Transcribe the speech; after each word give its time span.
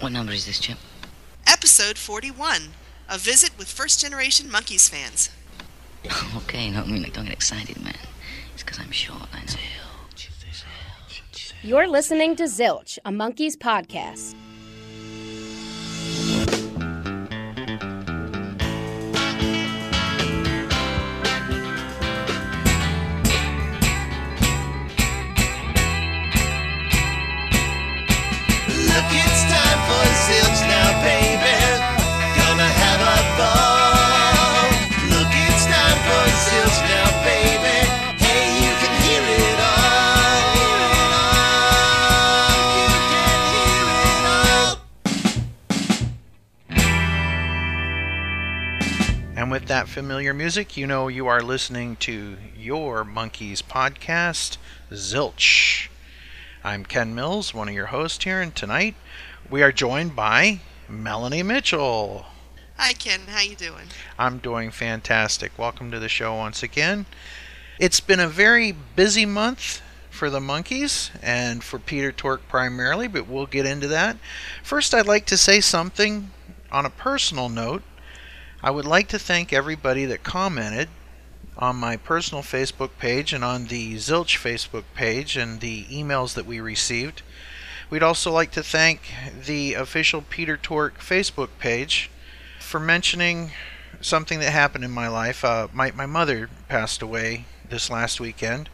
What 0.00 0.12
number 0.12 0.32
is 0.32 0.46
this, 0.46 0.60
Chip? 0.60 0.78
Episode 1.44 1.98
41 1.98 2.62
A 3.08 3.18
Visit 3.18 3.50
with 3.58 3.68
First 3.68 4.00
Generation 4.00 4.48
Monkees 4.48 4.88
Fans. 4.88 5.30
okay, 6.36 6.70
don't 6.70 6.88
mean 6.88 7.02
like 7.02 7.14
don't 7.14 7.24
get 7.24 7.32
excited, 7.32 7.82
man. 7.82 7.96
It's 8.54 8.62
because 8.62 8.78
I'm 8.78 8.92
short. 8.92 9.28
I 9.32 9.40
know. 9.40 9.58
You're 11.62 11.88
listening 11.88 12.36
to 12.36 12.44
Zilch, 12.44 12.98
a 13.04 13.10
Monkees 13.10 13.56
podcast. 13.56 14.36
That 49.78 49.88
familiar 49.88 50.34
music, 50.34 50.76
you 50.76 50.88
know 50.88 51.06
you 51.06 51.28
are 51.28 51.40
listening 51.40 51.94
to 51.98 52.36
your 52.58 53.04
Monkees 53.04 53.62
podcast, 53.62 54.56
Zilch. 54.90 55.86
I'm 56.64 56.84
Ken 56.84 57.14
Mills, 57.14 57.54
one 57.54 57.68
of 57.68 57.74
your 57.74 57.86
hosts 57.86 58.24
here, 58.24 58.40
and 58.40 58.52
tonight 58.52 58.96
we 59.48 59.62
are 59.62 59.70
joined 59.70 60.16
by 60.16 60.62
Melanie 60.88 61.44
Mitchell. 61.44 62.26
Hi 62.76 62.92
Ken, 62.92 63.20
how 63.28 63.40
you 63.40 63.54
doing? 63.54 63.86
I'm 64.18 64.38
doing 64.38 64.72
fantastic. 64.72 65.56
Welcome 65.56 65.92
to 65.92 66.00
the 66.00 66.08
show 66.08 66.34
once 66.34 66.64
again. 66.64 67.06
It's 67.78 68.00
been 68.00 68.18
a 68.18 68.26
very 68.26 68.72
busy 68.72 69.26
month 69.26 69.80
for 70.10 70.28
the 70.28 70.40
Monkees 70.40 71.10
and 71.22 71.62
for 71.62 71.78
Peter 71.78 72.10
Tork 72.10 72.48
primarily, 72.48 73.06
but 73.06 73.28
we'll 73.28 73.46
get 73.46 73.64
into 73.64 73.86
that. 73.86 74.16
First, 74.64 74.92
I'd 74.92 75.06
like 75.06 75.26
to 75.26 75.36
say 75.36 75.60
something 75.60 76.32
on 76.72 76.84
a 76.84 76.90
personal 76.90 77.48
note. 77.48 77.84
I 78.60 78.72
would 78.72 78.86
like 78.86 79.06
to 79.08 79.20
thank 79.20 79.52
everybody 79.52 80.04
that 80.06 80.24
commented 80.24 80.88
on 81.56 81.76
my 81.76 81.96
personal 81.96 82.42
Facebook 82.42 82.90
page 82.98 83.32
and 83.32 83.44
on 83.44 83.66
the 83.66 83.94
Zilch 83.94 84.36
Facebook 84.36 84.82
page 84.96 85.36
and 85.36 85.60
the 85.60 85.84
emails 85.84 86.34
that 86.34 86.44
we 86.44 86.58
received. 86.58 87.22
We'd 87.88 88.02
also 88.02 88.32
like 88.32 88.50
to 88.52 88.64
thank 88.64 89.12
the 89.46 89.74
official 89.74 90.22
Peter 90.22 90.56
Tork 90.56 90.98
Facebook 90.98 91.50
page 91.60 92.10
for 92.58 92.80
mentioning 92.80 93.52
something 94.00 94.40
that 94.40 94.50
happened 94.50 94.82
in 94.82 94.90
my 94.90 95.06
life. 95.06 95.44
Uh, 95.44 95.68
my, 95.72 95.92
my 95.92 96.06
mother 96.06 96.50
passed 96.68 97.00
away 97.00 97.44
this 97.70 97.88
last 97.88 98.18
weekend, 98.18 98.68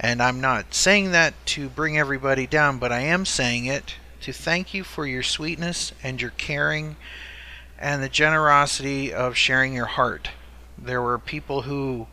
and 0.00 0.20
I'm 0.20 0.40
not 0.40 0.74
saying 0.74 1.12
that 1.12 1.34
to 1.46 1.68
bring 1.68 1.96
everybody 1.96 2.48
down, 2.48 2.78
but 2.78 2.90
I 2.90 3.02
am 3.02 3.24
saying 3.24 3.66
it 3.66 3.94
to 4.22 4.32
thank 4.32 4.74
you 4.74 4.82
for 4.82 5.06
your 5.06 5.22
sweetness 5.22 5.92
and 6.02 6.20
your 6.20 6.32
caring 6.32 6.96
and 7.80 8.02
the 8.02 8.08
generosity 8.08 9.12
of 9.12 9.36
sharing 9.36 9.72
your 9.72 9.86
heart. 9.86 10.28
There 10.76 11.00
were 11.00 11.18
people 11.18 11.62
who 11.62 12.06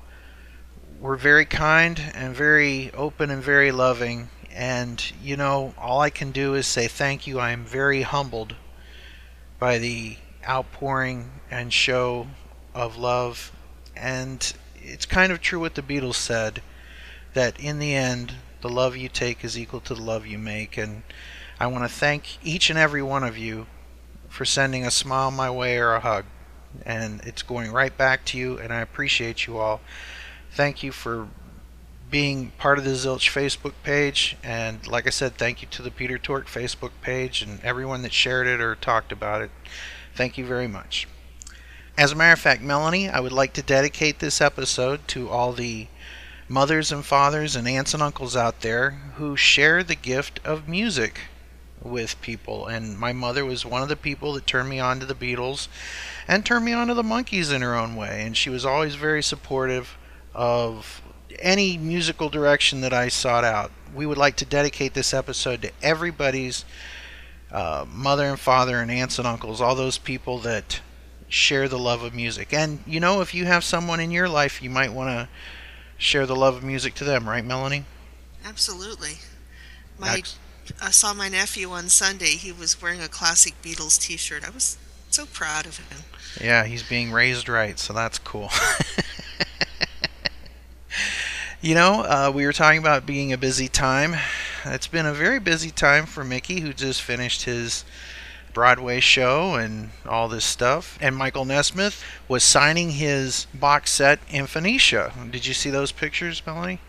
were 0.99 1.17
very 1.17 1.45
kind 1.45 2.01
and 2.15 2.33
very 2.33 2.91
open 2.93 3.29
and 3.29 3.43
very 3.43 3.71
loving. 3.71 4.29
And, 4.51 5.03
you 5.21 5.35
know, 5.35 5.73
all 5.77 5.99
I 5.99 6.09
can 6.09 6.31
do 6.31 6.55
is 6.55 6.65
say 6.65 6.87
thank 6.87 7.27
you. 7.27 7.39
I 7.39 7.51
am 7.51 7.65
very 7.65 8.01
humbled 8.01 8.55
by 9.59 9.77
the 9.77 10.17
outpouring 10.47 11.31
and 11.51 11.71
show 11.73 12.27
of 12.73 12.97
love. 12.97 13.51
And 13.95 14.53
it's 14.81 15.05
kind 15.05 15.31
of 15.31 15.41
true 15.41 15.59
what 15.59 15.75
the 15.75 15.81
Beatles 15.81 16.15
said 16.15 16.61
that 17.33 17.59
in 17.59 17.79
the 17.79 17.93
end, 17.93 18.33
the 18.61 18.69
love 18.69 18.95
you 18.95 19.09
take 19.09 19.43
is 19.43 19.59
equal 19.59 19.81
to 19.81 19.93
the 19.93 20.01
love 20.01 20.25
you 20.25 20.39
make. 20.39 20.77
And 20.77 21.03
I 21.59 21.67
want 21.67 21.83
to 21.83 21.93
thank 21.93 22.43
each 22.43 22.69
and 22.69 22.79
every 22.79 23.03
one 23.03 23.23
of 23.23 23.37
you 23.37 23.67
for 24.37 24.45
sending 24.45 24.85
a 24.85 24.91
smile 24.91 25.31
my 25.31 25.49
way 25.49 25.77
or 25.77 25.93
a 25.93 25.99
hug. 25.99 26.25
And 26.85 27.21
it's 27.21 27.41
going 27.41 27.71
right 27.71 27.95
back 27.97 28.23
to 28.25 28.37
you, 28.37 28.59
and 28.59 28.71
I 28.71 28.81
appreciate 28.81 29.47
you 29.47 29.57
all 29.57 29.81
thank 30.51 30.81
you 30.81 30.91
for 30.91 31.27
being 32.09 32.51
part 32.57 32.79
of 32.79 32.83
the 32.83 32.91
Zilch 32.91 33.29
Facebook 33.29 33.73
page. 33.83 34.37
And 34.43 34.87
like 34.87 35.05
I 35.05 35.11
said, 35.11 35.35
thank 35.37 35.61
you 35.61 35.67
to 35.69 35.83
the 35.83 35.91
Peter 35.91 36.17
Tork 36.17 36.47
Facebook 36.47 36.91
page 37.01 37.43
and 37.43 37.63
everyone 37.63 38.01
that 38.01 38.13
shared 38.13 38.47
it 38.47 38.61
or 38.61 38.75
talked 38.75 39.11
about 39.11 39.41
it. 39.41 39.51
Thank 40.15 40.37
you 40.37 40.45
very 40.45 40.67
much. 40.67 41.07
As 41.97 42.11
a 42.11 42.15
matter 42.15 42.33
of 42.33 42.39
fact, 42.39 42.61
Melanie, 42.61 43.09
I 43.09 43.19
would 43.19 43.31
like 43.31 43.53
to 43.53 43.61
dedicate 43.61 44.19
this 44.19 44.41
episode 44.41 45.07
to 45.09 45.29
all 45.29 45.53
the 45.53 45.87
mothers 46.47 46.91
and 46.91 47.05
fathers 47.05 47.55
and 47.55 47.67
aunts 47.67 47.93
and 47.93 48.01
uncles 48.01 48.35
out 48.35 48.61
there 48.61 48.91
who 49.15 49.35
share 49.35 49.83
the 49.83 49.95
gift 49.95 50.39
of 50.45 50.67
music 50.67 51.21
with 51.87 52.19
people. 52.21 52.67
And 52.67 52.97
my 52.97 53.13
mother 53.13 53.45
was 53.45 53.65
one 53.65 53.81
of 53.81 53.89
the 53.89 53.95
people 53.95 54.33
that 54.33 54.45
turned 54.47 54.69
me 54.69 54.79
on 54.79 54.99
to 54.99 55.05
the 55.05 55.15
Beatles 55.15 55.67
and 56.27 56.45
turned 56.45 56.65
me 56.65 56.73
on 56.73 56.87
to 56.87 56.93
the 56.93 57.03
Monkees 57.03 57.53
in 57.53 57.61
her 57.61 57.75
own 57.75 57.95
way. 57.95 58.23
And 58.23 58.35
she 58.35 58.49
was 58.49 58.65
always 58.65 58.95
very 58.95 59.23
supportive 59.23 59.97
of 60.33 61.01
any 61.39 61.77
musical 61.77 62.29
direction 62.29 62.81
that 62.81 62.93
I 62.93 63.07
sought 63.07 63.43
out. 63.43 63.71
We 63.93 64.05
would 64.05 64.17
like 64.17 64.35
to 64.37 64.45
dedicate 64.45 64.93
this 64.93 65.13
episode 65.13 65.61
to 65.61 65.71
everybody's 65.81 66.65
uh, 67.51 67.85
mother 67.87 68.25
and 68.25 68.39
father 68.39 68.79
and 68.79 68.91
aunts 68.91 69.17
and 69.17 69.27
uncles, 69.27 69.61
all 69.61 69.75
those 69.75 69.97
people 69.97 70.39
that 70.39 70.81
share 71.29 71.67
the 71.67 71.79
love 71.79 72.03
of 72.03 72.13
music. 72.13 72.53
And 72.53 72.79
you 72.85 72.99
know, 72.99 73.21
if 73.21 73.33
you 73.33 73.45
have 73.45 73.63
someone 73.63 73.99
in 73.99 74.11
your 74.11 74.29
life, 74.29 74.61
you 74.61 74.69
might 74.69 74.93
want 74.93 75.09
to 75.09 75.29
share 75.97 76.25
the 76.25 76.35
love 76.35 76.55
of 76.55 76.63
music 76.63 76.93
to 76.95 77.03
them, 77.03 77.27
right, 77.27 77.43
Melanie? 77.43 77.85
Absolutely. 78.45 79.15
My 79.97 80.17
Ex- 80.17 80.37
I 80.81 80.91
saw 80.91 81.13
my 81.13 81.29
nephew 81.29 81.71
on 81.71 81.89
Sunday. 81.89 82.35
He 82.35 82.51
was 82.51 82.81
wearing 82.81 83.01
a 83.01 83.07
classic 83.07 83.61
Beatles 83.61 83.99
t-shirt. 83.99 84.47
I 84.47 84.51
was 84.51 84.77
so 85.09 85.25
proud 85.25 85.65
of 85.65 85.77
him. 85.77 86.03
Yeah, 86.41 86.65
he's 86.65 86.83
being 86.83 87.11
raised 87.11 87.49
right, 87.49 87.79
so 87.79 87.93
that's 87.93 88.19
cool. 88.19 88.49
you 91.61 91.75
know, 91.75 92.01
uh, 92.01 92.31
we 92.33 92.45
were 92.45 92.53
talking 92.53 92.79
about 92.79 93.05
being 93.05 93.33
a 93.33 93.37
busy 93.37 93.67
time. 93.67 94.15
It's 94.65 94.87
been 94.87 95.05
a 95.05 95.13
very 95.13 95.39
busy 95.39 95.71
time 95.71 96.05
for 96.05 96.23
Mickey, 96.23 96.59
who 96.59 96.73
just 96.73 97.01
finished 97.01 97.43
his 97.43 97.85
Broadway 98.53 98.99
show 98.99 99.55
and 99.55 99.91
all 100.07 100.27
this 100.27 100.45
stuff. 100.45 100.97
And 100.99 101.15
Michael 101.15 101.45
Nesmith 101.45 102.03
was 102.27 102.43
signing 102.43 102.91
his 102.91 103.47
box 103.53 103.91
set 103.91 104.19
in 104.29 104.47
Phoenicia. 104.47 105.13
Did 105.29 105.45
you 105.45 105.53
see 105.53 105.69
those 105.69 105.91
pictures, 105.91 106.41
Melanie? 106.45 106.79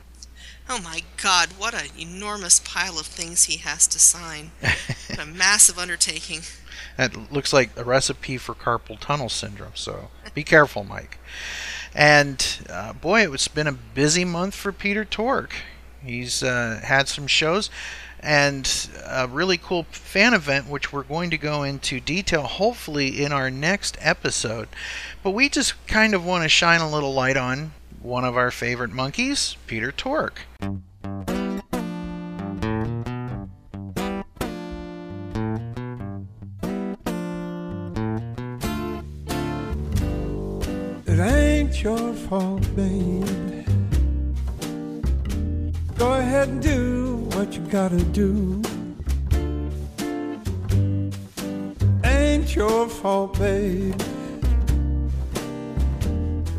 Oh 0.70 0.80
my 0.80 1.02
God, 1.16 1.48
what 1.56 1.72
an 1.72 1.88
enormous 1.98 2.60
pile 2.60 2.98
of 2.98 3.06
things 3.06 3.44
he 3.44 3.56
has 3.58 3.86
to 3.86 3.98
sign. 3.98 4.52
what 5.08 5.18
a 5.18 5.24
massive 5.26 5.78
undertaking. 5.78 6.42
That 6.98 7.32
looks 7.32 7.52
like 7.54 7.70
a 7.76 7.84
recipe 7.84 8.36
for 8.36 8.54
carpal 8.54 8.98
tunnel 9.00 9.30
syndrome, 9.30 9.72
so 9.74 10.10
be 10.34 10.44
careful, 10.44 10.84
Mike. 10.84 11.18
And 11.94 12.66
uh, 12.68 12.92
boy, 12.92 13.32
it's 13.32 13.48
been 13.48 13.66
a 13.66 13.72
busy 13.72 14.26
month 14.26 14.54
for 14.54 14.70
Peter 14.72 15.06
Tork. 15.06 15.54
He's 16.04 16.42
uh, 16.42 16.80
had 16.84 17.08
some 17.08 17.26
shows 17.26 17.70
and 18.20 18.88
a 19.06 19.26
really 19.26 19.56
cool 19.56 19.84
fan 19.84 20.34
event, 20.34 20.68
which 20.68 20.92
we're 20.92 21.02
going 21.02 21.30
to 21.30 21.38
go 21.38 21.62
into 21.62 22.00
detail 22.00 22.42
hopefully 22.42 23.22
in 23.22 23.32
our 23.32 23.50
next 23.50 23.96
episode. 24.00 24.68
But 25.22 25.30
we 25.30 25.48
just 25.48 25.86
kind 25.86 26.14
of 26.14 26.24
want 26.24 26.42
to 26.42 26.48
shine 26.48 26.80
a 26.80 26.90
little 26.90 27.14
light 27.14 27.36
on 27.36 27.72
one 28.02 28.24
of 28.24 28.36
our 28.36 28.50
favorite 28.50 28.90
Monkees, 28.90 29.56
Peter 29.66 29.92
Tork. 29.92 30.40
It 41.06 41.18
ain't 41.18 41.82
your 41.82 42.12
fault, 42.12 42.62
babe. 42.76 43.26
Go 45.96 46.12
ahead 46.14 46.48
and 46.48 46.62
do 46.62 47.16
what 47.32 47.52
you 47.54 47.60
gotta 47.62 48.02
do. 48.04 48.62
Ain't 52.04 52.54
your 52.54 52.88
fault, 52.88 53.38
babe. 53.38 54.00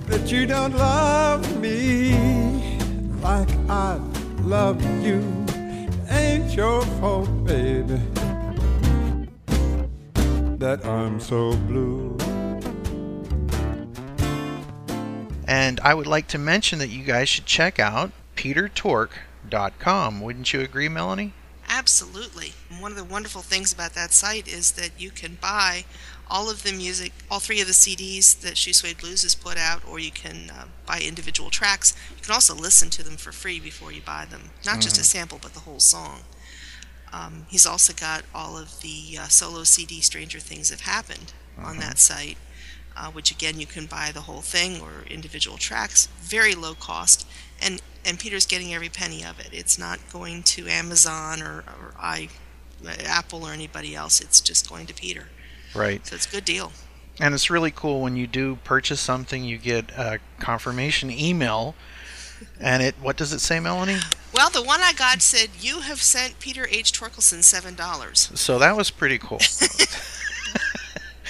That 0.10 0.32
you 0.32 0.48
don't 0.48 0.76
love 0.76 1.62
me 1.62 2.78
like 3.22 3.50
I 3.70 4.00
love 4.42 4.82
you. 5.06 5.24
Ain't 6.10 6.52
your 6.56 6.82
fault, 7.00 7.30
baby. 7.46 8.02
That 10.58 10.84
I'm 10.84 11.20
so 11.20 11.56
blue. 11.56 12.18
And 15.48 15.80
I 15.82 15.94
would 15.94 16.08
like 16.08 16.28
to 16.30 16.40
mention 16.40 16.80
that 16.80 16.90
you 16.90 17.04
guys 17.04 17.30
should 17.30 17.46
check 17.46 17.80
out 17.80 18.12
petertork.com. 18.36 20.22
Wouldn't 20.22 20.52
you 20.52 20.62
agree, 20.62 20.90
Melanie? 20.90 21.34
Absolutely. 21.68 22.54
One 22.80 22.92
of 22.92 22.98
the 22.98 23.04
wonderful 23.04 23.44
things 23.44 23.72
about 23.72 23.94
that 23.94 24.12
site 24.12 24.48
is 24.48 24.72
that 24.72 24.92
you 24.98 25.12
can 25.12 25.38
buy 25.40 25.86
all 26.30 26.50
of 26.50 26.64
the 26.64 26.72
music, 26.72 27.12
all 27.30 27.40
three 27.40 27.62
of 27.62 27.68
the 27.68 27.74
CDs 27.74 28.40
that 28.42 28.58
Shoe 28.58 28.74
Suede 28.74 28.98
Blues 28.98 29.24
has 29.24 29.36
put 29.36 29.58
out, 29.58 29.82
or 29.88 30.00
you 30.00 30.12
can 30.12 30.52
uh, 30.52 30.66
buy 30.86 31.00
individual 31.00 31.50
tracks. 31.50 31.96
You 32.16 32.24
can 32.24 32.34
also 32.34 32.56
listen 32.56 32.90
to 32.92 33.04
them 33.04 33.18
for 33.18 33.32
free 33.32 33.60
before 33.60 33.92
you 33.92 34.02
buy 34.02 34.26
them. 34.26 34.52
Not 34.66 34.82
just 34.82 35.00
a 35.00 35.04
sample, 35.04 35.40
but 35.42 35.54
the 35.54 35.62
whole 35.62 35.80
song. 35.80 36.22
Um, 37.12 37.48
he's 37.50 37.66
also 37.66 37.94
got 37.94 38.24
all 38.36 38.58
of 38.58 38.82
the 38.82 39.18
uh, 39.20 39.28
solo 39.28 39.64
CD 39.64 40.02
Stranger 40.02 40.40
Things 40.40 40.70
Have 40.70 40.82
Happened 40.82 41.34
on 41.58 41.78
that 41.78 41.98
site, 41.98 42.38
uh, 42.96 43.10
which 43.10 43.32
again 43.32 43.60
you 43.60 43.66
can 43.66 43.88
buy 43.88 44.12
the 44.14 44.22
whole 44.22 44.42
thing 44.42 44.80
or 44.80 45.04
individual 45.10 45.58
tracks, 45.58 46.08
very 46.22 46.54
low 46.54 46.76
cost, 46.76 47.28
and 47.62 47.82
and 48.06 48.20
Peter's 48.20 48.46
getting 48.46 48.74
every 48.74 48.90
penny 48.90 49.26
of 49.26 49.40
it. 49.40 49.50
It's 49.52 49.78
not 49.78 50.00
going 50.12 50.44
to 50.44 50.68
Amazon 50.68 51.42
or, 51.42 51.64
or 51.68 51.94
I, 52.00 52.30
Apple 53.06 53.44
or 53.44 53.52
anybody 53.52 53.94
else. 53.94 54.22
It's 54.22 54.40
just 54.40 54.70
going 54.70 54.86
to 54.86 54.94
Peter. 54.94 55.28
Right. 55.76 56.06
So 56.06 56.16
it's 56.16 56.28
a 56.28 56.32
good 56.32 56.46
deal. 56.46 56.72
And 57.20 57.34
it's 57.34 57.50
really 57.50 57.72
cool 57.72 58.02
when 58.02 58.16
you 58.16 58.28
do 58.28 58.58
purchase 58.64 59.00
something, 59.02 59.44
you 59.44 59.58
get 59.58 59.92
a 59.92 60.20
confirmation 60.40 61.12
email. 61.12 61.76
And 62.60 62.82
it, 62.82 62.96
what 63.02 63.18
does 63.18 63.34
it 63.34 63.40
say, 63.40 63.60
Melanie? 63.60 63.98
Well, 64.34 64.50
the 64.50 64.64
one 64.64 64.80
I 64.82 64.94
got 64.94 65.22
said 65.22 65.50
you 65.60 65.82
have 65.82 66.02
sent 66.02 66.40
Peter 66.40 66.68
H. 66.70 66.94
Thorkelson 66.94 67.44
seven 67.44 67.76
dollars. 67.76 68.32
So 68.36 68.58
that 68.60 68.78
was 68.78 68.90
pretty 68.90 69.18
cool. 69.18 69.40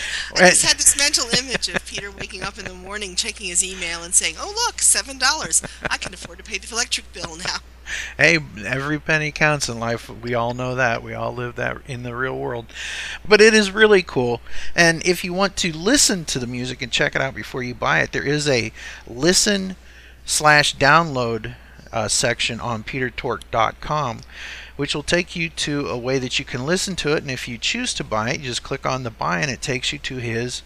I 0.36 0.50
just 0.50 0.66
had 0.66 0.78
this 0.78 0.98
mental 0.98 1.26
image 1.38 1.68
of 1.70 1.86
Peter 1.86 2.12
waking 2.12 2.44
up 2.44 2.58
in 2.58 2.66
the 2.66 2.74
morning, 2.74 3.16
checking 3.16 3.48
his 3.48 3.64
email, 3.64 4.04
and 4.04 4.14
saying, 4.14 4.36
"Oh 4.40 4.54
look, 4.66 4.82
seven 4.82 5.18
dollars! 5.18 5.62
I 5.90 5.98
can 5.98 6.14
afford 6.14 6.38
to 6.40 6.44
pay 6.44 6.58
the 6.58 6.74
electric 6.74 7.12
bill 7.14 7.36
now." 7.38 7.58
hey, 8.18 8.40
every 8.66 9.00
penny 9.00 9.32
counts 9.32 9.70
in 9.70 9.80
life. 9.80 10.10
We 10.10 10.34
all 10.34 10.54
know 10.54 10.76
that. 10.76 11.04
We 11.04 11.14
all 11.14 11.34
live 11.34 11.56
that 11.56 11.78
in 11.88 12.04
the 12.04 12.16
real 12.16 12.38
world. 12.38 12.66
But 13.28 13.42
it 13.42 13.54
is 13.54 13.72
really 13.72 14.04
cool. 14.04 14.42
And 14.76 15.06
if 15.06 15.24
you 15.24 15.34
want 15.34 15.56
to 15.58 15.76
listen 15.76 16.26
to 16.26 16.40
the 16.40 16.48
music 16.48 16.82
and 16.82 16.92
check 16.92 17.16
it 17.16 17.22
out 17.22 17.36
before 17.36 17.64
you 17.64 17.74
buy 17.74 18.00
it, 18.02 18.12
there 18.12 18.26
is 18.26 18.48
a 18.48 18.72
listen 19.08 19.76
slash 20.26 20.76
download 20.76 21.56
uh, 21.92 22.08
section 22.08 22.60
on 22.60 22.84
petertork.com 22.84 24.22
which 24.80 24.96
will 24.96 25.04
take 25.04 25.36
you 25.36 25.50
to 25.50 25.90
a 25.90 25.98
way 25.98 26.18
that 26.18 26.40
you 26.40 26.46
can 26.46 26.66
listen 26.66 26.96
to 26.96 27.12
it 27.14 27.22
and 27.22 27.30
if 27.30 27.48
you 27.48 27.58
choose 27.58 27.94
to 27.94 28.04
buy 28.04 28.30
it 28.30 28.40
you 28.40 28.46
just 28.46 28.64
click 28.64 28.86
on 28.86 29.04
the 29.04 29.10
buy 29.10 29.40
and 29.42 29.52
it 29.52 29.62
takes 29.62 29.92
you 29.92 30.00
to 30.00 30.16
his 30.16 30.62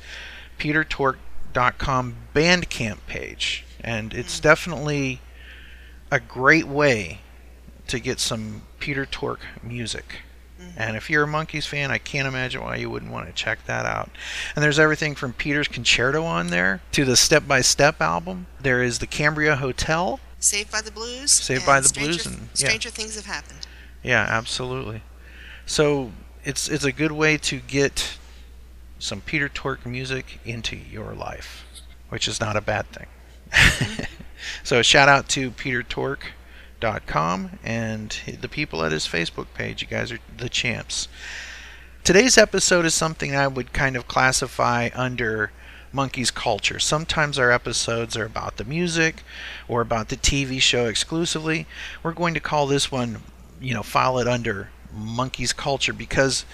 petertork.com 0.60 2.16
bandcamp 2.36 2.98
page 3.08 3.66
and 3.84 4.14
it's 4.14 4.40
definitely 4.40 5.20
a 6.12 6.20
great 6.20 6.68
way 6.68 7.20
to 7.88 8.00
get 8.00 8.20
some 8.20 8.62
Peter 8.80 9.06
Tork 9.06 9.40
music. 9.62 10.22
Mm-hmm. 10.62 10.72
And 10.78 10.96
if 10.96 11.10
you're 11.10 11.24
a 11.24 11.28
Monkees 11.28 11.68
fan, 11.68 11.92
I 11.92 11.98
can't 11.98 12.28
imagine 12.28 12.62
why 12.62 12.78
you 12.78 12.90
wouldn't 12.90 13.12
want 13.12 13.28
to 13.28 13.34
check 13.34 13.66
that 13.66 13.86
out. 13.86 14.10
And 14.56 14.64
there's 14.64 14.80
everything 14.80 15.16
from 15.16 15.34
Peter's 15.34 15.68
Concerto 15.68 16.24
on 16.24 16.48
there 16.48 16.82
to 16.92 17.04
the 17.04 17.18
Step 17.18 17.48
by 17.48 17.62
Step 17.62 18.00
album. 18.00 18.48
There 18.62 18.82
is 18.84 19.00
the 19.00 19.08
Cambria 19.08 19.56
Hotel. 19.58 20.20
Saved 20.40 20.72
by 20.72 20.82
the 20.82 20.92
Blues. 20.92 21.32
Saved 21.32 21.66
by 21.66 21.80
the 21.80 21.88
Stranger, 21.88 22.12
Blues 22.12 22.26
and- 22.26 22.50
yeah. 22.56 22.68
Stranger 22.68 22.90
Things 22.90 23.16
have 23.16 23.26
happened. 23.26 23.68
Yeah, 24.04 24.28
absolutely. 24.30 25.02
So 25.66 26.12
it's 26.44 26.68
it's 26.68 26.84
a 26.84 26.92
good 26.92 27.14
way 27.14 27.38
to 27.38 27.60
get 27.60 28.18
some 29.00 29.22
Peter 29.22 29.50
Tork 29.50 29.86
music 29.86 30.40
into 30.46 30.76
your 30.76 31.14
life, 31.14 31.66
which 32.10 32.28
is 32.28 32.40
not 32.40 32.56
a 32.56 32.62
bad 32.62 32.86
thing. 32.88 33.08
so 34.64 34.82
shout 34.82 35.10
out 35.10 35.30
to 35.30 35.52
petertork.com 35.52 37.60
and 37.64 38.20
the 38.40 38.50
people 38.50 38.84
at 38.84 38.92
his 38.92 39.08
Facebook 39.08 39.48
page. 39.54 39.82
You 39.82 39.88
guys 39.88 40.12
are 40.12 40.20
the 40.38 40.50
champs. 40.50 41.08
Today's 42.04 42.38
episode 42.38 42.86
is 42.86 42.94
something 42.94 43.34
I 43.34 43.48
would 43.48 43.72
kind 43.72 43.96
of 43.96 44.10
classify 44.10 44.90
under 44.94 45.52
Monkees 45.94 46.34
culture. 46.34 46.80
Sometimes 46.80 47.38
our 47.38 47.52
episodes 47.52 48.18
are 48.18 48.26
about 48.26 48.58
the 48.58 48.66
music 48.66 49.24
or 49.68 49.80
about 49.80 50.10
the 50.10 50.18
TV 50.18 50.60
show 50.60 50.88
exclusively. 50.88 51.68
We're 52.02 52.14
going 52.14 52.34
to 52.34 52.40
call 52.40 52.68
this 52.68 52.92
one, 52.92 53.22
you 53.64 53.74
know, 53.74 53.82
file 53.82 54.20
it 54.20 54.28
under 54.28 54.70
Monkees 54.96 55.56
culture 55.56 55.94
because 55.94 56.46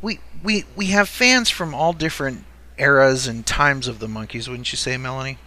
we 0.00 0.20
we 0.42 0.64
we 0.76 0.86
have 0.86 1.08
fans 1.08 1.50
from 1.50 1.74
all 1.74 1.92
different 1.92 2.44
eras 2.78 3.26
and 3.26 3.44
times 3.44 3.88
of 3.88 3.98
the 3.98 4.06
Monkees, 4.06 4.48
wouldn't 4.48 4.72
you 4.72 4.78
say, 4.78 4.96
Melanie? 4.96 5.38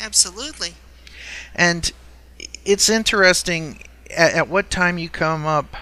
Absolutely. 0.00 0.74
And 1.54 1.92
it's 2.64 2.88
interesting 2.88 3.82
at, 4.10 4.32
at 4.32 4.48
what 4.48 4.70
time 4.70 4.98
you 4.98 5.08
come 5.08 5.46
up 5.46 5.76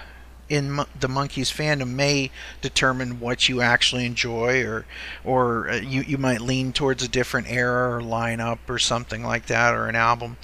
in 0.49 0.71
Mon- 0.71 0.87
the 0.99 1.07
Monkees 1.07 1.53
fandom 1.53 1.89
may 1.89 2.31
determine 2.61 3.19
what 3.19 3.47
you 3.47 3.61
actually 3.61 4.05
enjoy, 4.05 4.65
or 4.65 4.85
or 5.23 5.69
uh, 5.69 5.75
you 5.75 6.01
you 6.01 6.17
might 6.17 6.41
lean 6.41 6.73
towards 6.73 7.03
a 7.03 7.07
different 7.07 7.49
era 7.49 7.95
or 7.95 8.01
lineup 8.01 8.59
or 8.67 8.79
something 8.79 9.23
like 9.23 9.45
that, 9.45 9.75
or 9.75 9.87
an 9.87 9.95
album. 9.95 10.37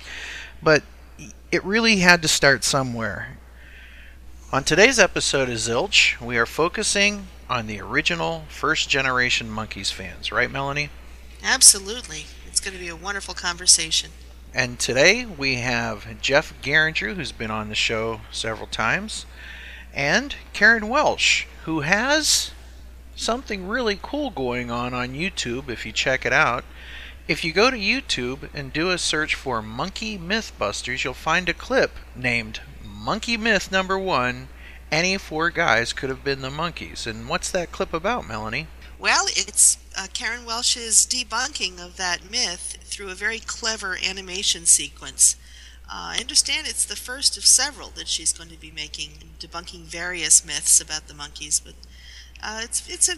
But 0.61 0.83
it 1.51 1.63
really 1.63 1.97
had 1.97 2.21
to 2.21 2.27
start 2.27 2.63
somewhere. 2.63 3.37
On 4.55 4.63
today's 4.63 4.99
episode 4.99 5.49
of 5.49 5.55
Zilch, 5.55 6.17
we 6.21 6.37
are 6.37 6.45
focusing 6.45 7.27
on 7.49 7.67
the 7.67 7.81
original 7.81 8.45
first 8.47 8.87
generation 8.87 9.49
Monkees 9.49 9.91
fans, 9.91 10.31
right, 10.31 10.49
Melanie? 10.49 10.91
Absolutely. 11.43 12.23
It's 12.47 12.61
going 12.61 12.73
to 12.73 12.79
be 12.79 12.87
a 12.87 12.95
wonderful 12.95 13.33
conversation. 13.33 14.11
And 14.53 14.79
today 14.79 15.25
we 15.25 15.55
have 15.55 16.21
Jeff 16.21 16.53
Garinger, 16.61 17.15
who's 17.15 17.33
been 17.33 17.51
on 17.51 17.67
the 17.67 17.75
show 17.75 18.21
several 18.31 18.67
times, 18.67 19.25
and 19.93 20.37
Karen 20.53 20.87
Welsh, 20.87 21.47
who 21.65 21.81
has 21.81 22.51
something 23.13 23.67
really 23.67 23.99
cool 24.01 24.29
going 24.29 24.71
on 24.71 24.93
on 24.93 25.09
YouTube 25.09 25.67
if 25.67 25.85
you 25.85 25.91
check 25.91 26.25
it 26.25 26.31
out. 26.31 26.63
If 27.27 27.43
you 27.43 27.51
go 27.51 27.69
to 27.69 27.75
YouTube 27.75 28.47
and 28.53 28.71
do 28.71 28.89
a 28.89 28.97
search 28.97 29.35
for 29.35 29.61
Monkee 29.61 30.17
Mythbusters, 30.17 31.03
you'll 31.03 31.13
find 31.13 31.49
a 31.49 31.53
clip 31.53 31.91
named 32.15 32.61
Monkee 33.05 33.37
Myth 33.37 33.71
Number 33.71 33.99
One 33.99 34.47
Any 34.91 35.15
Four 35.19 35.51
Guys 35.51 35.93
Could 35.93 36.09
Have 36.09 36.23
Been 36.23 36.41
the 36.41 36.49
Monkees. 36.49 37.05
And 37.05 37.29
what's 37.29 37.51
that 37.51 37.71
clip 37.71 37.93
about, 37.93 38.27
Melanie? 38.27 38.65
Well, 38.97 39.27
it's 39.27 39.77
uh, 39.95 40.07
Karen 40.11 40.43
Welsh's 40.43 41.05
debunking 41.05 41.79
of 41.79 41.97
that 41.97 42.31
myth 42.31 42.79
through 42.81 43.09
a 43.09 43.13
very 43.13 43.37
clever 43.37 43.95
animation 44.03 44.65
sequence. 44.65 45.35
Uh, 45.87 46.15
I 46.15 46.17
understand 46.19 46.65
it's 46.65 46.83
the 46.83 46.95
first 46.95 47.37
of 47.37 47.45
several 47.45 47.89
that 47.89 48.07
she's 48.07 48.33
going 48.33 48.49
to 48.49 48.59
be 48.59 48.71
making, 48.71 49.11
debunking 49.39 49.83
various 49.83 50.43
myths 50.43 50.81
about 50.81 51.07
the 51.07 51.13
Monkees. 51.13 51.63
But 51.63 51.75
uh, 52.41 52.61
it's 52.63 52.89
it's 52.89 53.07
a 53.07 53.17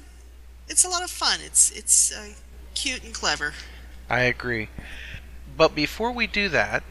it's 0.68 0.84
a 0.84 0.90
lot 0.90 1.02
of 1.02 1.10
fun. 1.10 1.40
It's 1.42 1.72
it's 1.72 2.12
uh, 2.12 2.34
cute 2.76 3.06
and 3.06 3.14
clever. 3.14 3.54
I 4.10 4.24
agree. 4.24 4.68
But 5.56 5.74
before 5.74 6.12
we 6.12 6.28
do 6.28 6.50
that, 6.50 6.84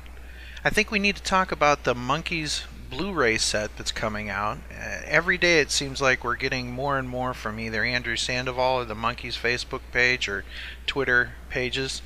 I 0.64 0.70
think 0.70 0.90
we 0.90 0.98
need 0.98 1.16
to 1.16 1.22
talk 1.22 1.52
about 1.52 1.84
the 1.84 1.94
Monkees 1.94 2.62
Blu-ray 2.96 3.36
set 3.36 3.76
that's 3.76 3.92
coming 3.92 4.30
out. 4.30 4.56
Uh, 4.70 5.00
every 5.04 5.36
day 5.36 5.60
it 5.60 5.70
seems 5.70 6.00
like 6.00 6.24
we're 6.24 6.34
getting 6.34 6.72
more 6.72 6.98
and 6.98 7.06
more 7.06 7.34
from 7.34 7.60
either 7.60 7.84
Andrew 7.84 8.16
Sandoval 8.16 8.76
or 8.76 8.84
the 8.86 8.94
Monkees 8.94 9.38
Facebook 9.38 9.82
page 9.92 10.28
or 10.28 10.44
Twitter 10.86 11.32
pages, 11.50 12.00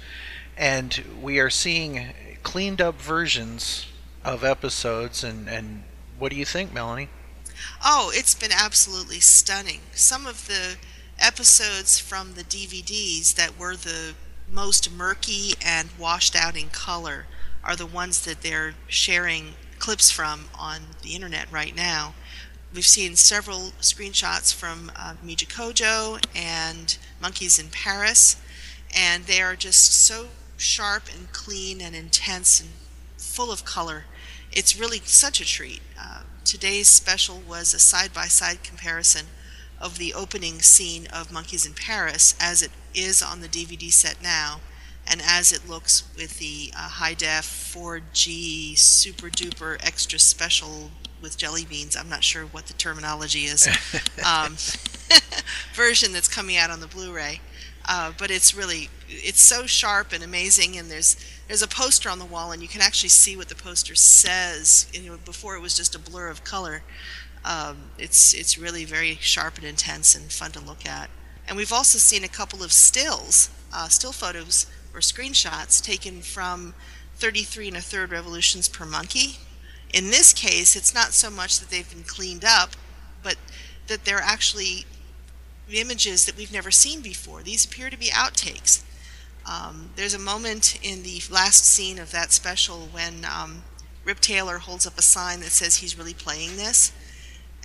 and 0.56 1.04
we 1.22 1.38
are 1.38 1.48
seeing 1.48 2.12
cleaned 2.42 2.80
up 2.80 3.00
versions 3.00 3.86
of 4.24 4.42
episodes. 4.42 5.22
And 5.22 5.48
and 5.48 5.84
what 6.18 6.32
do 6.32 6.36
you 6.36 6.44
think, 6.44 6.72
Melanie? 6.72 7.08
Oh, 7.84 8.10
it's 8.12 8.34
been 8.34 8.52
absolutely 8.52 9.20
stunning. 9.20 9.82
Some 9.92 10.26
of 10.26 10.48
the 10.48 10.76
episodes 11.20 12.00
from 12.00 12.34
the 12.34 12.42
DVDs 12.42 13.34
that 13.36 13.56
were 13.56 13.76
the 13.76 14.14
most 14.50 14.90
murky 14.90 15.52
and 15.64 15.90
washed 15.96 16.34
out 16.34 16.56
in 16.56 16.68
color 16.70 17.26
are 17.62 17.76
the 17.76 17.86
ones 17.86 18.24
that 18.24 18.40
they're 18.40 18.74
sharing 18.88 19.54
clips 19.80 20.10
from 20.10 20.44
on 20.56 20.82
the 21.02 21.14
internet 21.14 21.50
right 21.50 21.74
now. 21.74 22.14
We've 22.72 22.86
seen 22.86 23.16
several 23.16 23.72
screenshots 23.80 24.54
from 24.54 24.92
uh, 24.94 25.14
Kojo 25.24 26.24
and 26.36 26.96
Monkees 27.20 27.58
in 27.58 27.70
Paris, 27.70 28.36
and 28.94 29.24
they 29.24 29.42
are 29.42 29.56
just 29.56 29.92
so 29.92 30.28
sharp 30.56 31.04
and 31.12 31.32
clean 31.32 31.80
and 31.80 31.96
intense 31.96 32.60
and 32.60 32.70
full 33.16 33.50
of 33.50 33.64
color. 33.64 34.04
It's 34.52 34.78
really 34.78 35.00
such 35.04 35.40
a 35.40 35.44
treat. 35.44 35.80
Uh, 35.98 36.22
today's 36.44 36.88
special 36.88 37.42
was 37.48 37.74
a 37.74 37.80
side 37.80 38.12
by 38.12 38.26
side 38.26 38.62
comparison 38.62 39.26
of 39.80 39.98
the 39.98 40.12
opening 40.12 40.60
scene 40.60 41.06
of 41.06 41.30
Monkees 41.30 41.66
in 41.66 41.72
Paris 41.72 42.36
as 42.38 42.62
it 42.62 42.70
is 42.94 43.22
on 43.22 43.40
the 43.40 43.48
DVD 43.48 43.90
set 43.90 44.22
now 44.22 44.60
and 45.10 45.20
as 45.26 45.52
it 45.52 45.68
looks 45.68 46.04
with 46.16 46.38
the 46.38 46.72
uh, 46.76 46.88
high 46.88 47.14
def 47.14 47.44
4G 47.74 48.78
super 48.78 49.26
duper 49.26 49.76
extra 49.84 50.18
special 50.18 50.90
with 51.20 51.36
jelly 51.36 51.64
beans. 51.64 51.96
I'm 51.96 52.08
not 52.08 52.24
sure 52.24 52.44
what 52.44 52.66
the 52.66 52.74
terminology 52.74 53.40
is. 53.40 53.66
um, 54.26 54.56
version 55.74 56.12
that's 56.12 56.28
coming 56.28 56.56
out 56.56 56.70
on 56.70 56.80
the 56.80 56.86
Blu-ray. 56.86 57.40
Uh, 57.88 58.12
but 58.18 58.30
it's 58.30 58.54
really 58.54 58.88
it's 59.08 59.40
so 59.40 59.66
sharp 59.66 60.12
and 60.12 60.22
amazing 60.22 60.76
and 60.76 60.90
there's 60.90 61.16
there's 61.48 61.62
a 61.62 61.66
poster 61.66 62.08
on 62.08 62.18
the 62.20 62.24
wall 62.24 62.52
and 62.52 62.62
you 62.62 62.68
can 62.68 62.80
actually 62.80 63.08
see 63.08 63.36
what 63.36 63.48
the 63.48 63.54
poster 63.54 63.94
says 63.94 64.86
you 64.92 65.10
know, 65.10 65.16
before 65.24 65.56
it 65.56 65.60
was 65.60 65.76
just 65.76 65.94
a 65.94 65.98
blur 65.98 66.28
of 66.28 66.44
color 66.44 66.82
Um, 67.44 67.90
it's 67.98 68.34
it's 68.34 68.58
really 68.58 68.84
very 68.84 69.16
sharp 69.20 69.56
and 69.56 69.64
intense 69.64 70.14
and 70.14 70.30
fun 70.30 70.52
to 70.52 70.60
look 70.60 70.86
at. 70.86 71.10
And 71.48 71.56
we've 71.56 71.72
also 71.72 71.98
seen 71.98 72.22
a 72.22 72.28
couple 72.28 72.62
of 72.62 72.70
stills, 72.70 73.50
uh, 73.72 73.88
still 73.88 74.12
photos 74.12 74.66
or 74.94 75.00
screenshots 75.00 75.82
taken 75.82 76.20
from 76.20 76.74
33 77.16 77.68
and 77.68 77.76
a 77.76 77.80
third 77.80 78.10
revolutions 78.10 78.68
per 78.68 78.84
Monkee. 78.84 79.38
In 79.92 80.10
this 80.10 80.32
case, 80.32 80.76
it's 80.76 80.94
not 80.94 81.12
so 81.12 81.30
much 81.30 81.58
that 81.58 81.70
they've 81.70 81.88
been 81.88 82.04
cleaned 82.04 82.44
up, 82.44 82.70
but 83.22 83.36
that 83.88 84.04
they're 84.04 84.18
actually 84.22 84.86
images 85.72 86.26
that 86.26 86.36
we've 86.36 86.52
never 86.52 86.70
seen 86.70 87.00
before. 87.00 87.42
These 87.42 87.64
appear 87.64 87.90
to 87.90 87.98
be 87.98 88.06
outtakes. 88.06 88.82
Um, 89.50 89.90
there's 89.96 90.14
a 90.14 90.18
moment 90.18 90.78
in 90.82 91.02
the 91.02 91.22
last 91.30 91.64
scene 91.64 91.98
of 91.98 92.10
that 92.12 92.32
special 92.32 92.88
when 92.92 93.24
um, 93.24 93.62
Rip 94.04 94.20
Taylor 94.20 94.58
holds 94.58 94.86
up 94.86 94.98
a 94.98 95.02
sign 95.02 95.40
that 95.40 95.50
says 95.50 95.76
he's 95.76 95.98
really 95.98 96.14
playing 96.14 96.56
this. 96.56 96.92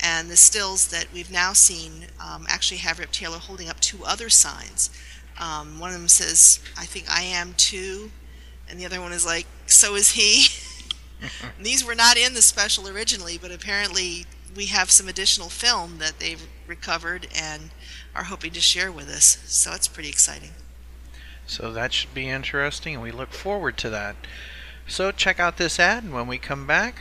And 0.04 0.30
the 0.30 0.38
stills 0.38 0.88
that 0.90 1.08
we've 1.14 1.32
now 1.32 1.54
seen 1.54 2.08
um, 2.20 2.46
actually 2.50 2.78
have 2.78 3.00
Rip 3.00 3.12
Taylor 3.12 3.38
holding 3.38 3.70
up 3.70 3.80
two 3.80 4.04
other 4.04 4.30
signs. 4.30 4.90
Um, 5.40 5.80
one 5.80 5.92
of 5.92 5.98
them 5.98 6.08
says, 6.08 6.60
I 6.78 6.86
think 6.86 7.06
I 7.10 7.24
am 7.24 7.54
too. 7.58 8.12
And 8.70 8.80
the 8.80 8.86
other 8.86 9.02
one 9.02 9.12
is 9.12 9.26
like, 9.26 9.46
so 9.66 9.96
is 9.96 10.12
he. 10.12 10.48
these 11.62 11.86
were 11.86 11.96
not 11.96 12.18
in 12.18 12.34
the 12.34 12.42
special 12.42 12.88
originally, 12.88 13.38
but 13.38 13.52
apparently 13.52 14.26
we 14.56 14.68
have 14.68 14.90
some 14.90 15.08
additional 15.08 15.50
film 15.50 15.98
that 16.00 16.20
they've 16.20 16.48
recovered 16.68 17.28
and 17.36 17.72
are 18.16 18.24
hoping 18.24 18.52
to 18.52 18.62
share 18.62 18.92
with 18.92 19.10
us. 19.10 19.40
So 19.46 19.74
it's 19.74 19.88
pretty 19.88 20.10
exciting. 20.10 20.52
So 21.48 21.72
that 21.74 21.94
should 21.94 22.14
be 22.14 22.30
interesting, 22.30 22.96
and 22.96 23.04
we 23.04 23.12
look 23.12 23.32
forward 23.32 23.78
to 23.78 23.90
that. 23.92 24.16
So 24.88 25.12
check 25.12 25.40
out 25.40 25.58
this 25.58 25.80
ad, 25.80 26.04
and 26.04 26.14
when 26.14 26.28
we 26.28 26.38
come 26.38 26.66
back, 26.66 26.96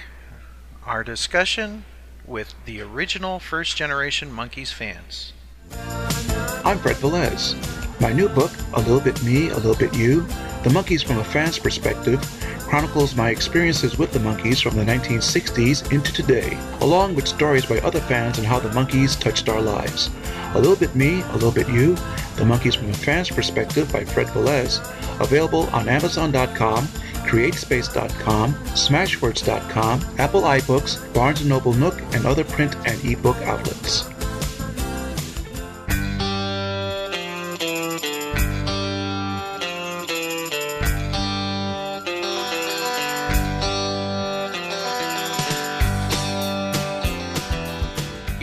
our 0.85 1.03
discussion 1.03 1.85
with 2.27 2.55
the 2.67 2.81
original 2.81 3.39
first 3.39 3.77
generation 3.77 4.31
Monkees 4.31 4.73
fans. 4.73 5.33
I'm 6.65 6.79
Fred 6.79 6.97
Velez. 6.97 7.84
My 8.01 8.13
new 8.13 8.29
book, 8.29 8.53
A 8.75 8.81
Little 8.81 9.01
Bit 9.01 9.23
Me, 9.23 9.49
A 9.51 9.57
Little 9.57 9.75
Bit 9.75 9.95
You, 9.95 10.23
The 10.63 10.71
Monkees 10.71 11.05
from 11.05 11.19
a 11.19 11.25
Fan's 11.25 11.59
Perspective, 11.59 12.21
chronicles 12.61 13.15
my 13.15 13.31
experiences 13.31 13.99
with 13.99 14.13
the 14.13 14.19
Monkees 14.19 14.61
from 14.63 14.77
the 14.77 14.85
1960s 14.85 15.93
into 15.93 16.13
today, 16.13 16.59
along 16.81 17.15
with 17.15 17.29
stories 17.29 17.67
by 17.67 17.79
other 17.81 18.01
fans 18.01 18.39
and 18.39 18.47
how 18.47 18.59
the 18.59 18.69
Monkees 18.71 19.19
touched 19.19 19.49
our 19.49 19.61
lives. 19.61 20.11
A 20.55 20.59
Little 20.59 20.77
Bit 20.77 20.95
Me, 20.95 21.23
A 21.23 21.33
Little 21.35 21.53
Bit 21.53 21.69
You, 21.69 21.95
The 22.37 22.45
Monkees 22.45 22.77
from 22.77 22.91
a 22.91 22.95
Fan's 22.95 23.31
Perspective 23.31 23.93
by 23.93 24.05
Fred 24.05 24.27
Velez, 24.29 24.81
available 25.21 25.69
on 25.71 25.89
Amazon.com, 25.89 26.87
CreateSpace.com, 27.27 28.55
Smashwords.com, 28.55 30.05
Apple 30.19 30.43
iBooks, 30.43 31.15
Barnes 31.15 31.45
& 31.45 31.47
Noble 31.47 31.73
Nook, 31.73 32.01
and 32.13 32.27
other 32.27 32.45
print 32.45 32.75
and 32.87 33.03
ebook 33.05 33.37
outlets. 33.39 34.14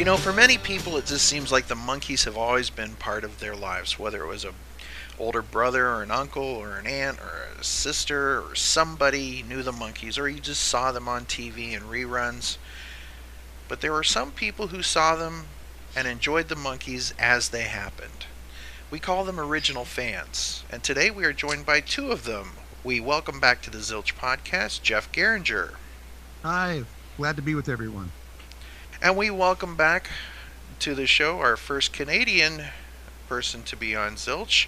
You 0.01 0.05
know, 0.05 0.17
for 0.17 0.33
many 0.33 0.57
people, 0.57 0.97
it 0.97 1.05
just 1.05 1.27
seems 1.27 1.51
like 1.51 1.67
the 1.67 1.75
Monkees 1.75 2.25
have 2.25 2.35
always 2.35 2.71
been 2.71 2.95
part 2.95 3.23
of 3.23 3.39
their 3.39 3.55
lives, 3.55 3.99
whether 3.99 4.23
it 4.23 4.27
was 4.27 4.43
a 4.43 4.53
older 5.19 5.43
brother 5.43 5.85
or 5.89 6.01
an 6.01 6.09
uncle 6.09 6.41
or 6.41 6.75
an 6.75 6.87
aunt 6.87 7.19
or 7.19 7.49
a 7.59 7.63
sister 7.63 8.41
or 8.41 8.55
somebody 8.55 9.43
knew 9.43 9.61
the 9.61 9.71
Monkees 9.71 10.17
or 10.17 10.27
you 10.27 10.39
just 10.39 10.63
saw 10.63 10.91
them 10.91 11.07
on 11.07 11.25
TV 11.25 11.73
in 11.73 11.83
reruns. 11.83 12.57
But 13.67 13.81
there 13.81 13.91
were 13.91 14.01
some 14.01 14.31
people 14.31 14.69
who 14.69 14.81
saw 14.81 15.15
them 15.15 15.45
and 15.95 16.07
enjoyed 16.07 16.47
the 16.47 16.55
Monkees 16.55 17.13
as 17.19 17.49
they 17.49 17.65
happened. 17.65 18.25
We 18.89 18.97
call 18.97 19.23
them 19.23 19.39
original 19.39 19.85
fans, 19.85 20.63
and 20.71 20.81
today 20.81 21.11
we 21.11 21.25
are 21.25 21.31
joined 21.31 21.67
by 21.67 21.79
two 21.79 22.11
of 22.11 22.23
them. 22.23 22.53
We 22.83 22.99
welcome 22.99 23.39
back 23.39 23.61
to 23.61 23.69
the 23.69 23.77
Zilch 23.77 24.15
podcast 24.15 24.81
Jeff 24.81 25.11
Geringer. 25.11 25.75
Hi, 26.41 26.85
glad 27.17 27.35
to 27.35 27.43
be 27.43 27.53
with 27.53 27.69
everyone. 27.69 28.11
And 29.03 29.17
we 29.17 29.31
welcome 29.31 29.75
back 29.75 30.11
to 30.77 30.93
the 30.93 31.07
show 31.07 31.39
our 31.39 31.57
first 31.57 31.91
Canadian 31.91 32.65
person 33.27 33.63
to 33.63 33.75
be 33.75 33.95
on 33.95 34.13
Zilch, 34.13 34.67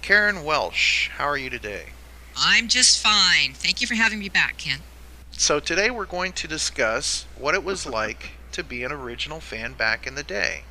Karen 0.00 0.42
Welsh. 0.42 1.10
How 1.10 1.26
are 1.26 1.36
you 1.38 1.48
today? 1.48 1.90
I'm 2.36 2.66
just 2.66 3.00
fine. 3.00 3.54
Thank 3.54 3.80
you 3.80 3.86
for 3.86 3.94
having 3.94 4.18
me 4.18 4.28
back, 4.28 4.58
Ken. 4.58 4.80
So, 5.30 5.60
today 5.60 5.90
we're 5.90 6.06
going 6.06 6.32
to 6.32 6.48
discuss 6.48 7.24
what 7.38 7.54
it 7.54 7.62
was 7.62 7.86
like 7.86 8.30
to 8.50 8.64
be 8.64 8.82
an 8.82 8.90
original 8.90 9.38
fan 9.38 9.74
back 9.74 10.08
in 10.08 10.16
the 10.16 10.24
day. 10.24 10.64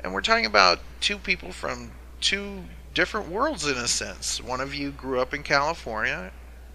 And 0.00 0.14
we're 0.14 0.20
talking 0.20 0.46
about 0.46 0.78
two 1.00 1.18
people 1.18 1.50
from 1.50 1.90
two 2.20 2.62
different 2.94 3.28
worlds 3.28 3.66
in 3.66 3.76
a 3.76 3.88
sense. 3.88 4.40
One 4.40 4.60
of 4.60 4.76
you 4.76 4.92
grew 4.92 5.18
up 5.18 5.34
in 5.34 5.42
California, 5.42 6.30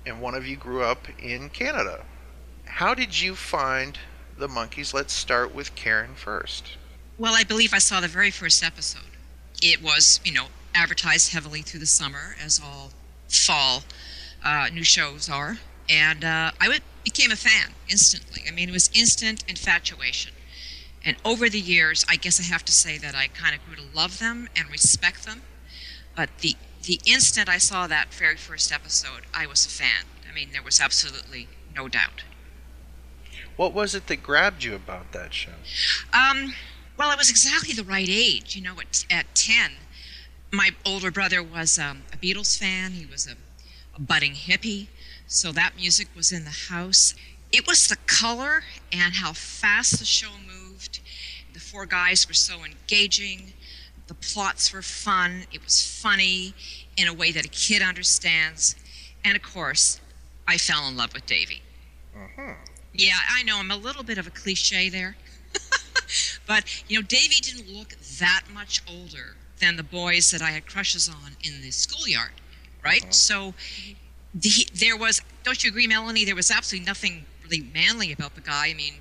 and 0.05 0.19
one 0.19 0.35
of 0.35 0.45
you 0.45 0.57
grew 0.57 0.83
up 0.83 1.07
in 1.17 1.49
Canada. 1.51 2.03
How 2.65 2.93
did 2.93 3.21
you 3.21 3.33
find 3.33 3.97
the 4.39 4.47
Monkees, 4.47 4.93
Let's 4.93 5.13
start 5.13 5.53
with 5.53 5.75
Karen 5.75 6.15
first. 6.15 6.77
Well, 7.17 7.35
I 7.35 7.43
believe 7.43 7.73
I 7.73 7.79
saw 7.79 7.99
the 7.99 8.07
very 8.07 8.31
first 8.31 8.63
episode. 8.63 9.01
It 9.61 9.83
was, 9.83 10.21
you 10.23 10.31
know, 10.31 10.45
advertised 10.73 11.33
heavily 11.33 11.61
through 11.61 11.81
the 11.81 11.85
summer, 11.85 12.35
as 12.41 12.59
all 12.63 12.91
fall 13.27 13.83
uh, 14.43 14.69
new 14.73 14.83
shows 14.83 15.29
are. 15.29 15.57
And 15.89 16.23
uh, 16.23 16.51
became 17.03 17.31
a 17.31 17.35
fan 17.35 17.73
instantly. 17.89 18.43
I 18.47 18.51
mean, 18.51 18.69
it 18.69 18.71
was 18.71 18.89
instant 18.93 19.43
infatuation. 19.47 20.33
And 21.03 21.17
over 21.25 21.49
the 21.49 21.59
years, 21.59 22.05
I 22.07 22.15
guess 22.15 22.39
I 22.39 22.43
have 22.43 22.63
to 22.65 22.71
say 22.71 22.97
that 22.97 23.15
I 23.15 23.27
kind 23.27 23.55
of 23.55 23.65
grew 23.65 23.75
to 23.75 23.95
love 23.95 24.19
them 24.19 24.47
and 24.55 24.69
respect 24.69 25.25
them. 25.25 25.41
But 26.15 26.29
the 26.39 26.55
the 26.83 26.99
instant 27.05 27.49
I 27.49 27.57
saw 27.57 27.87
that 27.87 28.13
very 28.13 28.37
first 28.37 28.71
episode, 28.71 29.23
I 29.33 29.45
was 29.45 29.65
a 29.65 29.69
fan. 29.69 30.05
I 30.29 30.33
mean, 30.33 30.49
there 30.53 30.63
was 30.63 30.79
absolutely 30.79 31.49
no 31.75 31.89
doubt. 31.89 32.23
What 33.59 33.73
was 33.73 33.93
it 33.93 34.07
that 34.07 34.23
grabbed 34.23 34.63
you 34.63 34.73
about 34.73 35.11
that 35.11 35.33
show? 35.33 35.51
Um, 36.13 36.53
well, 36.97 37.09
I 37.09 37.15
was 37.15 37.29
exactly 37.29 37.73
the 37.73 37.83
right 37.83 38.07
age. 38.07 38.55
You 38.55 38.61
know, 38.61 38.75
at, 38.79 39.05
at 39.09 39.35
10, 39.35 39.71
my 40.49 40.69
older 40.85 41.11
brother 41.11 41.43
was 41.43 41.77
um, 41.77 42.03
a 42.13 42.15
Beatles 42.15 42.57
fan. 42.57 42.91
He 42.91 43.05
was 43.05 43.27
a, 43.27 43.35
a 43.97 43.99
budding 43.99 44.31
hippie. 44.31 44.87
So 45.27 45.51
that 45.51 45.75
music 45.75 46.07
was 46.15 46.31
in 46.31 46.45
the 46.45 46.69
house. 46.69 47.15
It 47.51 47.67
was 47.67 47.87
the 47.87 47.97
color 48.07 48.63
and 48.93 49.15
how 49.15 49.33
fast 49.33 49.99
the 49.99 50.05
show 50.05 50.31
moved. 50.47 51.01
The 51.51 51.59
four 51.59 51.85
guys 51.85 52.29
were 52.29 52.33
so 52.33 52.63
engaging. 52.63 53.51
The 54.07 54.13
plots 54.13 54.71
were 54.71 54.81
fun. 54.81 55.43
It 55.51 55.61
was 55.65 55.85
funny 55.85 56.53
in 56.95 57.09
a 57.09 57.13
way 57.13 57.33
that 57.33 57.43
a 57.43 57.49
kid 57.49 57.81
understands. 57.81 58.77
And 59.25 59.35
of 59.35 59.43
course, 59.43 59.99
I 60.47 60.57
fell 60.57 60.87
in 60.87 60.95
love 60.95 61.13
with 61.13 61.25
Davy. 61.25 61.61
Uh-huh. 62.15 62.53
Yeah, 62.93 63.17
I 63.29 63.43
know 63.43 63.57
I'm 63.57 63.71
a 63.71 63.77
little 63.77 64.03
bit 64.03 64.17
of 64.17 64.27
a 64.27 64.31
cliche 64.31 64.89
there. 64.89 65.15
but, 66.47 66.63
you 66.87 66.97
know, 66.97 67.05
Davy 67.05 67.35
didn't 67.41 67.71
look 67.71 67.95
that 68.19 68.43
much 68.53 68.81
older 68.89 69.35
than 69.59 69.75
the 69.75 69.83
boys 69.83 70.31
that 70.31 70.41
I 70.41 70.51
had 70.51 70.65
crushes 70.65 71.09
on 71.09 71.35
in 71.43 71.61
the 71.61 71.71
schoolyard, 71.71 72.31
right? 72.83 73.03
Uh-huh. 73.03 73.11
So 73.11 73.53
the, 74.33 74.67
there 74.73 74.97
was, 74.97 75.21
don't 75.43 75.63
you 75.63 75.69
agree, 75.69 75.87
Melanie? 75.87 76.25
There 76.25 76.35
was 76.35 76.51
absolutely 76.51 76.85
nothing 76.85 77.25
really 77.43 77.67
manly 77.73 78.11
about 78.11 78.35
the 78.35 78.41
guy. 78.41 78.67
I 78.67 78.73
mean, 78.73 78.95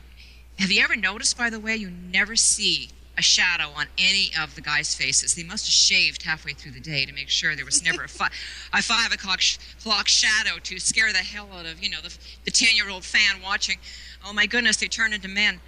have 0.59 0.71
you 0.71 0.83
ever 0.83 0.97
noticed, 0.97 1.38
by 1.38 1.50
the 1.50 1.61
way, 1.61 1.76
you 1.76 1.90
never 1.90 2.37
see 2.37 2.90
a 3.18 3.22
shadow 3.22 3.70
on 3.76 3.87
any 3.98 4.30
of 4.40 4.54
the 4.54 4.60
guys' 4.60 4.94
faces? 4.94 5.34
They 5.34 5.42
must 5.42 5.66
have 5.66 5.72
shaved 5.75 6.22
halfway 6.22 6.52
through 6.52 6.72
the 6.72 6.80
day 6.80 7.04
to 7.04 7.12
make 7.12 7.28
sure 7.28 7.54
there 7.56 7.64
was 7.64 7.84
never 7.84 8.04
a, 8.04 8.08
fi- 8.08 8.30
a 8.72 8.80
five 8.82 9.12
o'clock, 9.12 9.40
sh- 9.40 9.58
clock 9.82 10.08
shadow 10.08 10.58
to 10.62 10.78
scare 10.78 11.12
the 11.12 11.18
hell 11.18 11.48
out 11.52 11.66
of, 11.66 11.82
you 11.82 11.90
know, 11.90 12.00
the, 12.02 12.16
the 12.44 12.50
10 12.50 12.76
year 12.76 12.88
old 12.88 13.04
fan 13.04 13.42
watching. 13.42 13.78
Oh 14.25 14.32
my 14.32 14.46
goodness, 14.46 14.76
they 14.78 14.87
turn 14.87 15.12
into 15.12 15.28
men. 15.28 15.60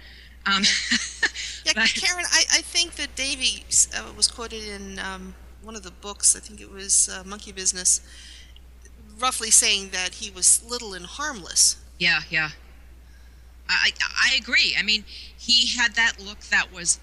Um, 0.47 0.63
Yeah, 1.63 1.73
but- 1.75 1.93
Karen, 1.93 2.25
I, 2.31 2.43
I 2.53 2.61
think 2.61 2.95
that 2.95 3.15
Davy 3.15 3.63
uh, 3.95 4.11
was 4.17 4.27
quoted 4.27 4.63
in 4.63 4.97
um, 4.97 5.35
one 5.61 5.75
of 5.75 5.83
the 5.83 5.91
books, 5.91 6.35
I 6.35 6.39
think 6.39 6.59
it 6.59 6.71
was 6.71 7.07
uh, 7.07 7.23
Monkee 7.23 7.51
Business, 7.51 8.01
roughly 9.19 9.51
saying 9.51 9.89
that 9.91 10.15
he 10.15 10.31
was 10.31 10.63
little 10.67 10.95
and 10.95 11.05
harmless. 11.05 11.75
Yeah, 11.99 12.21
yeah. 12.31 12.49
I 13.69 13.91
I 13.99 14.35
agree. 14.35 14.75
I 14.77 14.81
mean, 14.81 15.05
he 15.37 15.67
had 15.77 15.93
that 15.95 16.13
look 16.19 16.39
that 16.49 16.73
was 16.73 16.99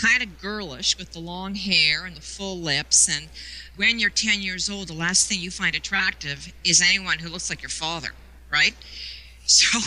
kind 0.00 0.22
of 0.22 0.40
girlish 0.40 0.96
with 0.98 1.12
the 1.12 1.18
long 1.18 1.54
hair 1.54 2.04
and 2.04 2.16
the 2.16 2.20
full 2.20 2.58
lips. 2.58 3.08
And 3.08 3.28
when 3.76 3.98
you're 3.98 4.10
10 4.10 4.40
years 4.40 4.70
old, 4.70 4.88
the 4.88 4.94
last 4.94 5.28
thing 5.28 5.40
you 5.40 5.50
find 5.50 5.74
attractive 5.74 6.52
is 6.64 6.82
anyone 6.82 7.18
who 7.18 7.28
looks 7.28 7.50
like 7.50 7.62
your 7.62 7.70
father, 7.70 8.10
right? 8.50 8.74
So 9.46 9.80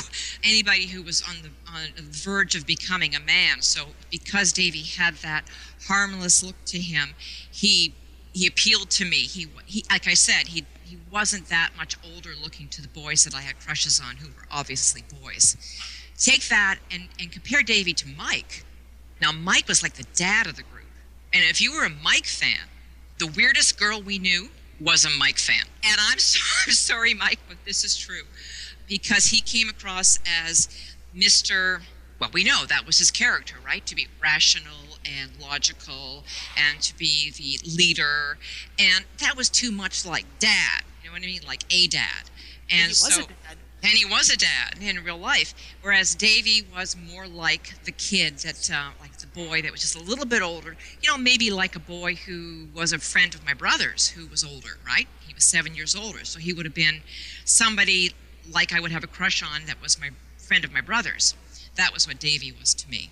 anybody 0.43 0.87
who 0.87 1.03
was 1.03 1.21
on 1.21 1.35
the 1.41 1.49
on 1.71 1.83
the 1.95 2.01
verge 2.01 2.53
of 2.53 2.65
becoming 2.67 3.15
a 3.15 3.19
man. 3.21 3.61
So 3.61 3.85
because 4.11 4.51
Davy 4.51 4.81
had 4.81 5.13
that 5.17 5.43
harmless 5.87 6.43
look 6.43 6.55
to 6.65 6.79
him, 6.79 7.13
he 7.49 7.93
he 8.33 8.45
appealed 8.45 8.89
to 8.89 9.05
me. 9.05 9.17
He 9.17 9.47
he 9.65 9.85
like 9.89 10.05
I 10.05 10.15
said, 10.15 10.47
he 10.47 10.65
he 10.83 10.97
wasn't 11.09 11.47
that 11.47 11.69
much 11.77 11.95
older 12.03 12.31
looking 12.41 12.67
to 12.69 12.81
the 12.81 12.89
boys 12.89 13.23
that 13.23 13.33
I 13.33 13.39
had 13.41 13.57
crushes 13.59 14.01
on, 14.05 14.17
who 14.17 14.27
were 14.27 14.47
obviously 14.51 15.03
boys. 15.21 15.55
take 16.17 16.49
that 16.49 16.79
and, 16.91 17.07
and 17.19 17.31
compare 17.31 17.63
Davy 17.63 17.93
to 17.93 18.07
Mike. 18.09 18.65
Now, 19.23 19.31
Mike 19.31 19.69
was 19.69 19.81
like 19.81 19.93
the 19.93 20.05
dad 20.15 20.47
of 20.47 20.57
the 20.57 20.63
group. 20.63 20.83
And 21.31 21.45
if 21.45 21.61
you 21.61 21.73
were 21.73 21.85
a 21.85 21.89
Mike 21.89 22.25
fan, 22.25 22.67
the 23.19 23.27
weirdest 23.27 23.79
girl 23.79 24.01
we 24.01 24.19
knew 24.19 24.49
was 24.81 25.05
a 25.05 25.09
Mike 25.09 25.37
fan. 25.37 25.63
And 25.81 25.95
I'm, 25.97 26.19
so, 26.19 26.39
I'm 26.67 26.73
sorry, 26.73 27.13
Mike, 27.13 27.39
but 27.47 27.55
this 27.65 27.85
is 27.85 27.95
true. 27.95 28.23
Because 28.85 29.27
he 29.27 29.39
came 29.39 29.69
across 29.69 30.19
as 30.45 30.67
Mr. 31.15 31.83
Well, 32.19 32.31
we 32.33 32.43
know 32.43 32.65
that 32.65 32.85
was 32.85 32.99
his 32.99 33.11
character, 33.11 33.55
right? 33.65 33.85
To 33.85 33.95
be 33.95 34.07
rational 34.21 34.97
and 35.05 35.31
logical 35.41 36.25
and 36.57 36.81
to 36.81 36.97
be 36.97 37.31
the 37.31 37.59
leader. 37.77 38.37
And 38.77 39.05
that 39.21 39.37
was 39.37 39.47
too 39.47 39.71
much 39.71 40.05
like 40.05 40.25
dad. 40.39 40.83
You 41.01 41.09
know 41.09 41.13
what 41.13 41.23
I 41.23 41.27
mean? 41.27 41.41
Like 41.47 41.63
a 41.69 41.87
dad. 41.87 42.29
And 42.69 42.83
he 42.83 42.87
was 42.89 42.99
so, 42.99 43.23
a 43.23 43.27
dad. 43.27 43.57
and 43.83 43.91
he 43.93 44.05
was 44.05 44.29
a 44.29 44.37
dad 44.37 44.75
in 44.81 45.01
real 45.03 45.17
life, 45.17 45.53
whereas 45.81 46.13
Davy 46.15 46.65
was 46.75 46.95
more 46.95 47.27
like 47.27 47.73
the 47.83 47.91
kid 47.91 48.39
that, 48.39 48.69
uh, 48.71 48.91
like 49.01 49.12
boy 49.33 49.61
that 49.61 49.71
was 49.71 49.81
just 49.81 49.95
a 49.95 50.03
little 50.03 50.25
bit 50.25 50.41
older. 50.41 50.75
You 51.01 51.09
know, 51.09 51.17
maybe 51.17 51.51
like 51.51 51.75
a 51.75 51.79
boy 51.79 52.15
who 52.15 52.67
was 52.73 52.93
a 52.93 52.99
friend 52.99 53.33
of 53.33 53.45
my 53.45 53.53
brother's 53.53 54.09
who 54.09 54.27
was 54.27 54.43
older, 54.43 54.77
right? 54.85 55.07
He 55.25 55.33
was 55.33 55.43
seven 55.43 55.75
years 55.75 55.95
older, 55.95 56.23
so 56.25 56.39
he 56.39 56.53
would 56.53 56.65
have 56.65 56.75
been 56.75 57.01
somebody 57.45 58.13
like 58.51 58.73
I 58.73 58.79
would 58.79 58.91
have 58.91 59.03
a 59.03 59.07
crush 59.07 59.41
on 59.43 59.65
that 59.65 59.81
was 59.81 59.99
my 59.99 60.09
friend 60.37 60.63
of 60.63 60.73
my 60.73 60.81
brother's. 60.81 61.35
That 61.75 61.93
was 61.93 62.07
what 62.07 62.19
Davy 62.19 62.51
was 62.51 62.73
to 62.75 62.89
me. 62.89 63.09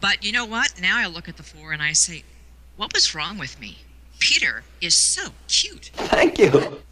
But 0.00 0.24
you 0.24 0.32
know 0.32 0.44
what? 0.44 0.80
Now 0.80 0.98
I 0.98 1.06
look 1.06 1.28
at 1.28 1.36
the 1.36 1.42
four 1.42 1.72
and 1.72 1.82
I 1.82 1.92
say, 1.92 2.24
what 2.76 2.92
was 2.92 3.14
wrong 3.14 3.38
with 3.38 3.58
me? 3.58 3.78
Peter 4.18 4.64
is 4.80 4.94
so 4.94 5.30
cute. 5.48 5.86
Thank 5.94 6.38
you. 6.38 6.80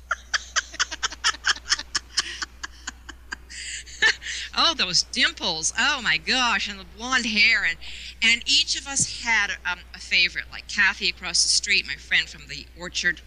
Oh, 4.57 4.75
those 4.75 5.03
dimples! 5.03 5.73
Oh 5.79 6.01
my 6.03 6.17
gosh, 6.17 6.69
and 6.69 6.79
the 6.79 6.85
blonde 6.97 7.27
hair, 7.27 7.65
and 7.65 7.77
and 8.25 8.43
each 8.47 8.79
of 8.79 8.87
us 8.87 9.23
had 9.23 9.51
um, 9.71 9.81
a 9.95 9.99
favorite. 9.99 10.47
Like 10.51 10.67
Kathy 10.67 11.11
across 11.11 11.43
the 11.43 11.51
street, 11.51 11.87
my 11.87 11.97
friend 11.97 12.29
from 12.29 12.49
the 12.49 12.67
orchard, 12.79 13.21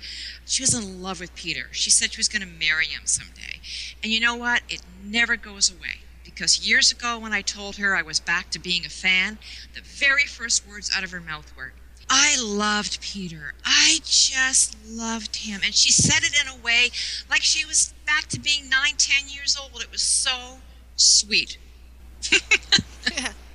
she 0.45 0.63
was 0.63 0.73
in 0.73 1.01
love 1.03 1.19
with 1.19 1.35
Peter. 1.35 1.67
She 1.71 1.91
said 1.91 2.13
she 2.13 2.19
was 2.19 2.27
going 2.27 2.41
to 2.41 2.47
marry 2.47 2.85
him 2.85 3.01
someday, 3.05 3.61
and 4.01 4.11
you 4.11 4.19
know 4.19 4.35
what? 4.35 4.61
It 4.69 4.81
never 5.03 5.35
goes 5.35 5.71
away. 5.71 6.01
Because 6.25 6.67
years 6.67 6.91
ago, 6.91 7.17
when 7.17 7.33
I 7.33 7.41
told 7.41 7.77
her 7.77 7.95
I 7.95 8.01
was 8.01 8.19
back 8.19 8.49
to 8.51 8.59
being 8.59 8.85
a 8.85 8.89
fan, 8.89 9.37
the 9.73 9.81
very 9.81 10.25
first 10.25 10.67
words 10.67 10.91
out 10.95 11.03
of 11.03 11.11
her 11.11 11.21
mouth 11.21 11.51
were, 11.55 11.73
I 12.09 12.37
loved 12.39 13.01
Peter. 13.01 13.53
I 13.65 13.99
just 14.03 14.77
loved 14.87 15.37
him. 15.37 15.61
And 15.63 15.73
she 15.73 15.91
said 15.91 16.23
it 16.23 16.39
in 16.39 16.47
a 16.47 16.63
way 16.63 16.89
like 17.29 17.41
she 17.41 17.65
was 17.65 17.93
back 18.05 18.27
to 18.27 18.39
being 18.39 18.69
nine, 18.69 18.93
ten 18.97 19.27
years 19.27 19.57
old. 19.59 19.81
It 19.81 19.91
was 19.91 20.01
so 20.01 20.59
sweet. 20.95 21.57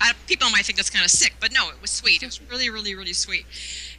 I, 0.00 0.12
people 0.26 0.48
might 0.50 0.64
think 0.64 0.76
that's 0.76 0.90
kind 0.90 1.04
of 1.04 1.10
sick, 1.10 1.34
but 1.40 1.52
no, 1.52 1.68
it 1.68 1.80
was 1.80 1.90
sweet. 1.90 2.22
It 2.22 2.26
was 2.26 2.40
really, 2.50 2.70
really, 2.70 2.94
really 2.94 3.12
sweet. 3.12 3.44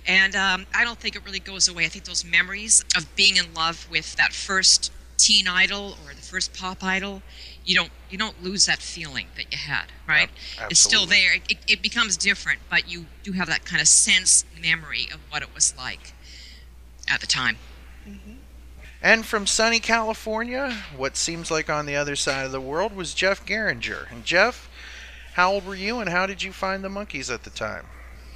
And 0.08 0.36
um, 0.36 0.66
I 0.74 0.84
don't 0.84 0.98
think 1.00 1.16
it 1.16 1.24
really 1.26 1.40
goes 1.40 1.68
away. 1.68 1.86
I 1.86 1.90
think 1.90 2.06
those 2.06 2.26
memories 2.26 2.84
of 2.98 3.16
being 3.16 3.38
in 3.38 3.54
love 3.54 3.88
with 3.90 4.16
that 4.16 4.34
first 4.34 4.92
teen 5.18 5.48
idol 5.48 5.98
or 6.06 6.14
the 6.16 6.22
first 6.22 6.54
pop 6.58 6.84
idol, 6.84 7.22
you 7.64 7.76
don't 7.76 7.92
you 8.10 8.18
don't 8.18 8.42
lose 8.44 8.66
that 8.66 8.80
feeling 8.80 9.28
that 9.36 9.52
you 9.52 9.58
had, 9.58 9.86
right? 10.08 10.30
Ab- 10.60 10.72
It's 10.72 10.80
still 10.80 11.06
there. 11.06 11.36
It, 11.48 11.58
it 11.68 11.82
becomes 11.84 12.18
different, 12.18 12.60
but 12.70 12.90
you 12.92 13.06
do 13.24 13.34
have 13.34 13.48
that 13.48 13.66
kind 13.66 13.82
of 13.82 13.88
sense 13.88 14.44
memory 14.60 15.08
of 15.14 15.20
what 15.30 15.44
it 15.44 15.54
was 15.54 15.76
like 15.78 16.14
at 17.08 17.22
the 17.22 17.28
time. 17.28 17.58
And 19.04 19.26
from 19.26 19.48
sunny 19.48 19.80
California, 19.80 20.76
what 20.96 21.18
seems 21.18 21.50
like 21.50 21.70
on 21.70 21.86
the 21.88 21.96
other 21.96 22.16
side 22.16 22.46
of 22.46 22.52
the 22.52 22.62
world 22.62 22.96
was 22.96 23.14
Jeff 23.16 23.44
Geringer. 23.46 24.08
And 24.12 24.24
Jeff, 24.24 24.70
how 25.34 25.54
old 25.54 25.66
were 25.66 25.76
you 25.76 26.00
and 26.00 26.10
how 26.10 26.26
did 26.26 26.44
you 26.44 26.52
find 26.52 26.84
the 26.84 26.90
Monkees 26.90 27.34
at 27.34 27.44
the 27.44 27.50
time? 27.50 27.86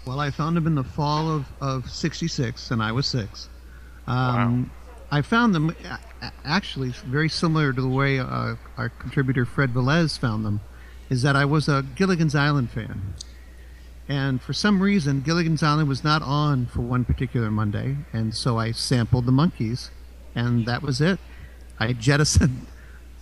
Well, 0.05 0.19
I 0.19 0.31
found 0.31 0.55
them 0.55 0.67
in 0.67 0.75
the 0.75 0.83
fall 0.83 1.31
of, 1.31 1.45
of 1.59 1.89
66, 1.89 2.69
and 2.71 2.81
I 2.81 2.91
was 2.91 3.07
six. 3.07 3.49
Um, 4.07 4.71
I 5.11 5.21
found 5.23 5.55
them 5.55 5.75
actually 6.43 6.89
very 6.89 7.27
similar 7.27 7.73
to 7.73 7.81
the 7.81 7.87
way 7.87 8.19
uh, 8.19 8.55
our 8.77 8.89
contributor 8.89 9.45
Fred 9.45 9.73
Velez 9.73 10.17
found 10.17 10.45
them, 10.45 10.61
is 11.09 11.23
that 11.23 11.35
I 11.35 11.45
was 11.45 11.67
a 11.67 11.83
Gilligan's 11.95 12.35
Island 12.35 12.69
fan. 12.69 13.15
And 14.07 14.39
for 14.39 14.53
some 14.53 14.81
reason, 14.81 15.21
Gilligan's 15.21 15.63
Island 15.63 15.89
was 15.89 16.03
not 16.03 16.21
on 16.21 16.67
for 16.67 16.81
one 16.81 17.03
particular 17.05 17.49
Monday, 17.49 17.97
and 18.13 18.35
so 18.35 18.59
I 18.59 18.71
sampled 18.71 19.25
the 19.25 19.31
Monkees, 19.31 19.89
and 20.35 20.67
that 20.67 20.83
was 20.83 21.01
it. 21.01 21.19
I 21.79 21.93
jettisoned 21.93 22.67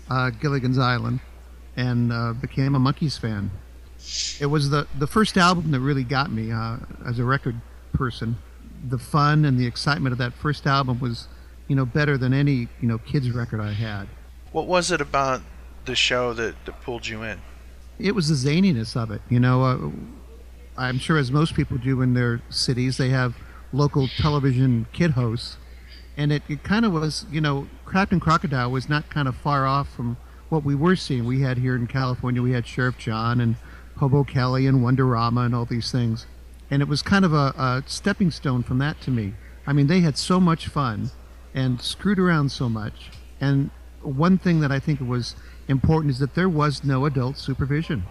uh, 0.10 0.32
Gilligan's 0.32 0.78
Island 0.78 1.22
and 1.76 2.12
uh, 2.12 2.34
became 2.34 2.76
a 2.76 2.80
Monkees 2.80 3.18
fan. 3.18 3.52
It 4.40 4.48
was 4.48 4.70
the, 4.70 4.88
the 4.98 5.08
first 5.08 5.38
album 5.38 5.72
that 5.72 5.80
really 5.80 6.04
got 6.04 6.32
me 6.32 6.52
uh, 6.52 6.78
as 7.06 7.20
a 7.20 7.24
record 7.24 7.62
person. 7.94 8.38
The 8.88 8.98
fun 8.98 9.46
and 9.46 9.58
the 9.58 9.66
excitement 9.66 10.12
of 10.12 10.20
that 10.20 10.34
first 10.34 10.68
album 10.68 11.00
was, 11.00 11.28
you 11.68 11.76
know, 11.76 11.86
better 11.86 12.18
than 12.18 12.34
any, 12.34 12.68
you 12.82 12.88
know, 12.88 12.98
kids 12.98 13.32
record 13.32 13.62
I 13.62 13.72
had. 13.72 14.08
What 14.52 14.68
was 14.68 14.92
it 14.92 15.02
about 15.02 15.42
the 15.86 15.96
show 15.96 16.34
that, 16.34 16.56
that 16.66 16.82
pulled 16.82 17.08
you 17.08 17.24
in? 17.24 17.40
It 18.00 18.14
was 18.14 18.28
the 18.28 18.36
zaniness 18.36 18.96
of 18.96 19.12
it. 19.12 19.22
You 19.30 19.40
know, 19.40 19.64
uh, 19.64 19.90
I'm 20.78 21.00
sure 21.00 21.18
as 21.18 21.32
most 21.32 21.56
people 21.56 21.78
do 21.78 22.02
in 22.02 22.14
their 22.14 22.42
cities, 22.50 22.98
they 22.98 23.10
have 23.10 23.36
local 23.72 24.08
television 24.08 24.88
kid 24.92 25.12
hosts. 25.12 25.58
And 26.18 26.32
it, 26.32 26.44
it 26.48 26.64
kind 26.64 26.86
of 26.86 26.94
was, 26.94 27.26
you 27.32 27.42
know, 27.42 27.68
Captain 27.92 28.20
Crocodile 28.20 28.70
was 28.70 28.90
not 28.90 29.10
kind 29.10 29.28
of 29.28 29.36
far 29.36 29.66
off 29.66 29.90
from 29.90 30.18
what 30.50 30.64
we 30.64 30.76
were 30.76 30.96
seeing. 30.96 31.26
We 31.26 31.42
had 31.42 31.58
here 31.58 31.76
in 31.76 31.88
California, 31.88 32.42
we 32.42 32.52
had 32.52 32.68
Sheriff 32.68 32.98
John 32.98 33.42
and 33.42 33.56
Hobo 34.04 34.26
Kelly 34.26 34.68
and 34.68 34.82
Wonderama 34.82 35.46
and 35.46 35.56
all 35.56 35.64
these 35.64 35.90
things. 35.90 36.26
And 36.70 36.82
it 36.82 36.90
was 36.90 37.02
kind 37.02 37.24
of 37.24 37.32
a, 37.32 37.54
a 37.56 37.84
stepping 37.86 38.32
stone 38.32 38.62
from 38.62 38.78
that 38.80 39.00
to 39.04 39.12
me. 39.12 39.34
I 39.66 39.72
mean, 39.72 39.88
they 39.88 40.02
had 40.02 40.18
so 40.18 40.42
much 40.42 40.68
fun 40.68 41.12
and 41.54 41.80
screwed 41.80 42.20
around 42.20 42.52
so 42.52 42.68
much. 42.68 43.12
And 43.40 43.72
one 44.02 44.38
thing 44.38 44.60
that 44.60 44.74
I 44.74 44.80
think 44.80 45.00
was 45.00 45.38
important 45.70 46.12
is 46.12 46.20
that 46.20 46.36
there 46.36 46.50
was 46.50 46.84
no 46.84 47.06
adult 47.06 47.38
supervision. 47.38 48.04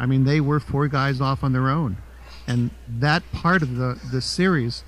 I 0.00 0.06
mean, 0.06 0.24
they 0.24 0.40
were 0.40 0.58
four 0.58 0.88
guys 0.88 1.20
off 1.20 1.44
on 1.44 1.52
their 1.52 1.68
own. 1.68 1.98
And 2.48 2.70
that 2.98 3.22
part 3.30 3.62
of 3.62 3.76
the, 3.76 4.00
the 4.10 4.20
series, 4.20 4.82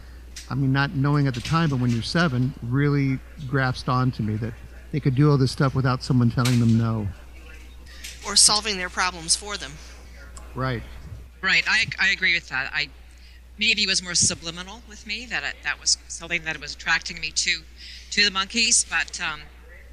I 0.51 0.57
mean, 0.57 0.73
not 0.73 0.91
knowing 0.91 1.29
at 1.29 1.35
the 1.35 1.41
time, 1.41 1.71
but 1.71 1.79
when 1.79 1.91
you're 1.91 2.03
seven, 2.03 2.53
really 2.65 3.21
grasped 3.47 3.89
onto 3.89 4.25
me 4.25 4.35
that 4.39 4.55
they 4.91 4.99
could 4.99 5.15
do 5.15 5.31
all 5.31 5.39
this 5.39 5.53
stuff 5.53 5.77
without 5.77 6.03
someone 6.03 6.33
telling 6.33 6.59
them 6.59 6.77
no. 6.77 7.07
Or 8.27 8.35
solving 8.35 8.77
their 8.77 8.89
problems 8.89 9.37
for 9.37 9.57
them. 9.57 9.75
Right. 10.55 10.83
Right, 11.41 11.63
I, 11.69 11.85
I 12.01 12.11
agree 12.11 12.35
with 12.35 12.49
that. 12.49 12.71
I 12.75 12.89
maybe 13.59 13.87
was 13.87 14.03
more 14.03 14.15
subliminal 14.15 14.83
with 14.89 15.07
me 15.07 15.27
that 15.27 15.43
it, 15.43 15.55
that 15.65 15.81
was 15.81 15.99
something 16.09 16.43
that 16.45 16.61
was 16.61 16.75
attracting 16.75 17.21
me 17.21 17.31
to 17.31 17.63
to 18.11 18.25
the 18.25 18.31
Monkees, 18.31 18.89
but 18.89 19.21
um, 19.21 19.41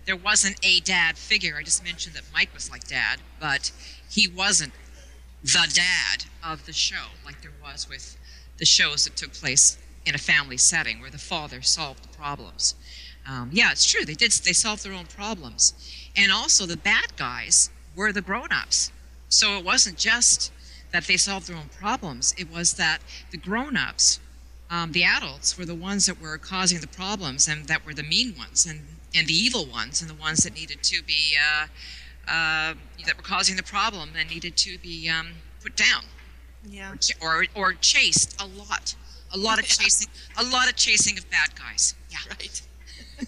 there 0.06 0.16
wasn't 0.16 0.58
a 0.64 0.80
dad 0.82 1.18
figure. 1.18 1.56
I 1.60 1.64
just 1.64 1.84
mentioned 1.84 2.16
that 2.16 2.24
Mike 2.34 2.54
was 2.54 2.72
like 2.72 2.88
dad, 2.88 3.20
but 3.40 3.72
he 4.10 4.28
wasn't 4.28 4.74
the 5.44 5.70
dad 5.74 6.26
of 6.44 6.66
the 6.66 6.74
show 6.74 7.08
like 7.26 7.42
there 7.42 7.52
was 7.62 7.88
with 7.90 8.18
the 8.58 8.66
shows 8.66 9.04
that 9.04 9.16
took 9.16 9.34
place 9.34 9.78
in 10.06 10.16
a 10.16 10.20
family 10.20 10.58
setting 10.58 11.02
where 11.02 11.10
the 11.10 11.18
father 11.18 11.62
solved 11.62 12.04
the 12.04 12.18
problems. 12.18 12.76
Um, 13.28 13.50
yeah, 13.52 13.72
it's 13.72 13.90
true. 13.90 14.06
They 14.06 14.14
did. 14.14 14.32
They 14.32 14.54
solved 14.54 14.84
their 14.84 14.94
own 14.94 15.08
problems, 15.08 15.74
and 16.16 16.32
also 16.32 16.66
the 16.66 16.78
bad 16.78 17.16
guys 17.16 17.70
were 17.96 18.12
the 18.12 18.22
grown-ups. 18.22 18.92
So 19.30 19.58
it 19.58 19.66
wasn't 19.66 19.98
just 19.98 20.52
that 20.92 21.06
they 21.08 21.18
solved 21.18 21.48
their 21.48 21.58
own 21.58 21.70
problems. 21.80 22.34
It 22.38 22.50
was 22.52 22.74
that 22.74 23.00
the 23.32 23.38
grown-ups, 23.38 24.20
um, 24.70 24.92
the 24.94 25.04
adults, 25.04 25.58
were 25.58 25.66
the 25.66 25.76
ones 25.76 26.06
that 26.06 26.22
were 26.22 26.38
causing 26.38 26.80
the 26.80 26.88
problems, 26.88 27.48
and 27.48 27.66
that 27.68 27.86
were 27.86 27.94
the 27.94 28.04
mean 28.04 28.36
ones, 28.38 28.66
and 28.66 28.82
and 29.18 29.28
the 29.28 29.34
evil 29.34 29.66
ones, 29.66 30.02
and 30.02 30.10
the 30.10 30.16
ones 30.16 30.40
that 30.44 30.54
needed 30.54 30.84
to 30.84 31.02
be 31.04 31.36
uh, 31.38 31.68
uh, 32.30 32.74
that 33.06 33.16
were 33.16 33.24
causing 33.24 33.56
the 33.56 33.64
problem 33.64 34.10
and 34.18 34.30
needed 34.30 34.58
to 34.58 34.78
be 34.80 35.10
um, 35.10 35.28
put 35.64 35.76
down 35.76 36.04
Yeah. 36.70 36.92
or, 36.92 36.96
ch- 36.98 37.18
or 37.22 37.46
or 37.56 37.74
chased 37.74 38.40
a 38.42 38.46
lot, 38.46 38.96
a 39.34 39.38
lot 39.38 39.58
of 39.60 39.66
chasing, 39.78 40.10
a 40.38 40.44
lot 40.44 40.68
of 40.70 40.76
chasing 40.76 41.18
of 41.18 41.30
bad 41.30 41.56
guys. 41.56 41.96
Yeah. 42.10 42.18
Right. 42.30 42.62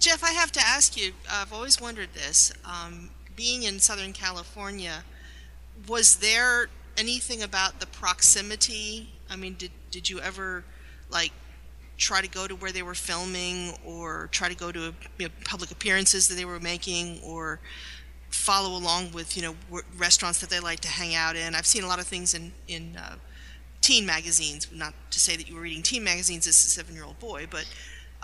Jeff, 0.00 0.22
I 0.22 0.32
have 0.32 0.52
to 0.52 0.60
ask 0.60 0.96
you. 1.00 1.12
I've 1.30 1.52
always 1.52 1.80
wondered 1.80 2.10
this. 2.12 2.52
Um, 2.64 3.10
being 3.36 3.62
in 3.62 3.80
Southern 3.80 4.12
California, 4.12 5.04
was 5.88 6.16
there 6.16 6.68
anything 6.96 7.42
about 7.42 7.80
the 7.80 7.86
proximity? 7.86 9.10
I 9.30 9.36
mean, 9.36 9.54
did 9.54 9.70
did 9.90 10.08
you 10.10 10.20
ever 10.20 10.64
like 11.10 11.32
try 11.96 12.20
to 12.20 12.28
go 12.28 12.46
to 12.48 12.54
where 12.56 12.72
they 12.72 12.82
were 12.82 12.94
filming, 12.94 13.72
or 13.84 14.28
try 14.32 14.48
to 14.48 14.56
go 14.56 14.72
to 14.72 14.94
you 15.18 15.26
know, 15.26 15.28
public 15.44 15.70
appearances 15.70 16.26
that 16.28 16.34
they 16.34 16.44
were 16.44 16.60
making, 16.60 17.20
or 17.24 17.60
follow 18.30 18.76
along 18.76 19.12
with 19.12 19.36
you 19.36 19.42
know 19.42 19.54
restaurants 19.96 20.40
that 20.40 20.50
they 20.50 20.60
like 20.60 20.80
to 20.80 20.88
hang 20.88 21.14
out 21.14 21.36
in? 21.36 21.54
I've 21.54 21.66
seen 21.66 21.84
a 21.84 21.86
lot 21.88 21.98
of 21.98 22.06
things 22.06 22.34
in 22.34 22.52
in 22.68 22.96
uh, 22.96 23.16
teen 23.80 24.06
magazines. 24.06 24.68
Not 24.72 24.94
to 25.10 25.20
say 25.20 25.36
that 25.36 25.48
you 25.48 25.54
were 25.54 25.62
reading 25.62 25.82
teen 25.82 26.04
magazines 26.04 26.46
as 26.46 26.54
a 26.56 26.70
seven-year-old 26.70 27.18
boy, 27.18 27.46
but 27.50 27.66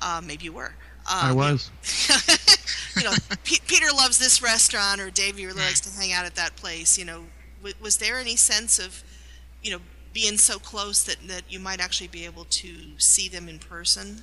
uh, 0.00 0.20
maybe 0.24 0.44
you 0.44 0.52
were. 0.52 0.74
I 1.06 1.30
Um, 1.30 1.36
was. 1.36 1.70
you 2.96 3.04
know, 3.04 3.12
P- 3.44 3.60
Peter 3.66 3.86
loves 3.94 4.18
this 4.18 4.42
restaurant, 4.42 5.00
or 5.00 5.10
Davey 5.10 5.46
really 5.46 5.60
likes 5.60 5.80
to 5.80 5.98
hang 5.98 6.12
out 6.12 6.24
at 6.24 6.34
that 6.36 6.56
place. 6.56 6.98
You 6.98 7.04
know, 7.04 7.24
w- 7.58 7.74
was 7.80 7.98
there 7.98 8.18
any 8.18 8.36
sense 8.36 8.78
of, 8.78 9.02
you 9.62 9.70
know, 9.70 9.80
being 10.12 10.38
so 10.38 10.58
close 10.58 11.02
that 11.04 11.16
that 11.28 11.42
you 11.48 11.60
might 11.60 11.80
actually 11.80 12.08
be 12.08 12.24
able 12.24 12.44
to 12.44 12.98
see 12.98 13.28
them 13.28 13.48
in 13.48 13.58
person? 13.58 14.22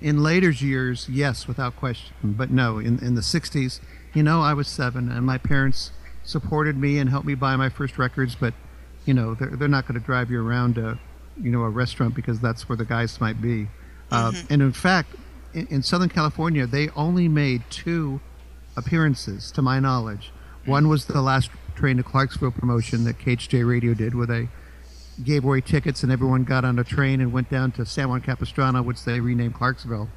In 0.00 0.22
later 0.22 0.50
years, 0.50 1.08
yes, 1.08 1.48
without 1.48 1.76
question. 1.76 2.14
But 2.22 2.50
no, 2.50 2.78
in, 2.78 2.98
in 3.00 3.14
the 3.16 3.20
60s, 3.20 3.80
you 4.14 4.22
know, 4.22 4.40
I 4.40 4.54
was 4.54 4.68
seven 4.68 5.10
and 5.10 5.26
my 5.26 5.38
parents 5.38 5.90
supported 6.22 6.76
me 6.76 6.98
and 6.98 7.10
helped 7.10 7.26
me 7.26 7.34
buy 7.34 7.56
my 7.56 7.68
first 7.68 7.98
records, 7.98 8.36
but, 8.36 8.54
you 9.06 9.14
know, 9.14 9.34
they're, 9.34 9.50
they're 9.50 9.66
not 9.68 9.88
going 9.88 9.98
to 9.98 10.04
drive 10.06 10.30
you 10.30 10.46
around 10.46 10.78
a, 10.78 10.98
you 11.40 11.50
know, 11.50 11.62
a 11.62 11.68
restaurant 11.68 12.14
because 12.14 12.38
that's 12.38 12.68
where 12.68 12.76
the 12.76 12.84
guys 12.84 13.20
might 13.20 13.42
be. 13.42 13.66
Uh, 14.10 14.32
and 14.48 14.62
in 14.62 14.72
fact, 14.72 15.14
in, 15.54 15.66
in 15.68 15.82
Southern 15.82 16.08
California, 16.08 16.66
they 16.66 16.88
only 16.90 17.28
made 17.28 17.62
two 17.70 18.20
appearances, 18.76 19.50
to 19.52 19.62
my 19.62 19.80
knowledge. 19.80 20.32
One 20.64 20.88
was 20.88 21.06
the 21.06 21.22
last 21.22 21.50
train 21.74 21.96
to 21.96 22.02
Clarksville 22.02 22.52
promotion 22.52 23.04
that 23.04 23.18
KHJ 23.18 23.68
Radio 23.68 23.94
did, 23.94 24.14
where 24.14 24.26
they 24.26 24.48
gave 25.24 25.44
away 25.44 25.60
tickets 25.60 26.02
and 26.02 26.12
everyone 26.12 26.44
got 26.44 26.64
on 26.64 26.78
a 26.78 26.84
train 26.84 27.20
and 27.20 27.32
went 27.32 27.50
down 27.50 27.72
to 27.72 27.84
San 27.84 28.08
Juan 28.08 28.20
Capistrano, 28.20 28.82
which 28.82 29.04
they 29.04 29.20
renamed 29.20 29.54
Clarksville. 29.54 30.08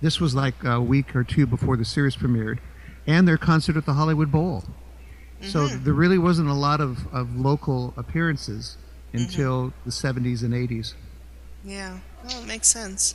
This 0.00 0.20
was 0.20 0.34
like 0.34 0.62
a 0.64 0.80
week 0.80 1.16
or 1.16 1.24
two 1.24 1.46
before 1.46 1.76
the 1.76 1.84
series 1.84 2.16
premiered, 2.16 2.58
and 3.06 3.26
their 3.26 3.38
concert 3.38 3.76
at 3.76 3.86
the 3.86 3.94
Hollywood 3.94 4.30
Bowl. 4.30 4.64
So 5.42 5.60
mm-hmm. 5.60 5.84
there 5.84 5.94
really 5.94 6.18
wasn't 6.18 6.48
a 6.48 6.54
lot 6.54 6.80
of, 6.80 7.06
of 7.12 7.36
local 7.36 7.92
appearances 7.96 8.76
mm-hmm. 9.08 9.24
until 9.24 9.72
the 9.84 9.90
70s 9.90 10.42
and 10.42 10.54
80s. 10.54 10.94
Yeah, 11.64 11.98
well, 12.24 12.42
it 12.42 12.46
makes 12.46 12.68
sense. 12.68 13.14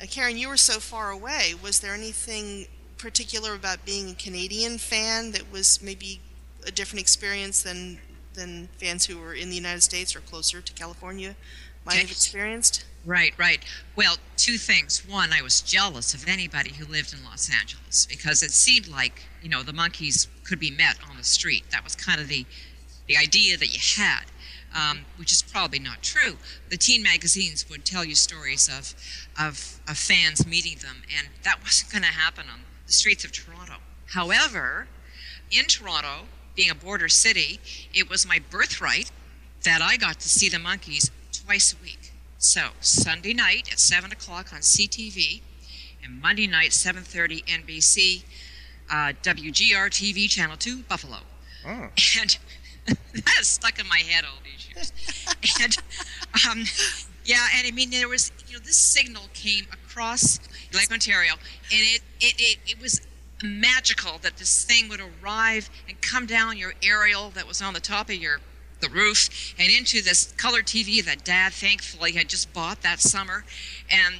Uh, 0.00 0.06
Karen, 0.06 0.36
you 0.36 0.48
were 0.48 0.56
so 0.56 0.78
far 0.78 1.10
away. 1.10 1.54
Was 1.60 1.80
there 1.80 1.94
anything 1.94 2.66
particular 2.98 3.54
about 3.54 3.84
being 3.84 4.10
a 4.10 4.14
Canadian 4.14 4.78
fan 4.78 5.32
that 5.32 5.50
was 5.50 5.82
maybe 5.82 6.20
a 6.66 6.70
different 6.70 7.00
experience 7.00 7.62
than 7.62 7.98
than 8.34 8.68
fans 8.78 9.06
who 9.06 9.18
were 9.18 9.34
in 9.34 9.48
the 9.50 9.56
United 9.56 9.82
States 9.82 10.14
or 10.14 10.20
closer 10.20 10.60
to 10.60 10.72
California 10.72 11.34
might 11.84 11.96
have 11.96 12.10
experienced? 12.10 12.84
Right, 13.04 13.32
right. 13.38 13.64
Well, 13.96 14.16
two 14.36 14.58
things. 14.58 15.02
One, 15.08 15.32
I 15.32 15.42
was 15.42 15.60
jealous 15.60 16.14
of 16.14 16.28
anybody 16.28 16.72
who 16.72 16.84
lived 16.84 17.14
in 17.14 17.24
Los 17.24 17.50
Angeles 17.50 18.06
because 18.06 18.42
it 18.42 18.50
seemed 18.50 18.86
like, 18.86 19.22
you 19.42 19.48
know, 19.48 19.62
the 19.62 19.72
Monkees 19.72 20.28
could 20.44 20.60
be 20.60 20.70
met 20.70 20.98
on 21.08 21.16
the 21.16 21.24
street. 21.24 21.64
That 21.70 21.82
was 21.82 21.94
kind 21.96 22.20
of 22.20 22.28
the, 22.28 22.44
the 23.06 23.16
idea 23.16 23.56
that 23.56 23.72
you 23.72 23.80
had, 23.96 24.24
um, 24.74 25.00
which 25.16 25.32
is 25.32 25.42
probably 25.42 25.78
not 25.78 26.02
true. 26.02 26.36
The 26.68 26.76
teen 26.76 27.02
magazines 27.02 27.68
would 27.70 27.84
tell 27.84 28.04
you 28.04 28.14
stories 28.14 28.68
of, 28.68 28.94
of, 29.38 29.80
of 29.88 29.96
fans 29.98 30.46
meeting 30.46 30.78
them, 30.78 31.02
and 31.16 31.28
that 31.44 31.60
wasn't 31.62 31.92
going 31.92 32.02
to 32.02 32.08
happen 32.08 32.46
on 32.52 32.60
the 32.86 32.92
streets 32.92 33.24
of 33.24 33.32
Toronto. 33.32 33.74
However, 34.06 34.88
in 35.50 35.66
Toronto, 35.66 36.26
being 36.54 36.70
a 36.70 36.74
border 36.74 37.08
city, 37.08 37.60
it 37.94 38.08
was 38.08 38.26
my 38.26 38.40
birthright 38.50 39.10
that 39.64 39.80
I 39.82 39.96
got 39.96 40.20
to 40.20 40.28
see 40.28 40.48
the 40.48 40.56
Monkees 40.56 41.10
twice 41.32 41.72
a 41.72 41.82
week. 41.82 42.12
So 42.38 42.68
Sunday 42.80 43.34
night 43.34 43.68
at 43.72 43.78
seven 43.78 44.12
o'clock 44.12 44.52
on 44.52 44.60
CTV, 44.60 45.40
and 46.04 46.20
Monday 46.20 46.46
night 46.46 46.72
seven 46.72 47.02
thirty 47.02 47.42
NBC, 47.42 48.22
uh, 48.90 49.12
WGR 49.22 49.90
TV 49.90 50.28
Channel 50.30 50.56
Two 50.56 50.82
Buffalo, 50.82 51.18
and 52.20 52.38
that 52.86 53.40
stuck 53.42 53.78
in 53.78 53.88
my 53.88 53.98
head 53.98 54.24
all. 54.24 54.38
and 55.62 55.76
um, 56.48 56.64
yeah, 57.24 57.46
and 57.56 57.66
I 57.66 57.70
mean 57.70 57.90
there 57.90 58.08
was 58.08 58.32
you 58.46 58.54
know 58.54 58.60
this 58.64 58.76
signal 58.76 59.24
came 59.34 59.66
across 59.72 60.40
Lake 60.74 60.90
Ontario, 60.90 61.32
and 61.32 61.40
it 61.70 62.02
it, 62.20 62.34
it, 62.38 62.58
it 62.66 62.80
was 62.80 63.00
magical 63.42 64.18
that 64.18 64.36
this 64.36 64.64
thing 64.64 64.88
would 64.88 65.00
arrive 65.00 65.70
and 65.88 66.00
come 66.02 66.26
down 66.26 66.58
your 66.58 66.74
aerial 66.82 67.30
that 67.30 67.46
was 67.46 67.62
on 67.62 67.74
the 67.74 67.80
top 67.80 68.08
of 68.08 68.16
your 68.16 68.40
the 68.80 68.88
roof 68.88 69.54
and 69.58 69.70
into 69.72 70.02
this 70.02 70.32
color 70.32 70.60
TV 70.60 71.04
that 71.04 71.24
dad 71.24 71.52
thankfully 71.52 72.12
had 72.12 72.28
just 72.28 72.52
bought 72.52 72.82
that 72.82 73.00
summer. 73.00 73.44
And 73.90 74.16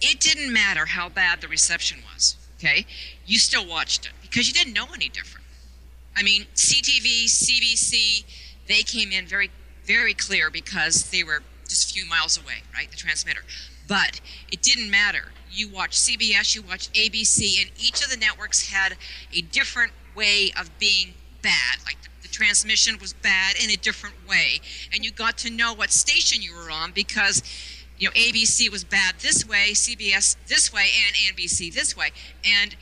it 0.00 0.20
didn't 0.20 0.52
matter 0.52 0.84
how 0.86 1.08
bad 1.08 1.40
the 1.40 1.48
reception 1.48 2.00
was 2.12 2.36
okay? 2.58 2.86
You 3.26 3.38
still 3.38 3.66
watched 3.66 4.06
it 4.06 4.12
because 4.22 4.46
you 4.46 4.54
didn't 4.54 4.74
know 4.74 4.86
any 4.94 5.08
different. 5.08 5.46
I 6.16 6.22
mean 6.22 6.46
CTV 6.54 7.24
CBC 7.24 8.24
they 8.68 8.82
came 8.82 9.12
in 9.12 9.26
very 9.26 9.50
very 9.86 10.14
clear 10.14 10.50
because 10.50 11.10
they 11.10 11.22
were 11.22 11.42
just 11.68 11.90
a 11.90 11.94
few 11.94 12.06
miles 12.06 12.38
away 12.38 12.62
right 12.74 12.90
the 12.90 12.96
transmitter. 12.96 13.42
But 13.86 14.20
it 14.50 14.62
didn't 14.62 14.90
matter. 14.90 15.32
You 15.50 15.68
watched 15.68 15.94
CBS 15.94 16.54
you 16.54 16.62
watched 16.62 16.92
ABC 16.94 17.60
and 17.60 17.70
each 17.78 18.02
of 18.02 18.10
the 18.10 18.16
networks 18.16 18.70
had 18.70 18.96
a 19.32 19.40
different 19.40 19.92
way 20.14 20.52
of 20.58 20.70
being 20.78 21.14
bad. 21.42 21.78
Like 21.84 22.00
the, 22.02 22.08
the 22.22 22.28
transmission 22.28 22.98
was 23.00 23.12
bad 23.12 23.56
in 23.62 23.70
a 23.70 23.76
different 23.76 24.16
way. 24.28 24.60
And 24.92 25.04
you 25.04 25.10
got 25.10 25.38
to 25.38 25.50
know 25.50 25.74
what 25.74 25.90
station 25.90 26.42
you 26.42 26.54
were 26.54 26.70
on 26.70 26.92
because 26.92 27.42
you 27.98 28.08
know 28.08 28.12
ABC 28.14 28.70
was 28.70 28.84
bad 28.84 29.16
this 29.20 29.46
way 29.46 29.70
CBS 29.72 30.36
this 30.48 30.72
way 30.72 30.88
and 31.06 31.36
NBC 31.36 31.72
this 31.72 31.96
way. 31.96 32.10
And 32.44 32.74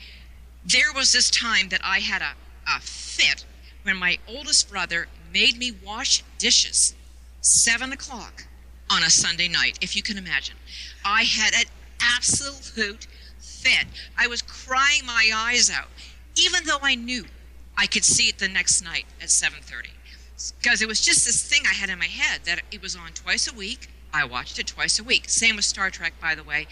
there 0.65 0.93
was 0.95 1.11
this 1.11 1.29
time 1.29 1.69
that 1.69 1.81
I 1.83 1.99
had 1.99 2.21
a, 2.21 2.33
a 2.67 2.79
fit 2.79 3.45
when 3.83 3.97
my 3.97 4.17
oldest 4.27 4.71
brother 4.71 5.07
made 5.33 5.57
me 5.57 5.71
wash 5.83 6.23
dishes 6.37 6.93
seven 7.41 7.91
o'clock 7.91 8.45
on 8.89 9.03
a 9.03 9.09
Sunday 9.09 9.47
night, 9.47 9.79
if 9.81 9.95
you 9.95 10.03
can 10.03 10.17
imagine. 10.17 10.55
I 11.03 11.23
had 11.23 11.53
an 11.55 11.65
absolute 11.99 13.07
fit. 13.39 13.85
I 14.17 14.27
was 14.27 14.41
crying 14.41 15.05
my 15.05 15.31
eyes 15.33 15.69
out, 15.69 15.87
even 16.35 16.65
though 16.65 16.79
I 16.81 16.95
knew 16.95 17.25
I 17.77 17.87
could 17.87 18.05
see 18.05 18.29
it 18.29 18.37
the 18.37 18.47
next 18.47 18.83
night 18.83 19.05
at 19.21 19.29
7:30, 19.29 19.89
because 20.61 20.81
it 20.81 20.87
was 20.87 21.01
just 21.01 21.25
this 21.25 21.43
thing 21.43 21.63
I 21.65 21.73
had 21.73 21.89
in 21.89 21.97
my 21.97 22.07
head 22.07 22.41
that 22.45 22.61
it 22.71 22.81
was 22.81 22.95
on 22.95 23.13
twice 23.13 23.47
a 23.47 23.53
week. 23.53 23.89
I 24.13 24.25
watched 24.25 24.59
it 24.59 24.67
twice 24.67 24.99
a 24.99 25.03
week. 25.03 25.27
Same 25.27 25.55
with 25.55 25.65
Star 25.65 25.89
Trek, 25.89 26.13
by 26.21 26.35
the 26.35 26.43
way. 26.43 26.67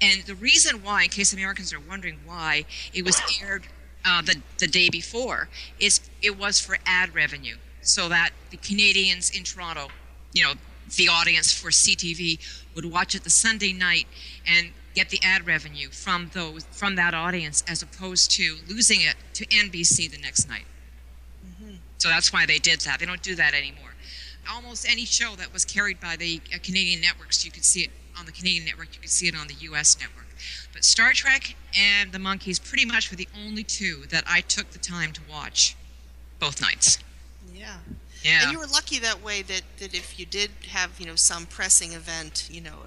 And 0.00 0.22
the 0.22 0.34
reason 0.34 0.82
why, 0.82 1.04
in 1.04 1.10
case 1.10 1.32
Americans 1.32 1.72
are 1.72 1.78
wondering 1.78 2.18
why 2.24 2.64
it 2.92 3.04
was 3.04 3.20
aired 3.40 3.66
uh, 4.04 4.22
the 4.22 4.42
the 4.58 4.66
day 4.66 4.88
before, 4.88 5.48
is 5.78 6.00
it 6.20 6.36
was 6.36 6.58
for 6.58 6.78
ad 6.84 7.14
revenue, 7.14 7.58
so 7.82 8.08
that 8.08 8.30
the 8.50 8.56
Canadians 8.58 9.30
in 9.30 9.44
Toronto, 9.44 9.88
you 10.32 10.42
know, 10.42 10.52
the 10.96 11.08
audience 11.08 11.52
for 11.52 11.70
CTV 11.70 12.38
would 12.74 12.84
watch 12.84 13.14
it 13.14 13.24
the 13.24 13.30
Sunday 13.30 13.72
night 13.72 14.06
and 14.46 14.70
get 14.94 15.08
the 15.10 15.20
ad 15.22 15.46
revenue 15.46 15.88
from 15.88 16.30
those 16.34 16.64
from 16.72 16.96
that 16.96 17.14
audience, 17.14 17.62
as 17.68 17.82
opposed 17.82 18.30
to 18.32 18.56
losing 18.68 19.00
it 19.00 19.14
to 19.34 19.46
NBC 19.46 20.10
the 20.10 20.18
next 20.18 20.48
night. 20.48 20.64
So 21.98 22.08
that's 22.08 22.32
why 22.32 22.46
they 22.46 22.58
did 22.58 22.80
that. 22.80 22.98
They 22.98 23.06
don't 23.06 23.22
do 23.22 23.34
that 23.34 23.52
anymore. 23.52 23.94
Almost 24.50 24.90
any 24.90 25.04
show 25.04 25.36
that 25.36 25.52
was 25.52 25.66
carried 25.66 26.00
by 26.00 26.16
the 26.16 26.40
uh, 26.52 26.56
Canadian 26.62 27.02
networks, 27.02 27.44
you 27.44 27.50
could 27.50 27.64
see 27.64 27.82
it 27.82 27.90
on 28.18 28.24
the 28.24 28.32
Canadian 28.32 28.64
network, 28.64 28.94
you 28.94 29.00
could 29.00 29.10
see 29.10 29.28
it 29.28 29.36
on 29.36 29.46
the 29.48 29.54
U.S. 29.54 29.98
network. 30.00 30.26
But 30.72 30.82
Star 30.82 31.12
Trek 31.12 31.54
and 31.76 32.10
The 32.10 32.18
Monkees 32.18 32.58
pretty 32.58 32.86
much 32.86 33.10
were 33.10 33.16
the 33.16 33.28
only 33.46 33.62
two 33.62 34.04
that 34.08 34.24
I 34.26 34.40
took 34.40 34.70
the 34.70 34.78
time 34.78 35.12
to 35.12 35.20
watch 35.28 35.76
both 36.38 36.62
nights. 36.62 36.98
Yeah. 37.60 37.76
Yeah. 38.22 38.42
And 38.42 38.52
you 38.52 38.58
were 38.58 38.66
lucky 38.66 38.98
that 39.00 39.22
way 39.22 39.42
that, 39.42 39.62
that 39.78 39.94
if 39.94 40.18
you 40.18 40.26
did 40.26 40.50
have, 40.70 40.98
you 40.98 41.06
know, 41.06 41.14
some 41.14 41.46
pressing 41.46 41.92
event, 41.92 42.48
you 42.50 42.60
know, 42.60 42.78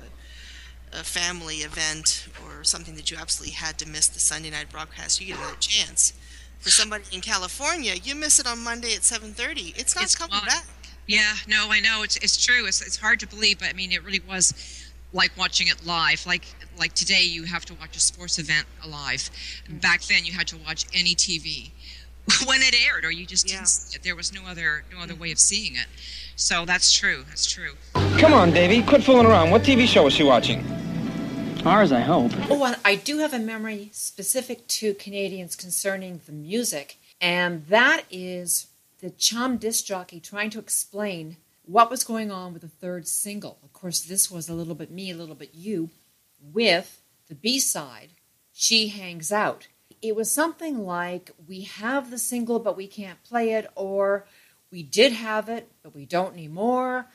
a, 0.93 0.99
a 0.99 1.03
family 1.03 1.57
event 1.57 2.27
or 2.43 2.63
something 2.63 2.95
that 2.95 3.09
you 3.11 3.17
absolutely 3.17 3.53
had 3.53 3.77
to 3.79 3.87
miss 3.87 4.07
the 4.07 4.19
Sunday 4.19 4.49
night 4.49 4.69
broadcast, 4.69 5.21
you 5.21 5.27
get 5.27 5.37
another 5.37 5.55
chance. 5.59 6.13
For 6.59 6.69
somebody 6.69 7.03
in 7.11 7.21
California, 7.21 7.93
you 8.01 8.15
miss 8.15 8.39
it 8.39 8.47
on 8.47 8.63
Monday 8.63 8.93
at 8.95 9.01
7:30. 9.01 9.77
It's 9.77 9.95
not 9.95 10.05
It's 10.05 10.15
coming 10.15 10.37
gone. 10.37 10.47
back. 10.47 10.65
Yeah, 11.07 11.33
no, 11.45 11.67
I 11.69 11.81
know 11.81 12.03
it's 12.03 12.15
it's 12.17 12.37
true. 12.43 12.65
It's 12.65 12.81
it's 12.81 12.95
hard 12.95 13.19
to 13.19 13.27
believe, 13.27 13.59
but 13.59 13.67
I 13.67 13.73
mean, 13.73 13.91
it 13.91 14.01
really 14.05 14.21
was 14.21 14.53
like 15.11 15.31
watching 15.37 15.67
it 15.67 15.85
live. 15.85 16.25
Like 16.25 16.45
like 16.79 16.93
today, 16.93 17.23
you 17.23 17.43
have 17.43 17.65
to 17.65 17.73
watch 17.73 17.97
a 17.97 17.99
sports 17.99 18.39
event 18.39 18.65
live. 18.87 19.29
Mm. 19.69 19.81
Back 19.81 20.03
then, 20.03 20.23
you 20.23 20.31
had 20.31 20.47
to 20.47 20.57
watch 20.57 20.85
any 20.93 21.15
TV 21.15 21.71
when 22.45 22.61
it 22.61 22.75
aired, 22.87 23.05
or 23.05 23.11
you 23.11 23.25
just 23.25 23.49
Yeah. 23.49 23.57
didn't 23.57 23.67
see 23.67 23.95
it. 23.97 24.03
There 24.03 24.15
was 24.15 24.33
no 24.33 24.45
other 24.45 24.83
no 24.91 24.99
other 24.99 25.15
way 25.15 25.31
of 25.31 25.39
seeing 25.39 25.75
it. 25.75 25.87
So 26.35 26.65
that's 26.65 26.91
true. 26.93 27.23
That's 27.27 27.45
true. 27.45 27.73
Come 28.19 28.33
on, 28.33 28.51
Davy, 28.51 28.81
quit 28.81 29.03
fooling 29.03 29.25
around. 29.27 29.51
What 29.51 29.63
TV 29.63 29.87
show 29.87 30.03
was 30.03 30.13
she 30.13 30.23
watching? 30.23 30.65
Ours, 31.65 31.91
I 31.91 32.01
hope. 32.01 32.31
Oh, 32.49 32.63
and 32.65 32.75
I 32.83 32.95
do 32.95 33.19
have 33.19 33.33
a 33.33 33.39
memory 33.39 33.89
specific 33.93 34.67
to 34.67 34.93
Canadians 34.95 35.55
concerning 35.55 36.19
the 36.25 36.31
music, 36.33 36.97
and 37.21 37.65
that 37.67 38.03
is 38.11 38.67
the 38.99 39.11
Chum 39.11 39.57
disc 39.57 39.85
jockey 39.85 40.19
trying 40.19 40.49
to 40.51 40.59
explain 40.59 41.37
what 41.65 41.89
was 41.89 42.03
going 42.03 42.31
on 42.31 42.51
with 42.51 42.63
the 42.63 42.67
third 42.67 43.07
single. 43.07 43.59
Of 43.63 43.71
course, 43.71 44.01
this 44.01 44.29
was 44.29 44.49
a 44.49 44.53
little 44.53 44.75
bit 44.75 44.91
me, 44.91 45.11
a 45.11 45.15
little 45.15 45.35
bit 45.35 45.51
you, 45.53 45.89
with 46.41 47.01
the 47.29 47.35
B 47.35 47.59
side, 47.59 48.09
She 48.53 48.89
Hangs 48.89 49.31
Out. 49.31 49.67
It 50.03 50.17
was 50.17 50.29
something 50.29 50.85
like, 50.85 51.31
We 51.47 51.61
have 51.61 52.11
the 52.11 52.19
single, 52.19 52.59
but 52.59 52.75
we 52.75 52.87
can't 52.87 53.23
play 53.23 53.53
it, 53.53 53.71
or 53.75 54.27
We 54.69 54.83
did 54.83 55.13
have 55.13 55.47
it, 55.47 55.71
but 55.81 55.95
we 55.95 56.05
don't 56.05 56.33
anymore. 56.33 57.07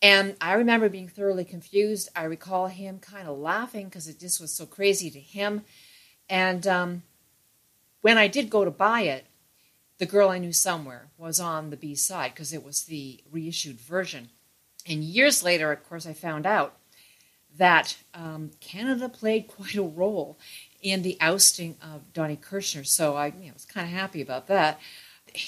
And 0.00 0.36
I 0.40 0.52
remember 0.52 0.88
being 0.88 1.08
thoroughly 1.08 1.44
confused. 1.44 2.10
I 2.14 2.24
recall 2.24 2.68
him 2.68 2.98
kind 3.00 3.26
of 3.26 3.38
laughing 3.38 3.86
because 3.86 4.06
it 4.06 4.20
just 4.20 4.40
was 4.40 4.52
so 4.52 4.66
crazy 4.66 5.10
to 5.10 5.18
him. 5.18 5.62
And 6.28 6.66
um, 6.66 7.02
when 8.02 8.18
I 8.18 8.28
did 8.28 8.50
go 8.50 8.64
to 8.64 8.70
buy 8.70 9.00
it, 9.02 9.26
The 9.96 10.06
Girl 10.06 10.28
I 10.28 10.38
Knew 10.38 10.52
Somewhere 10.52 11.08
was 11.16 11.40
on 11.40 11.70
the 11.70 11.76
B 11.76 11.94
side 11.94 12.32
because 12.34 12.52
it 12.52 12.62
was 12.62 12.84
the 12.84 13.20
reissued 13.30 13.80
version. 13.80 14.28
And 14.86 15.02
years 15.02 15.42
later, 15.42 15.72
of 15.72 15.88
course, 15.88 16.06
I 16.06 16.12
found 16.12 16.46
out 16.46 16.76
that 17.56 17.96
um, 18.14 18.50
Canada 18.60 19.08
played 19.08 19.48
quite 19.48 19.74
a 19.74 19.82
role 19.82 20.38
in 20.82 21.02
the 21.02 21.16
ousting 21.20 21.76
of 21.82 22.12
Donnie 22.12 22.36
Kirshner. 22.36 22.86
So 22.86 23.16
I 23.16 23.26
you 23.26 23.46
know, 23.46 23.54
was 23.54 23.64
kind 23.64 23.86
of 23.86 23.92
happy 23.92 24.20
about 24.22 24.46
that. 24.48 24.80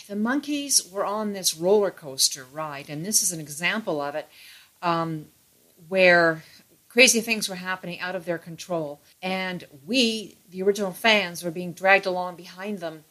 The 0.09 0.14
Monkees 0.14 0.90
were 0.90 1.05
on 1.05 1.33
this 1.33 1.57
roller 1.57 1.90
coaster 1.90 2.45
ride, 2.45 2.90
and 2.90 3.05
this 3.05 3.23
is 3.23 3.33
an 3.33 3.40
example 3.40 4.01
of 4.01 4.14
it, 4.14 4.29
um, 4.83 5.27
where 5.88 6.43
crazy 6.88 7.21
things 7.21 7.49
were 7.49 7.55
happening 7.55 7.99
out 8.01 8.14
of 8.14 8.25
their 8.25 8.38
control, 8.38 9.01
and 9.23 9.64
we, 9.87 10.37
the 10.51 10.62
original 10.62 10.93
fans, 10.93 11.43
were 11.43 11.51
being 11.51 11.73
dragged 11.73 12.05
along 12.05 12.37
behind 12.37 12.81
them 12.81 13.05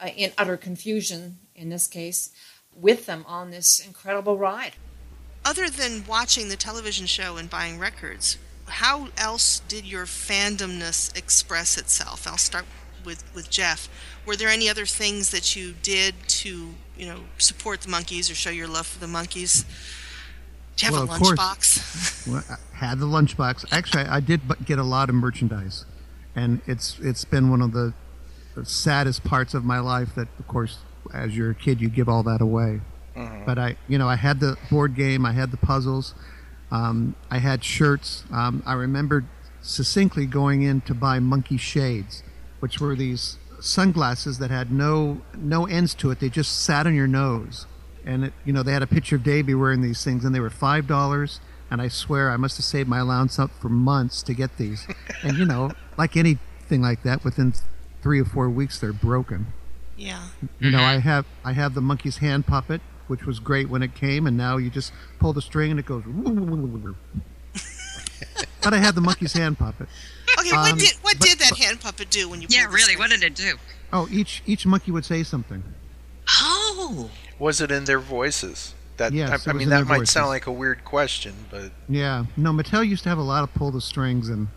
uh, 0.00 0.08
in 0.16 0.32
utter 0.38 0.56
confusion. 0.56 1.38
In 1.54 1.68
this 1.68 1.86
case, 1.86 2.32
with 2.74 3.06
them 3.06 3.24
on 3.26 3.50
this 3.50 3.78
incredible 3.78 4.38
ride. 4.38 4.72
Other 5.44 5.70
than 5.70 6.04
watching 6.06 6.48
the 6.48 6.56
television 6.56 7.06
show 7.06 7.36
and 7.36 7.48
buying 7.48 7.78
records, 7.78 8.36
how 8.68 9.08
else 9.16 9.60
did 9.68 9.84
your 9.84 10.06
fandomness 10.06 11.16
express 11.16 11.76
itself? 11.76 12.26
I'll 12.26 12.36
start 12.38 12.64
with, 13.04 13.24
with 13.34 13.50
Jeff. 13.50 13.88
Were 14.26 14.36
there 14.36 14.48
any 14.48 14.68
other 14.68 14.86
things 14.86 15.30
that 15.30 15.54
you 15.56 15.74
did 15.82 16.14
to, 16.28 16.74
you 16.98 17.06
know, 17.06 17.20
support 17.38 17.82
the 17.82 17.88
Monkees 17.88 18.30
or 18.30 18.34
show 18.34 18.50
your 18.50 18.68
love 18.68 18.86
for 18.86 18.98
the 18.98 19.06
Monkees? 19.06 19.64
Do 20.76 20.86
you 20.86 20.92
have 20.92 21.08
Well, 21.08 21.16
a 21.16 21.18
lunchbox? 21.18 22.26
Well, 22.32 22.42
I 22.48 22.84
had 22.86 22.98
the 22.98 23.06
lunchbox. 23.06 23.66
Actually, 23.72 24.04
I 24.04 24.16
I 24.16 24.20
did 24.20 24.40
get 24.66 24.78
a 24.80 24.82
lot 24.82 25.08
of 25.08 25.14
merchandise, 25.14 25.84
and 26.34 26.60
it's 26.66 26.98
it's 27.00 27.24
been 27.24 27.50
one 27.50 27.62
of 27.62 27.72
the 27.72 27.94
saddest 28.64 29.22
parts 29.22 29.54
of 29.54 29.64
my 29.64 29.78
life. 29.78 30.14
That, 30.16 30.28
of 30.40 30.48
course, 30.48 30.78
as 31.14 31.36
you're 31.36 31.50
a 31.50 31.54
kid, 31.54 31.80
you 31.80 31.88
give 31.88 32.08
all 32.08 32.22
that 32.24 32.40
away. 32.40 32.80
Mm-hmm. 33.16 33.46
But 33.46 33.58
I, 33.58 33.76
you 33.88 33.96
know, 33.96 34.08
I 34.08 34.16
had 34.16 34.40
the 34.40 34.56
board 34.70 34.94
game, 34.94 35.24
I 35.24 35.32
had 35.32 35.50
the 35.50 35.56
puzzles, 35.56 36.14
um, 36.70 37.14
I 37.30 37.38
had 37.38 37.62
shirts. 37.64 38.24
Um, 38.32 38.62
I 38.66 38.74
remember 38.74 39.24
succinctly 39.62 40.26
going 40.26 40.62
in 40.62 40.80
to 40.82 40.94
buy 40.94 41.18
monkey 41.18 41.56
shades, 41.56 42.22
which 42.60 42.80
were 42.80 42.94
these 42.94 43.38
sunglasses 43.60 44.38
that 44.38 44.50
had 44.50 44.70
no 44.70 45.20
no 45.36 45.66
ends 45.66 45.94
to 45.94 46.10
it. 46.10 46.20
They 46.20 46.28
just 46.28 46.62
sat 46.62 46.86
on 46.86 46.94
your 46.94 47.06
nose, 47.06 47.66
and 48.04 48.26
it, 48.26 48.32
you 48.44 48.52
know 48.52 48.62
they 48.62 48.72
had 48.72 48.82
a 48.82 48.86
picture 48.86 49.16
of 49.16 49.22
Davy 49.22 49.54
wearing 49.54 49.82
these 49.82 50.02
things, 50.04 50.24
and 50.24 50.34
they 50.34 50.40
were 50.40 50.50
five 50.50 50.86
dollars. 50.86 51.40
And 51.68 51.82
I 51.82 51.88
swear 51.88 52.30
I 52.30 52.36
must 52.36 52.56
have 52.58 52.64
saved 52.64 52.88
my 52.88 52.98
allowance 52.98 53.40
up 53.40 53.50
for 53.60 53.68
months 53.68 54.22
to 54.22 54.34
get 54.34 54.56
these. 54.56 54.86
and 55.22 55.36
you 55.36 55.44
know, 55.44 55.72
like 55.98 56.16
anything 56.16 56.80
like 56.80 57.02
that, 57.02 57.24
within 57.24 57.54
three 58.02 58.20
or 58.20 58.24
four 58.24 58.48
weeks 58.48 58.78
they're 58.78 58.92
broken. 58.92 59.46
Yeah. 59.96 60.28
You 60.60 60.70
know, 60.70 60.82
I 60.82 60.98
have 60.98 61.26
I 61.44 61.52
have 61.52 61.74
the 61.74 61.80
monkey's 61.80 62.18
hand 62.18 62.46
puppet, 62.46 62.80
which 63.06 63.24
was 63.24 63.38
great 63.38 63.68
when 63.68 63.82
it 63.82 63.94
came, 63.94 64.26
and 64.26 64.36
now 64.36 64.56
you 64.56 64.70
just 64.70 64.92
pull 65.18 65.32
the 65.32 65.42
string 65.42 65.70
and 65.70 65.80
it 65.80 65.86
goes. 65.86 66.02
but 68.62 68.74
I 68.74 68.78
had 68.78 68.94
the 68.94 69.00
monkey's 69.00 69.32
hand 69.32 69.58
puppet. 69.58 69.88
Okay, 70.38 70.50
what 70.50 70.72
Um, 70.72 70.78
did 70.78 70.92
what 71.02 71.18
but- 71.18 71.28
did 71.28 71.38
that 71.38 71.56
hand 71.56 71.80
puppet 71.80 72.10
do 72.10 72.28
when 72.28 72.42
you? 72.42 72.48
Yeah, 72.50 72.62
pulled 72.64 72.72
the 72.72 72.76
really. 72.76 72.96
What 72.96 73.10
did 73.10 73.22
it 73.22 73.34
do? 73.34 73.56
Oh, 73.92 74.08
each 74.10 74.42
each 74.46 74.66
monkey 74.66 74.90
would 74.90 75.04
say 75.04 75.22
something. 75.22 75.62
Oh. 76.28 77.10
Was 77.38 77.60
it 77.60 77.70
in 77.70 77.84
their 77.84 78.00
voices? 78.00 78.74
That 78.96 79.12
Yes, 79.12 79.30
I, 79.30 79.34
it 79.34 79.48
I 79.48 79.52
mean, 79.52 79.62
in 79.64 79.68
that 79.70 79.76
their 79.76 79.84
might 79.84 79.98
voices. 79.98 80.12
sound 80.14 80.28
like 80.28 80.46
a 80.46 80.52
weird 80.52 80.82
question, 80.84 81.34
but 81.50 81.70
Yeah, 81.88 82.24
no, 82.36 82.50
Mattel 82.52 82.86
used 82.88 83.02
to 83.02 83.10
have 83.10 83.18
a 83.18 83.22
lot 83.22 83.42
of 83.44 83.52
pull 83.54 83.70
the 83.70 83.80
strings 83.80 84.28
and 84.30 84.48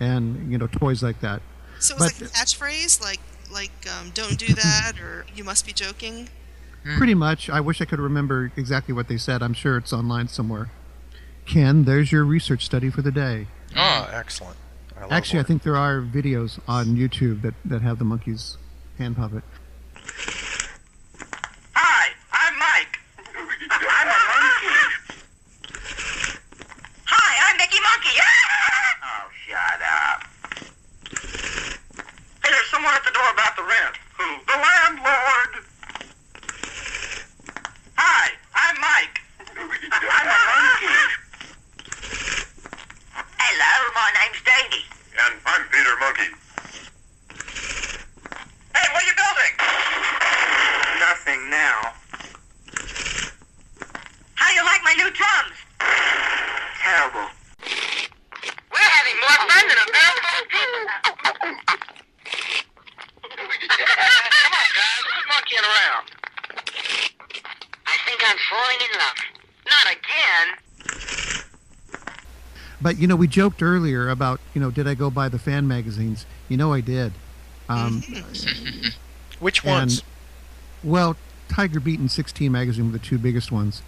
and 0.00 0.50
you 0.50 0.58
know 0.58 0.68
toys 0.68 1.02
like 1.02 1.20
that. 1.20 1.42
So 1.80 1.94
it 1.96 2.00
was 2.00 2.12
But- 2.12 2.20
like 2.22 2.30
a 2.30 2.34
catchphrase, 2.34 3.00
like 3.02 3.20
like 3.50 3.72
um, 3.98 4.10
"Don't 4.14 4.38
do 4.38 4.52
that" 4.54 4.92
or 5.00 5.26
"You 5.34 5.42
must 5.44 5.66
be 5.66 5.72
joking." 5.72 6.28
Hmm. 6.84 6.96
Pretty 6.96 7.14
much. 7.14 7.50
I 7.50 7.60
wish 7.60 7.80
I 7.80 7.84
could 7.84 7.98
remember 8.00 8.52
exactly 8.56 8.94
what 8.94 9.08
they 9.08 9.16
said. 9.16 9.42
I'm 9.42 9.52
sure 9.54 9.76
it's 9.76 9.92
online 9.92 10.28
somewhere. 10.28 10.70
Ken, 11.46 11.84
there's 11.84 12.12
your 12.12 12.24
research 12.24 12.64
study 12.64 12.90
for 12.90 13.02
the 13.02 13.10
day. 13.12 13.46
oh, 13.76 14.08
excellent. 14.12 14.56
I 14.96 15.02
love 15.02 15.12
Actually, 15.12 15.40
I 15.40 15.42
think 15.44 15.62
there 15.62 15.76
are 15.76 16.00
videos 16.00 16.58
on 16.66 16.96
YouTube 16.96 17.42
that, 17.42 17.54
that 17.64 17.82
have 17.82 17.98
the 17.98 18.04
monkey's 18.04 18.56
hand 18.98 19.16
puppet. 19.16 19.44
Hi, 21.74 22.08
I'm 22.32 22.58
Mike. 22.58 22.98
I'm 23.70 24.08
a 24.08 24.18
monkey. 24.28 24.76
Hi, 27.06 27.50
I'm 27.50 27.56
Mickey 27.56 27.78
Monkey. 27.78 28.18
oh, 29.04 29.30
shut 29.46 29.80
up. 29.86 30.24
Hey, 32.42 32.50
there's 32.50 32.70
someone 32.70 32.94
at 32.94 33.04
the 33.04 33.12
door 33.12 33.30
about 33.32 33.54
the 33.56 33.62
rent. 33.62 33.96
Who? 34.18 34.26
The 34.46 34.58
landlord. 34.58 35.64
Hi, 37.96 38.30
I'm 38.54 38.76
Mike. 38.80 39.20
I'm 39.56 40.26
a 40.26 40.38
monkey. 40.50 40.98
Hello, 43.38 43.72
my 43.94 44.10
name's 44.18 44.42
Davy. 44.44 44.82
And 45.18 45.34
I'm 45.46 45.62
Peter 45.72 45.96
Monkey. 45.98 46.30
Hey, 48.74 48.86
what 48.92 49.02
are 49.02 49.06
you 49.08 49.14
building? 49.18 49.54
Nothing 51.00 51.50
now. 51.50 51.92
How 54.34 54.48
do 54.48 54.54
you 54.54 54.64
like 54.64 54.82
my 54.84 54.94
new 54.94 55.10
drums? 55.10 55.58
Terrible. 56.78 57.26
We're 58.70 58.92
having 58.94 59.16
more 59.18 59.38
fun 59.48 59.64
than 59.66 59.78
a 59.78 59.86
barrel 59.90 60.18
full 60.22 60.38
of 60.38 60.48
people. 60.54 60.82
Come 63.18 64.52
on, 64.54 64.70
guys. 64.78 65.02
Who's 65.02 65.26
monkeying 65.34 65.66
around? 65.66 66.06
I 67.86 67.96
think 68.06 68.18
I'm 68.22 68.38
falling 68.50 68.80
in 68.86 68.92
love. 68.98 69.18
Not 69.66 69.86
again. 69.90 70.46
But 72.80 72.87
you 72.98 73.06
know, 73.06 73.16
we 73.16 73.28
joked 73.28 73.62
earlier 73.62 74.08
about 74.10 74.40
you 74.54 74.60
know, 74.60 74.70
did 74.70 74.86
I 74.88 74.94
go 74.94 75.10
buy 75.10 75.28
the 75.28 75.38
fan 75.38 75.66
magazines? 75.68 76.26
You 76.48 76.56
know, 76.56 76.72
I 76.72 76.80
did. 76.80 77.12
Um, 77.68 78.02
which 79.40 79.60
and- 79.64 79.70
ones? 79.70 80.02
well, 80.82 81.16
Tiger 81.48 81.80
Beat 81.80 81.98
and 81.98 82.10
16 82.10 82.50
magazine 82.52 82.86
were 82.86 82.92
the 82.92 82.98
two 83.04 83.18
biggest 83.18 83.50
ones. 83.50 83.82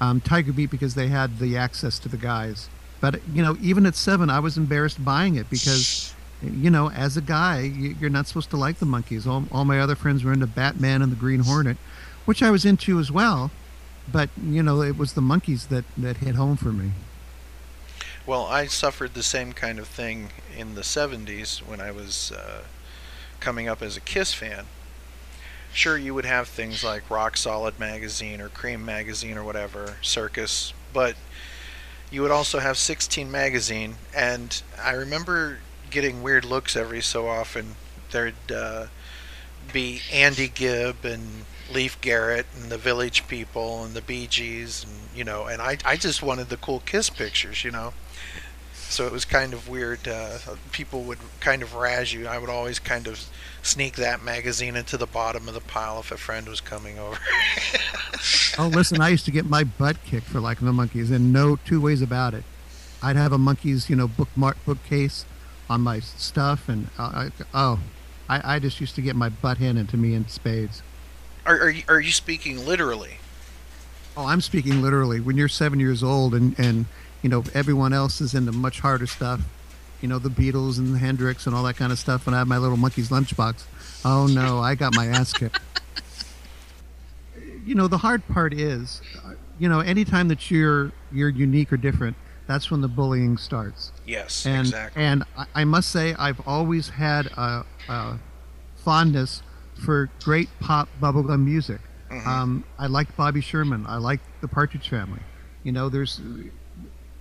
Um, 0.00 0.20
Tiger 0.20 0.52
Beat 0.52 0.70
because 0.70 0.94
they 0.94 1.08
had 1.08 1.38
the 1.38 1.56
access 1.56 1.98
to 2.00 2.08
the 2.08 2.16
guys. 2.18 2.68
But 3.00 3.20
you 3.32 3.42
know, 3.42 3.56
even 3.62 3.86
at 3.86 3.94
seven, 3.94 4.28
I 4.30 4.40
was 4.40 4.56
embarrassed 4.58 5.02
buying 5.04 5.36
it 5.36 5.48
because, 5.48 6.14
you 6.42 6.70
know, 6.70 6.90
as 6.90 7.16
a 7.16 7.20
guy, 7.22 7.60
you- 7.60 7.96
you're 8.00 8.10
not 8.10 8.26
supposed 8.26 8.50
to 8.50 8.56
like 8.56 8.78
the 8.78 8.86
Monkees. 8.86 9.26
All, 9.26 9.44
all 9.50 9.64
my 9.64 9.80
other 9.80 9.94
friends 9.94 10.24
were 10.24 10.32
into 10.32 10.46
Batman 10.46 11.00
and 11.02 11.10
the 11.12 11.16
Green 11.16 11.40
Hornet, 11.40 11.76
which 12.26 12.42
I 12.42 12.50
was 12.50 12.64
into 12.64 12.98
as 12.98 13.10
well. 13.10 13.50
But 14.10 14.30
you 14.42 14.62
know, 14.62 14.82
it 14.82 14.96
was 14.96 15.12
the 15.14 15.20
Monkees 15.20 15.68
that 15.68 15.84
that 15.96 16.18
hit 16.18 16.34
home 16.36 16.56
for 16.56 16.72
me. 16.72 16.92
Well, 18.26 18.46
I 18.46 18.66
suffered 18.66 19.14
the 19.14 19.22
same 19.22 19.52
kind 19.52 19.78
of 19.78 19.86
thing 19.86 20.30
in 20.56 20.74
the 20.74 20.80
70s 20.80 21.58
when 21.58 21.80
I 21.80 21.92
was 21.92 22.32
uh, 22.32 22.64
coming 23.38 23.68
up 23.68 23.82
as 23.82 23.96
a 23.96 24.00
Kiss 24.00 24.34
fan. 24.34 24.66
Sure, 25.72 25.96
you 25.96 26.12
would 26.12 26.24
have 26.24 26.48
things 26.48 26.82
like 26.82 27.08
Rock 27.08 27.36
Solid 27.36 27.78
magazine 27.78 28.40
or 28.40 28.48
Creem 28.48 28.80
magazine 28.80 29.38
or 29.38 29.44
whatever, 29.44 29.98
Circus, 30.02 30.72
but 30.92 31.14
you 32.10 32.20
would 32.20 32.32
also 32.32 32.58
have 32.58 32.76
16 32.76 33.30
magazine, 33.30 33.94
and 34.12 34.60
I 34.82 34.92
remember 34.92 35.58
getting 35.90 36.20
weird 36.20 36.44
looks 36.44 36.74
every 36.74 37.02
so 37.02 37.28
often. 37.28 37.76
There'd 38.10 38.50
uh, 38.50 38.86
be 39.72 40.00
Andy 40.12 40.48
Gibb 40.48 41.04
and 41.04 41.44
Leif 41.72 42.00
Garrett 42.00 42.46
and 42.54 42.70
the 42.70 42.78
Village 42.78 43.26
People 43.28 43.84
and 43.84 43.94
the 43.94 44.02
Bee 44.02 44.26
Gees, 44.26 44.84
and 44.84 44.92
you 45.16 45.24
know, 45.24 45.46
and 45.46 45.60
I, 45.60 45.78
I 45.84 45.96
just 45.96 46.22
wanted 46.22 46.48
the 46.48 46.56
cool 46.56 46.80
Kiss 46.80 47.10
pictures, 47.10 47.64
you 47.64 47.70
know. 47.70 47.92
So 48.74 49.04
it 49.06 49.12
was 49.12 49.24
kind 49.24 49.52
of 49.52 49.68
weird. 49.68 50.06
Uh, 50.06 50.38
people 50.70 51.02
would 51.04 51.18
kind 51.40 51.62
of 51.62 51.74
razz 51.74 52.12
you. 52.12 52.28
I 52.28 52.38
would 52.38 52.48
always 52.48 52.78
kind 52.78 53.08
of 53.08 53.20
sneak 53.62 53.96
that 53.96 54.22
magazine 54.22 54.76
into 54.76 54.96
the 54.96 55.06
bottom 55.06 55.48
of 55.48 55.54
the 55.54 55.60
pile 55.60 55.98
if 55.98 56.12
a 56.12 56.16
friend 56.16 56.48
was 56.48 56.60
coming 56.60 56.98
over. 56.98 57.18
Oh, 58.58 58.68
listen, 58.68 59.02
I 59.02 59.10
used 59.10 59.26
to 59.26 59.30
get 59.30 59.44
my 59.44 59.64
butt 59.64 60.02
kicked 60.04 60.26
for 60.26 60.40
liking 60.40 60.66
the 60.66 60.72
Monkees, 60.72 61.12
and 61.12 61.30
no 61.30 61.56
two 61.56 61.78
ways 61.78 62.00
about 62.00 62.32
it. 62.32 62.42
I'd 63.02 63.16
have 63.16 63.32
a 63.32 63.36
Monkees, 63.36 63.90
you 63.90 63.96
know, 63.96 64.08
bookmark 64.08 64.56
bookcase 64.64 65.26
on 65.68 65.82
my 65.82 66.00
stuff, 66.00 66.66
and 66.68 66.88
uh, 66.98 67.02
I, 67.02 67.30
oh, 67.52 67.80
I, 68.30 68.56
I 68.56 68.58
just 68.58 68.80
used 68.80 68.94
to 68.94 69.02
get 69.02 69.14
my 69.14 69.28
butt 69.28 69.58
handed 69.58 69.90
to 69.90 69.98
me 69.98 70.14
in 70.14 70.26
spades. 70.28 70.82
Are, 71.46 71.60
are, 71.60 71.70
you, 71.70 71.82
are 71.88 72.00
you 72.00 72.12
speaking 72.12 72.64
literally? 72.66 73.18
Oh, 74.16 74.26
I'm 74.26 74.40
speaking 74.40 74.82
literally. 74.82 75.20
When 75.20 75.36
you're 75.36 75.48
seven 75.48 75.78
years 75.78 76.02
old, 76.02 76.34
and 76.34 76.58
and 76.58 76.86
you 77.22 77.28
know 77.28 77.44
everyone 77.54 77.92
else 77.92 78.20
is 78.20 78.34
into 78.34 78.52
much 78.52 78.80
harder 78.80 79.06
stuff, 79.06 79.40
you 80.00 80.08
know 80.08 80.18
the 80.18 80.28
Beatles 80.28 80.78
and 80.78 80.96
Hendrix 80.98 81.46
and 81.46 81.54
all 81.54 81.62
that 81.64 81.76
kind 81.76 81.92
of 81.92 81.98
stuff, 81.98 82.26
and 82.26 82.34
I 82.34 82.40
have 82.40 82.48
my 82.48 82.58
little 82.58 82.76
monkey's 82.76 83.10
lunchbox. 83.10 83.64
Oh 84.04 84.26
no, 84.26 84.58
I 84.58 84.74
got 84.74 84.94
my 84.94 85.06
ass 85.06 85.32
kicked. 85.32 85.60
you 87.66 87.74
know 87.74 87.88
the 87.88 87.98
hard 87.98 88.26
part 88.28 88.54
is, 88.54 89.02
uh, 89.24 89.34
you 89.58 89.68
know, 89.68 89.80
anytime 89.80 90.28
that 90.28 90.50
you're 90.50 90.92
you're 91.12 91.28
unique 91.28 91.72
or 91.72 91.76
different, 91.76 92.16
that's 92.46 92.70
when 92.70 92.80
the 92.80 92.88
bullying 92.88 93.36
starts. 93.36 93.92
Yes, 94.06 94.46
and 94.46 94.66
exactly. 94.66 95.02
and 95.02 95.24
I, 95.36 95.46
I 95.54 95.64
must 95.64 95.90
say 95.90 96.14
I've 96.18 96.40
always 96.46 96.88
had 96.88 97.26
a, 97.26 97.66
a 97.88 98.18
fondness 98.76 99.42
for 99.84 100.10
great 100.24 100.48
pop 100.60 100.88
bubblegum 101.00 101.44
music. 101.44 101.80
Um, 102.10 102.64
I 102.78 102.86
liked 102.86 103.16
Bobby 103.16 103.40
Sherman. 103.40 103.84
I 103.86 103.96
liked 103.96 104.24
the 104.40 104.48
Partridge 104.48 104.88
Family. 104.88 105.20
You 105.64 105.72
know, 105.72 105.88
there's 105.88 106.20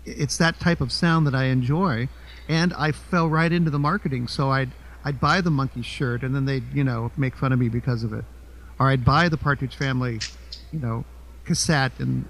it's 0.06 0.38
that 0.38 0.60
type 0.60 0.82
of 0.82 0.92
sound 0.92 1.26
that 1.28 1.36
I 1.36 1.46
enjoy, 1.46 2.08
and 2.48 2.74
I 2.74 2.92
fell 2.92 3.28
right 3.28 3.52
into 3.52 3.72
the 3.72 3.80
marketing. 3.80 4.28
So 4.28 4.52
I'd 4.52 4.72
I'd 5.04 5.20
buy 5.20 5.42
the 5.42 5.50
monkey 5.50 5.82
shirt, 5.82 6.24
and 6.24 6.36
then 6.36 6.46
they'd 6.46 6.72
you 6.74 6.84
know 6.84 7.12
make 7.18 7.36
fun 7.36 7.52
of 7.52 7.60
me 7.60 7.70
because 7.70 8.04
of 8.04 8.14
it, 8.14 8.26
or 8.80 8.90
I'd 8.90 9.04
buy 9.04 9.30
the 9.30 9.38
Partridge 9.38 9.76
Family, 9.76 10.20
you 10.72 10.80
know, 10.80 11.04
cassette 11.46 11.94
and 12.00 12.26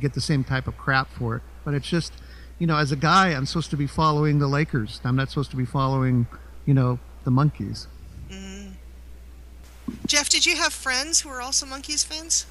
get 0.00 0.14
the 0.14 0.20
same 0.20 0.44
type 0.44 0.66
of 0.66 0.76
crap 0.76 1.08
for 1.10 1.36
it. 1.36 1.42
But 1.64 1.74
it's 1.74 1.88
just, 1.88 2.12
you 2.58 2.66
know, 2.66 2.76
as 2.76 2.92
a 2.92 2.96
guy, 2.96 3.28
I'm 3.30 3.46
supposed 3.46 3.70
to 3.70 3.76
be 3.76 3.86
following 3.86 4.38
the 4.38 4.46
Lakers. 4.46 5.00
I'm 5.04 5.16
not 5.16 5.30
supposed 5.30 5.50
to 5.50 5.56
be 5.56 5.64
following, 5.64 6.26
you 6.64 6.74
know, 6.74 6.98
the 7.24 7.30
Monkees. 7.30 7.86
Jeff, 10.06 10.28
did 10.28 10.46
you 10.46 10.56
have 10.56 10.72
friends 10.72 11.20
who 11.20 11.28
were 11.28 11.40
also 11.40 11.66
Monkees 11.66 12.04
fans? 12.04 12.46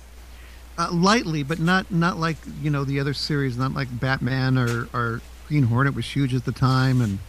Uh, 0.77 0.89
lightly, 0.91 1.41
but 1.43 1.59
not 1.59 1.89
not 1.89 2.17
like 2.17 2.37
you 2.61 2.69
know 2.69 2.83
the 2.83 2.99
other 2.99 3.13
series, 3.13 3.57
not 3.57 3.73
like 3.73 3.87
Batman 3.99 4.57
or, 4.57 4.89
or 4.93 5.21
Green 5.47 5.63
Hornet 5.63 5.95
was 5.95 6.05
huge 6.05 6.33
at 6.33 6.43
the 6.43 6.51
time, 6.51 7.01
and 7.01 7.19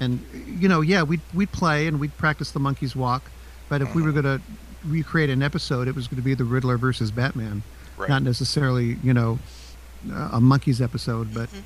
and 0.00 0.24
you 0.60 0.68
know 0.68 0.80
yeah 0.80 1.04
we'd 1.04 1.20
we'd 1.32 1.52
play 1.52 1.86
and 1.86 2.00
we'd 2.00 2.16
practice 2.18 2.50
the 2.50 2.58
Monkees 2.58 2.96
Walk, 2.96 3.30
but 3.68 3.80
if 3.80 3.94
we 3.94 4.02
were 4.02 4.08
mm-hmm. 4.08 4.20
going 4.22 4.40
to 4.40 4.44
recreate 4.84 5.30
an 5.30 5.42
episode, 5.42 5.86
it 5.86 5.94
was 5.94 6.08
going 6.08 6.16
to 6.16 6.24
be 6.24 6.34
the 6.34 6.44
Riddler 6.44 6.78
versus 6.78 7.12
Batman, 7.12 7.62
Right. 7.96 8.08
not 8.08 8.22
necessarily 8.22 8.98
you 9.04 9.14
know 9.14 9.38
a 10.10 10.40
Monkees 10.40 10.80
episode, 10.80 11.32
but 11.32 11.48
mm-hmm. 11.48 11.60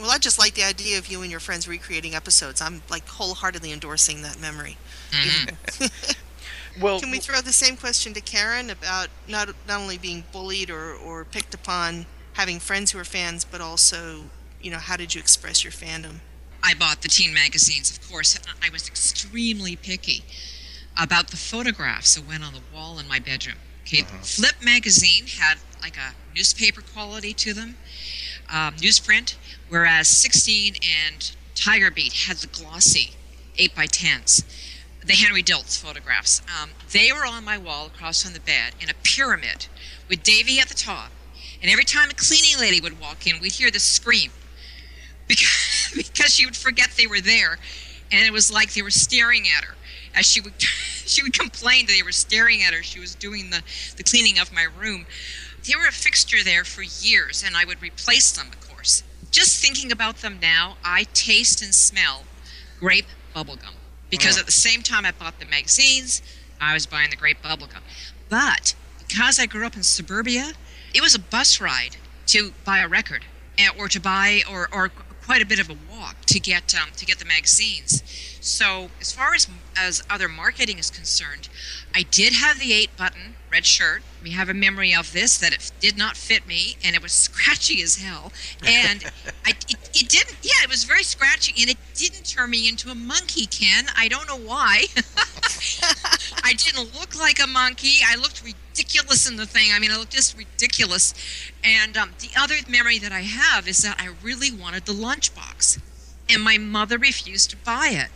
Well, 0.00 0.10
I 0.10 0.18
just 0.18 0.38
like 0.38 0.54
the 0.54 0.62
idea 0.62 0.96
of 0.96 1.08
you 1.08 1.20
and 1.20 1.30
your 1.30 1.40
friends 1.40 1.68
recreating 1.68 2.14
episodes. 2.14 2.62
I'm 2.62 2.80
like 2.88 3.06
wholeheartedly 3.06 3.70
endorsing 3.70 4.22
that 4.22 4.40
memory. 4.40 4.78
Mm-hmm. 5.10 5.86
Well, 6.78 7.00
Can 7.00 7.10
we 7.10 7.18
throw 7.18 7.40
the 7.40 7.52
same 7.52 7.76
question 7.76 8.14
to 8.14 8.20
Karen 8.20 8.70
about 8.70 9.08
not 9.26 9.48
not 9.66 9.80
only 9.80 9.98
being 9.98 10.24
bullied 10.32 10.70
or, 10.70 10.94
or 10.94 11.24
picked 11.24 11.54
upon, 11.54 12.06
having 12.34 12.60
friends 12.60 12.92
who 12.92 12.98
are 12.98 13.04
fans, 13.04 13.44
but 13.44 13.60
also, 13.60 14.24
you 14.62 14.70
know, 14.70 14.78
how 14.78 14.96
did 14.96 15.14
you 15.14 15.20
express 15.20 15.64
your 15.64 15.72
fandom? 15.72 16.20
I 16.62 16.74
bought 16.74 17.02
the 17.02 17.08
teen 17.08 17.34
magazines, 17.34 17.90
of 17.90 18.08
course. 18.08 18.38
I 18.62 18.70
was 18.70 18.86
extremely 18.86 19.76
picky 19.76 20.22
about 21.00 21.28
the 21.28 21.36
photographs 21.36 22.14
that 22.14 22.26
went 22.26 22.44
on 22.44 22.52
the 22.52 22.60
wall 22.72 22.98
in 22.98 23.08
my 23.08 23.18
bedroom. 23.18 23.56
Okay, 23.82 24.02
Flip 24.22 24.54
magazine 24.62 25.26
had 25.26 25.58
like 25.82 25.96
a 25.96 26.14
newspaper 26.34 26.82
quality 26.82 27.32
to 27.32 27.54
them, 27.54 27.76
um, 28.48 28.76
newsprint, 28.76 29.36
whereas 29.68 30.06
16 30.08 30.74
and 31.06 31.32
Tiger 31.54 31.90
Beat 31.90 32.12
had 32.12 32.36
the 32.36 32.46
glossy 32.46 33.14
8 33.58 33.74
by 33.74 33.86
10s 33.86 34.44
the 35.04 35.14
Henry 35.14 35.42
Diltz 35.42 35.78
photographs. 35.78 36.42
Um, 36.60 36.70
they 36.92 37.10
were 37.12 37.24
on 37.24 37.44
my 37.44 37.56
wall 37.56 37.86
across 37.86 38.22
from 38.22 38.32
the 38.32 38.40
bed 38.40 38.74
in 38.80 38.90
a 38.90 38.94
pyramid 39.02 39.66
with 40.08 40.22
Davy 40.22 40.60
at 40.60 40.68
the 40.68 40.74
top. 40.74 41.10
And 41.62 41.70
every 41.70 41.84
time 41.84 42.10
a 42.10 42.14
cleaning 42.14 42.58
lady 42.58 42.80
would 42.80 43.00
walk 43.00 43.26
in, 43.26 43.40
we'd 43.40 43.52
hear 43.52 43.70
this 43.70 43.84
scream 43.84 44.30
because, 45.28 45.92
because 45.94 46.34
she 46.34 46.44
would 46.44 46.56
forget 46.56 46.90
they 46.96 47.06
were 47.06 47.20
there. 47.20 47.58
And 48.12 48.26
it 48.26 48.32
was 48.32 48.52
like 48.52 48.74
they 48.74 48.82
were 48.82 48.90
staring 48.90 49.44
at 49.56 49.64
her. 49.64 49.74
As 50.14 50.26
she 50.26 50.40
would, 50.40 50.54
she 50.58 51.22
would 51.22 51.38
complain 51.38 51.86
that 51.86 51.92
they 51.92 52.02
were 52.02 52.12
staring 52.12 52.62
at 52.62 52.74
her. 52.74 52.82
She 52.82 53.00
was 53.00 53.14
doing 53.14 53.50
the, 53.50 53.62
the 53.96 54.02
cleaning 54.02 54.38
of 54.38 54.52
my 54.52 54.66
room. 54.78 55.06
They 55.66 55.76
were 55.76 55.86
a 55.86 55.92
fixture 55.92 56.42
there 56.42 56.64
for 56.64 56.82
years, 56.82 57.44
and 57.46 57.56
I 57.56 57.64
would 57.64 57.82
replace 57.82 58.32
them, 58.32 58.48
of 58.48 58.68
course. 58.68 59.02
Just 59.30 59.62
thinking 59.62 59.92
about 59.92 60.16
them 60.16 60.38
now, 60.40 60.76
I 60.84 61.04
taste 61.12 61.62
and 61.62 61.74
smell 61.74 62.24
grape 62.80 63.06
bubblegum 63.36 63.74
because 64.10 64.38
at 64.38 64.46
the 64.46 64.52
same 64.52 64.82
time 64.82 65.06
I 65.06 65.12
bought 65.12 65.38
the 65.38 65.46
magazines, 65.46 66.22
I 66.60 66.74
was 66.74 66.86
buying 66.86 67.10
the 67.10 67.16
grape 67.16 67.42
bubblegum. 67.42 67.80
But 68.28 68.74
because 68.98 69.38
I 69.38 69.46
grew 69.46 69.66
up 69.66 69.76
in 69.76 69.82
suburbia, 69.82 70.52
it 70.94 71.00
was 71.00 71.14
a 71.14 71.18
bus 71.18 71.60
ride 71.60 71.96
to 72.26 72.52
buy 72.64 72.78
a 72.78 72.88
record 72.88 73.24
eh, 73.58 73.68
or 73.78 73.88
to 73.88 74.00
buy 74.00 74.42
or, 74.50 74.68
or 74.72 74.90
quite 75.24 75.42
a 75.42 75.46
bit 75.46 75.60
of 75.60 75.70
a 75.70 75.76
walk 75.90 76.16
to 76.26 76.40
get 76.40 76.74
um, 76.74 76.90
to 76.96 77.06
get 77.06 77.18
the 77.18 77.24
magazines. 77.24 78.02
So 78.40 78.90
as 79.00 79.12
far 79.12 79.34
as 79.34 79.48
as 79.76 80.02
other 80.10 80.28
marketing 80.28 80.78
is 80.78 80.90
concerned, 80.90 81.48
I 81.94 82.02
did 82.02 82.34
have 82.34 82.58
the 82.58 82.72
eight 82.72 82.96
button 82.96 83.36
red 83.50 83.66
shirt. 83.66 84.02
We 84.22 84.30
have 84.30 84.48
a 84.48 84.54
memory 84.54 84.94
of 84.94 85.12
this 85.12 85.38
that 85.38 85.52
it 85.52 85.72
did 85.80 85.96
not 85.96 86.16
fit 86.16 86.46
me 86.46 86.76
and 86.84 86.94
it 86.94 87.02
was 87.02 87.12
scratchy 87.12 87.82
as 87.82 87.96
hell. 87.96 88.32
And 88.64 89.04
I, 89.44 89.50
it, 89.68 89.90
it 89.94 90.08
didn't. 90.08 90.36
Yeah, 90.42 90.62
it 90.62 90.68
was 90.68 90.84
very 90.84 91.02
scratchy 91.02 91.60
and 91.60 91.70
it 91.70 91.78
didn't 91.94 92.24
turn 92.24 92.50
me 92.50 92.68
into 92.68 92.90
a 92.90 92.94
Monkee. 92.94 93.46
Ken, 93.46 93.86
I 93.96 94.08
don't 94.08 94.28
know 94.28 94.38
why. 94.38 94.84
I 96.44 96.52
didn't 96.52 96.94
look 96.98 97.18
like 97.18 97.38
a 97.38 97.46
Monkee. 97.46 98.02
I 98.06 98.16
looked 98.16 98.42
ridiculous 98.44 99.28
in 99.28 99.36
the 99.36 99.46
thing. 99.46 99.70
I 99.72 99.78
mean, 99.78 99.90
I 99.90 99.96
looked 99.96 100.12
just 100.12 100.36
ridiculous. 100.36 101.14
And 101.64 101.96
um, 101.96 102.10
the 102.20 102.30
other 102.38 102.54
memory 102.68 102.98
that 102.98 103.12
I 103.12 103.20
have 103.20 103.66
is 103.68 103.82
that 103.82 103.96
I 104.00 104.10
really 104.22 104.50
wanted 104.50 104.86
the 104.86 104.92
lunchbox, 104.92 105.80
and 106.28 106.42
my 106.42 106.58
mother 106.58 106.98
refused 106.98 107.50
to 107.50 107.56
buy 107.56 107.90
it 107.92 108.08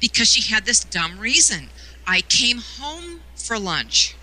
because 0.00 0.30
she 0.30 0.52
had 0.52 0.64
this 0.64 0.82
dumb 0.82 1.18
reason. 1.18 1.68
I 2.06 2.22
came 2.22 2.58
home 2.58 3.20
for 3.36 3.58
lunch. 3.58 4.16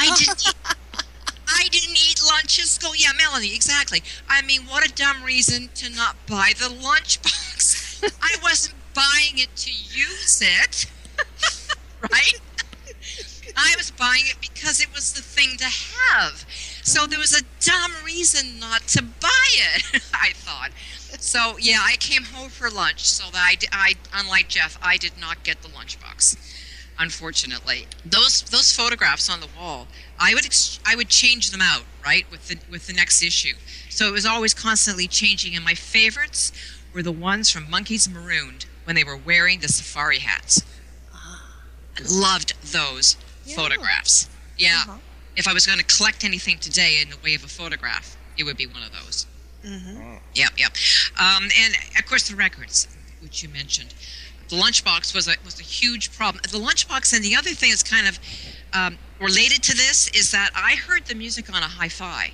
I 0.00 0.16
didn't. 0.16 0.46
eat, 0.46 0.54
I 1.48 1.68
didn't 1.70 1.96
eat 1.96 2.20
lunch 2.26 2.58
at 2.58 2.66
school. 2.66 2.94
Yeah, 2.96 3.10
Melanie, 3.16 3.54
exactly. 3.54 4.02
I 4.28 4.42
mean, 4.42 4.62
what 4.62 4.88
a 4.88 4.92
dumb 4.92 5.22
reason 5.22 5.68
to 5.74 5.90
not 5.90 6.16
buy 6.26 6.52
the 6.56 6.66
lunchbox. 6.66 8.18
I 8.22 8.36
wasn't 8.42 8.76
buying 8.94 9.38
it 9.38 9.54
to 9.56 9.70
use 9.70 10.42
it, 10.42 10.86
right? 12.00 12.40
I 13.56 13.74
was 13.76 13.90
buying 13.90 14.24
it 14.26 14.36
because 14.40 14.80
it 14.80 14.92
was 14.94 15.12
the 15.12 15.22
thing 15.22 15.56
to 15.58 15.64
have. 15.64 16.46
So 16.82 17.06
there 17.06 17.18
was 17.18 17.38
a 17.38 17.44
dumb 17.60 17.92
reason 18.04 18.58
not 18.58 18.86
to 18.88 19.02
buy 19.02 19.46
it, 19.52 20.02
I 20.14 20.32
thought. 20.34 20.70
So 21.18 21.58
yeah, 21.58 21.80
I 21.82 21.96
came 21.96 22.24
home 22.24 22.48
for 22.48 22.70
lunch. 22.70 23.04
So 23.04 23.30
that 23.32 23.56
I, 23.72 23.90
I, 23.90 23.94
unlike 24.14 24.48
Jeff, 24.48 24.78
I 24.82 24.96
did 24.96 25.12
not 25.20 25.44
get 25.44 25.62
the 25.62 25.68
lunchbox. 25.68 26.36
Unfortunately, 27.00 27.86
those 28.04 28.42
those 28.42 28.76
photographs 28.76 29.30
on 29.30 29.40
the 29.40 29.48
wall, 29.58 29.88
I 30.18 30.34
would 30.34 30.44
ex- 30.44 30.78
I 30.86 30.94
would 30.94 31.08
change 31.08 31.50
them 31.50 31.62
out 31.62 31.84
right 32.04 32.30
with 32.30 32.48
the 32.48 32.58
with 32.70 32.86
the 32.86 32.92
next 32.92 33.22
issue. 33.22 33.54
So 33.88 34.06
it 34.06 34.12
was 34.12 34.26
always 34.26 34.52
constantly 34.52 35.08
changing. 35.08 35.56
And 35.56 35.64
my 35.64 35.74
favorites 35.74 36.52
were 36.92 37.02
the 37.02 37.10
ones 37.12 37.50
from 37.50 37.64
Monkees 37.64 38.06
Marooned 38.06 38.66
when 38.84 38.96
they 38.96 39.04
were 39.04 39.16
wearing 39.16 39.60
the 39.60 39.68
safari 39.68 40.18
hats. 40.18 40.62
I 41.14 42.02
loved 42.06 42.54
those 42.72 43.16
photographs. 43.54 44.28
Yeah. 44.58 44.98
If 45.36 45.48
I 45.48 45.54
was 45.54 45.66
going 45.66 45.78
to 45.78 45.84
collect 45.84 46.22
anything 46.22 46.58
today 46.58 46.98
in 47.00 47.08
the 47.08 47.16
way 47.24 47.34
of 47.34 47.44
a 47.44 47.48
photograph, 47.48 48.16
it 48.36 48.44
would 48.44 48.56
be 48.58 48.66
one 48.66 48.82
of 48.82 48.92
those. 48.92 49.26
Mm-hmm. 49.64 50.16
Yep, 50.34 50.50
yep. 50.56 50.72
Um, 51.18 51.44
and 51.44 51.74
of 51.98 52.06
course, 52.06 52.28
the 52.28 52.36
records, 52.36 52.88
which 53.22 53.42
you 53.42 53.48
mentioned. 53.48 53.94
The 54.50 54.56
lunchbox 54.56 55.14
was 55.14 55.28
a 55.28 55.34
was 55.44 55.60
a 55.60 55.62
huge 55.62 56.12
problem. 56.12 56.42
The 56.42 56.58
lunchbox, 56.58 57.14
and 57.14 57.24
the 57.24 57.36
other 57.36 57.50
thing 57.50 57.70
that's 57.70 57.84
kind 57.84 58.08
of 58.08 58.18
um, 58.72 58.98
related 59.20 59.62
to 59.62 59.76
this 59.76 60.08
is 60.10 60.32
that 60.32 60.50
I 60.54 60.74
heard 60.74 61.06
the 61.06 61.14
music 61.14 61.48
on 61.54 61.62
a 61.62 61.66
hi-fi, 61.66 62.32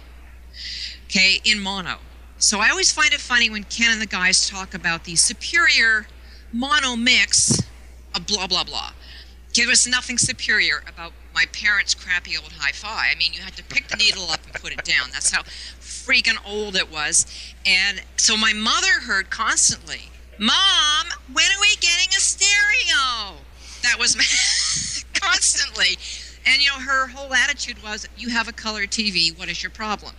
okay, 1.04 1.40
in 1.44 1.60
mono. 1.60 1.98
So 2.38 2.60
I 2.60 2.70
always 2.70 2.90
find 2.90 3.12
it 3.12 3.20
funny 3.20 3.50
when 3.50 3.64
Ken 3.64 3.92
and 3.92 4.00
the 4.00 4.06
guys 4.06 4.48
talk 4.48 4.74
about 4.74 5.04
the 5.04 5.16
superior 5.16 6.06
mono 6.52 6.96
mix 6.96 7.62
of 8.14 8.26
blah 8.26 8.46
blah 8.46 8.64
blah. 8.64 8.92
There 9.54 9.68
was 9.68 9.86
nothing 9.86 10.18
superior 10.18 10.82
about 10.88 11.12
my 11.34 11.44
parents' 11.52 11.94
crappy 11.94 12.36
old 12.36 12.52
hi-fi. 12.58 13.10
I 13.12 13.14
mean, 13.18 13.34
you 13.34 13.40
had 13.40 13.56
to 13.56 13.64
pick 13.64 13.88
the 13.88 13.96
needle 13.96 14.24
up 14.30 14.40
and 14.44 14.54
put 14.54 14.72
it 14.72 14.84
down. 14.84 15.10
That's 15.12 15.30
how 15.30 15.42
freaking 15.42 16.38
old 16.46 16.76
it 16.76 16.90
was. 16.90 17.26
And 17.66 18.02
so 18.16 18.36
my 18.36 18.54
mother 18.54 19.00
heard 19.06 19.28
constantly, 19.28 20.10
"Mom, 20.38 21.06
when 21.32 21.46
are 21.46 21.60
we 21.60 21.76
getting 21.76 22.08
a 22.08 22.20
stereo?" 22.20 23.36
That 23.82 23.98
was 23.98 24.14
constantly. 25.14 25.98
And 26.46 26.62
you 26.62 26.68
know, 26.68 26.78
her 26.78 27.08
whole 27.08 27.34
attitude 27.34 27.82
was, 27.82 28.08
"You 28.16 28.30
have 28.30 28.48
a 28.48 28.52
color 28.52 28.86
TV. 28.86 29.36
What 29.36 29.48
is 29.48 29.62
your 29.62 29.70
problem?" 29.70 30.14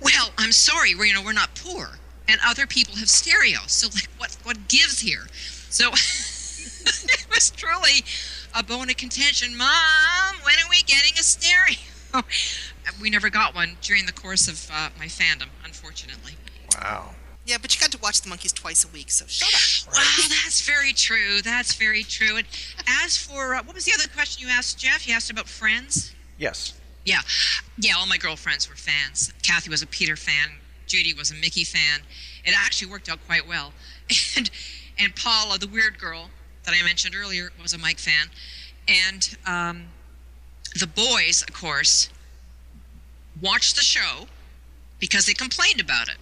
Well, 0.00 0.30
I'm 0.38 0.52
sorry. 0.52 0.94
We're 0.94 1.06
you 1.06 1.14
know 1.14 1.22
we're 1.22 1.32
not 1.32 1.54
poor, 1.54 1.98
and 2.28 2.40
other 2.44 2.66
people 2.66 2.96
have 2.96 3.08
stereo. 3.08 3.60
So 3.66 3.88
like, 3.88 4.08
what 4.18 4.36
what 4.44 4.68
gives 4.68 5.00
here? 5.00 5.26
So 5.70 5.88
it 5.92 7.26
was 7.30 7.50
truly 7.50 8.04
a 8.54 8.62
bone 8.62 8.90
of 8.90 8.96
contention. 8.96 9.56
Mom, 9.56 10.36
when 10.44 10.54
are 10.54 10.70
we 10.70 10.82
getting 10.82 11.12
a 11.18 11.22
stereo? 11.22 11.78
we 13.00 13.10
never 13.10 13.30
got 13.30 13.54
one 13.54 13.76
during 13.82 14.06
the 14.06 14.12
course 14.12 14.48
of 14.48 14.70
uh, 14.72 14.88
my 14.98 15.06
fandom, 15.06 15.48
unfortunately. 15.64 16.32
Wow. 16.74 17.14
Yeah, 17.48 17.56
but 17.56 17.74
you 17.74 17.80
got 17.80 17.90
to 17.92 17.98
watch 18.02 18.20
the 18.20 18.28
Monkees 18.28 18.52
twice 18.54 18.84
a 18.84 18.88
week, 18.88 19.10
so 19.10 19.24
shut 19.26 19.48
up. 19.48 19.94
Wow, 19.94 20.28
that's 20.28 20.60
very 20.60 20.92
true. 20.92 21.40
That's 21.40 21.74
very 21.74 22.02
true. 22.02 22.36
And 22.36 22.46
as 23.02 23.16
for 23.16 23.54
uh, 23.54 23.62
what 23.62 23.74
was 23.74 23.86
the 23.86 23.92
other 23.94 24.06
question 24.14 24.46
you 24.46 24.52
asked, 24.52 24.78
Jeff? 24.78 25.08
You 25.08 25.14
asked 25.14 25.30
about 25.30 25.48
friends. 25.48 26.14
Yes. 26.36 26.74
Yeah, 27.06 27.22
yeah. 27.78 27.94
All 27.96 28.06
my 28.06 28.18
girlfriends 28.18 28.68
were 28.68 28.76
fans. 28.76 29.32
Kathy 29.42 29.70
was 29.70 29.80
a 29.80 29.86
Peter 29.86 30.14
fan. 30.14 30.50
Judy 30.86 31.14
was 31.14 31.30
a 31.30 31.34
Mickey 31.36 31.64
fan. 31.64 32.00
It 32.44 32.52
actually 32.54 32.90
worked 32.90 33.08
out 33.08 33.18
quite 33.26 33.48
well. 33.48 33.72
And 34.36 34.50
and 34.98 35.16
Paula, 35.16 35.58
the 35.58 35.68
weird 35.68 35.98
girl 35.98 36.28
that 36.64 36.74
I 36.78 36.84
mentioned 36.84 37.14
earlier, 37.16 37.50
was 37.62 37.72
a 37.72 37.78
Mike 37.78 37.98
fan. 37.98 38.26
And 38.86 39.36
um, 39.46 39.86
the 40.78 40.86
boys, 40.86 41.42
of 41.48 41.54
course, 41.54 42.10
watched 43.40 43.76
the 43.76 43.82
show 43.82 44.26
because 44.98 45.24
they 45.24 45.32
complained 45.32 45.80
about 45.80 46.08
it. 46.08 46.16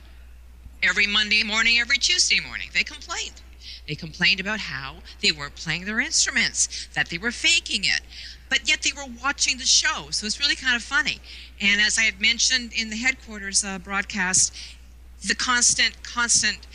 Every 0.82 1.06
Monday 1.06 1.42
morning, 1.42 1.78
every 1.78 1.98
Tuesday 1.98 2.40
morning, 2.40 2.68
they 2.74 2.84
complained. 2.84 3.40
They 3.88 3.94
complained 3.94 4.40
about 4.40 4.60
how 4.60 4.96
they 5.22 5.32
weren't 5.32 5.54
playing 5.54 5.84
their 5.84 6.00
instruments, 6.00 6.88
that 6.94 7.08
they 7.08 7.18
were 7.18 7.30
faking 7.30 7.84
it, 7.84 8.00
but 8.48 8.68
yet 8.68 8.82
they 8.82 8.92
were 8.92 9.10
watching 9.22 9.58
the 9.58 9.64
show. 9.64 10.10
So 10.10 10.26
it's 10.26 10.40
really 10.40 10.56
kind 10.56 10.76
of 10.76 10.82
funny. 10.82 11.20
And 11.60 11.80
as 11.80 11.98
I 11.98 12.02
had 12.02 12.20
mentioned 12.20 12.72
in 12.76 12.90
the 12.90 12.96
headquarters 12.96 13.64
uh, 13.64 13.78
broadcast, 13.78 14.54
the 15.26 15.34
constant, 15.34 16.02
constant 16.02 16.66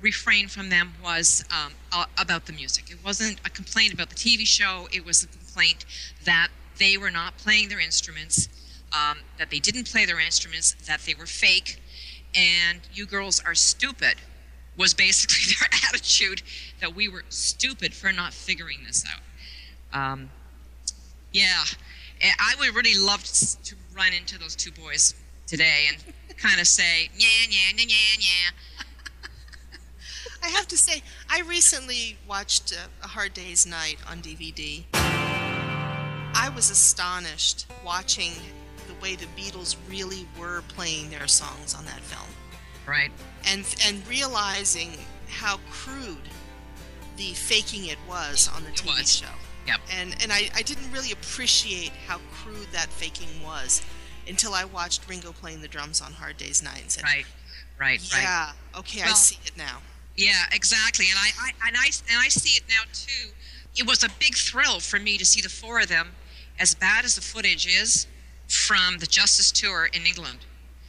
refrain 0.00 0.48
from 0.48 0.70
them 0.70 0.94
was 1.02 1.44
um, 1.50 1.72
about 2.18 2.46
the 2.46 2.52
music. 2.52 2.90
It 2.90 2.98
wasn't 3.04 3.40
a 3.44 3.50
complaint 3.50 3.92
about 3.92 4.08
the 4.08 4.16
TV 4.16 4.46
show, 4.46 4.88
it 4.92 5.04
was 5.04 5.22
a 5.22 5.26
complaint 5.26 5.84
that 6.24 6.48
they 6.78 6.96
were 6.96 7.10
not 7.10 7.36
playing 7.36 7.68
their 7.68 7.80
instruments, 7.80 8.48
um, 8.92 9.18
that 9.38 9.50
they 9.50 9.58
didn't 9.58 9.90
play 9.90 10.06
their 10.06 10.20
instruments, 10.20 10.74
that 10.86 11.00
they 11.00 11.14
were 11.14 11.26
fake, 11.26 11.80
and 12.34 12.80
you 12.92 13.06
girls 13.06 13.40
are 13.44 13.54
stupid 13.54 14.16
was 14.76 14.94
basically 14.94 15.54
their 15.60 15.68
attitude 15.88 16.42
that 16.80 16.94
we 16.94 17.08
were 17.08 17.24
stupid 17.28 17.94
for 17.94 18.12
not 18.12 18.32
figuring 18.32 18.78
this 18.86 19.04
out. 19.12 19.22
Um, 19.92 20.30
yeah, 21.32 21.64
I 22.22 22.54
would 22.58 22.74
really 22.74 22.98
love 22.98 23.22
to 23.24 23.62
to 23.62 23.74
run 23.94 24.12
into 24.12 24.38
those 24.38 24.56
two 24.56 24.70
boys 24.72 25.14
today 25.46 25.88
and 25.88 25.98
kind 26.38 26.60
of 26.60 26.66
say, 26.66 27.10
yeah, 27.16 27.28
yeah, 27.48 27.58
yeah, 27.76 27.84
yeah, 27.88 27.96
yeah. 28.18 28.84
I 30.42 30.48
have 30.48 30.66
to 30.68 30.78
say, 30.78 31.02
I 31.28 31.42
recently 31.42 32.16
watched 32.26 32.72
uh, 32.72 32.88
A 33.02 33.08
Hard 33.08 33.34
Day's 33.34 33.66
Night 33.66 33.98
on 34.08 34.22
DVD. 34.22 34.84
I 34.94 36.50
was 36.54 36.70
astonished 36.70 37.66
watching 37.84 38.32
way 39.00 39.16
the 39.16 39.26
Beatles 39.36 39.76
really 39.88 40.26
were 40.38 40.62
playing 40.68 41.10
their 41.10 41.28
songs 41.28 41.74
on 41.74 41.84
that 41.86 42.00
film. 42.00 42.28
Right. 42.86 43.10
And 43.46 43.64
and 43.86 44.06
realizing 44.08 44.92
how 45.28 45.58
crude 45.70 46.28
the 47.16 47.32
faking 47.34 47.86
it 47.86 47.98
was 48.08 48.50
on 48.54 48.64
the 48.64 48.70
TV 48.70 49.20
show. 49.20 49.32
Yep. 49.66 49.80
And 49.92 50.16
and 50.22 50.32
I, 50.32 50.48
I 50.54 50.62
didn't 50.62 50.90
really 50.92 51.12
appreciate 51.12 51.92
how 52.06 52.18
crude 52.32 52.68
that 52.72 52.88
faking 52.88 53.28
was 53.44 53.82
until 54.26 54.54
I 54.54 54.64
watched 54.64 55.08
Ringo 55.08 55.32
playing 55.32 55.60
the 55.60 55.68
drums 55.68 56.00
on 56.00 56.12
Hard 56.12 56.36
Day's 56.36 56.62
Night 56.62 56.80
and 56.82 56.90
said, 56.90 57.04
Right, 57.04 57.26
right, 57.78 58.00
right. 58.12 58.22
Yeah, 58.22 58.52
okay, 58.78 59.02
I 59.02 59.12
see 59.12 59.38
it 59.44 59.56
now. 59.56 59.78
Yeah, 60.16 60.44
exactly. 60.52 61.06
And 61.10 61.18
I, 61.18 61.30
I 61.40 61.68
and 61.68 61.76
I 61.76 61.86
and 61.86 62.18
I 62.18 62.28
see 62.28 62.56
it 62.56 62.64
now 62.68 62.82
too. 62.92 63.30
It 63.76 63.86
was 63.86 64.02
a 64.02 64.08
big 64.18 64.34
thrill 64.34 64.80
for 64.80 64.98
me 64.98 65.16
to 65.18 65.24
see 65.24 65.40
the 65.40 65.48
four 65.48 65.80
of 65.80 65.88
them, 65.88 66.10
as 66.58 66.74
bad 66.74 67.04
as 67.04 67.14
the 67.14 67.20
footage 67.20 67.66
is, 67.66 68.06
from 68.50 68.98
the 68.98 69.06
Justus 69.06 69.52
Tour 69.52 69.88
in 69.92 70.04
England. 70.06 70.38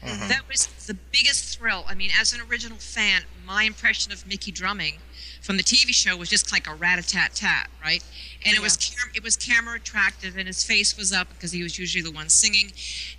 That 0.03 0.41
was 0.49 0.65
the 0.87 0.95
biggest 1.11 1.59
thrill. 1.59 1.85
I 1.87 1.93
mean, 1.93 2.09
as 2.19 2.33
an 2.33 2.41
original 2.49 2.77
fan, 2.79 3.21
my 3.45 3.63
impression 3.63 4.11
of 4.11 4.25
Mickey 4.25 4.51
drumming 4.51 4.95
from 5.43 5.57
the 5.57 5.63
TV 5.63 5.93
show 5.93 6.17
was 6.17 6.27
just 6.27 6.51
like 6.51 6.67
a 6.67 6.73
rat-a-tat-tat, 6.73 7.69
right? 7.83 8.03
And 8.43 8.55
it 8.55 8.61
was 8.61 8.77
cam- 8.77 9.11
it 9.13 9.21
was 9.21 9.37
camera 9.37 9.75
attractive, 9.75 10.37
and 10.37 10.47
his 10.47 10.63
face 10.63 10.97
was 10.97 11.13
up 11.13 11.29
because 11.29 11.51
he 11.51 11.61
was 11.61 11.77
usually 11.77 12.01
the 12.01 12.09
one 12.11 12.29
singing, 12.29 12.71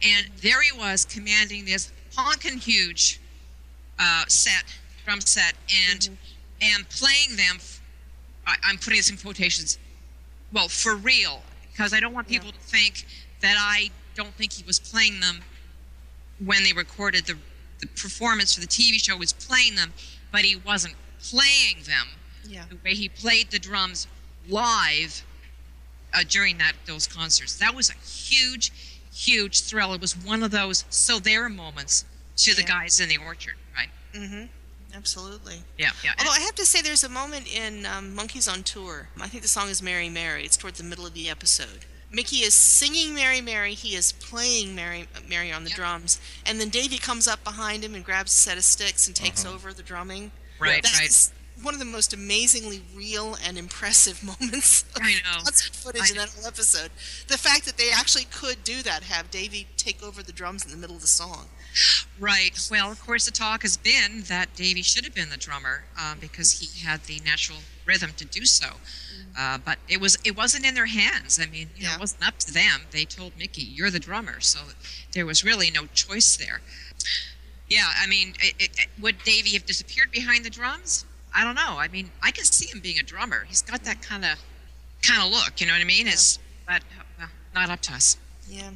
and 0.03 0.27
there 0.43 0.61
he 0.61 0.77
was 0.77 1.05
commanding 1.05 1.65
this 1.65 1.93
honking 2.17 2.59
huge 2.59 3.21
uh, 4.01 4.25
set, 4.27 4.65
drum 5.05 5.21
set, 5.21 5.55
and 5.93 6.19
and 6.61 6.89
playing 6.89 7.37
them. 7.37 7.57
f- 7.57 7.81
I, 8.45 8.57
I'm 8.65 8.77
putting 8.77 8.97
this 8.97 9.09
in 9.11 9.19
quotations. 9.19 9.79
Well, 10.53 10.67
for 10.69 10.97
real, 10.97 11.43
because 11.71 11.93
I 11.93 12.01
don't 12.01 12.13
want 12.13 12.27
people 12.27 12.51
to 12.51 12.59
think 12.59 13.07
that 13.41 13.55
I 13.57 13.91
don't 14.15 14.35
think 14.35 14.53
he 14.53 14.65
was 14.65 14.79
playing 14.79 15.21
them 15.21 15.41
when 16.45 16.65
they 16.65 16.73
recorded 16.73 17.27
the 17.27 17.37
the 17.81 17.87
performance 17.89 18.55
for 18.55 18.61
the 18.61 18.67
TV 18.69 19.03
show 19.03 19.17
was 19.17 19.33
playing 19.33 19.75
them, 19.75 19.93
but 20.31 20.43
he 20.43 20.55
wasn't 20.55 20.95
playing 21.21 21.79
them 21.85 22.07
Yeah. 22.47 22.65
the 22.71 22.77
way 22.85 22.95
he 22.95 23.09
played 23.09 23.51
the 23.51 23.59
drums 23.59 24.07
live 24.49 25.25
uh, 26.15 26.23
during 26.29 26.59
that 26.59 26.75
those 26.87 27.09
concerts. 27.09 27.57
That 27.59 27.75
was 27.75 27.91
a 27.91 27.95
huge, 27.95 28.71
huge 29.13 29.63
thrill. 29.63 29.95
It 29.95 30.01
was 30.01 30.17
one 30.17 30.45
of 30.45 30.53
those 30.53 30.85
so 30.91 31.19
there 31.19 31.49
moments 31.49 32.05
to 32.37 32.55
the 32.55 32.63
guys 32.63 33.01
in 33.01 33.09
the 33.09 33.19
orchard, 33.19 33.55
right? 33.77 33.89
Mm-hmm. 34.15 34.45
Absolutely. 34.95 35.63
Yeah, 35.79 35.91
yeah. 36.05 36.13
Although 36.19 36.31
I 36.33 36.41
have 36.41 36.55
to 36.57 36.67
say, 36.67 36.83
there's 36.83 37.03
a 37.03 37.09
moment 37.09 37.53
in 37.53 37.85
um, 37.87 38.15
Monkees 38.17 38.51
on 38.53 38.63
Tour. 38.63 39.09
I 39.21 39.27
think 39.27 39.43
the 39.43 39.49
song 39.49 39.69
is 39.71 39.83
Mary 39.83 40.09
Mary. 40.09 40.45
It's 40.45 40.57
toward 40.57 40.75
the 40.75 40.85
middle 40.85 41.07
of 41.07 41.15
the 41.15 41.29
episode. 41.31 41.87
Mickey 42.13 42.39
is 42.39 42.53
singing 42.53 43.15
Mary 43.15 43.41
Mary. 43.41 43.73
He 43.73 43.95
is 43.95 44.13
playing 44.13 44.75
Mary 44.75 45.07
Mary 45.29 45.51
on 45.51 45.65
the 45.65 45.71
drums, 45.71 46.21
and 46.45 46.61
then 46.61 46.69
Davy 46.69 46.99
comes 46.99 47.27
up 47.27 47.43
behind 47.43 47.83
him 47.83 47.95
and 47.95 48.05
grabs 48.05 48.33
a 48.33 48.35
set 48.35 48.59
of 48.59 48.65
sticks 48.65 49.07
and 49.07 49.17
takes 49.17 49.45
uh-huh. 49.45 49.55
over 49.55 49.73
the 49.73 49.83
drumming. 49.83 50.31
Right, 50.61 50.83
That 50.83 50.99
right. 50.99 51.09
is 51.09 51.33
one 51.63 51.75
of 51.75 51.81
the 51.81 51.87
most 51.87 52.13
amazingly 52.13 52.83
real 52.95 53.37
and 53.47 53.57
impressive 53.57 54.23
moments 54.41 54.85
of 54.95 55.03
I 55.03 55.15
know. 55.15 55.43
concert 55.45 55.75
footage 55.75 56.11
in 56.11 56.17
that 56.17 56.31
whole 56.31 56.47
episode. 56.47 56.91
The 57.29 57.39
fact 57.39 57.65
that 57.67 57.77
they 57.79 57.91
actually 57.91 58.27
could 58.31 58.63
do 58.65 58.83
that, 58.83 59.05
have 59.05 59.31
Davy 59.31 59.67
take 59.77 60.03
over 60.03 60.23
the 60.23 60.33
drums 60.33 60.65
in 60.65 60.71
the 60.71 60.77
middle 60.77 60.97
of 60.97 61.03
the 61.03 61.09
song. 61.09 61.49
Right. 62.19 62.59
Well, 62.71 62.91
of 62.91 63.01
course, 63.01 63.25
the 63.25 63.31
talk 63.31 63.63
has 63.63 63.77
been 63.77 64.23
that 64.29 64.55
Davy 64.55 64.83
should 64.83 65.05
have 65.05 65.15
been 65.15 65.31
the 65.31 65.37
drummer 65.37 65.85
um, 65.99 66.19
because 66.21 66.61
he 66.61 66.85
had 66.85 67.05
the 67.05 67.21
natural 67.25 67.59
rhythm 67.87 68.11
to 68.17 68.25
do 68.25 68.45
so. 68.45 68.77
Uh, 69.39 69.59
but 69.65 69.79
it 69.89 70.01
was 70.01 70.19
it 70.25 70.37
wasn't 70.37 70.67
in 70.67 70.75
their 70.75 70.87
hands. 70.87 71.41
I 71.41 71.47
mean, 71.47 71.71
you 71.75 71.85
know, 71.85 71.95
it 71.95 72.01
wasn't 72.01 72.27
up 72.27 72.39
to 72.41 72.53
them. 72.53 72.83
They 72.91 73.05
told 73.05 73.33
Mickey, 73.39 73.63
"You're 73.63 73.91
the 73.91 73.99
drummer," 73.99 74.41
so 74.41 74.61
there 75.13 75.25
was 75.25 75.43
really 75.43 75.71
no 75.71 75.87
choice 75.95 76.37
there. 76.37 76.61
Yeah, 77.69 77.89
I 77.99 78.07
mean, 78.07 78.35
it, 78.41 78.55
it, 78.61 78.89
would 79.01 79.23
Davy 79.25 79.51
have 79.51 79.65
disappeared 79.65 80.11
behind 80.11 80.45
the 80.45 80.51
drums? 80.51 81.07
I 81.35 81.45
don't 81.45 81.55
know. 81.55 81.79
I 81.79 81.89
mean, 81.89 82.11
I 82.23 82.31
can 82.31 82.45
see 82.45 82.67
him 82.67 82.81
being 82.81 82.99
a 82.99 83.03
drummer. 83.03 83.47
He's 83.49 83.63
got 83.63 83.85
that 83.85 84.03
kind 84.03 84.25
of 84.27 84.39
kind 85.03 85.23
of 85.23 85.31
look. 85.31 85.61
You 85.61 85.67
know 85.67 85.73
what 85.73 85.81
I 85.81 85.85
mean? 85.85 86.07
It's 86.07 86.39
but 86.67 86.83
uh, 87.19 87.27
not 87.55 87.71
up 87.71 87.81
to 87.83 87.95
us. 87.95 88.19
Yeah. 88.47 88.71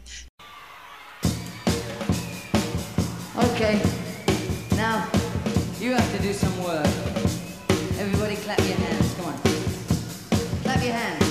Okay, 3.38 3.82
now 4.76 5.06
you 5.78 5.92
have 5.92 6.16
to 6.16 6.22
do 6.22 6.32
some 6.32 6.56
work. 6.64 6.86
Everybody 7.98 8.36
clap 8.36 8.58
your 8.60 8.78
hands, 8.78 9.14
come 9.14 9.26
on. 9.26 9.38
Clap 10.62 10.82
your 10.82 10.94
hands. 10.94 11.25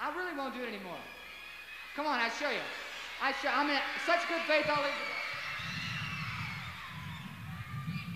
I 0.00 0.14
really 0.14 0.36
won't 0.36 0.54
do 0.54 0.62
it 0.62 0.68
anymore. 0.68 0.98
Come 1.94 2.06
on, 2.06 2.20
I'll 2.20 2.30
show 2.30 2.50
you. 2.50 2.60
I 3.22 3.32
show. 3.40 3.48
I'm 3.48 3.70
in 3.70 3.78
such 4.04 4.28
good 4.28 4.42
faith. 4.46 4.66
I'll 4.68 4.82
leave. 4.82 4.92
The... 4.92 5.16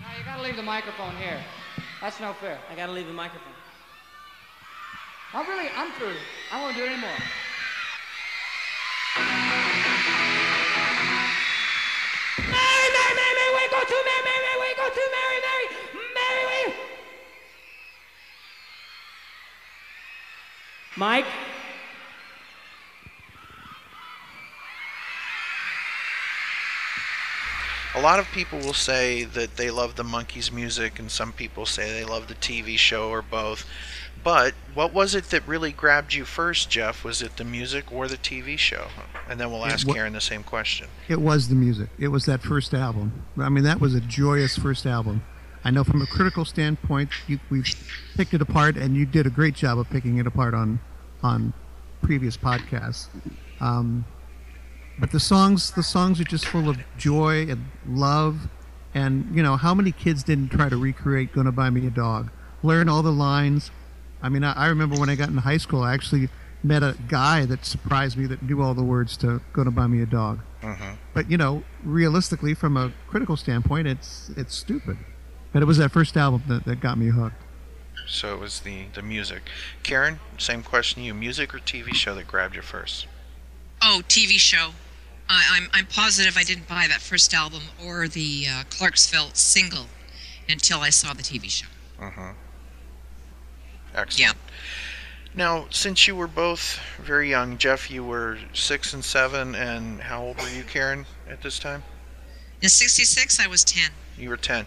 No, 0.01 0.17
you 0.17 0.23
gotta 0.23 0.43
leave 0.43 0.55
the 0.55 0.63
microphone 0.63 1.15
here. 1.15 1.41
That's 1.99 2.19
no 2.19 2.33
fair. 2.33 2.59
I 2.69 2.75
gotta 2.75 2.91
leave 2.91 3.07
the 3.07 3.13
microphone. 3.13 3.53
I 5.33 5.47
really, 5.47 5.69
I'm 5.75 5.91
through. 5.93 6.17
I 6.51 6.61
won't 6.61 6.75
do 6.75 6.83
it 6.83 6.91
anymore. 6.91 7.09
Mary, 12.37 12.87
Mary, 12.93 13.13
Mary, 13.17 13.33
Mary, 13.33 13.51
where 13.53 13.63
you 13.63 13.71
go 13.71 13.81
to? 13.81 13.97
Mary, 14.05 14.21
Mary, 14.27 14.41
Mary, 14.45 14.57
where 14.59 14.69
you 14.69 14.75
go 14.75 14.89
to? 14.89 15.03
Mary, 15.17 15.37
Mary, 15.41 15.65
Mary, 16.13 16.43
where 16.45 16.67
you? 16.67 16.73
Mike? 20.97 21.25
A 27.93 28.01
lot 28.01 28.19
of 28.19 28.27
people 28.31 28.59
will 28.59 28.73
say 28.73 29.25
that 29.25 29.57
they 29.57 29.69
love 29.69 29.95
the 29.95 30.03
Monkees 30.03 30.51
music, 30.51 30.97
and 30.97 31.11
some 31.11 31.33
people 31.33 31.65
say 31.65 31.91
they 31.91 32.05
love 32.05 32.27
the 32.27 32.35
TV 32.35 32.77
show 32.77 33.09
or 33.09 33.21
both. 33.21 33.65
But 34.23 34.53
what 34.73 34.93
was 34.93 35.15
it 35.15 35.25
that 35.25 35.45
really 35.47 35.71
grabbed 35.71 36.13
you 36.13 36.25
first, 36.25 36.69
Jeff? 36.69 37.03
Was 37.03 37.21
it 37.21 37.37
the 37.37 37.43
music 37.43 37.91
or 37.91 38.07
the 38.07 38.17
TV 38.17 38.57
show? 38.57 38.87
And 39.27 39.39
then 39.39 39.51
we'll 39.51 39.65
ask 39.65 39.87
wa- 39.87 39.95
Karen 39.95 40.13
the 40.13 40.21
same 40.21 40.43
question. 40.43 40.87
It 41.09 41.19
was 41.19 41.49
the 41.49 41.55
music. 41.55 41.89
It 41.97 42.09
was 42.09 42.25
that 42.25 42.41
first 42.41 42.73
album. 42.73 43.25
I 43.39 43.49
mean, 43.49 43.63
that 43.63 43.81
was 43.81 43.95
a 43.95 44.01
joyous 44.01 44.57
first 44.57 44.85
album. 44.85 45.23
I 45.63 45.71
know 45.71 45.83
from 45.83 46.01
a 46.01 46.07
critical 46.07 46.45
standpoint, 46.45 47.09
you, 47.27 47.39
we 47.49 47.63
picked 48.15 48.33
it 48.33 48.41
apart, 48.41 48.77
and 48.77 48.95
you 48.95 49.05
did 49.05 49.27
a 49.27 49.29
great 49.29 49.53
job 49.55 49.77
of 49.79 49.89
picking 49.89 50.17
it 50.17 50.27
apart 50.27 50.53
on 50.53 50.79
on 51.23 51.53
previous 52.01 52.35
podcasts. 52.35 53.07
Um, 53.59 54.05
but 55.01 55.09
the 55.09 55.19
songs, 55.19 55.71
the 55.71 55.81
songs 55.81 56.21
are 56.21 56.25
just 56.25 56.45
full 56.45 56.69
of 56.69 56.77
joy 56.95 57.47
and 57.49 57.65
love, 57.87 58.47
and 58.93 59.35
you 59.35 59.41
know 59.41 59.57
how 59.57 59.73
many 59.73 59.91
kids 59.91 60.21
didn't 60.21 60.49
try 60.49 60.69
to 60.69 60.77
recreate 60.77 61.33
"Gonna 61.33 61.51
Buy 61.51 61.71
Me 61.71 61.87
a 61.87 61.89
Dog," 61.89 62.29
learn 62.61 62.87
all 62.87 63.01
the 63.01 63.11
lines. 63.11 63.71
I 64.21 64.29
mean, 64.29 64.43
I, 64.43 64.53
I 64.53 64.67
remember 64.67 64.99
when 64.99 65.09
I 65.09 65.15
got 65.15 65.29
in 65.29 65.37
high 65.37 65.57
school, 65.57 65.81
I 65.81 65.95
actually 65.95 66.29
met 66.63 66.83
a 66.83 66.95
guy 67.07 67.45
that 67.45 67.65
surprised 67.65 68.15
me 68.15 68.27
that 68.27 68.43
knew 68.43 68.61
all 68.61 68.75
the 68.75 68.83
words 68.83 69.17
to 69.17 69.41
"Gonna 69.53 69.71
Buy 69.71 69.87
Me 69.87 70.03
a 70.03 70.05
Dog." 70.05 70.39
Mm-hmm. 70.61 70.93
But 71.15 71.31
you 71.31 71.37
know, 71.37 71.63
realistically, 71.83 72.53
from 72.53 72.77
a 72.77 72.93
critical 73.07 73.35
standpoint, 73.35 73.87
it's 73.87 74.29
it's 74.37 74.55
stupid. 74.55 74.97
But 75.51 75.63
it 75.63 75.65
was 75.65 75.79
that 75.79 75.91
first 75.91 76.15
album 76.15 76.43
that, 76.47 76.65
that 76.65 76.79
got 76.79 76.99
me 76.99 77.07
hooked. 77.07 77.41
So 78.07 78.35
it 78.35 78.39
was 78.39 78.61
the, 78.61 78.85
the 78.93 79.01
music. 79.01 79.43
Karen, 79.83 80.19
same 80.37 80.63
question 80.63 81.01
to 81.01 81.07
you. 81.07 81.13
Music 81.13 81.53
or 81.53 81.59
TV 81.59 81.93
show 81.93 82.15
that 82.15 82.27
grabbed 82.27 82.55
you 82.55 82.61
first? 82.61 83.07
Oh, 83.81 84.01
TV 84.07 84.37
show. 84.37 84.71
I, 85.31 85.57
I'm 85.57 85.69
I'm 85.73 85.85
positive 85.85 86.37
I 86.37 86.43
didn't 86.43 86.67
buy 86.67 86.85
that 86.87 87.01
first 87.01 87.33
album 87.33 87.61
or 87.83 88.07
the 88.07 88.45
uh, 88.49 88.63
Clarksville 88.69 89.31
single 89.33 89.85
until 90.49 90.79
I 90.79 90.89
saw 90.89 91.13
the 91.13 91.23
TV 91.23 91.49
show. 91.49 91.67
Mm-hmm. 91.99 92.31
Excellent. 93.95 94.19
Yeah. 94.19 94.33
Now, 95.33 95.65
since 95.69 96.07
you 96.07 96.15
were 96.15 96.27
both 96.27 96.79
very 97.01 97.29
young, 97.29 97.57
Jeff, 97.57 97.89
you 97.89 98.03
were 98.03 98.37
six 98.53 98.93
and 98.93 99.03
seven, 99.03 99.55
and 99.55 100.01
how 100.01 100.21
old 100.21 100.37
were 100.37 100.49
you, 100.49 100.63
Karen, 100.63 101.05
at 101.29 101.41
this 101.41 101.57
time? 101.57 101.83
In 102.61 102.67
'66, 102.67 103.39
I 103.39 103.47
was 103.47 103.63
10. 103.63 103.91
You 104.17 104.29
were 104.29 104.37
ten. 104.37 104.65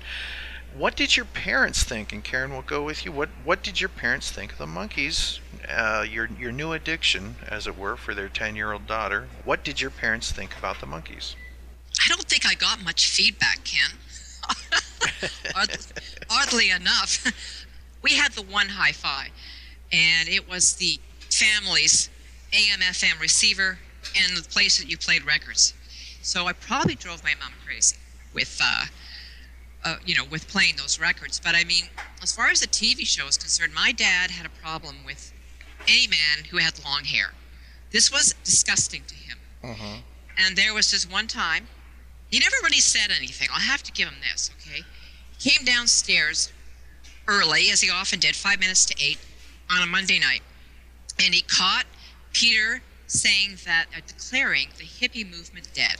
What 0.76 0.96
did 0.96 1.16
your 1.16 1.24
parents 1.26 1.84
think? 1.84 2.12
And 2.12 2.24
Karen 2.24 2.52
will 2.52 2.62
go 2.62 2.82
with 2.82 3.04
you. 3.04 3.12
What 3.12 3.28
What 3.44 3.62
did 3.62 3.80
your 3.80 3.88
parents 3.88 4.30
think 4.30 4.52
of 4.52 4.58
the 4.58 4.66
Monkees? 4.66 5.38
Uh, 5.68 6.04
your 6.08 6.28
your 6.38 6.52
new 6.52 6.72
addiction, 6.72 7.36
as 7.46 7.66
it 7.66 7.78
were, 7.78 7.96
for 7.96 8.14
their 8.14 8.28
ten 8.28 8.56
year 8.56 8.72
old 8.72 8.86
daughter. 8.86 9.28
What 9.44 9.62
did 9.64 9.80
your 9.80 9.90
parents 9.90 10.32
think 10.32 10.56
about 10.58 10.80
the 10.80 10.86
Monkees? 10.86 11.36
I 12.04 12.08
don't 12.08 12.24
think 12.24 12.44
I 12.46 12.54
got 12.54 12.82
much 12.82 13.08
feedback, 13.08 13.60
Ken. 13.64 13.90
Odd- 15.56 15.78
Oddly 16.30 16.70
enough, 16.70 17.24
we 18.02 18.14
had 18.16 18.32
the 18.32 18.42
one 18.42 18.68
hi 18.68 18.92
fi, 18.92 19.28
and 19.92 20.28
it 20.28 20.48
was 20.48 20.74
the 20.74 20.98
family's 21.30 22.10
AM 22.52 22.80
FM 22.80 23.20
receiver 23.20 23.78
and 24.20 24.36
the 24.36 24.42
place 24.48 24.78
that 24.78 24.88
you 24.90 24.98
played 24.98 25.24
records. 25.24 25.72
So 26.22 26.46
I 26.46 26.52
probably 26.52 26.94
drove 26.94 27.22
my 27.22 27.34
mom 27.40 27.52
crazy 27.64 27.96
with, 28.34 28.58
uh, 28.62 28.86
uh, 29.85 29.97
you 30.05 30.14
know, 30.14 30.24
with 30.30 30.49
playing 30.49 30.76
those 30.76 30.99
records. 30.99 31.41
But 31.43 31.55
I 31.55 31.64
mean, 31.64 31.85
as 32.22 32.35
far 32.35 32.49
as 32.49 32.61
the 32.61 32.66
TV 32.66 33.07
show 33.07 33.26
is 33.26 33.37
concerned, 33.37 33.74
my 33.74 33.93
dad 33.93 34.30
had 34.30 34.47
a 34.47 34.62
problem 34.62 34.97
with 35.05 35.32
any 35.87 36.07
man 36.07 36.45
who 36.51 36.59
had 36.59 36.82
long 36.85 37.05
hair. 37.05 37.32
This 37.91 38.11
was 38.11 38.35
disgusting 38.45 39.03
to 39.07 39.14
him. 39.14 39.39
Mm-hmm. 39.62 40.01
And 40.39 40.57
there 40.57 40.74
was 40.74 40.91
this 40.91 41.09
one 41.09 41.26
time, 41.26 41.68
he 42.30 42.39
never 42.39 42.57
really 42.62 42.80
said 42.80 43.11
anything. 43.16 43.49
I'll 43.53 43.61
have 43.61 43.82
to 43.85 43.93
give 43.93 44.09
him 44.09 44.16
this, 44.32 44.51
okay? 44.59 44.82
He 45.39 45.51
came 45.51 45.64
downstairs 45.64 46.53
early, 47.28 47.70
as 47.70 47.80
he 47.80 47.91
often 47.91 48.18
did, 48.18 48.35
five 48.35 48.59
minutes 48.59 48.85
to 48.87 48.95
eight 49.03 49.18
on 49.70 49.82
a 49.82 49.87
Monday 49.87 50.18
night, 50.18 50.43
and 51.22 51.35
he 51.35 51.43
caught 51.43 51.85
Peter 52.32 52.82
saying 53.07 53.59
that, 53.64 53.87
uh, 53.97 54.01
declaring 54.07 54.68
the 54.78 54.85
hippie 54.85 55.24
movement 55.24 55.68
dead. 55.74 55.97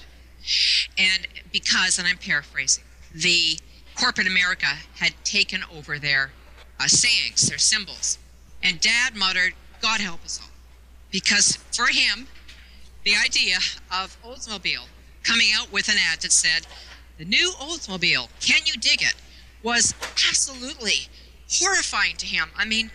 And 0.99 1.27
because, 1.53 1.99
and 1.99 2.09
I'm 2.09 2.19
paraphrasing, 2.19 2.85
the 3.15 3.59
corporate 3.95 4.27
America 4.27 4.67
had 4.97 5.15
taken 5.25 5.63
over 5.77 5.99
their 5.99 6.33
uh, 6.81 6.87
sayings, 6.87 7.49
their 7.49 7.59
symbols. 7.59 8.19
And 8.63 8.81
Dad 8.81 9.15
muttered, 9.15 9.55
God 9.81 10.01
help 10.01 10.25
us 10.25 10.41
all. 10.43 10.51
Because 11.11 11.57
for 11.73 11.87
him, 11.87 12.27
the 13.05 13.15
idea 13.15 13.57
of 13.93 14.17
Oldsmobile 14.25 14.87
coming 15.23 15.49
out 15.55 15.71
with 15.73 15.89
an 15.89 15.97
ad 16.11 16.21
that 16.21 16.33
said, 16.33 16.67
the 17.19 17.25
new 17.25 17.53
Oldsmobile, 17.61 18.29
can 18.41 18.61
you 18.67 18.75
dig 18.75 19.03
it? 19.03 19.15
was 19.65 19.95
absolutely 20.29 21.09
horrifying 21.51 22.15
to 22.17 22.27
him. 22.27 22.51
I 22.57 22.65
mean, 22.65 22.91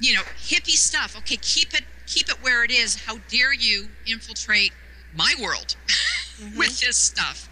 you 0.00 0.14
know, 0.14 0.22
hippie 0.38 0.70
stuff. 0.70 1.16
Okay, 1.18 1.36
keep 1.36 1.74
it 1.74 1.84
keep 2.06 2.28
it 2.28 2.42
where 2.42 2.64
it 2.64 2.70
is. 2.70 2.96
How 3.04 3.18
dare 3.28 3.52
you 3.52 3.88
infiltrate 4.06 4.72
my 5.14 5.34
world 5.40 5.76
with 6.56 6.80
this 6.80 6.96
stuff? 6.96 7.48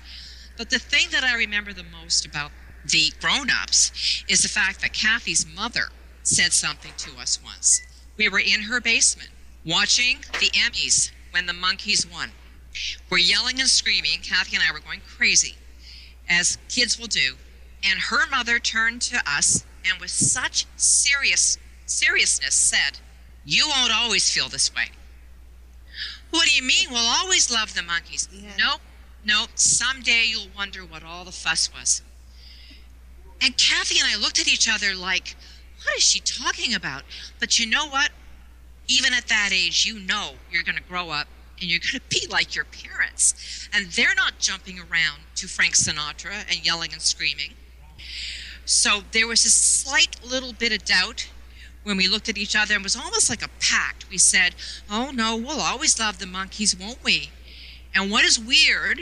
But 0.56 0.70
the 0.70 0.78
thing 0.78 1.08
that 1.12 1.22
I 1.22 1.36
remember 1.36 1.72
the 1.72 1.84
most 1.84 2.24
about 2.26 2.50
the 2.90 3.12
grown-ups 3.20 4.24
is 4.28 4.42
the 4.42 4.48
fact 4.48 4.80
that 4.82 4.92
Kathy's 4.92 5.46
mother 5.46 5.88
said 6.22 6.52
something 6.52 6.92
to 6.98 7.18
us 7.18 7.38
once. 7.44 7.82
We 8.16 8.28
were 8.28 8.40
in 8.40 8.62
her 8.62 8.80
basement 8.80 9.30
watching 9.64 10.18
the 10.40 10.50
Emmys 10.50 11.10
when 11.30 11.46
the 11.46 11.52
Monkees 11.52 12.10
won. 12.10 12.30
We're 13.10 13.18
yelling 13.18 13.60
and 13.60 13.68
screaming. 13.68 14.20
Kathy 14.22 14.56
and 14.56 14.64
I 14.68 14.72
were 14.72 14.80
going 14.80 15.00
crazy, 15.06 15.54
as 16.28 16.58
kids 16.68 16.98
will 16.98 17.06
do. 17.06 17.34
And 17.82 17.98
her 18.00 18.26
mother 18.30 18.58
turned 18.58 19.02
to 19.02 19.22
us 19.26 19.64
and 19.88 20.00
with 20.00 20.10
such 20.10 20.66
serious 20.76 21.58
seriousness 21.86 22.54
said, 22.54 22.98
You 23.44 23.68
won't 23.68 23.92
always 23.92 24.30
feel 24.30 24.48
this 24.48 24.74
way. 24.74 24.86
What 26.30 26.48
do 26.48 26.54
you 26.54 26.62
mean? 26.62 26.88
We'll 26.90 27.06
always 27.06 27.52
love 27.52 27.74
the 27.74 27.82
Monkees. 27.82 28.28
Nope, 28.58 28.80
nope. 29.24 29.50
Someday 29.54 30.24
you'll 30.26 30.48
wonder 30.56 30.80
what 30.80 31.04
all 31.04 31.24
the 31.24 31.32
fuss 31.32 31.70
was. 31.72 32.02
And 33.42 33.56
Kathy 33.56 33.98
and 33.98 34.08
I 34.08 34.16
looked 34.20 34.38
at 34.38 34.48
each 34.48 34.68
other 34.68 34.94
like, 34.94 35.36
What 35.84 35.96
is 35.96 36.02
she 36.02 36.20
talking 36.20 36.74
about? 36.74 37.02
But 37.40 37.58
you 37.58 37.66
know 37.66 37.88
what? 37.88 38.10
Even 38.88 39.14
at 39.14 39.28
that 39.28 39.50
age, 39.52 39.86
you 39.86 39.98
know 39.98 40.32
you're 40.50 40.62
going 40.62 40.76
to 40.76 40.82
grow 40.82 41.10
up 41.10 41.26
and 41.60 41.70
you're 41.70 41.80
going 41.80 42.00
to 42.00 42.20
be 42.20 42.26
like 42.30 42.54
your 42.54 42.66
parents. 42.66 43.68
And 43.72 43.86
they're 43.86 44.14
not 44.14 44.38
jumping 44.38 44.78
around 44.78 45.20
to 45.36 45.48
Frank 45.48 45.74
Sinatra 45.74 46.44
and 46.50 46.64
yelling 46.64 46.92
and 46.92 47.00
screaming. 47.00 47.54
So 48.66 49.02
there 49.12 49.26
was 49.26 49.44
a 49.44 49.50
slight 49.50 50.16
little 50.24 50.52
bit 50.52 50.72
of 50.72 50.84
doubt 50.84 51.28
when 51.82 51.96
we 51.96 52.08
looked 52.08 52.28
at 52.28 52.38
each 52.38 52.56
other. 52.56 52.74
It 52.74 52.82
was 52.82 52.96
almost 52.96 53.28
like 53.28 53.42
a 53.42 53.50
pact. 53.60 54.08
We 54.10 54.18
said, 54.18 54.54
Oh 54.90 55.10
no, 55.12 55.36
we'll 55.36 55.60
always 55.60 55.98
love 55.98 56.18
the 56.18 56.26
Monkees, 56.26 56.78
won't 56.78 57.02
we? 57.04 57.30
And 57.94 58.10
what 58.10 58.24
is 58.24 58.38
weird 58.38 59.00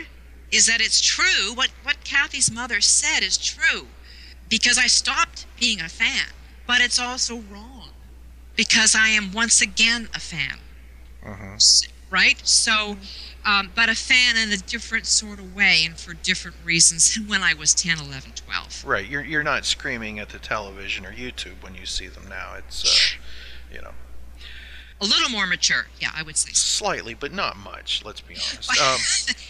is 0.51 0.66
that 0.66 0.80
it's 0.80 1.01
true. 1.01 1.55
What, 1.55 1.70
what 1.83 2.05
Kathy's 2.05 2.53
mother 2.53 2.80
said 2.80 3.22
is 3.22 3.39
true 3.39 3.87
because 4.53 4.76
I 4.76 4.86
stopped 4.86 5.46
being 5.59 5.80
a 5.80 5.88
fan. 5.88 6.26
But 6.66 6.82
it's 6.82 7.00
also 7.00 7.36
wrong 7.50 7.88
because 8.55 8.94
I 8.94 9.09
am 9.09 9.32
once 9.32 9.62
again 9.62 10.09
a 10.14 10.20
fan. 10.20 10.59
S- 11.55 11.88
Right? 12.11 12.38
So, 12.46 12.98
um, 13.46 13.70
but 13.74 13.88
a 13.88 13.94
fan 13.94 14.36
in 14.36 14.53
a 14.53 14.59
different 14.59 15.07
sort 15.07 15.38
of 15.38 15.55
way 15.57 15.84
and 15.86 15.98
for 15.98 16.12
different 16.12 16.59
reasons 16.62 17.14
than 17.14 17.26
when 17.26 17.42
I 17.42 17.55
was 17.55 17.72
10, 17.72 17.98
11, 17.98 18.32
12. 18.32 18.84
Right. 18.84 19.09
You're 19.09 19.24
you're 19.24 19.42
not 19.42 19.64
screaming 19.64 20.18
at 20.18 20.28
the 20.28 20.38
television 20.38 21.07
or 21.07 21.12
YouTube 21.12 21.62
when 21.62 21.74
you 21.74 21.86
see 21.86 22.09
them 22.09 22.28
now. 22.28 22.53
It's 22.59 22.84
uh, 22.84 23.74
you 23.74 23.80
know 23.80 23.92
A 25.00 25.07
little 25.07 25.30
more 25.30 25.46
mature, 25.46 25.86
yeah, 26.00 26.11
I 26.14 26.22
would 26.22 26.36
say. 26.36 26.53
slightly, 26.53 27.14
but 27.14 27.32
not 27.32 27.57
much. 27.57 28.03
Let's 28.05 28.20
be 28.20 28.34
honest. 28.34 28.70
Um, 28.82 28.98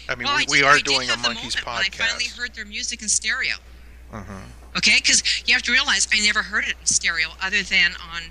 I 0.07 0.15
mean, 0.15 0.25
Well, 0.27 0.37
we, 0.37 0.43
I 0.43 0.47
we 0.49 0.63
are 0.63 0.75
did 0.77 0.85
doing 0.85 1.09
a 1.09 1.13
Monkees 1.13 1.55
when 1.65 1.75
I 1.75 1.89
finally 1.91 2.29
heard 2.37 2.55
their 2.55 2.65
music 2.65 3.01
in 3.01 3.09
stereo. 3.09 3.55
Mhm. 4.13 4.41
Okay, 4.75 4.97
because 4.97 5.23
you 5.47 5.53
have 5.53 5.63
to 5.63 5.71
realize 5.71 6.07
I 6.13 6.19
never 6.25 6.41
heard 6.41 6.65
it 6.65 6.75
in 6.79 6.85
stereo 6.85 7.29
other 7.41 7.61
than 7.61 7.91
on 8.13 8.23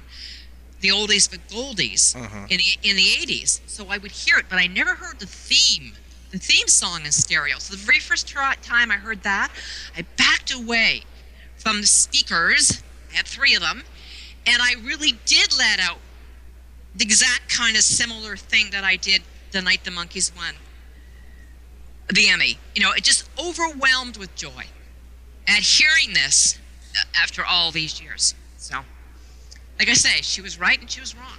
the 0.81 0.89
oldies 0.89 1.31
but 1.31 1.47
goldies 1.49 2.15
Mhm. 2.17 2.51
in 2.51 2.59
the 2.59 2.79
in 2.83 2.97
the 2.97 3.09
eighties. 3.15 3.61
So 3.67 3.89
I 3.89 3.99
would 3.99 4.11
hear 4.11 4.39
it, 4.39 4.49
but 4.49 4.59
I 4.59 4.67
never 4.67 4.97
heard 4.97 5.21
the 5.21 5.27
theme, 5.27 5.97
the 6.33 6.39
theme 6.39 6.67
song 6.67 7.05
in 7.07 7.13
stereo. 7.13 7.59
So 7.59 7.75
the 7.75 7.83
very 7.85 8.01
first 8.01 8.27
time 8.29 8.91
I 8.91 8.97
heard 8.97 9.23
that, 9.23 9.53
I 9.97 10.03
backed 10.03 10.51
away 10.51 11.05
from 11.57 11.81
the 11.81 11.87
speakers. 11.87 12.83
I 13.13 13.17
had 13.17 13.27
three 13.29 13.55
of 13.55 13.61
them, 13.63 13.85
and 14.47 14.61
I 14.61 14.75
really 14.83 15.13
did 15.25 15.57
let 15.57 15.79
out 15.79 16.01
the 16.95 17.05
exact 17.05 17.49
kind 17.49 17.77
of 17.77 17.85
similar 17.85 18.37
thing 18.37 18.71
that 18.71 18.83
I 18.85 18.97
did 18.97 19.23
the 19.53 19.63
night 19.63 19.85
the 19.85 19.91
Monkees 19.93 20.35
won 20.35 20.57
the 22.13 22.29
Emmy. 22.29 22.59
You 22.75 22.83
know, 22.83 22.91
it 22.93 23.05
just 23.05 23.29
overwhelmed 23.39 24.17
with 24.17 24.35
joy 24.35 24.67
at 25.47 25.61
hearing 25.61 26.15
this 26.15 26.59
uh, 26.95 27.05
after 27.21 27.45
all 27.45 27.71
these 27.71 28.01
years. 28.01 28.35
So, 28.57 28.81
like 29.79 29.89
I 29.89 29.95
say, 29.95 30.23
she 30.23 30.41
was 30.41 30.59
right 30.59 30.81
and 30.81 30.91
she 30.91 31.01
was 31.01 31.15
wrong. 31.17 31.39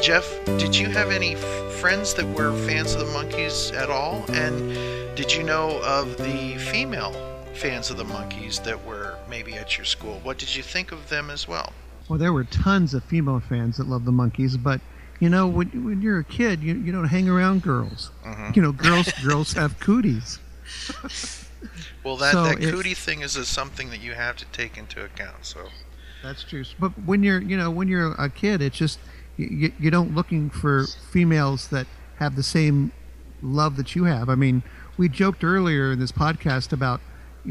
Jeff, 0.00 0.38
did 0.58 0.76
you 0.76 0.86
have 0.86 1.10
any 1.10 1.34
f- 1.34 1.72
friends 1.72 2.14
that 2.14 2.26
were 2.26 2.52
fans 2.66 2.94
of 2.94 3.00
the 3.00 3.06
Monkees 3.06 3.74
at 3.74 3.90
all? 3.90 4.24
And 4.28 5.16
did 5.16 5.32
you 5.32 5.42
know 5.42 5.80
of 5.82 6.16
the 6.16 6.56
female 6.58 7.12
fans 7.54 7.90
of 7.90 7.96
the 7.96 8.04
Monkees 8.04 8.62
that 8.62 8.84
were 8.86 9.18
maybe 9.28 9.54
at 9.54 9.76
your 9.76 9.84
school? 9.84 10.20
What 10.22 10.38
did 10.38 10.54
you 10.54 10.62
think 10.62 10.92
of 10.92 11.08
them 11.08 11.28
as 11.30 11.48
well? 11.48 11.72
Well, 12.08 12.18
there 12.20 12.32
were 12.32 12.44
tons 12.44 12.94
of 12.94 13.02
female 13.02 13.40
fans 13.40 13.78
that 13.78 13.88
loved 13.88 14.04
the 14.04 14.12
Monkees, 14.12 14.62
but 14.62 14.80
you 15.20 15.28
know, 15.28 15.46
when, 15.46 15.68
when 15.84 16.02
you're 16.02 16.18
a 16.18 16.24
kid, 16.24 16.62
you, 16.62 16.74
you 16.74 16.92
don't 16.92 17.08
hang 17.08 17.28
around 17.28 17.62
girls. 17.62 18.10
Mhm. 18.24 18.56
You 18.56 18.62
know, 18.62 18.72
girls 18.72 19.10
girls 19.24 19.52
have 19.54 19.78
cooties. 19.80 20.38
Well, 22.04 22.16
that, 22.18 22.32
So 22.32 22.44
that 22.44 22.58
cootie 22.58 22.94
thing 22.94 23.22
is 23.22 23.34
a, 23.34 23.44
something 23.44 23.90
that 23.90 24.00
you 24.00 24.12
have 24.12 24.36
to 24.36 24.44
take 24.46 24.78
into 24.78 25.04
account. 25.04 25.44
So, 25.44 25.66
That's 26.22 26.44
true. 26.44 26.62
But 26.78 26.90
when 27.04 27.24
you're, 27.24 27.42
you 27.42 27.56
know, 27.56 27.68
when 27.68 27.88
you're 27.88 28.12
a 28.12 28.30
kid, 28.30 28.62
it's 28.62 28.76
just 28.76 29.00
you, 29.36 29.72
you 29.78 29.90
don't 29.90 30.14
looking 30.14 30.48
for 30.48 30.86
females 31.10 31.66
that 31.68 31.88
have 32.18 32.36
the 32.36 32.44
same 32.44 32.92
love 33.42 33.76
that 33.76 33.96
you 33.96 34.04
have. 34.04 34.28
I 34.28 34.36
mean, 34.36 34.62
we 34.96 35.08
joked 35.08 35.42
earlier 35.42 35.92
in 35.92 35.98
this 35.98 36.12
podcast 36.12 36.72
about 36.72 37.00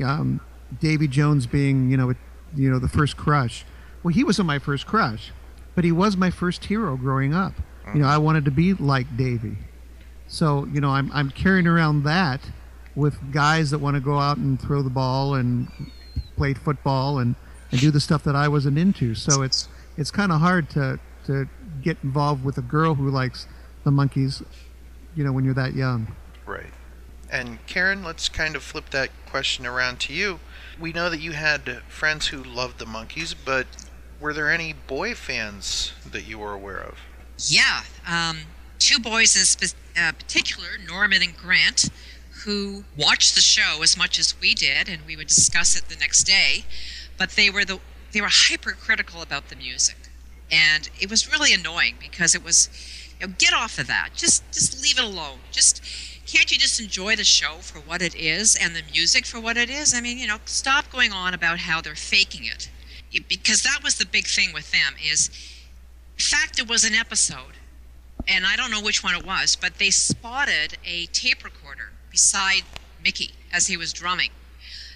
um, 0.04 0.40
Davy 0.80 1.08
Jones 1.08 1.48
being, 1.48 1.90
you 1.92 1.98
know, 1.98 2.14
you 2.56 2.70
know, 2.72 2.80
the 2.80 2.88
first 2.88 3.18
crush. 3.18 3.66
Well, 4.04 4.14
he 4.14 4.24
wasn't 4.24 4.48
my 4.48 4.60
first 4.60 4.86
crush, 4.86 5.32
but 5.76 5.84
he 5.84 5.92
was 5.92 6.18
my 6.18 6.32
first 6.32 6.66
hero 6.66 6.96
growing 6.98 7.34
up. 7.34 7.54
You 7.94 8.02
know, 8.02 8.08
I 8.08 8.18
wanted 8.18 8.46
to 8.46 8.52
be 8.52 8.74
like 8.74 9.16
Davy. 9.16 9.58
So, 10.28 10.66
you 10.66 10.82
know, 10.82 10.90
I'm 10.90 11.12
I'm 11.12 11.30
carrying 11.30 11.68
around 11.68 12.04
that 12.04 12.42
with 12.96 13.32
guys 13.32 13.70
that 13.72 13.80
want 13.80 13.96
to 13.96 14.02
go 14.02 14.18
out 14.18 14.38
and 14.38 14.60
throw 14.60 14.82
the 14.82 14.90
ball 14.90 15.36
and 15.36 15.68
play 16.36 16.54
football 16.56 17.20
and, 17.20 17.36
and 17.72 17.80
do 17.80 17.92
the 17.92 18.00
stuff 18.00 18.24
that 18.24 18.36
I 18.36 18.48
wasn't 18.48 18.80
into. 18.80 19.14
So 19.14 19.44
it's 19.44 19.68
it's 19.98 20.10
kind 20.10 20.32
of 20.32 20.42
hard 20.42 20.70
to 20.72 21.00
to 21.28 21.48
get 21.84 21.98
involved 22.04 22.44
with 22.44 22.58
a 22.58 22.62
girl 22.64 22.96
who 22.96 23.10
likes 23.10 23.48
the 23.84 23.92
Monkees, 23.92 24.44
you 25.16 25.24
know, 25.24 25.32
when 25.32 25.46
you're 25.46 25.54
that 25.54 25.76
young. 25.76 26.16
right. 26.46 26.74
And 27.32 27.64
Karen, 27.66 28.04
let's 28.04 28.30
kind 28.30 28.56
of 28.56 28.64
flip 28.64 28.92
that 28.92 29.10
question 29.26 29.66
around 29.66 30.00
to 30.02 30.14
you. 30.14 30.40
We 30.80 30.94
know 30.94 31.10
that 31.10 31.20
you 31.20 31.32
had 31.32 31.82
friends 31.88 32.28
who 32.28 32.44
loved 32.44 32.78
the 32.78 32.86
Monkees, 32.86 33.36
but 33.44 33.66
were 34.20 34.34
there 34.34 34.50
any 34.50 34.74
boy 34.74 35.14
fans 35.14 35.94
that 36.12 36.28
you 36.28 36.40
were 36.40 36.54
aware 36.54 36.80
of? 36.80 36.98
Yeah, 37.38 37.84
um, 38.08 38.40
two 38.80 39.00
boys 39.00 39.36
in 39.36 39.44
spe- 39.44 39.76
uh, 40.00 40.12
particular, 40.14 40.70
Norman 40.88 41.22
and 41.22 41.36
Grant, 41.36 41.90
who 42.44 42.84
watched 42.98 43.36
the 43.36 43.42
show 43.42 43.82
as 43.82 43.98
much 43.98 44.20
as 44.20 44.40
we 44.40 44.54
did, 44.54 44.88
and 44.88 45.06
we 45.06 45.16
would 45.16 45.28
discuss 45.28 45.76
it 45.76 45.90
the 45.90 45.96
next 45.96 46.24
day. 46.24 46.66
But 47.18 47.32
they 47.32 47.50
were 47.50 47.66
the 47.66 47.80
they 48.12 48.22
were 48.22 48.30
hypercritical 48.30 49.22
about 49.22 49.50
the 49.50 49.56
music, 49.56 49.98
and 50.52 50.90
it 51.00 51.10
was 51.10 51.32
really 51.32 51.54
annoying 51.54 51.96
because 52.00 52.36
it 52.36 52.44
was, 52.44 52.70
you 53.20 53.28
know, 53.28 53.34
get 53.38 53.54
off 53.54 53.78
of 53.80 53.88
that. 53.88 54.10
Just 54.16 54.44
just 54.52 54.82
leave 54.82 54.98
it 54.98 55.04
alone. 55.04 55.40
Just 55.52 55.82
can't 56.26 56.52
you 56.52 56.58
just 56.58 56.80
enjoy 56.80 57.16
the 57.16 57.24
show 57.24 57.58
for 57.62 57.80
what 57.80 58.02
it 58.02 58.16
is 58.16 58.56
and 58.56 58.76
the 58.76 58.82
music 58.92 59.26
for 59.26 59.40
what 59.40 59.58
it 59.58 59.70
is? 59.70 59.94
I 59.94 60.02
mean, 60.02 60.18
you 60.18 60.28
know, 60.28 60.38
stop 60.46 60.92
going 60.92 61.12
on 61.12 61.34
about 61.34 61.60
how 61.60 61.82
they're 61.82 61.96
faking 61.96 62.46
it, 62.46 62.70
because 63.20 63.64
that 63.64 63.80
was 63.84 63.96
the 63.96 64.06
big 64.06 64.28
thing 64.28 64.54
with 64.54 64.72
them 64.72 64.96
is 65.04 65.30
in 66.18 66.24
fact, 66.24 66.60
it 66.60 66.68
was 66.68 66.86
an 66.86 66.96
episode, 66.96 67.58
and 68.28 68.46
I 68.46 68.56
don't 68.56 68.72
know 68.72 68.82
which 68.82 69.04
one 69.04 69.16
it 69.16 69.26
was, 69.26 69.56
but 69.56 69.78
they 69.80 69.90
spotted 69.90 70.78
a 70.86 71.08
tape 71.08 71.44
recorder 71.44 71.92
beside 72.10 72.62
Mickey 73.04 73.32
as 73.52 73.68
he 73.68 73.76
was 73.76 73.92
drumming. 73.92 74.32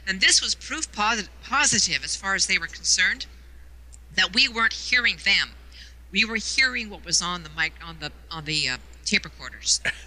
And 0.08 0.22
this 0.22 0.42
was 0.42 0.56
proof 0.56 0.90
posit- 0.92 1.30
positive, 1.44 2.04
as 2.04 2.16
far 2.16 2.36
as 2.36 2.48
they 2.48 2.58
were 2.58 2.68
concerned, 2.68 3.26
that 4.16 4.34
we 4.34 4.48
weren't 4.48 4.74
hearing 4.74 5.18
them. 5.26 5.52
We 6.12 6.24
were 6.24 6.38
hearing 6.38 6.90
what 6.90 7.06
was 7.06 7.22
on 7.22 7.44
the 7.44 7.50
mic 7.50 7.74
on 7.86 7.98
the 8.00 8.12
on 8.32 8.46
the 8.46 8.70
uh, 8.70 8.78
tape 9.06 9.26
recorders. 9.26 9.82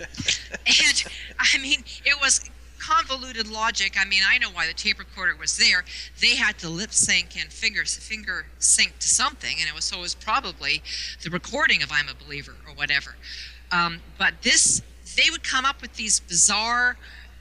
and 0.67 1.05
I 1.39 1.59
mean, 1.59 1.85
it 2.05 2.21
was 2.21 2.51
convoluted 2.83 3.49
logic. 3.49 3.95
I 3.99 4.05
mean, 4.05 4.23
I 4.27 4.39
know 4.39 4.51
why 4.51 4.67
the 4.67 4.73
tape 4.73 4.99
recorder 4.99 5.37
was 5.37 5.57
there. 5.57 5.85
They 6.21 6.37
had 6.37 6.59
to 6.59 6.69
lip 6.69 6.93
sync 6.93 7.41
and 7.41 7.53
finger 7.53 7.85
finger 7.85 8.47
sync 8.59 8.99
to 8.99 9.09
something, 9.09 9.57
and 9.61 9.69
it 9.69 9.75
was 9.75 9.85
so 9.85 9.99
it 9.99 10.03
was 10.03 10.15
probably 10.15 10.83
the 11.23 11.31
recording 11.31 11.83
of 11.83 11.91
"I'm 11.93 12.09
a 12.09 12.15
Believer" 12.15 12.57
or 12.67 12.75
whatever. 12.75 13.17
Um, 13.71 14.01
but 14.19 14.35
this, 14.43 14.83
they 15.17 15.31
would 15.31 15.43
come 15.43 15.65
up 15.65 15.81
with 15.81 15.95
these 15.95 16.21
bizarre 16.21 16.97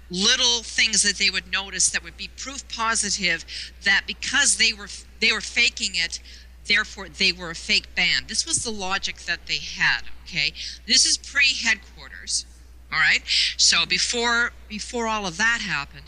little 0.09 0.61
things 0.61 1.03
that 1.03 1.17
they 1.17 1.29
would 1.29 1.51
notice 1.51 1.89
that 1.89 2.03
would 2.03 2.17
be 2.17 2.29
proof 2.37 2.67
positive 2.67 3.45
that 3.83 4.03
because 4.05 4.57
they 4.57 4.73
were 4.73 4.89
they 5.21 5.31
were 5.31 5.41
faking 5.41 5.91
it 5.93 6.19
therefore 6.65 7.07
they 7.07 7.31
were 7.31 7.51
a 7.51 7.55
fake 7.55 7.95
band 7.95 8.27
this 8.27 8.45
was 8.45 8.61
the 8.65 8.69
logic 8.69 9.15
that 9.19 9.47
they 9.47 9.57
had 9.57 10.01
okay 10.25 10.51
this 10.85 11.05
is 11.05 11.17
pre 11.17 11.53
headquarters 11.63 12.45
all 12.91 12.99
right 12.99 13.21
so 13.57 13.85
before 13.85 14.51
before 14.67 15.07
all 15.07 15.25
of 15.25 15.37
that 15.37 15.59
happened 15.61 16.05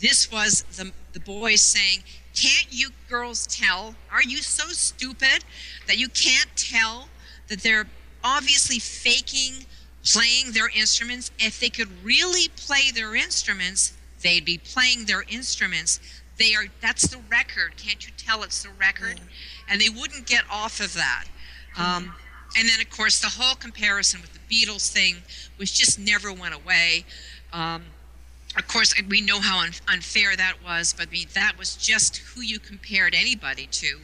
this 0.00 0.30
was 0.30 0.62
the 0.76 0.92
the 1.12 1.20
boys 1.20 1.60
saying 1.60 2.02
can't 2.34 2.66
you 2.70 2.90
girls 3.08 3.46
tell 3.46 3.94
are 4.10 4.22
you 4.22 4.38
so 4.38 4.68
stupid 4.68 5.44
that 5.86 5.98
you 5.98 6.08
can't 6.08 6.50
tell 6.56 7.08
that 7.48 7.60
they're 7.60 7.86
obviously 8.24 8.78
faking 8.78 9.66
playing 10.12 10.52
their 10.52 10.68
instruments. 10.68 11.30
If 11.38 11.60
they 11.60 11.68
could 11.68 11.88
really 12.04 12.48
play 12.56 12.90
their 12.94 13.14
instruments, 13.14 13.94
they'd 14.22 14.44
be 14.44 14.58
playing 14.58 15.06
their 15.06 15.24
instruments. 15.28 16.00
They 16.38 16.54
are 16.54 16.66
that's 16.80 17.06
the 17.08 17.18
record. 17.30 17.76
Can't 17.76 18.06
you 18.06 18.12
tell 18.16 18.42
it's 18.42 18.62
the 18.62 18.70
record? 18.78 19.20
And 19.68 19.80
they 19.80 19.88
wouldn't 19.88 20.26
get 20.26 20.44
off 20.50 20.80
of 20.80 20.94
that. 20.94 21.24
Um, 21.78 22.14
and 22.56 22.68
then 22.68 22.80
of 22.80 22.90
course 22.90 23.20
the 23.20 23.40
whole 23.40 23.54
comparison 23.56 24.20
with 24.20 24.32
the 24.32 24.40
Beatles 24.50 24.90
thing 24.90 25.16
was 25.58 25.70
just 25.70 25.98
never 25.98 26.32
went 26.32 26.54
away. 26.54 27.04
Um, 27.52 27.84
of 28.56 28.66
course, 28.68 28.94
we 29.08 29.20
know 29.20 29.40
how 29.40 29.60
un- 29.60 29.72
unfair 29.88 30.34
that 30.34 30.54
was, 30.64 30.94
but 30.96 31.08
I 31.08 31.10
mean, 31.10 31.28
that 31.34 31.58
was 31.58 31.76
just 31.76 32.16
who 32.18 32.40
you 32.40 32.58
compared 32.58 33.14
anybody 33.14 33.66
to. 33.70 33.98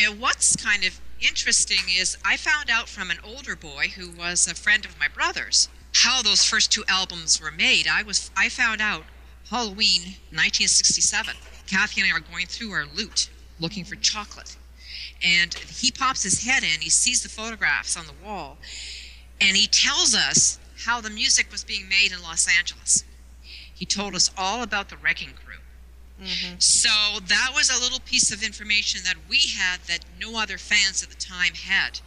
And 0.00 0.20
what's 0.20 0.56
kind 0.56 0.84
of 0.84 0.98
interesting 1.20 1.84
is 1.94 2.16
I 2.24 2.36
found 2.36 2.70
out 2.70 2.88
from 2.88 3.10
an 3.10 3.18
older 3.22 3.56
boy 3.56 3.88
who 3.96 4.10
was 4.10 4.46
a 4.46 4.54
friend 4.54 4.84
of 4.84 4.98
my 4.98 5.08
brother's 5.08 5.68
how 5.94 6.22
those 6.22 6.44
first 6.44 6.70
two 6.70 6.84
albums 6.88 7.40
were 7.40 7.50
made. 7.50 7.86
I 7.90 8.02
was 8.02 8.30
I 8.36 8.48
found 8.48 8.80
out 8.80 9.04
Halloween 9.50 10.16
1967. 10.30 11.34
Kathy 11.66 12.00
and 12.00 12.10
I 12.10 12.16
are 12.16 12.20
going 12.20 12.46
through 12.46 12.72
our 12.72 12.86
loot 12.94 13.28
looking 13.60 13.84
for 13.84 13.96
chocolate. 13.96 14.56
And 15.22 15.52
he 15.54 15.90
pops 15.90 16.22
his 16.22 16.44
head 16.44 16.62
in, 16.62 16.80
he 16.80 16.90
sees 16.90 17.22
the 17.22 17.28
photographs 17.28 17.96
on 17.96 18.06
the 18.06 18.12
wall, 18.24 18.56
and 19.40 19.56
he 19.56 19.66
tells 19.66 20.14
us 20.14 20.58
how 20.84 21.00
the 21.00 21.10
music 21.10 21.50
was 21.50 21.64
being 21.64 21.88
made 21.88 22.12
in 22.12 22.22
Los 22.22 22.46
Angeles. 22.48 23.04
He 23.74 23.84
told 23.84 24.14
us 24.14 24.30
all 24.36 24.62
about 24.62 24.88
the 24.88 24.96
Wrecking 24.96 25.30
Crew. 25.44 25.56
So 26.58 26.88
that 27.26 27.50
was 27.54 27.70
a 27.70 27.80
little 27.80 28.00
piece 28.00 28.32
of 28.32 28.42
information 28.42 29.00
that 29.04 29.14
we 29.28 29.38
had 29.56 29.80
that 29.88 30.00
no 30.20 30.38
other 30.40 30.58
fans 30.58 31.02
at 31.02 31.10
the 31.10 31.16
time 31.16 31.54
had. 31.54 32.00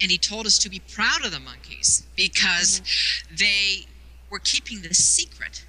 And 0.00 0.10
he 0.10 0.18
told 0.18 0.46
us 0.46 0.58
to 0.60 0.70
be 0.70 0.80
proud 0.80 1.24
of 1.24 1.32
the 1.32 1.38
Monkees 1.38 2.04
because 2.16 2.80
they 3.36 3.86
were 4.30 4.38
keeping 4.38 4.82
this 4.82 5.04
secret 5.04 5.64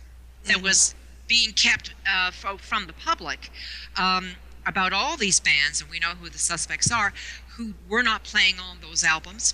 that 0.45 0.61
was 0.61 0.95
being 1.27 1.51
kept 1.53 1.93
uh, 2.09 2.31
fro- 2.31 2.57
from 2.57 2.85
the 2.87 2.93
public 2.93 3.49
um, 3.97 4.29
about 4.65 4.93
all 4.93 5.17
these 5.17 5.39
bands, 5.39 5.81
and 5.81 5.89
we 5.89 5.99
know 5.99 6.13
who 6.19 6.29
the 6.29 6.37
suspects 6.37 6.91
are, 6.91 7.13
who 7.55 7.73
were 7.89 8.03
not 8.03 8.23
playing 8.23 8.55
on 8.59 8.77
those 8.81 9.03
albums. 9.03 9.53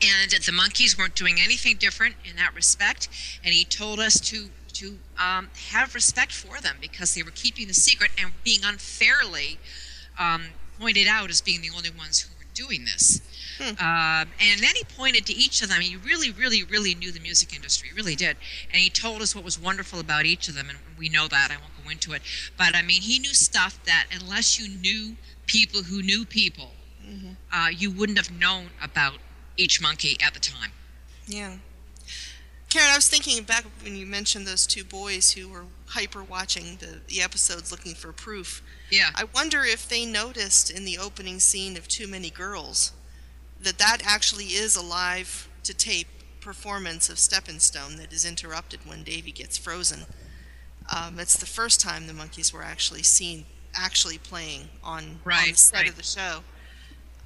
And 0.00 0.30
the 0.30 0.52
Monkees 0.52 0.98
weren't 0.98 1.14
doing 1.14 1.36
anything 1.42 1.76
different 1.76 2.14
in 2.24 2.36
that 2.36 2.54
respect. 2.54 3.08
And 3.44 3.52
he 3.52 3.64
told 3.64 4.00
us 4.00 4.18
to 4.20 4.50
to 4.74 4.98
um, 5.18 5.50
have 5.70 5.94
respect 5.94 6.32
for 6.32 6.58
them 6.60 6.76
because 6.80 7.14
they 7.14 7.22
were 7.22 7.30
keeping 7.30 7.68
the 7.68 7.74
secret 7.74 8.10
and 8.18 8.32
being 8.42 8.60
unfairly 8.64 9.58
um, 10.18 10.44
pointed 10.80 11.06
out 11.06 11.30
as 11.30 11.40
being 11.40 11.60
the 11.60 11.70
only 11.76 11.90
ones 11.90 12.20
who 12.20 12.30
were 12.38 12.46
doing 12.54 12.84
this. 12.84 13.20
Um, 13.60 14.28
and 14.40 14.60
then 14.60 14.74
he 14.74 14.84
pointed 14.96 15.26
to 15.26 15.32
each 15.32 15.62
of 15.62 15.68
them. 15.68 15.80
He 15.80 15.96
really, 15.96 16.30
really, 16.30 16.62
really 16.62 16.94
knew 16.94 17.12
the 17.12 17.20
music 17.20 17.54
industry, 17.54 17.90
really 17.94 18.16
did. 18.16 18.36
And 18.70 18.80
he 18.80 18.90
told 18.90 19.22
us 19.22 19.34
what 19.34 19.44
was 19.44 19.58
wonderful 19.58 20.00
about 20.00 20.24
each 20.24 20.48
of 20.48 20.54
them, 20.54 20.68
and 20.68 20.78
we 20.98 21.08
know 21.08 21.28
that. 21.28 21.50
I 21.50 21.56
won't 21.56 21.84
go 21.84 21.90
into 21.90 22.12
it. 22.12 22.22
But 22.56 22.74
I 22.74 22.82
mean, 22.82 23.02
he 23.02 23.18
knew 23.18 23.34
stuff 23.34 23.78
that 23.84 24.06
unless 24.12 24.58
you 24.58 24.68
knew 24.68 25.16
people 25.46 25.82
who 25.82 26.02
knew 26.02 26.24
people, 26.24 26.72
uh, 27.52 27.68
you 27.76 27.90
wouldn't 27.90 28.18
have 28.18 28.30
known 28.30 28.70
about 28.82 29.18
each 29.56 29.82
Monkee 29.82 30.16
at 30.22 30.34
the 30.34 30.40
time. 30.40 30.72
Yeah. 31.26 31.56
Karen, 32.70 32.88
I 32.90 32.96
was 32.96 33.08
thinking 33.08 33.42
back 33.44 33.64
when 33.82 33.96
you 33.96 34.06
mentioned 34.06 34.46
those 34.46 34.66
two 34.66 34.82
boys 34.82 35.32
who 35.32 35.48
were 35.48 35.66
hyper 35.88 36.22
watching 36.24 36.78
the, 36.78 37.00
the 37.06 37.20
episodes 37.20 37.70
looking 37.70 37.94
for 37.94 38.12
proof. 38.12 38.62
Yeah. 38.90 39.10
I 39.14 39.24
wonder 39.24 39.62
if 39.62 39.86
they 39.86 40.06
noticed 40.06 40.70
in 40.70 40.86
the 40.86 40.96
opening 40.96 41.38
scene 41.38 41.76
of 41.76 41.86
Too 41.86 42.08
Many 42.08 42.30
Girls 42.30 42.92
that 43.62 43.78
that 43.78 43.98
actually 44.04 44.46
is 44.46 44.76
a 44.76 44.82
live 44.82 45.48
to 45.64 45.74
tape 45.74 46.08
performance 46.40 47.08
of 47.08 47.18
Stepping 47.18 47.58
Stone 47.60 47.96
that 47.96 48.12
is 48.12 48.24
interrupted 48.24 48.80
when 48.84 49.02
Davy 49.04 49.30
gets 49.32 49.56
frozen. 49.56 50.00
Um, 50.94 51.18
it's 51.20 51.36
the 51.36 51.46
first 51.46 51.80
time 51.80 52.06
the 52.06 52.12
Monkees 52.12 52.52
were 52.52 52.62
actually 52.62 53.02
seen 53.04 53.44
actually 53.74 54.18
playing 54.18 54.68
on, 54.82 54.98
on 54.98 55.04
the 55.04 55.16
Right, 55.24 55.56
set 55.56 55.80
right. 55.80 55.88
of 55.88 55.96
the 55.96 56.02
show. 56.02 56.40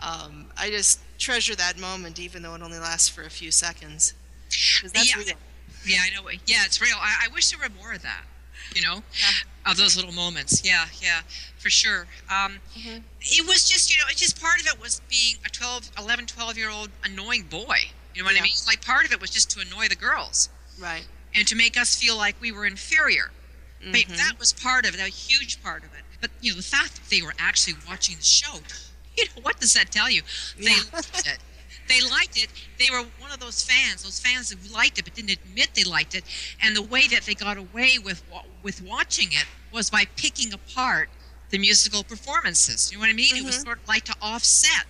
Um, 0.03 0.47
I 0.59 0.69
just 0.71 1.01
treasure 1.19 1.55
that 1.57 1.79
moment, 1.79 2.21
even 2.21 2.43
though 2.43 2.55
it 2.55 2.63
only 2.63 2.79
lasts 2.79 3.09
for 3.09 3.23
a 3.23 3.31
few 3.31 3.51
seconds. 3.51 4.13
that's 4.83 5.17
yeah, 5.17 5.17
real. 5.23 5.35
yeah, 5.87 5.99
I 6.05 6.15
know. 6.15 6.29
Yeah, 6.47 6.65
it's 6.67 6.81
real. 6.81 6.97
I, 7.01 7.25
I 7.25 7.29
wish 7.33 7.51
there 7.51 7.59
were 7.59 7.75
more 7.81 7.95
of 7.95 8.03
that. 8.03 8.23
You 8.75 8.83
know, 8.83 9.03
of 9.65 9.77
those 9.77 9.97
little 9.97 10.13
moments. 10.13 10.63
Yeah, 10.65 10.87
yeah, 11.01 11.21
for 11.59 11.71
sure. 11.71 12.07
Um, 12.31 12.61
It 13.29 13.47
was 13.47 13.69
just, 13.69 13.91
you 13.93 13.99
know, 13.99 14.05
it's 14.11 14.21
just 14.21 14.41
part 14.41 14.61
of 14.61 14.67
it 14.67 14.81
was 14.81 15.01
being 15.09 15.37
a 15.45 15.49
12, 15.49 15.91
11, 15.99 16.27
12 16.27 16.57
year 16.57 16.71
old 16.71 16.91
annoying 17.05 17.45
boy. 17.45 17.79
You 18.15 18.23
know 18.23 18.27
what 18.27 18.39
I 18.39 18.43
mean? 18.43 18.53
Like 18.67 18.85
part 18.85 19.05
of 19.05 19.13
it 19.13 19.21
was 19.21 19.31
just 19.31 19.51
to 19.53 19.61
annoy 19.61 19.89
the 19.89 19.97
girls 19.97 20.49
Right. 20.79 21.05
and 21.35 21.47
to 21.49 21.55
make 21.57 21.77
us 21.79 21.97
feel 21.97 22.17
like 22.17 22.37
we 22.41 22.53
were 22.53 22.67
inferior. 22.67 23.31
But 23.81 24.01
Mhm. 24.09 24.17
that 24.17 24.39
was 24.39 24.53
part 24.53 24.87
of 24.87 24.95
it, 24.95 25.01
a 25.01 25.09
huge 25.09 25.63
part 25.63 25.85
of 25.85 25.93
it. 25.95 26.05
But 26.21 26.31
you 26.41 26.53
know, 26.53 26.57
the 26.57 26.63
fact 26.63 26.95
that 26.97 27.09
they 27.11 27.21
were 27.23 27.35
actually 27.39 27.77
watching 27.87 28.17
the 28.17 28.25
show, 28.25 28.63
you 29.17 29.25
know, 29.27 29.43
what 29.43 29.59
does 29.61 29.73
that 29.75 29.91
tell 29.91 30.11
you? 30.11 30.23
They 30.57 30.65
Yeah. 30.71 30.83
liked 30.93 31.27
it. 31.27 31.39
They 31.89 32.01
liked 32.11 32.37
it. 32.43 32.49
They 32.79 32.91
were 32.91 33.05
one 33.19 33.31
of 33.33 33.41
those 33.41 33.63
fans, 33.63 34.03
those 34.03 34.19
fans 34.21 34.51
who 34.51 34.75
liked 34.75 34.99
it 34.99 35.05
but 35.05 35.15
didn't 35.15 35.31
admit 35.31 35.71
they 35.75 35.85
liked 35.85 36.15
it. 36.15 36.25
And 36.63 36.75
the 36.77 36.83
way 36.83 37.07
that 37.09 37.23
they 37.23 37.35
got 37.35 37.57
away 37.57 37.99
with 37.99 38.23
with 38.63 38.83
watching 38.83 39.29
it 39.33 39.47
was 39.73 39.91
by 39.91 40.05
picking 40.17 40.53
apart 40.53 41.09
the 41.51 41.59
musical 41.59 42.03
performances. 42.03 42.91
You 42.91 42.99
know 42.99 43.03
what 43.03 43.11
I 43.11 43.13
mean? 43.13 43.37
It 43.37 43.45
was 43.45 43.59
Mhm. 43.59 43.63
sort 43.65 43.79
of 43.83 43.89
like 43.89 44.05
to 44.07 44.15
offset 44.21 44.87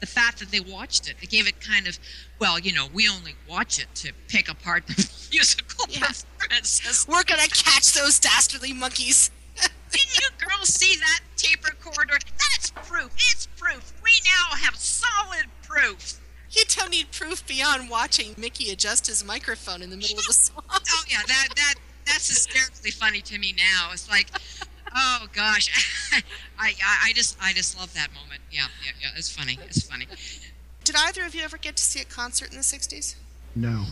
the 0.00 0.06
fact 0.06 0.38
that 0.38 0.50
they 0.50 0.60
watched 0.60 1.08
it. 1.08 1.16
They 1.20 1.26
gave 1.26 1.46
it 1.46 1.60
kind 1.60 1.86
of, 1.86 1.98
well, 2.38 2.58
you 2.58 2.72
know, 2.72 2.86
we 2.86 3.08
only 3.08 3.36
watch 3.46 3.78
it 3.78 3.94
to 3.96 4.12
pick 4.28 4.48
apart 4.48 4.86
the 4.86 5.08
musical 5.30 5.86
performances. 5.86 7.06
We're 7.06 7.22
gonna 7.24 7.46
catch 7.48 7.92
those 7.92 8.18
dastardly 8.18 8.72
Monkees. 8.72 9.30
Didn't 9.92 10.18
you 10.18 10.28
girls 10.38 10.68
see 10.74 10.96
that 10.96 11.20
tape 11.36 11.64
recorder? 11.66 12.18
That's 12.38 12.70
proof. 12.70 13.10
It's 13.16 13.46
proof. 13.56 13.92
We 14.02 14.10
now 14.24 14.56
have 14.56 14.76
solid 14.76 15.46
proof. 15.62 16.19
You 16.52 16.64
don't 16.68 16.90
need 16.90 17.12
proof 17.12 17.46
beyond 17.46 17.88
watching 17.88 18.34
Mickey 18.36 18.70
adjust 18.70 19.06
his 19.06 19.24
microphone 19.24 19.82
in 19.82 19.90
the 19.90 19.96
middle 19.96 20.18
of 20.18 20.26
a 20.28 20.32
song. 20.32 20.62
Oh 20.68 21.02
yeah, 21.08 21.22
that 21.26 21.48
that 21.56 21.74
that's 22.06 22.28
hysterically 22.28 22.90
funny 22.90 23.20
to 23.22 23.38
me 23.38 23.54
now. 23.56 23.90
It's 23.92 24.08
like, 24.10 24.30
oh 24.94 25.26
gosh, 25.32 25.70
I, 26.58 26.68
I 26.68 27.08
I 27.08 27.12
just 27.12 27.36
I 27.40 27.52
just 27.52 27.78
love 27.78 27.94
that 27.94 28.08
moment. 28.12 28.40
Yeah, 28.50 28.66
yeah, 28.84 28.92
yeah. 29.00 29.08
It's 29.16 29.30
funny. 29.30 29.58
It's 29.66 29.82
funny. 29.88 30.06
Did 30.82 30.96
either 30.98 31.24
of 31.24 31.34
you 31.34 31.42
ever 31.42 31.56
get 31.56 31.76
to 31.76 31.82
see 31.82 32.00
a 32.00 32.04
concert 32.04 32.50
in 32.50 32.56
the 32.56 32.62
'60s? 32.62 33.14
No. 33.54 33.84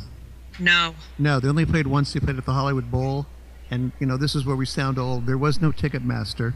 No. 0.58 0.94
No, 1.18 1.38
they 1.38 1.48
only 1.48 1.64
played 1.66 1.86
once. 1.86 2.12
They 2.12 2.18
played 2.20 2.36
at 2.36 2.44
the 2.44 2.52
Hollywood 2.52 2.90
Bowl, 2.90 3.26
and 3.70 3.92
you 4.00 4.06
know 4.06 4.16
this 4.16 4.34
is 4.34 4.44
where 4.44 4.56
we 4.56 4.66
sound 4.66 4.98
old. 4.98 5.26
There 5.26 5.38
was 5.38 5.60
no 5.60 5.70
Ticketmaster. 5.70 6.54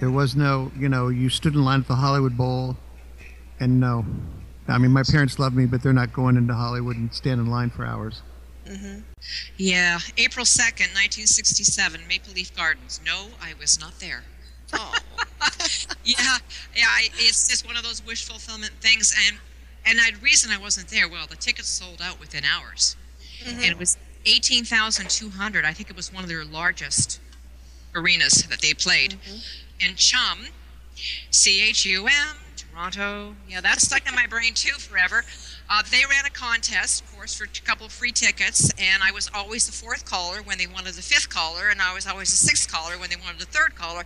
There 0.00 0.10
was 0.10 0.34
no, 0.34 0.72
you 0.76 0.88
know, 0.88 1.08
you 1.08 1.28
stood 1.28 1.54
in 1.54 1.64
line 1.64 1.80
at 1.80 1.86
the 1.86 1.96
Hollywood 1.96 2.36
Bowl, 2.36 2.76
and 3.60 3.78
no, 3.78 4.04
I 4.68 4.78
mean 4.78 4.92
my 4.92 5.02
parents 5.02 5.38
love 5.38 5.54
me, 5.54 5.66
but 5.66 5.82
they're 5.82 5.92
not 5.92 6.12
going 6.12 6.36
into 6.36 6.54
Hollywood 6.54 6.96
and 6.96 7.12
stand 7.12 7.40
in 7.40 7.46
line 7.46 7.70
for 7.70 7.84
hours. 7.84 8.22
Mm-hmm. 8.66 9.00
Yeah, 9.56 9.98
April 10.16 10.44
second, 10.44 10.90
nineteen 10.94 11.26
sixty-seven, 11.26 12.02
Maple 12.08 12.32
Leaf 12.32 12.54
Gardens. 12.54 13.00
No, 13.04 13.26
I 13.40 13.54
was 13.58 13.80
not 13.80 13.98
there. 13.98 14.22
Oh. 14.72 14.94
yeah, 16.04 16.38
yeah. 16.76 16.86
I, 16.86 17.08
it's 17.14 17.48
just 17.48 17.66
one 17.66 17.76
of 17.76 17.82
those 17.82 18.04
wish 18.06 18.24
fulfillment 18.24 18.72
things, 18.80 19.14
and 19.26 19.38
and 19.84 19.98
the 19.98 20.18
reason 20.20 20.50
I 20.50 20.58
wasn't 20.58 20.88
there, 20.88 21.08
well, 21.08 21.26
the 21.26 21.36
tickets 21.36 21.68
sold 21.68 22.00
out 22.00 22.20
within 22.20 22.44
hours, 22.44 22.96
mm-hmm. 23.42 23.58
and 23.58 23.66
it 23.66 23.78
was 23.78 23.98
eighteen 24.26 24.64
thousand 24.64 25.10
two 25.10 25.30
hundred. 25.30 25.64
I 25.64 25.72
think 25.72 25.90
it 25.90 25.96
was 25.96 26.12
one 26.12 26.22
of 26.22 26.28
their 26.28 26.44
largest 26.44 27.20
arenas 27.94 28.44
that 28.48 28.60
they 28.60 28.74
played. 28.74 29.18
And 29.84 29.96
Chum, 29.96 30.46
C 31.30 31.60
H 31.62 31.84
U 31.86 32.06
M, 32.06 32.36
Toronto. 32.72 33.36
Yeah, 33.48 33.60
that's 33.60 33.86
stuck 33.86 34.08
in 34.08 34.14
my 34.14 34.26
brain 34.26 34.54
too 34.54 34.72
forever. 34.74 35.24
Uh, 35.68 35.82
they 35.90 36.02
ran 36.08 36.24
a 36.26 36.30
contest, 36.30 37.02
of 37.02 37.14
course, 37.14 37.34
for 37.34 37.44
a 37.44 37.48
couple 37.64 37.86
of 37.86 37.92
free 37.92 38.12
tickets, 38.12 38.72
and 38.78 39.02
I 39.02 39.12
was 39.12 39.30
always 39.34 39.66
the 39.66 39.72
fourth 39.72 40.04
caller 40.04 40.42
when 40.42 40.58
they 40.58 40.66
wanted 40.66 40.94
the 40.94 41.02
fifth 41.02 41.28
caller, 41.28 41.68
and 41.68 41.80
I 41.82 41.94
was 41.94 42.06
always 42.06 42.30
the 42.30 42.36
sixth 42.36 42.70
caller 42.70 42.98
when 42.98 43.10
they 43.10 43.16
wanted 43.16 43.40
the 43.40 43.46
third 43.46 43.74
caller. 43.74 44.04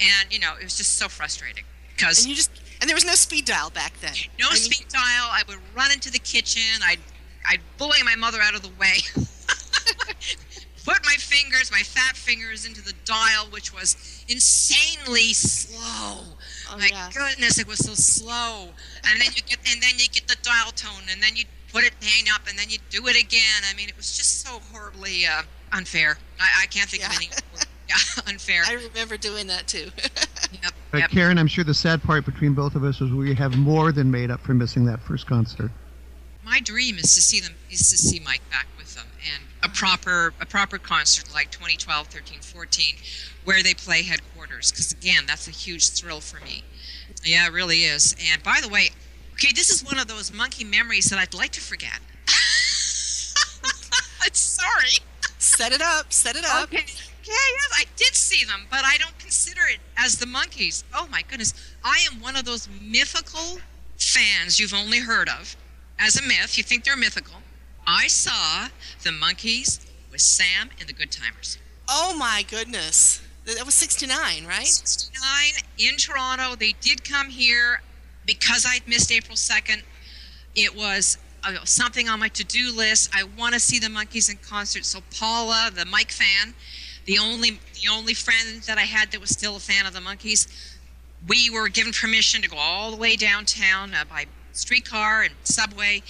And 0.00 0.32
you 0.32 0.38
know, 0.38 0.54
it 0.58 0.64
was 0.64 0.76
just 0.76 0.96
so 0.96 1.08
frustrating 1.08 1.64
because 1.94 2.20
And 2.20 2.30
you 2.30 2.34
just 2.36 2.50
and 2.80 2.88
there 2.88 2.96
was 2.96 3.04
no 3.04 3.14
speed 3.14 3.44
dial 3.44 3.70
back 3.70 3.98
then. 4.00 4.14
no 4.38 4.46
I 4.48 4.54
mean, 4.54 4.62
speed 4.62 4.88
dial. 4.88 5.28
I 5.30 5.42
would 5.48 5.58
run 5.74 5.92
into 5.92 6.10
the 6.10 6.18
kitchen. 6.18 6.82
I'd 6.84 7.00
I'd 7.48 7.60
bully 7.78 8.02
my 8.04 8.16
mother 8.16 8.38
out 8.40 8.54
of 8.54 8.62
the 8.62 8.70
way. 8.80 8.98
Put 10.84 11.04
my 11.04 11.16
fingers, 11.18 11.72
my 11.72 11.82
fat 11.82 12.16
fingers, 12.16 12.64
into 12.64 12.80
the 12.80 12.92
dial, 13.04 13.46
which 13.50 13.74
was 13.74 14.24
insanely 14.28 15.32
slow. 15.32 16.35
Oh, 16.72 16.78
my 16.78 16.88
yeah. 16.90 17.10
goodness, 17.12 17.58
it 17.58 17.66
was 17.66 17.78
so 17.78 17.94
slow. 17.94 18.68
And 19.08 19.20
then 19.20 19.28
you 19.34 19.42
get 19.42 19.58
and 19.70 19.80
then 19.82 19.92
you 19.98 20.08
get 20.08 20.26
the 20.26 20.36
dial 20.42 20.70
tone, 20.72 21.04
and 21.10 21.22
then 21.22 21.36
you 21.36 21.44
put 21.72 21.84
it 21.84 21.92
hang 22.02 22.26
up, 22.34 22.42
and 22.48 22.58
then 22.58 22.68
you 22.70 22.78
do 22.90 23.06
it 23.06 23.16
again. 23.20 23.62
I 23.70 23.74
mean, 23.76 23.88
it 23.88 23.96
was 23.96 24.16
just 24.16 24.40
so 24.44 24.60
horribly 24.72 25.26
uh, 25.26 25.42
unfair. 25.72 26.18
I, 26.40 26.62
I 26.62 26.66
can't 26.66 26.88
think 26.88 27.06
of 27.06 27.14
any. 27.14 27.28
Yeah, 27.88 27.94
unfair. 28.26 28.62
I 28.66 28.72
remember 28.72 29.16
doing 29.16 29.46
that 29.46 29.66
too. 29.68 29.90
Yep. 30.62 30.72
But 30.92 30.98
yep. 30.98 31.10
Karen, 31.10 31.38
I'm 31.38 31.46
sure 31.48 31.64
the 31.64 31.74
sad 31.74 32.02
part 32.02 32.24
between 32.24 32.54
both 32.54 32.74
of 32.76 32.84
us 32.84 33.00
is 33.00 33.10
we 33.12 33.34
have 33.34 33.56
more 33.56 33.90
than 33.92 34.10
made 34.10 34.30
up 34.30 34.40
for 34.40 34.54
missing 34.54 34.84
that 34.86 35.00
first 35.00 35.26
concert. 35.26 35.70
my 36.44 36.60
dream 36.60 36.96
is 36.98 37.14
to 37.14 37.20
see 37.20 37.40
them 37.40 37.54
is 37.70 37.90
to 37.90 37.96
see 37.98 38.20
Mike 38.20 38.40
back 38.50 38.66
with 38.75 38.75
them 38.75 38.75
and 38.75 38.75
a 39.66 39.68
proper 39.70 40.32
a 40.40 40.46
proper 40.46 40.78
concert 40.78 41.32
like 41.34 41.50
2012, 41.50 42.06
13, 42.06 42.40
14, 42.40 42.94
where 43.44 43.62
they 43.62 43.74
play 43.74 44.02
headquarters. 44.02 44.70
Because 44.70 44.92
again, 44.92 45.24
that's 45.26 45.48
a 45.48 45.50
huge 45.50 45.90
thrill 45.90 46.20
for 46.20 46.42
me. 46.44 46.62
Yeah, 47.24 47.46
it 47.46 47.52
really 47.52 47.84
is. 47.84 48.14
And 48.32 48.42
by 48.42 48.60
the 48.62 48.68
way, 48.68 48.90
okay, 49.34 49.52
this 49.54 49.70
is 49.70 49.84
one 49.84 49.98
of 49.98 50.06
those 50.06 50.30
Monkee 50.30 50.64
memories 50.64 51.06
that 51.06 51.18
I'd 51.18 51.34
like 51.34 51.50
to 51.52 51.60
forget. 51.60 51.98
Sorry. 54.32 54.98
Set 55.38 55.72
it 55.72 55.82
up. 55.82 56.12
Set 56.12 56.36
it 56.36 56.44
up. 56.44 56.64
Okay. 56.64 56.84
Yeah, 57.24 57.32
yes, 57.32 57.70
I 57.74 57.84
did 57.96 58.14
see 58.14 58.44
them, 58.44 58.66
but 58.70 58.84
I 58.84 58.98
don't 58.98 59.18
consider 59.18 59.62
it 59.68 59.78
as 59.96 60.16
the 60.16 60.26
Monkees. 60.26 60.84
Oh 60.94 61.08
my 61.10 61.22
goodness. 61.22 61.54
I 61.82 62.06
am 62.10 62.20
one 62.20 62.36
of 62.36 62.44
those 62.44 62.68
mythical 62.80 63.58
fans 63.98 64.60
you've 64.60 64.74
only 64.74 65.00
heard 65.00 65.28
of. 65.28 65.56
As 65.98 66.18
a 66.18 66.22
myth, 66.22 66.56
you 66.56 66.62
think 66.62 66.84
they're 66.84 66.96
mythical. 66.96 67.40
I 67.86 68.08
saw 68.08 68.68
the 69.02 69.10
Monkees 69.10 69.86
with 70.10 70.20
Sam 70.20 70.70
and 70.80 70.88
the 70.88 70.92
Goodtimers. 70.92 71.58
Oh 71.88 72.16
my 72.18 72.44
goodness. 72.48 73.22
That 73.44 73.64
was 73.64 73.76
69, 73.76 74.44
right? 74.44 74.66
69 74.66 75.62
in 75.78 75.96
Toronto. 75.96 76.56
They 76.56 76.74
did 76.80 77.08
come 77.08 77.28
here 77.28 77.80
because 78.24 78.66
I'd 78.68 78.88
missed 78.88 79.12
April 79.12 79.36
2nd. 79.36 79.82
It 80.56 80.74
was 80.74 81.18
uh, 81.44 81.64
something 81.64 82.08
on 82.08 82.18
my 82.18 82.28
to-do 82.28 82.72
list. 82.74 83.10
I 83.14 83.22
want 83.22 83.54
to 83.54 83.60
see 83.60 83.78
the 83.78 83.86
Monkees 83.86 84.28
in 84.28 84.38
concert. 84.38 84.84
So 84.84 84.98
Paula, 85.16 85.70
the 85.72 85.84
Mike 85.84 86.10
fan, 86.10 86.54
the 87.04 87.18
only 87.18 87.60
the 87.80 87.88
only 87.88 88.14
friend 88.14 88.62
that 88.62 88.78
I 88.78 88.82
had 88.82 89.12
that 89.12 89.20
was 89.20 89.30
still 89.30 89.54
a 89.54 89.60
fan 89.60 89.86
of 89.86 89.94
the 89.94 90.00
Monkees, 90.00 90.76
we 91.28 91.50
were 91.50 91.68
given 91.68 91.92
permission 91.92 92.42
to 92.42 92.48
go 92.48 92.56
all 92.56 92.90
the 92.90 92.96
way 92.96 93.14
downtown 93.14 93.94
uh, 93.94 94.04
by 94.10 94.26
streetcar 94.50 95.22
and 95.22 95.34
subway 95.44 96.02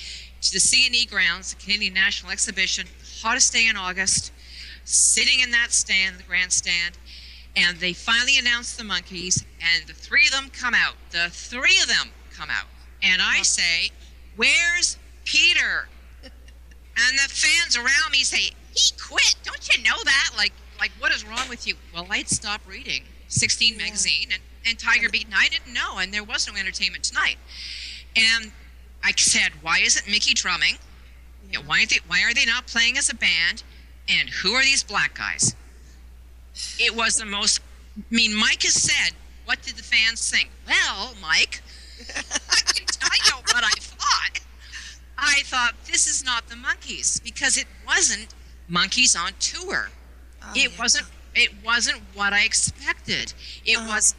to 0.51 0.55
the 0.55 0.59
CNE 0.59 1.11
grounds, 1.11 1.55
the 1.55 1.63
Canadian 1.63 1.95
National 1.95 2.31
Exhibition, 2.31 2.87
hottest 3.23 3.53
day 3.53 3.67
in 3.69 3.77
August, 3.77 4.33
sitting 4.85 5.41
in 5.41 5.51
that 5.51 5.73
stand, 5.73 6.19
the 6.19 6.23
grandstand, 6.23 6.99
and 7.57 7.79
they 7.79 7.93
finally 7.93 8.39
announce 8.39 8.77
the 8.77 8.85
Monkees, 8.85 9.45
and 9.61 9.87
the 9.87 9.95
three 9.95 10.27
of 10.27 10.33
them 10.33 10.51
come 10.51 10.75
out. 10.75 10.95
The 11.11 11.29
three 11.31 11.79
of 11.81 11.89
them 11.89 12.11
come 12.33 12.51
out, 12.51 12.69
and 13.03 13.21
I 13.23 13.43
say, 13.43 13.91
"Where's 14.37 14.99
Peter?" 15.25 15.89
And 16.99 17.19
the 17.19 17.29
fans 17.29 17.77
around 17.77 18.11
me 18.11 18.25
say, 18.25 18.53
"He 18.75 18.93
quit. 18.99 19.37
Don't 19.43 19.69
you 19.69 19.83
know 19.83 20.03
that? 20.05 20.31
Like, 20.37 20.53
like 20.79 20.93
what 20.99 21.13
is 21.13 21.25
wrong 21.25 21.49
with 21.49 21.67
you?" 21.67 21.75
Well, 21.93 22.07
I'd 22.11 22.29
stopped 22.29 22.67
reading 22.67 23.03
16 23.29 23.77
magazine 23.77 24.29
and, 24.33 24.43
and 24.67 24.79
Tiger 24.79 25.11
Beat, 25.11 25.27
and 25.27 25.35
I 25.35 25.49
didn't 25.49 25.73
know, 25.73 25.99
and 25.99 26.13
there 26.13 26.25
was 26.25 26.47
no 26.47 26.59
Entertainment 26.59 27.05
Tonight. 27.05 27.37
And 28.17 28.53
I 29.05 29.13
said, 29.17 29.53
"Why 29.63 29.79
isn't 29.79 30.09
Mickey 30.09 30.35
drumming? 30.35 30.79
Know, 31.53 31.61
why 31.61 31.79
aren't 31.79 31.91
they, 31.91 32.01
Why 32.07 32.23
are 32.23 32.35
they 32.35 32.45
not 32.45 32.67
playing 32.67 32.99
as 32.99 33.09
a 33.09 33.15
band? 33.15 33.63
And 34.09 34.29
who 34.29 34.55
are 34.55 34.63
these 34.63 34.83
black 34.83 35.17
guys?" 35.17 35.55
It 36.79 36.95
was 36.95 37.17
the 37.17 37.27
most. 37.27 37.61
I 37.99 38.03
mean, 38.15 38.35
Mike 38.35 38.63
has 38.63 38.75
said, 38.75 39.15
"What 39.45 39.63
did 39.63 39.77
the 39.77 39.83
fans 39.83 40.31
think?" 40.31 40.51
Well, 40.67 41.15
Mike, 41.21 41.63
I 42.17 42.61
can 42.73 42.87
tell 42.87 43.17
you 43.27 43.43
what 43.53 43.65
I 43.65 43.73
thought. 43.79 44.41
I 45.19 45.43
thought 45.45 45.75
this 45.87 46.07
is 46.07 46.25
not 46.25 46.49
the 46.49 46.57
Monkees 46.57 47.23
because 47.23 47.57
it 47.57 47.67
wasn't 47.87 48.35
Monkees 48.71 49.17
on 49.17 49.33
tour. 49.41 49.91
Oh, 50.43 50.53
it 50.55 50.79
wasn't. 50.79 51.07
It 51.35 51.51
wasn't 51.65 52.01
what 52.15 52.33
I 52.33 52.45
expected. 52.45 53.35
It 53.65 53.79
uh-huh. 53.79 53.95
was 53.95 54.15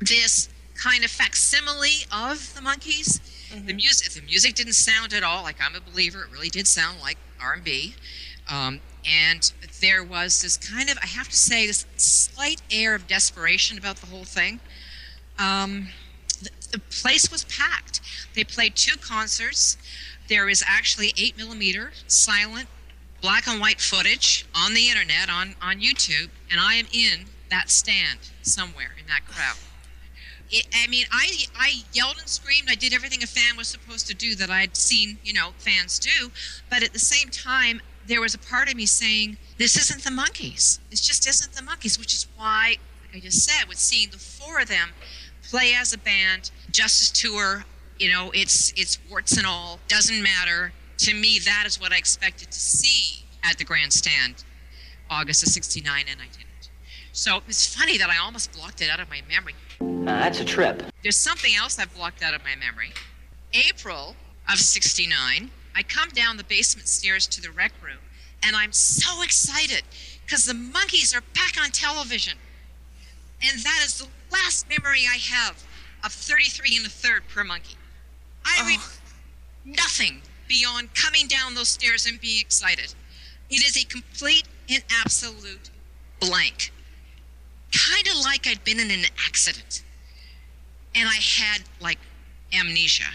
this 0.00 0.48
kind 0.74 1.04
of 1.04 1.10
facsimile 1.10 2.06
of 2.12 2.54
the 2.54 2.60
Monkees. 2.60 3.20
The 3.62 3.72
music, 3.72 4.12
the 4.12 4.22
music 4.22 4.54
didn't 4.54 4.74
sound 4.74 5.12
at 5.12 5.22
all 5.22 5.42
like 5.42 5.56
I'm 5.60 5.74
a 5.74 5.80
believer. 5.80 6.24
It 6.24 6.32
really 6.32 6.48
did 6.48 6.66
sound 6.66 7.00
like 7.00 7.18
R&B, 7.40 7.94
um, 8.50 8.80
and 9.04 9.52
there 9.80 10.02
was 10.02 10.42
this 10.42 10.56
kind 10.56 10.90
of, 10.90 10.98
I 11.02 11.06
have 11.06 11.28
to 11.28 11.36
say, 11.36 11.66
this 11.66 11.86
slight 11.96 12.62
air 12.70 12.94
of 12.94 13.06
desperation 13.06 13.78
about 13.78 13.96
the 13.96 14.06
whole 14.06 14.24
thing. 14.24 14.60
Um, 15.38 15.88
the, 16.42 16.50
the 16.72 16.78
place 16.78 17.30
was 17.30 17.44
packed. 17.44 18.00
They 18.34 18.44
played 18.44 18.76
two 18.76 18.96
concerts. 18.96 19.76
There 20.28 20.48
is 20.48 20.64
actually 20.66 21.12
eight 21.16 21.36
millimeter 21.36 21.92
silent 22.06 22.68
black 23.20 23.46
and 23.46 23.60
white 23.60 23.80
footage 23.80 24.46
on 24.54 24.74
the 24.74 24.88
internet 24.88 25.30
on 25.30 25.54
on 25.62 25.80
YouTube, 25.80 26.28
and 26.50 26.60
I 26.60 26.74
am 26.74 26.86
in 26.92 27.26
that 27.50 27.70
stand 27.70 28.18
somewhere 28.42 28.94
in 29.00 29.06
that 29.06 29.26
crowd. 29.26 29.56
It, 30.54 30.68
I 30.72 30.86
mean, 30.86 31.04
I 31.10 31.46
I 31.56 31.82
yelled 31.92 32.18
and 32.18 32.28
screamed. 32.28 32.68
I 32.70 32.76
did 32.76 32.94
everything 32.94 33.24
a 33.24 33.26
fan 33.26 33.56
was 33.56 33.66
supposed 33.66 34.06
to 34.06 34.14
do 34.14 34.36
that 34.36 34.50
I'd 34.50 34.76
seen, 34.76 35.18
you 35.24 35.32
know, 35.32 35.50
fans 35.58 35.98
do. 35.98 36.30
But 36.70 36.84
at 36.84 36.92
the 36.92 37.00
same 37.00 37.28
time, 37.28 37.82
there 38.06 38.20
was 38.20 38.34
a 38.34 38.38
part 38.38 38.68
of 38.68 38.76
me 38.76 38.86
saying, 38.86 39.36
"This 39.58 39.76
isn't 39.76 40.04
the 40.04 40.10
Monkees. 40.10 40.78
This 40.90 41.00
just 41.00 41.26
isn't 41.26 41.54
the 41.54 41.62
Monkees." 41.62 41.98
Which 41.98 42.14
is 42.14 42.28
why, 42.36 42.76
like 43.08 43.16
I 43.16 43.18
just 43.18 43.42
said, 43.44 43.66
with 43.68 43.78
seeing 43.78 44.10
the 44.10 44.18
four 44.18 44.60
of 44.60 44.68
them 44.68 44.90
play 45.42 45.74
as 45.74 45.92
a 45.92 45.98
band, 45.98 46.52
Justus 46.70 47.10
Tour, 47.10 47.64
you 47.98 48.08
know, 48.12 48.30
it's 48.30 48.72
it's 48.76 48.98
warts 49.10 49.36
and 49.36 49.46
all. 49.48 49.80
Doesn't 49.88 50.22
matter 50.22 50.72
to 50.98 51.14
me. 51.14 51.40
That 51.40 51.64
is 51.66 51.80
what 51.80 51.92
I 51.92 51.96
expected 51.96 52.52
to 52.52 52.60
see 52.60 53.24
at 53.42 53.58
the 53.58 53.64
grandstand, 53.64 54.44
August 55.10 55.42
of 55.42 55.48
'69, 55.48 56.04
and 56.08 56.20
I 56.20 56.26
didn't. 56.26 56.53
So 57.14 57.40
it's 57.46 57.72
funny 57.72 57.96
that 57.98 58.10
I 58.10 58.18
almost 58.18 58.52
blocked 58.52 58.82
it 58.82 58.90
out 58.90 58.98
of 58.98 59.08
my 59.08 59.22
memory. 59.28 59.54
Uh, 59.80 60.18
that's 60.18 60.40
a 60.40 60.44
trip. 60.44 60.82
There's 61.04 61.14
something 61.14 61.54
else 61.54 61.78
I've 61.78 61.94
blocked 61.94 62.24
out 62.24 62.34
of 62.34 62.42
my 62.42 62.56
memory. 62.56 62.92
April 63.52 64.16
of 64.50 64.58
69, 64.58 65.48
I 65.76 65.82
come 65.84 66.08
down 66.08 66.38
the 66.38 66.44
basement 66.44 66.88
stairs 66.88 67.28
to 67.28 67.40
the 67.40 67.52
rec 67.52 67.72
room, 67.80 67.98
and 68.42 68.56
I'm 68.56 68.72
so 68.72 69.22
excited 69.22 69.82
because 70.26 70.44
the 70.44 70.54
Monkees 70.54 71.16
are 71.16 71.22
back 71.34 71.54
on 71.62 71.70
television. 71.70 72.36
And 73.40 73.60
that 73.60 73.82
is 73.84 73.98
the 73.98 74.08
last 74.32 74.68
memory 74.68 75.02
I 75.08 75.18
have 75.18 75.62
of 76.04 76.10
33 76.10 76.78
and 76.78 76.86
a 76.86 76.88
third 76.88 77.22
per 77.32 77.44
Monkee. 77.44 77.76
I 78.44 78.58
oh. 78.60 78.66
read 78.66 79.76
nothing 79.76 80.22
beyond 80.48 80.96
coming 80.96 81.28
down 81.28 81.54
those 81.54 81.68
stairs 81.68 82.06
and 82.06 82.20
being 82.20 82.40
excited. 82.40 82.92
It 83.50 83.64
is 83.64 83.80
a 83.80 83.86
complete 83.86 84.48
and 84.68 84.82
absolute 85.00 85.70
blank. 86.18 86.72
Kind 87.74 88.06
of 88.08 88.24
like 88.24 88.46
I'd 88.46 88.62
been 88.64 88.78
in 88.78 88.90
an 88.90 89.04
accident 89.26 89.82
and 90.94 91.08
I 91.08 91.14
had 91.14 91.62
like 91.80 91.98
amnesia. 92.58 93.10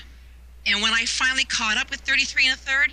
And 0.66 0.82
when 0.82 0.93
I 0.93 1.05
finally 1.05 1.45
caught 1.45 1.78
up 1.78 1.89
with 1.89 2.01
33 2.01 2.47
and 2.47 2.53
a 2.55 2.57
third 2.57 2.91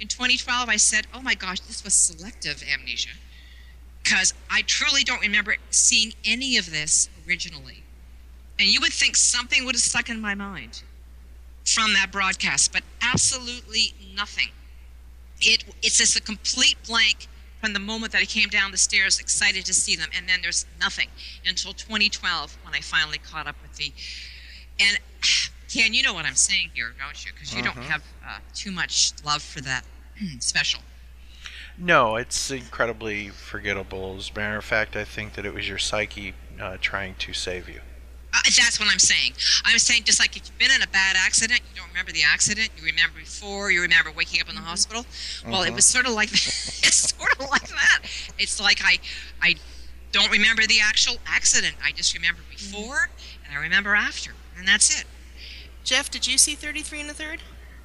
in 0.00 0.08
2012, 0.08 0.68
I 0.68 0.76
said, 0.76 1.06
oh 1.14 1.22
my 1.22 1.34
gosh, 1.34 1.60
this 1.60 1.82
was 1.82 1.94
selective 1.94 2.62
amnesia. 2.72 3.10
Because 4.02 4.34
I 4.50 4.62
truly 4.62 5.02
don't 5.02 5.20
remember 5.20 5.56
seeing 5.70 6.12
any 6.24 6.56
of 6.58 6.70
this 6.70 7.08
originally. 7.26 7.82
And 8.58 8.68
you 8.68 8.80
would 8.80 8.92
think 8.92 9.16
something 9.16 9.64
would 9.64 9.74
have 9.74 9.82
stuck 9.82 10.08
in 10.08 10.20
my 10.20 10.34
mind 10.34 10.82
from 11.64 11.92
that 11.94 12.12
broadcast, 12.12 12.72
but 12.72 12.82
absolutely 13.02 13.94
nothing. 14.14 14.48
It, 15.40 15.64
it's 15.82 15.98
just 15.98 16.16
a 16.16 16.22
complete 16.22 16.76
blank 16.86 17.26
from 17.60 17.72
the 17.72 17.78
moment 17.78 18.12
that 18.12 18.22
I 18.22 18.26
came 18.26 18.48
down 18.48 18.70
the 18.70 18.76
stairs, 18.78 19.18
excited 19.18 19.64
to 19.66 19.74
see 19.74 19.96
them, 19.96 20.08
and 20.16 20.28
then 20.28 20.40
there's 20.42 20.66
nothing 20.80 21.08
until 21.46 21.72
2012 21.72 22.58
when 22.62 22.74
I 22.74 22.80
finally 22.80 23.18
caught 23.18 23.46
up 23.46 23.56
with 23.62 23.74
the. 23.76 23.92
And 24.78 24.98
Ken, 25.72 25.94
you 25.94 26.02
know 26.02 26.14
what 26.14 26.24
I'm 26.26 26.34
saying 26.34 26.70
here, 26.74 26.92
don't 26.98 27.24
you? 27.24 27.32
Because 27.32 27.54
you 27.54 27.62
don't 27.62 27.76
Uh-huh. 27.76 27.88
have 27.88 28.02
uh, 28.26 28.38
too 28.54 28.70
much 28.70 29.12
love 29.24 29.42
for 29.42 29.60
that 29.62 29.84
special. 30.38 30.80
No, 31.78 32.16
it's 32.16 32.50
incredibly 32.50 33.28
forgettable. 33.28 34.16
As 34.16 34.30
a 34.30 34.38
matter 34.38 34.56
of 34.56 34.64
fact, 34.64 34.96
I 34.96 35.04
think 35.04 35.34
that 35.34 35.44
it 35.44 35.52
was 35.52 35.68
your 35.68 35.78
psyche 35.78 36.34
uh, 36.60 36.78
trying 36.80 37.14
to 37.16 37.32
save 37.32 37.68
you. 37.68 37.80
That's 38.44 38.78
what 38.78 38.88
I'm 38.90 38.98
saying. 38.98 39.32
I'm 39.64 39.78
saying 39.78 40.04
just 40.04 40.20
like 40.20 40.36
if 40.36 40.42
you've 40.46 40.58
been 40.58 40.70
in 40.74 40.82
a 40.82 40.86
bad 40.88 41.16
accident, 41.18 41.60
you 41.74 41.80
don't 41.80 41.88
remember 41.88 42.12
the 42.12 42.22
accident, 42.22 42.70
you 42.76 42.84
remember 42.84 43.18
before, 43.18 43.70
you 43.70 43.80
remember 43.82 44.10
waking 44.12 44.40
up 44.40 44.48
in 44.48 44.54
the 44.54 44.60
hospital. 44.60 45.04
Well, 45.46 45.62
it 45.62 45.70
Mhm. 45.70 45.74
was 45.76 45.84
sort 45.84 46.06
of 46.06 46.12
like 46.12 46.32
it's 46.32 47.14
sort 47.16 47.32
of 47.40 47.48
like 47.50 47.68
that. 47.68 47.98
It's 48.38 48.60
like 48.60 48.80
I 48.84 48.98
I 49.42 49.56
don't 50.12 50.30
remember 50.30 50.66
the 50.66 50.80
actual 50.80 51.16
accident. 51.26 51.74
I 51.84 51.92
just 51.92 52.14
remember 52.14 52.40
before 52.50 53.10
and 53.44 53.56
I 53.56 53.60
remember 53.60 53.94
after, 53.94 54.32
and 54.58 54.66
that's 54.66 55.00
it. 55.00 55.06
Jeff, 55.84 56.10
did 56.10 56.26
you 56.26 56.36
see 56.38 56.54
33 56.54 57.00
and 57.02 57.10
a 57.10 57.14
third? 57.14 57.40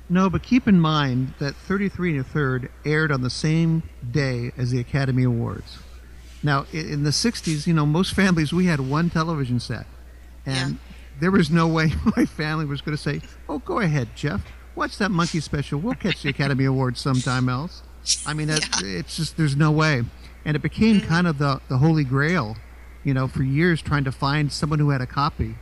No, 0.09 0.29
but 0.29 0.43
keep 0.43 0.67
in 0.67 0.79
mind 0.79 1.33
that 1.39 1.55
33 1.55 2.11
and 2.17 2.19
a 2.21 2.23
third 2.23 2.69
aired 2.83 3.11
on 3.11 3.21
the 3.21 3.29
same 3.29 3.83
day 4.11 4.51
as 4.57 4.71
the 4.71 4.79
Academy 4.79 5.23
Awards. 5.23 5.77
Now, 6.43 6.65
in 6.73 7.03
the 7.03 7.11
60s, 7.11 7.67
you 7.67 7.73
know, 7.73 7.85
most 7.85 8.13
families, 8.21 8.51
we 8.51 8.65
had 8.65 8.79
one 8.81 9.09
television 9.11 9.59
set. 9.59 9.85
And 10.45 10.79
there 11.19 11.31
was 11.31 11.49
no 11.49 11.67
way 11.67 11.91
my 12.17 12.25
family 12.25 12.65
was 12.65 12.81
going 12.81 12.97
to 12.97 13.01
say, 13.01 13.21
oh, 13.47 13.59
go 13.59 13.79
ahead, 13.79 14.09
Jeff. 14.15 14.45
Watch 14.75 14.97
that 14.97 15.11
Monkee 15.11 15.41
special. 15.41 15.79
We'll 15.79 15.95
catch 15.95 16.23
the 16.23 16.29
Academy 16.29 16.65
Awards 16.65 16.99
sometime 16.99 17.49
else. 17.49 17.83
I 18.25 18.33
mean, 18.33 18.47
that, 18.47 18.81
it's 18.83 19.17
just, 19.17 19.37
there's 19.37 19.55
no 19.55 19.71
way. 19.71 20.03
And 20.45 20.55
it 20.55 20.61
became 20.61 20.97
mm-hmm. 20.97 21.07
kind 21.07 21.27
of 21.27 21.37
the, 21.37 21.61
the 21.69 21.77
holy 21.77 22.03
grail, 22.03 22.57
you 23.03 23.13
know, 23.13 23.27
for 23.27 23.43
years 23.43 23.81
trying 23.81 24.05
to 24.05 24.11
find 24.11 24.51
someone 24.51 24.79
who 24.79 24.89
had 24.89 25.01
a 25.01 25.05
copy. 25.05 25.55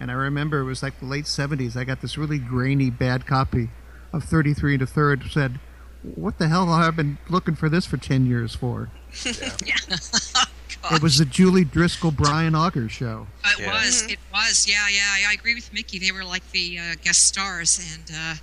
And 0.00 0.10
I 0.10 0.14
remember 0.14 0.60
it 0.60 0.64
was 0.64 0.82
like 0.82 0.98
the 0.98 1.06
late 1.06 1.26
70s. 1.26 1.76
I 1.76 1.84
got 1.84 2.00
this 2.00 2.16
really 2.16 2.38
grainy, 2.38 2.90
bad 2.90 3.26
copy 3.26 3.68
of 4.12 4.24
33 4.24 4.74
and 4.74 4.82
a 4.82 4.86
third 4.86 5.24
said, 5.30 5.60
"What 6.02 6.38
the 6.38 6.48
hell 6.48 6.66
have 6.66 6.94
I 6.94 6.96
been 6.96 7.18
looking 7.28 7.54
for 7.54 7.68
this 7.68 7.84
for 7.84 7.96
10 7.96 8.26
years 8.26 8.54
for?" 8.54 8.90
It 10.90 11.02
was 11.02 11.18
the 11.18 11.24
Julie 11.24 11.64
Driscoll 11.64 12.10
Brian 12.10 12.54
Auger 12.54 12.88
show. 12.88 13.26
It 13.58 13.66
was. 13.66 14.06
It 14.10 14.18
was. 14.32 14.66
Yeah, 14.68 14.86
yeah. 14.90 15.28
I 15.28 15.32
agree 15.34 15.54
with 15.54 15.72
Mickey. 15.72 15.98
They 15.98 16.12
were 16.12 16.24
like 16.24 16.48
the 16.52 16.78
uh, 16.78 16.94
guest 17.02 17.26
stars, 17.26 17.78
and 17.94 18.10
uh, 18.14 18.34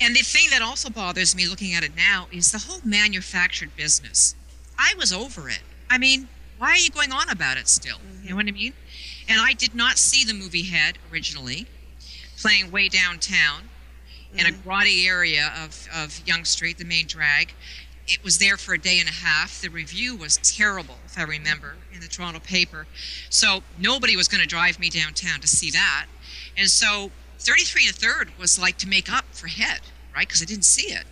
and 0.00 0.14
the 0.14 0.22
thing 0.22 0.50
that 0.50 0.62
also 0.62 0.90
bothers 0.90 1.36
me 1.36 1.46
looking 1.46 1.74
at 1.74 1.84
it 1.84 1.94
now 1.94 2.26
is 2.32 2.52
the 2.52 2.58
whole 2.58 2.80
manufactured 2.84 3.76
business. 3.76 4.34
I 4.78 4.94
was 4.98 5.12
over 5.12 5.48
it. 5.48 5.60
I 5.88 5.98
mean, 5.98 6.28
why 6.58 6.70
are 6.70 6.78
you 6.78 6.90
going 6.90 7.12
on 7.12 7.28
about 7.28 7.56
it 7.56 7.68
still? 7.68 7.98
You 8.22 8.30
know 8.30 8.36
what 8.36 8.46
I 8.46 8.52
mean? 8.52 8.72
And 9.28 9.40
I 9.40 9.52
did 9.52 9.74
not 9.74 9.98
see 9.98 10.24
the 10.24 10.34
movie 10.34 10.64
Head 10.64 10.98
originally, 11.12 11.66
playing 12.38 12.70
way 12.70 12.88
downtown 12.88 13.68
in 14.34 14.46
a 14.46 14.50
grotty 14.50 15.06
area 15.06 15.52
of 15.62 15.88
of 15.94 16.20
Yonge 16.26 16.46
Street, 16.46 16.78
the 16.78 16.84
main 16.84 17.06
drag. 17.06 17.52
It 18.12 18.24
was 18.24 18.38
there 18.38 18.56
for 18.56 18.74
a 18.74 18.78
day 18.78 18.98
and 18.98 19.08
a 19.08 19.12
half. 19.12 19.60
The 19.60 19.68
review 19.68 20.16
was 20.16 20.36
terrible, 20.38 20.96
if 21.06 21.16
I 21.16 21.22
remember, 21.22 21.76
in 21.94 22.00
the 22.00 22.08
Toronto 22.08 22.40
paper. 22.40 22.88
So 23.28 23.62
nobody 23.78 24.16
was 24.16 24.26
going 24.26 24.40
to 24.40 24.48
drive 24.48 24.80
me 24.80 24.90
downtown 24.90 25.40
to 25.40 25.46
see 25.46 25.70
that. 25.70 26.06
And 26.56 26.68
so 26.68 27.12
33 27.38 27.86
and 27.86 27.94
a 27.94 27.98
third 27.98 28.30
was 28.36 28.58
like 28.58 28.76
to 28.78 28.88
make 28.88 29.12
up 29.12 29.26
for 29.30 29.46
Head, 29.46 29.80
right? 30.12 30.26
Because 30.26 30.42
I 30.42 30.44
didn't 30.44 30.64
see 30.64 30.92
it. 30.92 31.04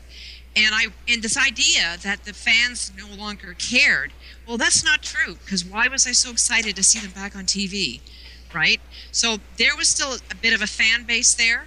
And 0.56 0.74
I 0.74 0.86
and 1.08 1.22
this 1.22 1.36
idea 1.36 1.98
that 2.02 2.24
the 2.24 2.32
fans 2.32 2.90
no 2.98 3.06
longer 3.14 3.54
cared, 3.54 4.12
well, 4.46 4.56
that's 4.56 4.84
not 4.84 5.02
true. 5.02 5.36
Because 5.44 5.64
why 5.64 5.86
was 5.86 6.04
I 6.04 6.12
so 6.12 6.32
excited 6.32 6.74
to 6.74 6.82
see 6.82 6.98
them 6.98 7.12
back 7.12 7.36
on 7.36 7.44
TV, 7.44 8.00
right? 8.52 8.80
So 9.12 9.36
there 9.56 9.76
was 9.76 9.88
still 9.88 10.16
a 10.32 10.34
bit 10.34 10.52
of 10.52 10.60
a 10.60 10.66
fan 10.66 11.04
base 11.04 11.32
there, 11.32 11.66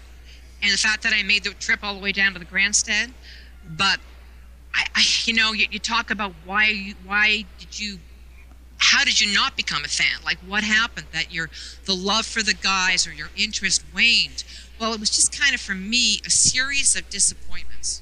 and 0.62 0.74
the 0.74 0.78
fact 0.78 1.04
that 1.04 1.14
I 1.14 1.24
made 1.24 1.46
the 1.46 1.52
trip 1.52 1.80
all 1.84 1.94
the 1.94 2.02
way 2.02 2.12
down 2.12 2.34
to 2.34 2.40
the 2.40 2.46
grandstand, 2.46 3.14
but 3.66 4.00
I, 4.74 4.86
I 4.96 5.04
you 5.26 5.34
know, 5.34 5.54
you, 5.54 5.68
you 5.72 5.80
talk 5.80 6.12
about 6.12 6.34
why 6.46 6.94
why 7.06 7.46
did 7.60 7.80
you 7.80 8.00
how 8.78 9.04
did 9.04 9.22
you 9.22 9.34
not 9.34 9.56
become 9.56 9.84
a 9.86 9.88
fan? 9.88 10.22
Like 10.26 10.38
what 10.40 10.64
happened 10.64 11.08
that 11.14 11.34
your 11.34 11.50
the 11.86 11.96
love 11.96 12.26
for 12.26 12.42
the 12.42 12.54
guys 12.54 13.08
or 13.08 13.14
your 13.14 13.30
interest 13.38 13.84
waned? 13.94 14.44
Well, 14.80 14.94
it 14.94 15.00
was 15.00 15.10
just 15.10 15.38
kind 15.38 15.54
of 15.54 15.62
for 15.62 15.76
me 15.76 16.22
a 16.26 16.30
series 16.30 16.96
of 16.96 17.10
disappointments. 17.10 18.02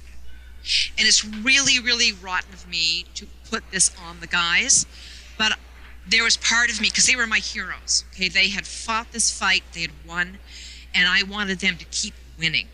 And 0.98 1.08
it's 1.08 1.26
really, 1.26 1.80
really 1.80 2.12
rotten 2.12 2.54
of 2.54 2.68
me 2.68 3.06
to 3.16 3.26
put 3.50 3.72
this 3.72 3.92
on 4.06 4.20
the 4.20 4.28
guys, 4.28 4.86
but 5.38 5.58
there 6.08 6.24
was 6.24 6.38
part 6.38 6.70
of 6.70 6.80
me 6.82 6.90
because 6.90 7.08
they 7.08 7.16
were 7.16 7.28
my 7.28 7.40
heroes. 7.40 8.04
Okay, 8.14 8.30
they 8.30 8.50
had 8.50 8.68
fought 8.68 9.12
this 9.12 9.32
fight, 9.32 9.64
they 9.74 9.82
had 9.82 9.92
won, 10.08 10.38
and 10.94 11.08
I 11.08 11.24
wanted 11.24 11.60
them 11.60 11.78
to 11.78 11.86
keep 11.86 12.14
winning 12.38 12.68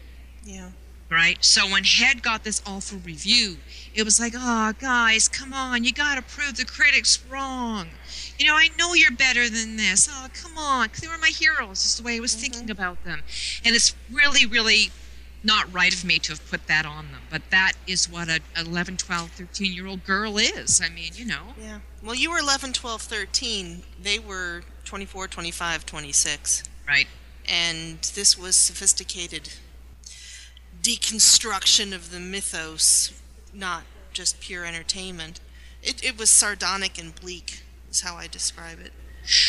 Yeah. 0.43 0.69
Right? 1.15 1.43
So 1.43 1.61
when 1.71 1.85
Head 1.85 2.21
got 2.21 2.43
this 2.43 2.61
awful 2.67 2.99
review, 2.99 3.55
it 3.95 4.03
was 4.03 4.19
like, 4.19 4.33
oh, 4.35 4.73
guys, 4.79 5.29
come 5.29 5.53
on, 5.53 5.85
you 5.85 5.93
got 5.93 6.15
to 6.15 6.21
prove 6.21 6.57
the 6.57 6.65
critics 6.65 7.23
wrong. 7.29 7.87
You 8.37 8.47
know, 8.47 8.55
I 8.55 8.67
know 8.77 8.93
you're 8.93 9.11
better 9.11 9.49
than 9.49 9.77
this. 9.77 10.09
Oh, 10.11 10.27
come 10.33 10.57
on. 10.57 10.89
they 11.01 11.07
were 11.07 11.17
my 11.17 11.29
heroes. 11.29 11.85
Is 11.85 11.95
the 11.95 12.03
way 12.03 12.17
I 12.17 12.19
was 12.19 12.33
mm-hmm. 12.33 12.41
thinking 12.41 12.69
about 12.69 13.03
them, 13.05 13.21
and 13.63 13.73
it's 13.73 13.95
really, 14.11 14.45
really 14.45 14.91
not 15.41 15.71
right 15.71 15.93
of 15.93 16.03
me 16.03 16.17
to 16.19 16.31
have 16.33 16.49
put 16.49 16.67
that 16.67 16.85
on 16.85 17.11
them. 17.11 17.21
But 17.29 17.43
that 17.51 17.73
is 17.87 18.09
what 18.09 18.27
a 18.27 18.41
11, 18.57 18.97
12, 18.97 19.31
13 19.31 19.73
year 19.73 19.87
old 19.87 20.03
girl 20.03 20.37
is. 20.37 20.81
I 20.83 20.89
mean, 20.89 21.11
you 21.15 21.25
know. 21.25 21.53
Yeah. 21.57 21.79
Well, 22.03 22.15
you 22.15 22.31
were 22.31 22.39
11, 22.39 22.73
12, 22.73 23.01
13. 23.01 23.83
They 24.01 24.19
were 24.19 24.63
24, 24.83 25.27
25, 25.27 25.85
26. 25.85 26.63
Right. 26.87 27.07
And 27.47 27.99
this 28.15 28.37
was 28.37 28.55
sophisticated 28.55 29.53
deconstruction 30.85 31.95
of 31.95 32.11
the 32.11 32.19
mythos, 32.19 33.19
not 33.53 33.83
just 34.13 34.39
pure 34.39 34.65
entertainment. 34.65 35.39
It, 35.81 36.03
it 36.03 36.17
was 36.17 36.29
sardonic 36.29 36.99
and 36.99 37.13
bleak, 37.15 37.63
is 37.89 38.01
how 38.01 38.15
I 38.15 38.27
describe 38.27 38.79
it. 38.79 38.93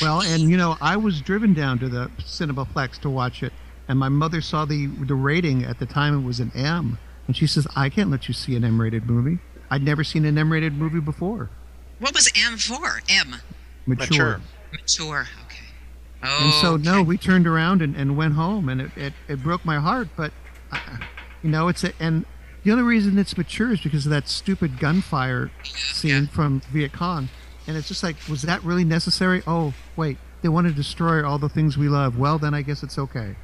Well, 0.00 0.22
and 0.22 0.50
you 0.50 0.56
know, 0.56 0.78
I 0.80 0.96
was 0.96 1.20
driven 1.20 1.52
down 1.52 1.78
to 1.80 1.88
the 1.90 2.10
Cinemaplex 2.20 2.98
to 3.00 3.10
watch 3.10 3.42
it, 3.42 3.52
and 3.86 3.98
my 3.98 4.08
mother 4.08 4.40
saw 4.40 4.64
the 4.64 4.86
the 4.86 5.14
rating 5.14 5.64
at 5.64 5.78
the 5.78 5.84
time. 5.84 6.18
It 6.18 6.24
was 6.24 6.40
an 6.40 6.50
M, 6.54 6.98
and 7.26 7.36
she 7.36 7.46
says, 7.46 7.66
"I 7.76 7.90
can't 7.90 8.10
let 8.10 8.28
you 8.28 8.32
see 8.32 8.56
an 8.56 8.64
M-rated 8.64 9.04
movie. 9.04 9.38
I'd 9.70 9.82
never 9.82 10.02
seen 10.02 10.24
an 10.24 10.38
M-rated 10.38 10.72
movie 10.72 11.00
before." 11.00 11.50
What 11.98 12.14
was 12.14 12.32
M 12.34 12.56
for? 12.56 13.02
M. 13.10 13.36
Mature. 13.86 14.40
Mature. 14.72 15.28
Okay. 15.46 15.64
Oh, 16.22 16.44
And 16.44 16.52
so, 16.54 16.76
no, 16.76 17.02
we 17.02 17.18
turned 17.18 17.46
around 17.46 17.82
and, 17.82 17.94
and 17.94 18.16
went 18.16 18.34
home, 18.34 18.68
and 18.70 18.80
it, 18.80 18.90
it, 18.96 19.12
it 19.28 19.42
broke 19.42 19.64
my 19.64 19.78
heart. 19.78 20.08
But, 20.16 20.32
uh, 20.72 20.78
you 21.46 21.52
know, 21.52 21.68
it's 21.68 21.84
a, 21.84 21.92
and 22.00 22.26
the 22.64 22.72
only 22.72 22.82
reason 22.82 23.16
it's 23.18 23.38
mature 23.38 23.72
is 23.72 23.80
because 23.80 24.04
of 24.04 24.10
that 24.10 24.28
stupid 24.28 24.80
gunfire 24.80 25.52
scene 25.62 26.26
from 26.26 26.60
Viet 26.72 26.92
Cong. 26.92 27.28
And 27.68 27.76
it's 27.76 27.86
just 27.86 28.02
like, 28.02 28.16
was 28.28 28.42
that 28.42 28.64
really 28.64 28.84
necessary? 28.84 29.44
Oh, 29.46 29.72
wait, 29.94 30.18
they 30.42 30.48
want 30.48 30.66
to 30.66 30.72
destroy 30.72 31.24
all 31.24 31.38
the 31.38 31.48
things 31.48 31.78
we 31.78 31.88
love. 31.88 32.18
Well, 32.18 32.38
then 32.38 32.52
I 32.52 32.62
guess 32.62 32.82
it's 32.82 32.98
okay. 32.98 33.36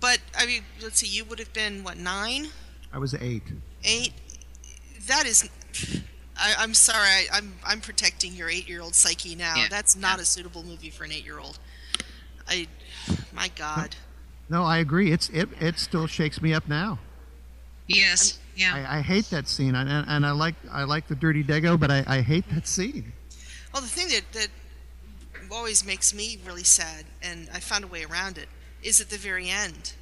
But, 0.00 0.18
I 0.36 0.44
mean, 0.44 0.64
let's 0.82 0.98
see, 0.98 1.06
you 1.06 1.24
would 1.24 1.38
have 1.38 1.54
been, 1.54 1.82
what, 1.82 1.96
nine? 1.96 2.48
I 2.92 2.98
was 2.98 3.14
eight. 3.14 3.44
Eight? 3.84 4.12
That 5.06 5.24
is. 5.24 5.48
I, 6.36 6.54
I'm 6.58 6.74
sorry, 6.74 7.06
I, 7.06 7.24
I'm, 7.32 7.54
I'm 7.64 7.80
protecting 7.80 8.34
your 8.34 8.50
eight 8.50 8.68
year 8.68 8.82
old 8.82 8.94
psyche 8.94 9.34
now. 9.34 9.54
Yeah. 9.56 9.68
That's 9.70 9.96
not 9.96 10.20
a 10.20 10.26
suitable 10.26 10.62
movie 10.62 10.90
for 10.90 11.04
an 11.04 11.12
eight 11.12 11.24
year 11.24 11.38
old. 11.38 11.58
I. 12.46 12.66
My 13.32 13.50
God. 13.56 13.96
No, 14.52 14.64
I 14.64 14.78
agree. 14.78 15.10
It's 15.10 15.30
it, 15.30 15.48
it 15.60 15.78
still 15.78 16.06
shakes 16.06 16.42
me 16.42 16.52
up 16.52 16.68
now. 16.68 16.98
Yes. 17.86 18.38
Yeah. 18.54 18.74
I, 18.74 18.98
I 18.98 19.00
hate 19.00 19.30
that 19.30 19.48
scene, 19.48 19.74
and, 19.74 19.88
and, 19.88 20.06
and 20.06 20.26
I 20.26 20.32
like 20.32 20.56
I 20.70 20.84
like 20.84 21.08
the 21.08 21.14
Ditty 21.14 21.42
Diego, 21.42 21.78
but 21.78 21.90
I, 21.90 22.04
I 22.06 22.20
hate 22.20 22.44
that 22.50 22.68
scene. 22.68 23.14
Well, 23.72 23.80
the 23.80 23.88
thing 23.88 24.08
that, 24.08 24.24
that 24.32 24.48
always 25.50 25.86
makes 25.86 26.12
me 26.12 26.38
really 26.46 26.64
sad, 26.64 27.06
and 27.22 27.48
I 27.54 27.60
found 27.60 27.84
a 27.84 27.86
way 27.86 28.04
around 28.04 28.36
it, 28.36 28.50
is 28.82 29.00
at 29.00 29.08
the 29.08 29.16
very 29.16 29.48
end 29.48 29.94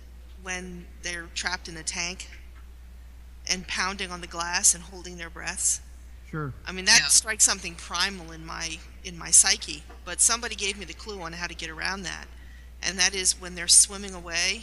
when 0.43 0.85
they're 1.03 1.29
trapped 1.37 1.69
in 1.69 1.77
a 1.77 1.85
tank 1.85 2.29
and 3.49 3.65
pounding 3.69 4.11
on 4.11 4.21
the 4.21 4.27
glass 4.27 4.75
and 4.75 4.83
holding 4.83 5.17
their 5.17 5.31
breaths. 5.31 5.81
Sure. 6.29 6.53
I 6.67 6.73
mean, 6.73 6.87
that 6.87 7.03
strikes 7.09 7.45
something 7.45 7.77
primal 7.77 8.33
in 8.33 8.45
my 8.45 8.79
in 9.05 9.17
my 9.17 9.31
psyche. 9.31 9.85
But 10.05 10.21
somebody 10.21 10.57
gave 10.57 10.77
me 10.77 10.87
the 10.87 10.95
clue 10.95 11.21
on 11.23 11.35
how 11.35 11.47
to 11.47 11.55
get 11.55 11.71
around 11.71 12.03
that, 12.03 12.27
and 12.83 12.99
that 12.99 13.15
is 13.15 13.41
when 13.41 13.55
they're 13.55 13.69
swimming 13.69 14.15
away, 14.15 14.63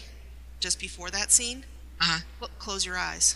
just 0.59 0.79
before 0.79 1.09
that 1.11 1.31
scene. 1.31 1.65
Uh-huh. 2.01 2.19
cl- 2.39 2.51
Close 2.59 2.85
your 2.85 2.97
eyes. 2.97 3.35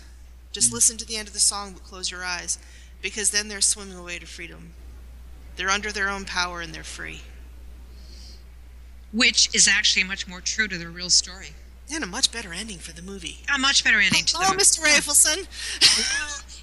Just 0.52 0.74
listen 0.74 0.98
to 0.98 1.06
the 1.06 1.16
end 1.18 1.28
of 1.28 1.34
the 1.34 1.40
song, 1.40 1.74
but 1.74 1.84
close 1.84 2.12
your 2.12 2.24
eyes, 2.24 2.60
because 3.02 3.32
then 3.32 3.48
they're 3.48 3.62
swimming 3.62 3.98
away 3.98 4.20
to 4.20 4.26
freedom. 4.26 4.74
They're 5.56 5.70
under 5.70 5.92
their 5.92 6.10
own 6.10 6.26
power 6.26 6.62
and 6.62 6.74
they're 6.74 6.84
free. 6.84 7.22
Which 9.12 9.54
is 9.54 9.68
actually 9.68 10.04
much 10.06 10.28
more 10.28 10.42
true 10.42 10.68
to 10.68 10.78
the 10.78 10.88
real 10.88 11.10
story. 11.10 11.50
And 11.94 12.04
a 12.04 12.08
much 12.08 12.32
better 12.32 12.54
ending 12.54 12.78
for 12.78 12.94
the 12.94 13.02
movie. 13.02 13.40
A 13.54 13.58
much 13.60 13.84
better 13.84 14.00
ending 14.00 14.24
to 14.24 14.34
the 14.34 14.46
Oh, 14.50 14.54
Mr. 14.54 14.80
Rafelson. 14.80 15.46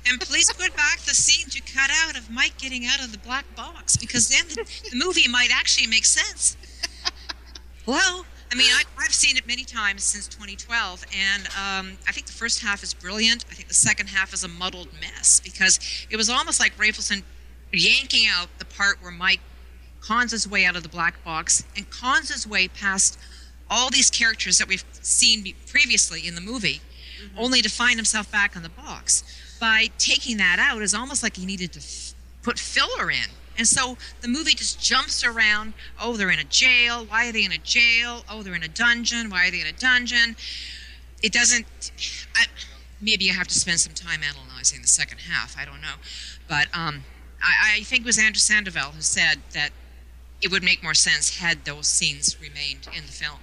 And 0.08 0.18
please 0.22 0.50
put 0.54 0.74
back 0.74 1.00
the 1.00 1.14
scenes 1.14 1.54
you 1.54 1.60
cut 1.60 1.90
out 2.06 2.16
of 2.16 2.30
Mike 2.30 2.56
getting 2.56 2.86
out 2.86 3.04
of 3.04 3.12
the 3.12 3.18
black 3.18 3.44
box 3.54 3.96
because 3.98 4.30
then 4.30 4.48
the, 4.48 4.64
the 4.90 4.96
movie 4.96 5.28
might 5.28 5.50
actually 5.52 5.86
make 5.86 6.06
sense. 6.06 6.56
Hello? 7.90 8.22
I 8.52 8.54
mean, 8.54 8.70
I, 8.70 8.82
I've 8.98 9.14
seen 9.14 9.38
it 9.38 9.46
many 9.46 9.64
times 9.64 10.04
since 10.04 10.28
2012, 10.28 11.06
and 11.18 11.46
um, 11.46 11.96
I 12.06 12.12
think 12.12 12.26
the 12.26 12.34
first 12.34 12.60
half 12.60 12.82
is 12.82 12.92
brilliant. 12.92 13.46
I 13.50 13.54
think 13.54 13.68
the 13.68 13.72
second 13.72 14.08
half 14.08 14.34
is 14.34 14.44
a 14.44 14.48
muddled 14.48 14.88
mess 15.00 15.40
because 15.42 15.80
it 16.10 16.18
was 16.18 16.28
almost 16.28 16.60
like 16.60 16.76
Rafelson 16.76 17.22
yanking 17.72 18.28
out 18.30 18.48
the 18.58 18.66
part 18.66 19.00
where 19.00 19.10
Mike 19.10 19.40
cons 20.02 20.32
his 20.32 20.46
way 20.46 20.66
out 20.66 20.76
of 20.76 20.82
the 20.82 20.90
black 20.90 21.24
box 21.24 21.64
and 21.78 21.88
cons 21.88 22.30
his 22.30 22.46
way 22.46 22.68
past 22.68 23.18
all 23.70 23.88
these 23.88 24.10
characters 24.10 24.58
that 24.58 24.68
we've 24.68 24.84
seen 25.00 25.54
previously 25.66 26.28
in 26.28 26.34
the 26.34 26.42
movie, 26.42 26.82
only 27.38 27.62
to 27.62 27.70
find 27.70 27.96
himself 27.96 28.30
back 28.30 28.54
in 28.54 28.62
the 28.62 28.68
box. 28.68 29.24
By 29.58 29.88
taking 29.96 30.36
that 30.36 30.58
out, 30.58 30.82
is 30.82 30.92
almost 30.92 31.22
like 31.22 31.36
he 31.36 31.46
needed 31.46 31.72
to 31.72 31.78
f- 31.78 32.12
put 32.42 32.58
filler 32.58 33.10
in. 33.10 33.30
And 33.58 33.66
so 33.66 33.98
the 34.20 34.28
movie 34.28 34.54
just 34.54 34.80
jumps 34.80 35.24
around. 35.24 35.74
Oh, 36.00 36.16
they're 36.16 36.30
in 36.30 36.38
a 36.38 36.44
jail. 36.44 37.04
Why 37.04 37.28
are 37.28 37.32
they 37.32 37.44
in 37.44 37.52
a 37.52 37.58
jail? 37.58 38.24
Oh, 38.30 38.42
they're 38.42 38.54
in 38.54 38.62
a 38.62 38.68
dungeon. 38.68 39.28
Why 39.30 39.48
are 39.48 39.50
they 39.50 39.60
in 39.60 39.66
a 39.66 39.72
dungeon? 39.72 40.36
It 41.22 41.32
doesn't. 41.32 41.66
I, 42.36 42.46
maybe 43.00 43.28
I 43.30 43.34
have 43.34 43.48
to 43.48 43.58
spend 43.58 43.80
some 43.80 43.94
time 43.94 44.20
analyzing 44.22 44.80
the 44.80 44.86
second 44.86 45.18
half. 45.18 45.56
I 45.58 45.64
don't 45.64 45.80
know, 45.80 45.96
but 46.48 46.68
um, 46.72 47.02
I, 47.42 47.78
I 47.78 47.82
think 47.82 48.02
it 48.02 48.06
was 48.06 48.18
Andrew 48.18 48.38
Sandoval 48.38 48.92
who 48.92 49.00
said 49.00 49.40
that 49.52 49.70
it 50.40 50.52
would 50.52 50.62
make 50.62 50.82
more 50.82 50.94
sense 50.94 51.38
had 51.38 51.64
those 51.64 51.88
scenes 51.88 52.40
remained 52.40 52.88
in 52.96 53.06
the 53.06 53.12
film. 53.12 53.40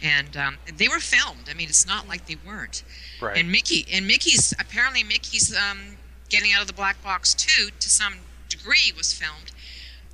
And 0.00 0.36
um, 0.36 0.58
they 0.76 0.86
were 0.86 1.00
filmed. 1.00 1.48
I 1.50 1.54
mean, 1.54 1.68
it's 1.68 1.84
not 1.84 2.06
like 2.06 2.28
they 2.28 2.36
weren't. 2.46 2.84
Right. 3.20 3.36
And 3.36 3.50
Mickey 3.50 3.84
and 3.92 4.06
Mickey's 4.06 4.54
apparently 4.60 5.02
Mickey's 5.02 5.52
um, 5.56 5.96
getting 6.28 6.52
out 6.52 6.60
of 6.60 6.68
the 6.68 6.72
black 6.72 7.02
box 7.02 7.34
too, 7.34 7.70
to 7.80 7.88
some 7.88 8.14
degree, 8.58 8.92
was 8.96 9.12
filmed. 9.12 9.52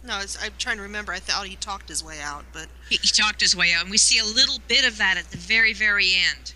No, 0.07 0.21
it's, 0.21 0.37
I'm 0.43 0.53
trying 0.59 0.77
to 0.77 0.83
remember. 0.83 1.13
I 1.13 1.19
thought 1.19 1.47
he 1.47 1.57
talked 1.57 1.89
his 1.89 2.05
way 2.05 2.21
out, 2.21 2.45
but 2.53 2.67
He, 2.91 2.97
he 2.97 3.09
talked 3.09 3.41
his 3.41 3.57
way 3.57 3.73
out, 3.73 3.83
and 3.83 3.91
we 3.91 3.97
see 3.99 4.19
a 4.19 4.25
little 4.25 4.59
bit 4.69 4.87
of 4.87 4.99
that 4.99 5.17
at 5.17 5.31
the 5.31 5.39
very, 5.39 5.73
very 5.73 6.13
end. 6.15 6.53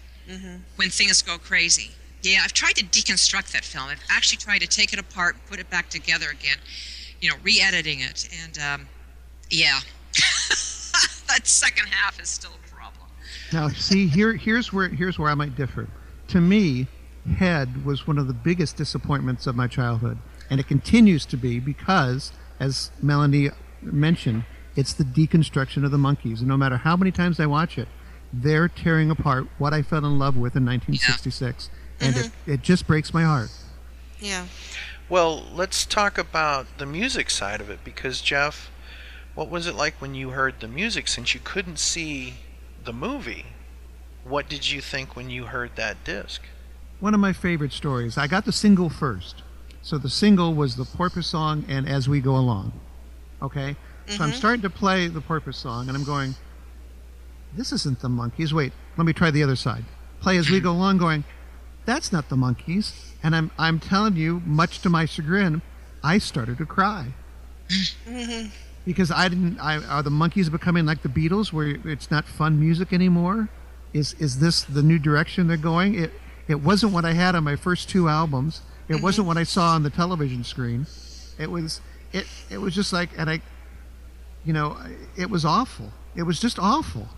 when 0.76 0.90
things 0.90 1.22
go 1.22 1.38
crazy. 1.38 1.92
Yeah, 2.22 2.40
I've 2.44 2.52
tried 2.52 2.74
to 2.76 2.84
deconstruct 2.84 3.52
that 3.52 3.64
film. 3.64 3.88
I've 3.88 4.02
actually 4.10 4.36
tried 4.38 4.58
to 4.60 4.66
take 4.66 4.92
it 4.92 4.98
apart, 4.98 5.36
and 5.36 5.46
put 5.46 5.58
it 5.58 5.70
back 5.70 5.88
together 5.88 6.26
again, 6.30 6.58
you 7.20 7.30
know, 7.30 7.36
re-editing 7.42 8.00
it, 8.00 8.28
and 8.44 8.58
um, 8.58 8.88
yeah, 9.50 9.78
that 11.28 11.46
second 11.46 11.86
half 11.86 12.20
is 12.20 12.28
still 12.28 12.50
a 12.50 12.74
problem. 12.74 13.06
Now, 13.52 13.68
see, 13.68 14.06
here, 14.06 14.34
here's 14.34 14.72
where 14.72 14.88
here's 14.88 15.18
where 15.18 15.30
I 15.30 15.34
might 15.34 15.56
differ. 15.56 15.88
To 16.28 16.40
me, 16.40 16.86
Head 17.36 17.84
was 17.84 18.06
one 18.06 18.18
of 18.18 18.26
the 18.26 18.34
biggest 18.34 18.76
disappointments 18.76 19.46
of 19.46 19.54
my 19.56 19.66
childhood, 19.66 20.18
and 20.50 20.60
it 20.60 20.66
continues 20.66 21.26
to 21.26 21.36
be 21.36 21.60
because, 21.60 22.32
as 22.58 22.90
Melanie 23.02 23.50
mentioned, 23.82 24.44
it's 24.76 24.92
the 24.92 25.04
deconstruction 25.04 25.84
of 25.84 25.90
the 25.90 25.98
Monkees. 25.98 26.38
And 26.38 26.48
no 26.48 26.56
matter 26.56 26.76
how 26.76 26.96
many 26.96 27.10
times 27.10 27.40
I 27.40 27.46
watch 27.46 27.78
it, 27.78 27.88
they're 28.32 28.68
tearing 28.68 29.10
apart 29.10 29.46
what 29.58 29.72
I 29.72 29.82
fell 29.82 30.04
in 30.04 30.18
love 30.18 30.36
with 30.36 30.54
in 30.54 30.64
1966, 30.64 31.70
and 32.00 32.16
it, 32.16 32.26
mm-hmm. 32.26 32.52
it 32.52 32.62
just 32.62 32.86
breaks 32.86 33.12
my 33.12 33.24
heart. 33.24 33.50
Yeah. 34.20 34.46
Well, 35.08 35.44
let's 35.54 35.86
talk 35.86 36.18
about 36.18 36.66
the 36.76 36.86
music 36.86 37.30
side 37.30 37.60
of 37.60 37.70
it 37.70 37.80
because 37.82 38.20
Jeff, 38.20 38.70
what 39.34 39.48
was 39.48 39.66
it 39.66 39.74
like 39.74 40.00
when 40.00 40.14
you 40.14 40.30
heard 40.30 40.60
the 40.60 40.68
music 40.68 41.08
since 41.08 41.34
you 41.34 41.40
couldn't 41.42 41.78
see 41.78 42.34
the 42.84 42.92
movie? 42.92 43.46
What 44.24 44.48
did 44.48 44.70
you 44.70 44.80
think 44.80 45.16
when 45.16 45.30
you 45.30 45.44
heard 45.44 45.76
that 45.76 46.04
disc? 46.04 46.42
One 47.00 47.14
of 47.14 47.20
my 47.20 47.32
favorite 47.32 47.72
stories. 47.72 48.18
I 48.18 48.26
got 48.26 48.44
the 48.44 48.52
single 48.52 48.90
first. 48.90 49.42
So 49.82 49.98
the 49.98 50.10
single 50.10 50.54
was 50.54 50.76
the 50.76 50.84
Porpoise 50.84 51.26
song 51.26 51.64
and 51.68 51.88
As 51.88 52.08
We 52.08 52.20
Go 52.20 52.36
Along. 52.36 52.72
Okay? 53.40 53.76
So 54.08 54.24
I'm 54.24 54.30
Mhm. 54.30 54.34
starting 54.34 54.62
to 54.62 54.70
play 54.70 55.06
the 55.08 55.20
Porpoise 55.20 55.56
song 55.56 55.88
and 55.88 55.96
I'm 55.96 56.04
going, 56.04 56.34
this 57.56 57.72
isn't 57.72 58.00
the 58.00 58.08
Monkees. 58.08 58.52
Wait, 58.52 58.72
let 58.96 59.06
me 59.06 59.12
try 59.12 59.30
the 59.30 59.42
other 59.42 59.56
side. 59.56 59.84
Play 60.20 60.36
As 60.36 60.50
We 60.50 60.60
Go 60.60 60.72
Along, 60.72 60.98
going, 60.98 61.24
that's 61.84 62.12
not 62.12 62.28
the 62.28 62.36
Monkees. 62.36 62.92
And 63.22 63.34
I'm, 63.34 63.50
I'm 63.58 63.78
telling 63.80 64.16
you, 64.16 64.42
much 64.44 64.80
to 64.80 64.90
my 64.90 65.04
chagrin, 65.06 65.62
I 66.02 66.18
started 66.18 66.58
to 66.58 66.66
cry. 66.66 67.14
Mm-hmm. 67.68 68.48
because 68.86 69.10
I 69.10 69.28
didn't. 69.28 69.58
I, 69.60 69.76
are 69.84 70.02
the 70.02 70.08
Monkees 70.10 70.50
becoming 70.50 70.86
like 70.86 71.02
the 71.02 71.10
Beatles, 71.10 71.52
where 71.52 71.76
it's 71.84 72.10
not 72.10 72.24
fun 72.26 72.58
music 72.58 72.92
anymore? 72.94 73.50
Is 73.92 74.14
is 74.14 74.38
this 74.38 74.62
the 74.62 74.82
new 74.82 74.98
direction 74.98 75.46
they're 75.48 75.58
going? 75.58 75.94
It 75.94 76.12
it 76.46 76.62
wasn't 76.62 76.92
what 76.94 77.04
I 77.04 77.12
had 77.12 77.34
on 77.34 77.44
my 77.44 77.56
first 77.56 77.90
two 77.90 78.08
albums. 78.08 78.62
It 78.88 79.02
wasn't 79.02 79.26
what 79.26 79.36
I 79.36 79.42
saw 79.42 79.74
on 79.74 79.82
the 79.82 79.90
television 79.90 80.44
screen. 80.44 80.86
It 81.38 81.50
was 81.50 81.80
it 82.12 82.26
it 82.50 82.58
was 82.58 82.74
just 82.74 82.92
like, 82.92 83.10
and 83.18 83.28
I, 83.28 83.40
you 84.44 84.52
know, 84.52 84.76
it 85.16 85.28
was 85.30 85.44
awful. 85.44 85.92
It 86.16 86.22
was 86.22 86.40
just 86.40 86.58
awful. 86.58 87.08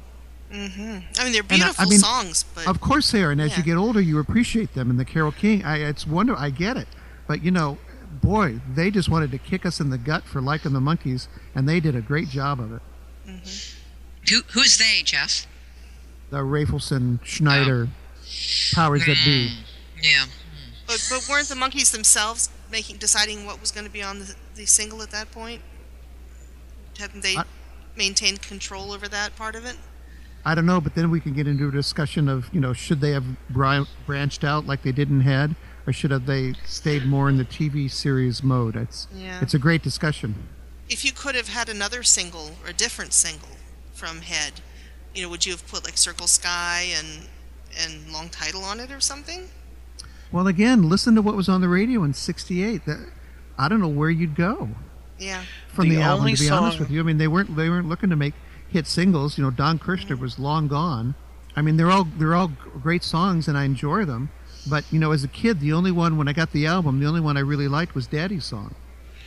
Mm-hmm. 0.52 0.98
I 1.18 1.24
mean, 1.24 1.32
they're 1.32 1.42
And 1.42 1.52
I- 1.52 1.56
beautiful 1.56 1.84
I 1.86 1.88
mean, 1.88 1.98
songs, 2.00 2.44
but 2.54 2.66
of 2.66 2.80
course 2.80 3.12
they 3.12 3.22
are. 3.22 3.30
And 3.30 3.40
as 3.40 3.52
Yeah. 3.52 3.58
you 3.58 3.62
get 3.62 3.76
older, 3.76 4.00
you 4.00 4.18
appreciate 4.18 4.74
them. 4.74 4.90
And 4.90 4.98
the 4.98 5.04
Carole 5.04 5.30
King, 5.32 5.64
I, 5.64 5.76
it's 5.78 6.06
wonder. 6.06 6.34
I 6.36 6.50
get 6.50 6.76
it, 6.76 6.88
but 7.28 7.42
you 7.44 7.52
know, 7.52 7.78
boy, 8.20 8.60
they 8.74 8.90
just 8.90 9.08
wanted 9.08 9.30
to 9.30 9.38
kick 9.38 9.64
us 9.64 9.78
in 9.78 9.90
the 9.90 9.98
gut 9.98 10.24
for 10.24 10.40
liking 10.40 10.72
the 10.72 10.80
Monkees, 10.80 11.28
and 11.54 11.68
they 11.68 11.78
did 11.78 11.94
a 11.94 12.00
great 12.00 12.28
job 12.28 12.58
of 12.58 12.72
it. 12.72 12.82
Mm-hmm. 13.28 14.34
Who, 14.34 14.40
who's 14.52 14.76
they, 14.78 15.02
Jeff? 15.04 15.46
The 16.30 16.38
Rafelson, 16.38 17.20
Schneider, 17.24 17.88
powers 18.74 19.06
that 19.06 19.16
be. 19.24 19.52
Yeah. 20.02 20.24
But 20.90 21.06
but 21.08 21.28
weren't 21.30 21.46
the 21.48 21.54
Monkees 21.54 21.92
themselves 21.92 22.50
making 22.68 22.96
deciding 22.96 23.46
what 23.46 23.60
was 23.60 23.70
going 23.70 23.86
to 23.86 23.92
be 23.92 24.02
on 24.02 24.18
the, 24.18 24.34
the 24.56 24.66
single 24.66 25.02
at 25.02 25.10
that 25.12 25.30
point? 25.30 25.62
Hadn't 26.98 27.22
they 27.22 27.36
I- 27.36 27.44
maintained 27.96 28.42
control 28.42 28.90
over 28.90 29.06
that 29.06 29.36
part 29.36 29.54
of 29.54 29.64
it? 29.64 29.76
I 30.44 30.54
don't 30.56 30.66
know, 30.66 30.80
but 30.80 30.94
then 30.96 31.10
we 31.10 31.20
can 31.20 31.32
get 31.32 31.46
into 31.46 31.68
a 31.68 31.70
discussion 31.70 32.28
of 32.28 32.52
you 32.52 32.60
know 32.60 32.72
should 32.72 33.00
they 33.00 33.12
have 33.12 33.24
branched 33.50 34.42
out 34.42 34.66
like 34.66 34.82
they 34.82 34.90
did 34.90 35.10
in 35.10 35.20
Head, 35.20 35.54
or 35.86 35.92
should 35.92 36.10
have 36.10 36.26
they 36.26 36.54
stayed 36.64 37.06
more 37.06 37.28
in 37.28 37.36
the 37.36 37.44
TV 37.44 37.88
series 37.88 38.42
mode? 38.42 38.74
It's 38.74 39.06
Yeah. 39.14 39.38
it's 39.40 39.54
a 39.54 39.58
great 39.60 39.82
discussion. 39.82 40.34
If 40.88 41.04
you 41.04 41.12
could 41.12 41.36
have 41.36 41.48
had 41.48 41.68
another 41.68 42.02
single 42.02 42.56
or 42.64 42.70
a 42.70 42.72
different 42.72 43.12
single 43.12 43.56
from 43.94 44.22
Head, 44.22 44.54
you 45.14 45.22
know, 45.22 45.28
would 45.28 45.46
you 45.46 45.52
have 45.52 45.64
put 45.68 45.84
like 45.84 45.96
Circle 45.96 46.26
Sky 46.26 46.88
and 46.96 47.28
and 47.78 48.12
long 48.12 48.28
title 48.28 48.64
on 48.64 48.80
it 48.80 48.90
or 48.90 49.00
something? 49.00 49.50
Well, 50.32 50.46
again, 50.46 50.88
listen 50.88 51.14
to 51.16 51.22
what 51.22 51.34
was 51.36 51.48
on 51.48 51.60
the 51.60 51.68
radio 51.68 52.04
in 52.04 52.14
'68. 52.14 52.84
That 52.86 52.98
I 53.58 53.68
don't 53.68 53.80
know 53.80 53.88
where 53.88 54.10
you'd 54.10 54.34
go. 54.34 54.70
Yeah. 55.18 55.42
from 55.68 55.88
the, 55.88 55.96
The 55.96 56.02
album. 56.02 56.34
To 56.34 56.42
be 56.42 56.50
honest 56.50 56.78
with 56.78 56.90
you, 56.90 57.00
I 57.00 57.02
mean 57.02 57.18
they 57.18 57.28
weren't 57.28 57.54
they 57.56 57.68
weren't 57.68 57.88
looking 57.88 58.10
to 58.10 58.16
make 58.16 58.34
hit 58.68 58.86
singles. 58.86 59.36
You 59.36 59.44
know, 59.44 59.50
Don 59.50 59.78
Kirshner 59.78 60.16
mm. 60.16 60.20
was 60.20 60.38
long 60.38 60.68
gone. 60.68 61.14
I 61.56 61.62
mean 61.62 61.76
they're 61.76 61.90
all 61.90 62.04
they're 62.04 62.34
all 62.34 62.52
great 62.82 63.04
songs 63.04 63.48
and 63.48 63.56
I 63.58 63.64
enjoy 63.64 64.04
them. 64.04 64.30
But 64.68 64.84
you 64.90 64.98
know, 64.98 65.12
as 65.12 65.24
a 65.24 65.28
kid, 65.28 65.60
the 65.60 65.72
only 65.72 65.90
one 65.90 66.16
when 66.16 66.28
I 66.28 66.32
got 66.32 66.52
the 66.52 66.66
album, 66.66 67.00
the 67.00 67.06
only 67.06 67.20
one 67.20 67.36
I 67.36 67.40
really 67.40 67.68
liked 67.68 67.94
was 67.94 68.06
Daddy's 68.06 68.44
song, 68.44 68.74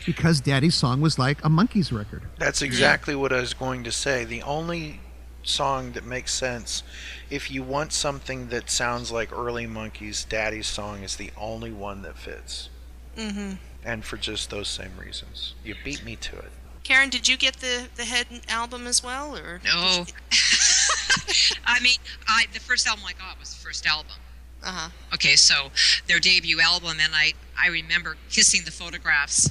because 0.06 0.42
Daddy's 0.42 0.76
song 0.76 1.02
was 1.02 1.18
like 1.18 1.44
a 1.44 1.50
Monkees 1.50 1.92
record. 1.92 2.24
That's 2.38 2.62
exactly 2.62 3.16
what 3.16 3.34
I 3.34 3.40
was 3.40 3.54
going 3.54 3.84
to 3.84 3.92
say. 3.92 4.26
The 4.26 4.44
only 4.44 5.00
song 5.48 5.92
that 5.94 6.06
makes 6.06 6.34
sense 6.34 6.84
if 7.30 7.52
you 7.52 7.62
want 7.64 7.92
something 7.94 8.48
that 8.50 8.70
sounds 8.70 9.12
like 9.12 9.32
early 9.32 9.66
Monkees 9.68 10.28
daddy's 10.28 10.68
song 10.68 11.04
is 11.04 11.16
the 11.16 11.32
only 11.38 11.72
one 11.72 12.02
that 12.04 12.18
fits 12.18 12.70
Mm-hmm. 13.18 13.54
and 13.86 14.04
for 14.04 14.18
just 14.18 14.50
those 14.50 14.68
same 14.68 14.98
reasons 14.98 15.54
you 15.64 15.76
beat 15.84 16.04
me 16.04 16.16
to 16.18 16.38
it 16.38 16.52
Karen, 16.84 17.10
did 17.10 17.28
you 17.30 17.38
get 17.38 17.58
the 17.58 17.88
the 17.96 18.04
Head 18.04 18.28
album 18.50 18.88
as 18.88 19.02
well, 19.02 19.38
or 19.38 19.62
No. 19.64 20.06
I 21.66 21.80
mean, 21.82 21.96
I 22.28 22.46
the 22.54 22.60
first 22.60 22.88
album 22.88 23.06
I 23.08 23.14
got 23.14 23.40
was 23.40 23.54
the 23.54 23.62
first 23.64 23.86
album. 23.88 24.12
Uh 24.62 24.72
huh. 24.72 24.90
Okay, 25.14 25.36
so 25.36 25.72
their 26.08 26.20
debut 26.20 26.60
album, 26.60 26.98
and 27.02 27.14
I 27.16 27.34
I 27.58 27.70
remember 27.70 28.18
kissing 28.30 28.62
the 28.66 28.72
photographs 28.72 29.50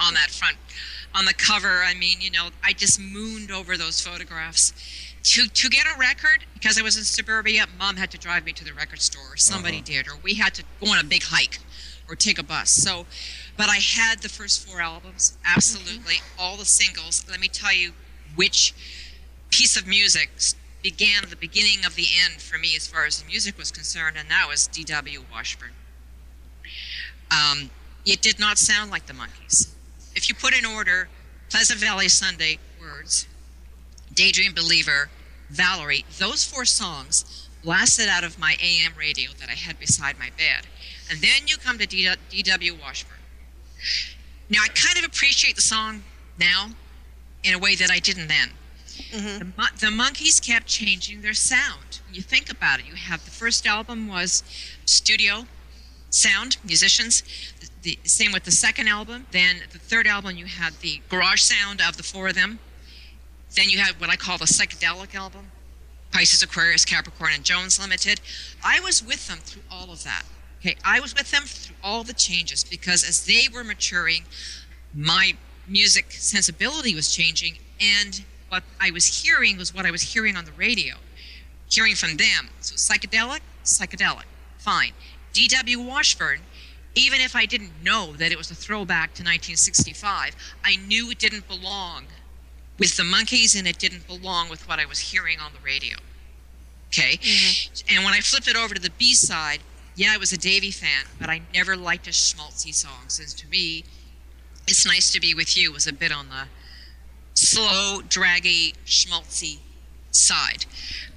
on 0.00 0.14
that 0.14 0.30
front, 0.30 0.56
on 1.14 1.24
the 1.26 1.34
cover. 1.34 1.82
I 1.84 1.94
mean, 1.94 2.20
you 2.20 2.30
know, 2.30 2.48
I 2.64 2.72
just 2.72 2.98
mooned 3.00 3.50
over 3.50 3.76
those 3.76 4.00
photographs. 4.00 4.72
To 5.22 5.46
to 5.46 5.68
get 5.68 5.86
a 5.86 5.98
record, 5.98 6.44
because 6.54 6.78
I 6.78 6.82
was 6.82 6.96
in 6.96 7.04
suburbia, 7.04 7.66
mom 7.78 7.96
had 7.96 8.10
to 8.12 8.18
drive 8.18 8.44
me 8.44 8.52
to 8.54 8.64
the 8.64 8.72
record 8.72 9.00
store, 9.02 9.32
or 9.32 9.36
somebody 9.36 9.76
Uh-huh. 9.78 9.84
did, 9.84 10.08
or 10.08 10.16
we 10.16 10.34
had 10.34 10.54
to 10.54 10.64
go 10.80 10.90
on 10.92 10.98
a 10.98 11.04
big 11.04 11.24
hike, 11.24 11.58
or 12.08 12.16
take 12.16 12.38
a 12.38 12.42
bus. 12.42 12.70
So, 12.70 13.06
but 13.56 13.68
I 13.68 13.76
had 13.76 14.20
the 14.22 14.28
first 14.30 14.66
four 14.66 14.80
albums, 14.80 15.36
absolutely, 15.44 16.22
all 16.38 16.56
the 16.56 16.64
singles. 16.64 17.24
Let 17.28 17.38
me 17.38 17.48
tell 17.48 17.72
you 17.72 17.92
which 18.34 18.72
piece 19.50 19.76
of 19.76 19.86
music 19.86 20.30
began 20.82 21.28
the 21.28 21.36
beginning 21.36 21.84
of 21.84 21.94
the 21.96 22.06
end 22.24 22.40
for 22.40 22.56
me 22.56 22.74
as 22.74 22.86
far 22.86 23.04
as 23.04 23.20
the 23.20 23.26
music 23.26 23.58
was 23.58 23.70
concerned, 23.70 24.16
and 24.18 24.30
that 24.30 24.48
was 24.48 24.66
D.W. 24.68 25.24
Washburn. 25.30 25.72
Um, 27.30 27.70
it 28.06 28.22
did 28.22 28.38
not 28.38 28.56
sound 28.58 28.90
like 28.90 29.06
the 29.06 29.12
Monkees. 29.12 29.68
If 30.14 30.28
you 30.30 30.34
put 30.34 30.54
in 30.58 30.64
order 30.64 31.08
Pleasant 31.50 31.78
Valley 31.78 32.08
Sunday 32.08 32.58
words, 32.80 33.26
Daydream 34.20 34.52
Believer, 34.52 35.08
Valerie, 35.48 36.04
those 36.18 36.44
four 36.44 36.66
songs 36.66 37.48
blasted 37.64 38.06
out 38.06 38.22
of 38.22 38.38
my 38.38 38.54
AM 38.62 38.92
radio 38.94 39.30
that 39.40 39.48
I 39.48 39.54
had 39.54 39.80
beside 39.80 40.18
my 40.18 40.28
bed. 40.36 40.66
And 41.10 41.20
then 41.20 41.46
you 41.46 41.56
come 41.56 41.78
to 41.78 41.86
D.W. 41.86 42.74
Washburn. 42.78 43.16
Now, 44.50 44.58
I 44.62 44.68
kind 44.68 44.98
of 44.98 45.06
appreciate 45.06 45.56
the 45.56 45.62
song 45.62 46.02
now 46.38 46.68
in 47.42 47.54
a 47.54 47.58
way 47.58 47.74
that 47.76 47.90
I 47.90 47.98
didn't 47.98 48.28
then. 48.28 48.50
Mm-hmm. 49.10 49.38
The, 49.38 49.52
Mon- 49.56 49.76
the 49.80 49.86
Monkees 49.86 50.38
kept 50.46 50.66
changing 50.66 51.22
their 51.22 51.32
sound. 51.32 52.00
When 52.04 52.14
you 52.14 52.20
think 52.20 52.50
about 52.50 52.78
it, 52.78 52.86
you 52.86 52.96
have 52.96 53.24
the 53.24 53.30
first 53.30 53.66
album 53.66 54.06
was 54.06 54.42
studio 54.84 55.46
sound, 56.10 56.58
musicians. 56.62 57.22
The, 57.82 57.96
the 58.02 58.08
same 58.08 58.32
with 58.32 58.44
the 58.44 58.50
second 58.50 58.86
album. 58.86 59.28
Then 59.30 59.62
the 59.72 59.78
third 59.78 60.06
album, 60.06 60.36
you 60.36 60.44
had 60.44 60.74
the 60.82 61.00
garage 61.08 61.40
sound 61.40 61.80
of 61.80 61.96
the 61.96 62.02
four 62.02 62.28
of 62.28 62.34
them. 62.34 62.58
Then 63.56 63.68
you 63.68 63.78
had 63.78 64.00
what 64.00 64.10
I 64.10 64.16
call 64.16 64.38
the 64.38 64.44
psychedelic 64.44 65.14
album, 65.14 65.50
Pisces, 66.12 66.42
Aquarius, 66.42 66.84
Capricorn, 66.84 67.32
and 67.34 67.44
Jones 67.44 67.80
Limited. 67.80 68.20
I 68.64 68.80
was 68.80 69.02
with 69.02 69.26
them 69.28 69.38
through 69.38 69.62
all 69.70 69.90
of 69.90 70.04
that. 70.04 70.22
Okay, 70.60 70.76
I 70.84 71.00
was 71.00 71.14
with 71.14 71.30
them 71.30 71.42
through 71.44 71.76
all 71.82 72.04
the 72.04 72.12
changes 72.12 72.64
because 72.64 73.02
as 73.02 73.24
they 73.24 73.46
were 73.52 73.64
maturing, 73.64 74.24
my 74.94 75.34
music 75.66 76.06
sensibility 76.10 76.94
was 76.94 77.14
changing, 77.14 77.58
and 77.80 78.22
what 78.48 78.62
I 78.80 78.90
was 78.90 79.22
hearing 79.22 79.56
was 79.56 79.74
what 79.74 79.86
I 79.86 79.90
was 79.90 80.02
hearing 80.02 80.36
on 80.36 80.44
the 80.44 80.52
radio, 80.52 80.96
hearing 81.68 81.94
from 81.94 82.16
them. 82.16 82.50
So 82.60 82.74
psychedelic, 82.74 83.40
psychedelic, 83.64 84.24
fine. 84.58 84.92
D.W. 85.32 85.80
Washburn, 85.80 86.40
even 86.94 87.20
if 87.20 87.36
I 87.36 87.46
didn't 87.46 87.82
know 87.82 88.12
that 88.14 88.32
it 88.32 88.38
was 88.38 88.50
a 88.50 88.54
throwback 88.54 89.14
to 89.14 89.22
1965, 89.22 90.34
I 90.64 90.76
knew 90.76 91.10
it 91.10 91.18
didn't 91.18 91.46
belong 91.46 92.06
with 92.80 92.96
the 92.96 93.04
Monkees 93.04 93.56
and 93.56 93.68
it 93.68 93.78
didn't 93.78 94.08
belong 94.08 94.48
with 94.48 94.66
what 94.66 94.80
I 94.80 94.86
was 94.86 94.98
hearing 94.98 95.38
on 95.38 95.52
the 95.52 95.60
radio. 95.64 95.96
Okay? 96.88 97.18
Mm-hmm. 97.18 97.96
And 97.96 98.04
when 98.04 98.14
I 98.14 98.18
flipped 98.18 98.48
it 98.48 98.56
over 98.56 98.74
to 98.74 98.80
the 98.80 98.90
B 98.98 99.14
side, 99.14 99.60
yeah, 99.94 100.10
I 100.12 100.16
was 100.16 100.32
a 100.32 100.38
Davy 100.38 100.72
fan, 100.72 101.04
but 101.20 101.30
I 101.30 101.42
never 101.54 101.76
liked 101.76 102.06
his 102.06 102.16
schmaltzy 102.16 102.74
songs. 102.74 103.20
And 103.20 103.28
to 103.28 103.46
me, 103.46 103.84
It's 104.66 104.84
Nice 104.84 105.12
to 105.12 105.20
Be 105.20 105.34
With 105.34 105.56
You 105.56 105.70
was 105.70 105.86
a 105.86 105.92
bit 105.92 106.10
on 106.10 106.30
the 106.30 106.48
slow, 107.34 108.00
draggy, 108.08 108.74
schmaltzy 108.86 109.58
side. 110.10 110.66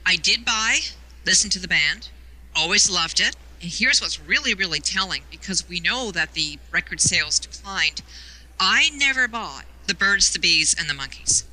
I 0.05 0.17
did 0.17 0.45
buy, 0.45 0.79
listen 1.25 1.49
to 1.51 1.59
the 1.59 1.67
band, 1.67 2.09
Always 2.55 2.89
loved 2.89 3.19
it. 3.19 3.35
And 3.61 3.71
here's 3.71 4.01
what's 4.01 4.19
really, 4.19 4.53
really 4.53 4.79
telling 4.79 5.23
because 5.31 5.67
we 5.67 5.79
know 5.79 6.11
that 6.11 6.33
the 6.33 6.59
record 6.71 7.01
sales 7.01 7.39
declined. 7.39 8.01
I 8.59 8.89
never 8.95 9.27
bought 9.27 9.65
The 9.87 9.95
Birds, 9.95 10.31
the 10.31 10.39
Bees, 10.39 10.75
and 10.77 10.89
the 10.89 10.93
Monkees. 10.93 11.45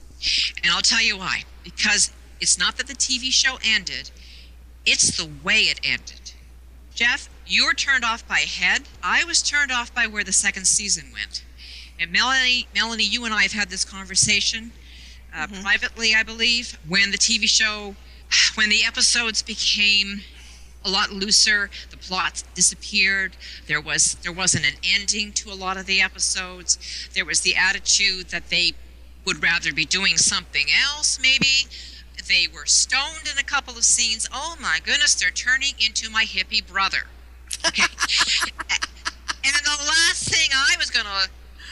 And 0.63 0.73
I'll 0.73 0.83
tell 0.83 1.03
you 1.03 1.19
why. 1.19 1.45
Because 1.65 2.13
it's 2.41 2.59
not 2.59 2.77
that 2.77 2.87
the 2.87 2.95
TV 2.95 3.33
show 3.33 3.59
ended, 3.65 4.11
it's 4.87 5.17
the 5.17 5.31
way 5.43 5.63
it 5.63 5.81
ended. 5.85 6.33
Jeff, 6.95 7.29
you 7.47 7.67
were 7.67 7.75
turned 7.75 8.05
off 8.05 8.27
by 8.29 8.41
Head. 8.41 8.83
I 9.03 9.25
was 9.25 9.43
turned 9.43 9.73
off 9.73 9.95
by 9.95 10.07
where 10.07 10.25
the 10.25 10.33
second 10.33 10.67
season 10.67 11.07
went. 11.13 11.45
And 11.99 12.13
Melanie, 12.13 12.67
Melanie, 12.75 13.05
you 13.05 13.25
and 13.25 13.35
I 13.35 13.43
have 13.43 13.53
had 13.53 13.71
this 13.71 13.85
conversation 13.85 14.73
uh, 15.35 15.47
privately, 15.63 16.15
I 16.15 16.23
believe, 16.23 16.79
when 16.89 17.11
the 17.11 17.19
TV 17.19 17.49
show, 17.49 17.95
when 18.55 18.69
the 18.69 18.85
episodes 18.85 19.43
became 19.43 20.21
a 20.85 20.91
lot 20.91 21.13
looser, 21.13 21.71
the 21.91 21.97
plots 21.97 22.43
disappeared. 22.55 23.37
There 23.67 23.81
was 23.81 24.15
there 24.23 24.33
wasn't 24.33 24.67
an 24.67 24.79
ending 24.83 25.33
to 25.33 25.51
a 25.51 25.55
lot 25.55 25.77
of 25.77 25.87
the 25.87 26.01
episodes. 26.01 26.79
There 27.15 27.25
was 27.25 27.41
the 27.43 27.55
attitude 27.55 28.29
that 28.31 28.49
they 28.49 28.73
would 29.25 29.43
rather 29.43 29.73
be 29.73 29.85
doing 29.85 30.17
something 30.17 30.67
else, 30.89 31.19
maybe. 31.21 31.69
They 32.29 32.47
were 32.53 32.67
stoned 32.67 33.29
in 33.31 33.39
a 33.39 33.43
couple 33.43 33.77
of 33.77 33.85
scenes. 33.85 34.29
Oh 34.33 34.57
my 34.61 34.79
goodness, 34.85 35.15
they're 35.15 35.31
turning 35.31 35.75
into 35.85 36.11
my 36.11 36.25
hippie 36.25 36.67
brother. 36.67 37.09
Okay. 37.67 37.83
and 39.45 39.55
the 39.55 39.85
last 39.85 40.29
thing 40.29 40.51
I 40.55 40.77
was 40.79 40.91
going 40.91 41.07
to 41.07 41.29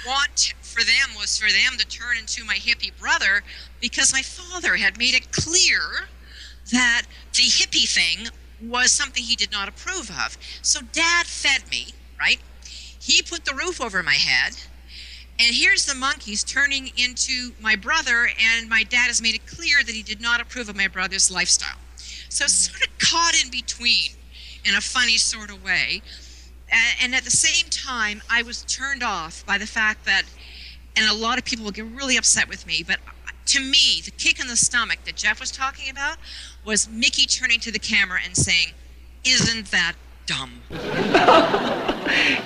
want 0.06 0.54
for 0.62 0.80
them 0.84 1.16
was 1.18 1.38
for 1.38 1.50
them 1.50 1.78
to 1.78 1.86
turn 1.86 2.16
into 2.18 2.44
my 2.44 2.54
hippie 2.54 2.96
brother 2.98 3.42
because 3.80 4.12
my 4.12 4.22
father 4.22 4.76
had 4.76 4.98
made 4.98 5.14
it 5.14 5.32
clear 5.32 6.08
that 6.72 7.02
the 7.34 7.42
hippie 7.42 7.88
thing 7.88 8.28
was 8.62 8.90
something 8.90 9.22
he 9.22 9.36
did 9.36 9.52
not 9.52 9.68
approve 9.68 10.10
of. 10.10 10.36
So 10.62 10.80
dad 10.92 11.26
fed 11.26 11.70
me, 11.70 11.88
right? 12.18 12.38
He 13.00 13.22
put 13.22 13.44
the 13.44 13.54
roof 13.54 13.80
over 13.80 14.02
my 14.02 14.14
head. 14.14 14.56
And 15.40 15.54
here's 15.54 15.86
the 15.86 15.94
Monkees 15.94 16.44
turning 16.44 16.90
into 16.96 17.52
my 17.60 17.76
brother, 17.76 18.28
and 18.40 18.68
my 18.68 18.82
dad 18.82 19.06
has 19.06 19.22
made 19.22 19.36
it 19.36 19.46
clear 19.46 19.84
that 19.84 19.94
he 19.94 20.02
did 20.02 20.20
not 20.20 20.40
approve 20.40 20.68
of 20.68 20.76
my 20.76 20.88
brother's 20.88 21.30
lifestyle. 21.30 21.78
So 22.28 22.46
sort 22.46 22.82
of 22.82 22.98
caught 22.98 23.34
in 23.42 23.50
between 23.50 24.10
in 24.64 24.74
a 24.74 24.80
funny 24.80 25.16
sort 25.16 25.50
of 25.50 25.62
way. 25.64 26.02
And 27.00 27.14
at 27.14 27.24
the 27.24 27.30
same 27.30 27.70
time, 27.70 28.20
I 28.28 28.42
was 28.42 28.64
turned 28.64 29.02
off 29.02 29.46
by 29.46 29.58
the 29.58 29.66
fact 29.66 30.04
that, 30.06 30.24
and 30.96 31.08
a 31.08 31.14
lot 31.14 31.38
of 31.38 31.44
people 31.44 31.64
will 31.64 31.72
get 31.72 31.86
really 31.86 32.16
upset 32.16 32.48
with 32.48 32.66
me, 32.66 32.82
but 32.86 32.98
to 33.46 33.60
me, 33.60 34.02
the 34.04 34.10
kick 34.10 34.40
in 34.40 34.46
the 34.48 34.56
stomach 34.56 34.98
that 35.06 35.16
Jeff 35.16 35.40
was 35.40 35.50
talking 35.50 35.88
about 35.88 36.18
was 36.64 36.88
Mickey 36.88 37.26
turning 37.26 37.60
to 37.60 37.72
the 37.72 37.78
camera 37.78 38.20
and 38.22 38.36
saying, 38.36 38.72
Isn't 39.24 39.70
that 39.70 39.94
dumb? 40.26 40.60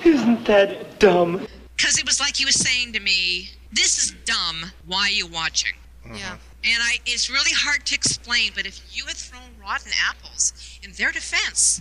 Isn't 0.05 0.44
that 0.44 1.01
dumb? 1.01 1.47
Because 1.83 1.99
it 1.99 2.07
was 2.07 2.21
like 2.21 2.37
he 2.37 2.45
was 2.45 2.55
saying 2.55 2.93
to 2.93 3.01
me, 3.01 3.51
This 3.73 3.99
is 3.99 4.13
dumb. 4.25 4.71
Why 4.87 5.09
are 5.09 5.11
you 5.11 5.27
watching? 5.27 5.73
Yeah. 6.07 6.37
And 6.65 6.81
I, 6.81 6.99
it's 7.07 7.29
really 7.29 7.51
hard 7.53 7.85
to 7.87 7.95
explain, 7.97 8.53
but 8.55 8.67
if 8.67 8.81
you 8.97 9.05
had 9.07 9.17
thrown 9.17 9.51
rotten 9.61 9.91
apples 10.09 10.53
in 10.85 10.93
their 10.93 11.11
defense, 11.11 11.81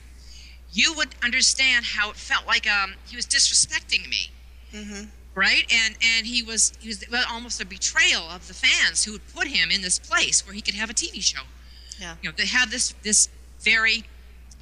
you 0.72 0.94
would 0.96 1.10
understand 1.24 1.86
how 1.86 2.10
it 2.10 2.16
felt 2.16 2.48
like 2.48 2.68
um, 2.68 2.96
he 3.08 3.16
was 3.16 3.28
disrespecting 3.28 4.10
me, 4.10 4.32
Mm-hmm. 4.74 5.04
right? 5.36 5.72
And 5.72 5.96
and 6.16 6.26
he 6.26 6.42
was 6.42 6.74
he 6.80 6.88
was 6.88 7.04
almost 7.30 7.62
a 7.62 7.66
betrayal 7.66 8.24
of 8.24 8.48
the 8.48 8.54
fans 8.56 9.04
who 9.04 9.12
had 9.12 9.22
put 9.36 9.48
him 9.48 9.70
in 9.70 9.82
this 9.82 10.00
place 10.00 10.44
where 10.48 10.56
he 10.56 10.62
could 10.62 10.76
have 10.76 10.90
a 10.90 10.94
TV 10.94 11.22
show. 11.22 11.42
Yeah. 12.00 12.16
You 12.24 12.30
know, 12.30 12.36
to 12.38 12.48
have 12.48 12.72
this 12.72 12.96
this 13.04 13.30
very 13.60 14.06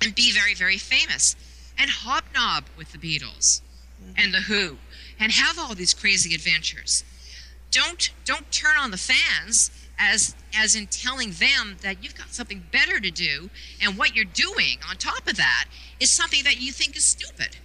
and 0.04 0.14
be 0.16 0.34
very 0.34 0.54
very 0.56 0.78
famous 0.78 1.36
and 1.78 1.90
hobnob 1.90 2.66
with 2.76 2.92
the 2.92 2.98
Beatles 2.98 3.62
and 4.18 4.34
the 4.34 4.40
Who 4.42 4.78
and 5.20 5.32
have 5.32 5.60
all 5.60 5.76
these 5.76 5.94
crazy 5.94 6.34
adventures. 6.34 7.04
Don't 7.72 8.12
don't 8.26 8.52
turn 8.52 8.78
on 8.78 8.92
the 8.92 8.98
fans 8.98 9.72
as 10.00 10.36
as 10.56 10.76
in 10.76 10.88
telling 10.88 11.32
them 11.32 11.78
that 11.82 12.04
you've 12.04 12.16
got 12.16 12.34
something 12.34 12.64
better 12.72 13.00
to 13.00 13.12
do 13.12 13.50
and 13.82 13.98
what 13.98 14.16
you're 14.16 14.26
doing 14.26 14.80
on 14.90 14.96
top 14.98 15.28
of 15.28 15.36
that 15.38 15.66
is 16.00 16.10
something 16.10 16.44
that 16.44 16.60
you 16.60 16.72
think 16.72 16.96
is 16.96 17.06
stupid. 17.06 17.58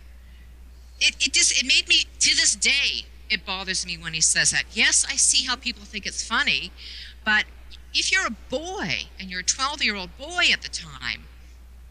It 1.01 1.15
it 1.21 1.33
just 1.33 1.63
it 1.63 1.67
made 1.67 1.89
me 1.89 2.05
to 2.19 2.37
this 2.37 2.55
day 2.57 3.07
it 3.31 3.47
bothers 3.47 3.87
me 3.87 3.97
when 3.97 4.13
he 4.13 4.21
says 4.21 4.51
that. 4.51 4.65
Yes, 4.73 5.07
I 5.09 5.17
see 5.17 5.47
how 5.47 5.57
people 5.57 5.85
think 5.85 6.07
it's 6.07 6.27
funny, 6.27 6.71
but 7.25 7.45
if 7.95 8.13
you're 8.13 8.27
a 8.27 8.31
boy 8.51 9.07
and 9.19 9.31
you're 9.31 9.41
a 9.41 9.45
12 9.45 9.83
year 9.83 9.95
old 9.95 10.17
boy 10.19 10.47
at 10.53 10.63
the 10.63 10.69
time, 10.69 11.25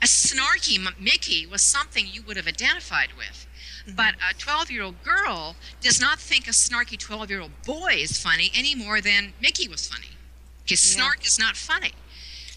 a 0.01 0.05
snarky 0.05 0.77
Mickey 0.99 1.45
was 1.45 1.61
something 1.61 2.05
you 2.05 2.21
would 2.23 2.35
have 2.37 2.47
identified 2.47 3.09
with. 3.17 3.47
But 3.87 4.15
a 4.15 4.33
12 4.37 4.71
year 4.71 4.83
old 4.83 5.03
girl 5.03 5.55
does 5.81 5.99
not 5.99 6.19
think 6.19 6.47
a 6.47 6.51
snarky 6.51 6.97
12 6.97 7.29
year 7.29 7.41
old 7.41 7.51
boy 7.65 7.95
is 7.97 8.17
funny 8.21 8.51
any 8.55 8.75
more 8.75 9.01
than 9.01 9.33
Mickey 9.41 9.67
was 9.67 9.87
funny. 9.87 10.07
His 10.65 10.79
snark 10.79 11.25
is 11.25 11.37
not 11.37 11.57
funny. 11.57 11.91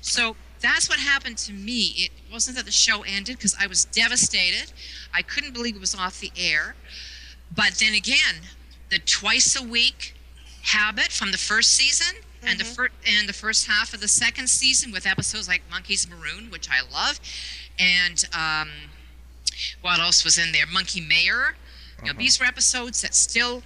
So 0.01 0.37
that's 0.61 0.89
what 0.89 1.01
happened 1.01 1.39
to 1.39 1.53
me. 1.53 1.95
It 1.97 2.11
wasn't 2.33 2.57
that 2.57 2.65
the 2.65 2.73
show 2.73 3.03
ended 3.03 3.37
because 3.37 3.57
I 3.61 3.67
was 3.67 3.85
devastated. 3.87 4.73
I 5.13 5.23
couldn't 5.23 5.53
believe 5.53 5.75
it 5.75 5.81
was 5.81 5.95
off 5.95 6.21
the 6.21 6.31
air. 6.37 6.77
But 7.55 7.75
then 7.81 7.95
again, 7.95 8.43
the 8.91 8.99
twice 9.01 9.61
a 9.61 9.63
week 9.63 10.15
habit 10.63 11.13
from 11.13 11.33
the 11.33 11.39
first 11.39 11.73
season 11.73 12.23
and 12.43 12.59
the 12.61 12.65
first 12.65 12.93
and 13.07 13.29
the 13.29 13.33
first 13.33 13.67
half 13.67 13.93
of 13.93 14.01
the 14.01 14.09
second 14.09 14.49
season 14.49 14.93
with 14.93 15.07
episodes 15.07 15.49
like 15.49 15.63
Monkees 15.71 16.09
Maroon, 16.09 16.51
which 16.51 16.69
I 16.71 16.81
love, 16.93 17.19
and 17.79 18.25
um, 18.33 18.71
what 19.81 20.01
else 20.01 20.25
was 20.25 20.39
in 20.39 20.53
there? 20.53 20.67
Monkee 20.67 21.01
Mayor. 21.01 21.57
You 21.99 22.05
know, 22.05 22.11
uh-huh. 22.11 22.19
these 22.19 22.39
were 22.39 22.47
episodes 22.47 23.03
that 23.03 23.15
still 23.15 23.63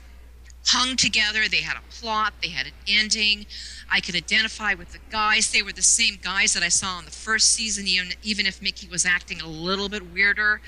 hung 0.67 0.97
together. 0.97 1.49
They 1.49 1.63
had 1.63 1.77
a 1.77 1.83
plot. 1.91 2.35
They 2.43 2.49
had 2.49 2.67
an 2.67 2.73
ending. 2.87 3.47
I 3.91 4.01
could 4.01 4.15
identify 4.15 4.75
with 4.75 4.93
the 4.93 4.99
guys. 5.11 5.51
They 5.51 5.63
were 5.63 5.73
the 5.73 5.83
same 5.83 6.19
guys 6.23 6.55
that 6.55 6.63
I 6.63 6.69
saw 6.69 6.99
in 6.99 7.05
the 7.05 7.11
first 7.11 7.51
season, 7.51 7.87
even, 7.87 8.13
even 8.23 8.47
if 8.47 8.63
Mickey 8.63 8.89
was 8.89 9.05
acting 9.05 9.41
a 9.41 9.47
little 9.47 9.89
bit 9.89 10.13
weirder. 10.13 10.61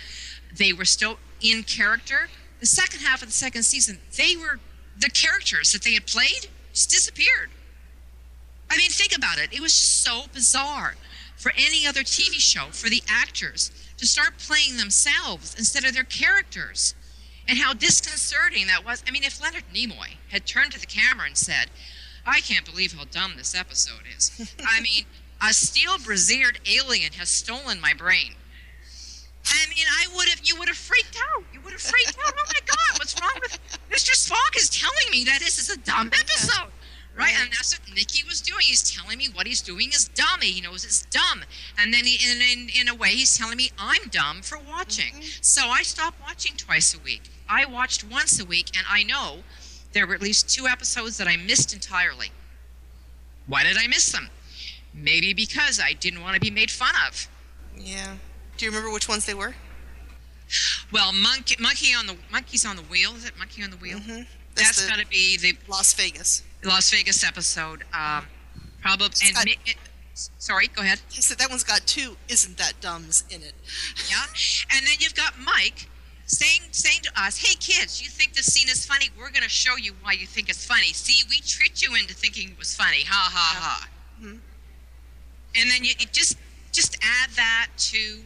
They 0.57 0.73
were 0.73 0.85
still 0.85 1.19
in 1.41 1.63
character. 1.63 2.29
The 2.61 2.67
second 2.67 3.01
half 3.01 3.23
of 3.23 3.29
the 3.29 3.35
second 3.35 3.63
season, 3.65 3.99
they 4.17 4.37
were 4.37 4.61
the 4.99 5.11
characters 5.11 5.73
that 5.73 5.83
they 5.83 5.95
had 5.95 6.07
played 6.07 6.49
just 6.73 6.91
disappeared. 6.91 7.51
I 8.71 8.77
mean, 8.77 8.91
think 8.91 9.15
about 9.17 9.39
it. 9.39 9.53
It 9.53 9.61
was 9.61 9.73
just 9.73 10.03
so 10.03 10.23
bizarre 10.33 10.95
for 11.37 11.53
any 11.57 11.87
other 11.87 12.01
TV 12.01 12.35
show 12.35 12.67
for 12.71 12.89
the 12.89 13.03
actors 13.09 13.71
to 14.03 14.09
start 14.09 14.37
playing 14.37 14.77
themselves 14.77 15.55
instead 15.57 15.85
of 15.85 15.95
their 15.95 16.03
characters. 16.03 16.97
And 17.47 17.59
how 17.59 17.73
disconcerting 17.73 18.67
that 18.67 18.85
was. 18.85 19.03
I 19.07 19.13
mean, 19.13 19.23
if 19.23 19.41
Leonard 19.41 19.65
Nimoy 19.73 20.17
had 20.31 20.45
turned 20.45 20.73
to 20.73 20.81
the 20.81 20.87
camera 20.87 21.27
and 21.27 21.37
said, 21.37 21.71
I 22.27 22.41
can't 22.41 22.65
believe 22.65 22.93
how 22.93 23.05
dumb 23.05 23.35
this 23.37 23.55
episode 23.55 24.03
is. 24.17 24.55
I 24.67 24.81
mean, 24.81 25.05
a 25.41 25.53
steel 25.53 25.99
braziered 26.05 26.59
alien 26.69 27.13
has 27.13 27.29
stolen 27.29 27.81
my 27.81 27.95
brain. 27.95 28.35
I 29.47 29.67
mean, 29.69 29.87
I 29.89 30.07
would 30.17 30.29
have, 30.29 30.41
you 30.43 30.57
would 30.59 30.69
have 30.69 30.77
freaked 30.77 31.17
out. 31.35 31.45
You 31.53 31.61
would 31.61 31.73
have 31.73 31.83
freaked 31.83 32.17
out. 32.27 32.35
Oh 32.37 32.45
my 32.47 32.61
God, 32.67 32.99
what's 32.99 33.21
wrong 33.21 33.39
with 33.41 33.59
Mr. 33.91 34.15
Spock 34.19 34.57
is 34.57 34.69
telling 34.69 35.11
me 35.13 35.25
that 35.25 35.39
this 35.41 35.59
is 35.59 35.71
a 35.71 35.79
dumb 35.79 36.09
episode. 36.09 36.72
Right? 37.23 37.35
And 37.41 37.51
that's 37.53 37.79
what 37.79 37.95
Mickey 37.95 38.23
was 38.27 38.41
doing. 38.41 38.61
He's 38.63 38.91
telling 38.91 39.19
me 39.19 39.29
what 39.33 39.47
he's 39.47 39.63
doing 39.63 39.89
is 39.89 40.09
dumb. 40.09 40.41
He 40.41 40.61
knows 40.61 40.85
it's 40.85 41.07
dumb. 41.07 41.43
And 41.79 41.93
then 41.93 42.05
he, 42.05 42.19
in, 42.31 42.41
in, 42.41 42.69
in 42.81 42.89
a 42.89 42.95
way, 42.95 43.11
he's 43.11 43.37
telling 43.37 43.57
me 43.57 43.71
I'm 43.79 44.09
dumb 44.11 44.43
for 44.43 44.59
watching. 44.59 45.15
So 45.41 45.69
I 45.69 45.83
stopped 45.83 46.21
watching 46.21 46.57
twice 46.57 46.95
a 46.95 46.99
week. 46.99 47.31
I 47.49 47.65
watched 47.65 48.05
once 48.05 48.41
a 48.41 48.45
week, 48.45 48.77
and 48.77 48.87
I 48.89 49.03
know 49.03 49.39
there 49.93 50.07
were 50.07 50.15
at 50.15 50.23
least 50.23 50.49
two 50.49 50.67
episodes 50.67 51.19
that 51.19 51.29
I 51.29 51.37
missed 51.37 51.73
entirely. 51.75 52.33
Why 53.47 53.63
did 53.65 53.77
I 53.77 53.87
miss 53.87 54.11
them? 54.11 54.31
Maybe 54.95 55.35
because 55.35 55.81
I 55.81 55.93
didn't 55.93 56.23
want 56.23 56.35
to 56.35 56.41
be 56.41 56.51
made 56.51 56.71
fun 56.71 56.95
of. 57.09 57.29
Yeah. 57.77 58.17
Do 58.57 58.65
you 58.65 58.71
remember 58.71 58.93
which 58.93 59.09
ones 59.09 59.27
they 59.27 59.35
were? 59.35 59.55
Well, 60.93 61.13
monkey, 61.13 61.57
monkey 61.59 61.95
on 61.95 62.07
the 62.07 62.17
Monkees 62.33 62.69
on 62.69 62.77
the 62.77 62.83
wheel. 62.83 63.15
Is 63.17 63.25
it 63.25 63.39
monkey 63.39 63.63
on 63.63 63.71
the 63.71 63.77
wheel? 63.77 63.99
Mm-hmm. 63.99 64.23
That's 64.55 64.87
got 64.87 64.99
to 64.99 65.07
be 65.07 65.39
the 65.39 65.57
Las 65.69 65.95
Vegas. 65.95 66.43
Las 66.65 66.91
Vegas 66.91 67.25
episode. 67.25 67.85
Um, 67.93 68.27
probably. 68.81 69.09
And 69.27 69.35
got- 69.35 69.77
sorry, 70.39 70.69
go 70.69 70.83
ahead. 70.83 71.01
He 71.11 71.23
said 71.23 71.39
that 71.39 71.51
one's 71.51 71.65
got 71.65 71.87
two 71.87 72.17
isn't 72.29 72.57
that 72.59 72.75
dumbs 72.81 73.25
in 73.31 73.43
it. 73.43 73.55
Yeah, 74.11 74.25
and 74.77 74.87
then 74.87 74.95
you've 75.01 75.15
got 75.15 75.35
Mike 75.39 75.89
saying 76.27 76.63
saying 76.71 77.01
to 77.03 77.11
us, 77.21 77.39
"Hey 77.39 77.55
kids, 77.55 78.03
you 78.03 78.09
think 78.09 78.35
this 78.35 78.47
scene 78.53 78.69
is 78.69 78.87
funny? 78.87 79.11
We're 79.19 79.31
going 79.31 79.43
to 79.43 79.49
show 79.49 79.77
you 79.77 79.95
why 80.03 80.13
you 80.13 80.27
think 80.27 80.49
it's 80.49 80.65
funny. 80.65 80.93
See, 80.93 81.25
we 81.29 81.41
tricked 81.41 81.83
you 81.83 81.95
into 81.95 82.15
thinking 82.15 82.51
it 82.51 82.59
was 82.59 82.75
funny. 82.75 83.03
Ha 83.05 83.31
ha 83.33 83.59
ha." 83.61 83.89
Mhm. 84.21 84.39
And 85.55 85.71
then 85.71 85.85
you, 85.85 85.93
you 85.99 86.07
just 86.13 86.37
just 86.73 86.97
add 87.03 87.31
that 87.37 87.69
to 87.77 88.25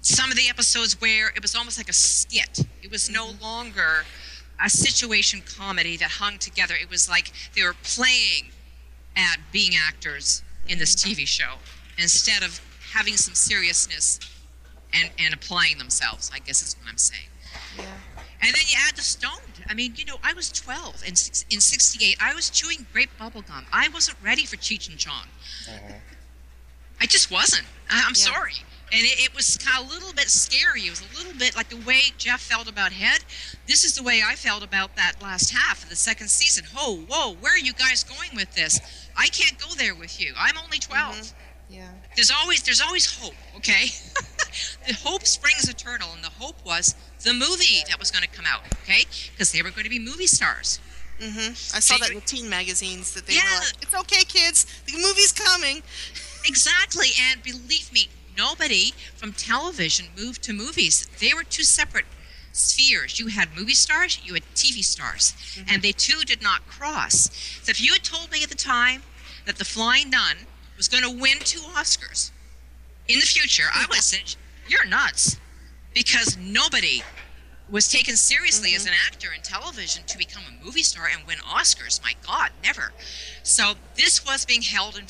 some 0.00 0.30
of 0.30 0.36
the 0.36 0.48
episodes 0.48 1.00
where 1.00 1.30
it 1.30 1.42
was 1.42 1.56
almost 1.56 1.78
like 1.78 1.88
a 1.88 1.92
skit. 1.92 2.60
It 2.82 2.90
was 2.90 3.10
no 3.10 3.30
longer 3.42 4.04
a 4.64 4.70
situation 4.70 5.42
comedy 5.58 5.96
that 5.98 6.10
hung 6.10 6.38
together. 6.38 6.74
It 6.80 6.90
was 6.90 7.08
like 7.08 7.32
they 7.54 7.62
were 7.62 7.76
playing 7.82 8.50
at 9.16 9.38
being 9.52 9.72
actors 9.86 10.42
in 10.68 10.78
this 10.78 10.94
TV 10.94 11.26
show 11.26 11.54
instead 11.98 12.42
of 12.42 12.60
having 12.92 13.16
some 13.16 13.34
seriousness 13.34 14.20
and, 14.92 15.10
and 15.18 15.34
applying 15.34 15.78
themselves, 15.78 16.30
I 16.34 16.38
guess 16.38 16.62
is 16.62 16.76
what 16.80 16.90
I'm 16.90 16.98
saying. 16.98 17.28
Yeah. 17.76 17.84
And 18.42 18.54
then 18.54 18.62
you 18.68 18.76
add 18.86 18.96
the 18.96 19.02
stoned. 19.02 19.64
I 19.68 19.74
mean, 19.74 19.94
you 19.96 20.04
know, 20.04 20.16
I 20.22 20.32
was 20.34 20.50
12 20.50 21.02
in, 21.06 21.16
six- 21.16 21.44
in 21.50 21.60
68. 21.60 22.16
I 22.20 22.34
was 22.34 22.50
chewing 22.50 22.86
grape 22.92 23.10
bubble 23.18 23.42
gum. 23.42 23.64
I 23.72 23.88
wasn't 23.88 24.18
ready 24.22 24.44
for 24.44 24.56
Cheech 24.56 24.88
and 24.90 24.98
Chong. 24.98 25.26
Uh-huh. 25.68 25.94
I 27.00 27.06
just 27.06 27.30
wasn't. 27.30 27.66
I, 27.90 28.04
I'm 28.06 28.14
sorry. 28.14 28.54
And 28.92 29.02
it, 29.02 29.18
it 29.24 29.34
was 29.34 29.56
kind 29.56 29.84
of 29.84 29.90
a 29.90 29.94
little 29.94 30.12
bit 30.12 30.28
scary. 30.28 30.82
It 30.82 30.90
was 30.90 31.00
a 31.02 31.16
little 31.18 31.36
bit 31.38 31.56
like 31.56 31.68
the 31.68 31.76
way 31.76 32.00
Jeff 32.18 32.40
felt 32.40 32.68
about 32.70 32.92
Head. 32.92 33.24
This 33.66 33.82
is 33.84 33.96
the 33.96 34.02
way 34.02 34.22
I 34.24 34.34
felt 34.36 34.62
about 34.62 34.94
that 34.96 35.14
last 35.20 35.50
half 35.50 35.82
of 35.82 35.88
the 35.90 35.96
second 35.96 36.28
season. 36.28 36.64
Whoa, 36.72 36.96
whoa, 37.08 37.34
where 37.40 37.54
are 37.54 37.58
you 37.58 37.72
guys 37.72 38.04
going 38.04 38.30
with 38.34 38.54
this? 38.54 38.80
I 39.16 39.26
can't 39.28 39.58
go 39.58 39.74
there 39.74 39.94
with 39.94 40.20
you. 40.20 40.34
I'm 40.38 40.56
only 40.62 40.78
12. 40.78 41.32
Yeah. 41.68 41.88
There's 42.14 42.30
always 42.30 42.62
there's 42.62 42.80
always 42.80 43.18
hope, 43.18 43.34
okay? 43.56 43.86
the 44.86 44.94
hope 44.94 45.26
springs 45.26 45.68
eternal, 45.68 46.08
and 46.14 46.22
the 46.22 46.30
hope 46.38 46.64
was 46.64 46.94
the 47.24 47.32
movie 47.32 47.82
that 47.88 47.98
was 47.98 48.12
going 48.12 48.22
to 48.22 48.28
come 48.30 48.44
out, 48.46 48.60
okay? 48.84 49.02
Because 49.32 49.50
they 49.50 49.62
were 49.62 49.70
going 49.70 49.82
to 49.82 49.90
be 49.90 49.98
movie 49.98 50.28
stars. 50.28 50.78
Mm-hmm. 51.20 51.76
I 51.76 51.80
saw 51.80 51.96
that 51.98 52.10
in 52.12 52.20
teen 52.20 52.48
magazines 52.48 53.14
that 53.14 53.26
they 53.26 53.34
Yeah. 53.34 53.42
were 53.54 53.64
like, 53.64 53.82
"It's 53.82 53.94
okay, 53.94 54.22
kids. 54.24 54.66
The 54.86 54.92
movie's 54.92 55.32
coming." 55.32 55.82
Exactly, 56.44 57.08
and 57.30 57.42
believe 57.42 57.90
me, 57.92 58.08
nobody 58.36 58.92
from 59.14 59.32
television 59.32 60.06
moved 60.16 60.42
to 60.44 60.52
movies. 60.52 61.06
They 61.20 61.32
were 61.34 61.44
two 61.44 61.62
separate 61.62 62.06
spheres. 62.52 63.18
You 63.18 63.28
had 63.28 63.48
movie 63.56 63.74
stars, 63.74 64.20
you 64.24 64.34
had 64.34 64.42
TV 64.54 64.82
stars, 64.82 65.32
mm-hmm. 65.32 65.68
and 65.68 65.82
they 65.82 65.92
two 65.92 66.20
did 66.24 66.42
not 66.42 66.66
cross. 66.66 67.30
So 67.62 67.70
if 67.70 67.80
you 67.80 67.92
had 67.92 68.02
told 68.02 68.30
me 68.30 68.42
at 68.42 68.48
the 68.48 68.54
time 68.54 69.02
that 69.44 69.56
The 69.56 69.64
Flying 69.64 70.10
Nun 70.10 70.36
was 70.76 70.88
going 70.88 71.04
to 71.04 71.10
win 71.10 71.38
two 71.40 71.60
Oscars 71.60 72.30
in 73.08 73.20
the 73.20 73.26
future, 73.26 73.64
I 73.74 73.86
would 73.88 73.96
have 73.96 74.04
said, 74.04 74.36
"You're 74.68 74.86
nuts," 74.86 75.38
because 75.94 76.36
nobody 76.36 77.02
was 77.70 77.88
taken 77.88 78.16
seriously 78.16 78.74
as 78.74 78.84
mm-hmm. 78.84 78.92
an 78.92 78.98
actor 79.06 79.32
in 79.34 79.42
television 79.42 80.04
to 80.06 80.18
become 80.18 80.42
a 80.48 80.64
movie 80.64 80.82
star 80.82 81.08
and 81.12 81.26
win 81.26 81.38
Oscars. 81.38 82.02
My 82.02 82.14
God, 82.26 82.50
never. 82.62 82.92
So 83.42 83.74
this 83.96 84.24
was 84.24 84.44
being 84.44 84.62
held 84.62 84.96
in, 84.96 85.04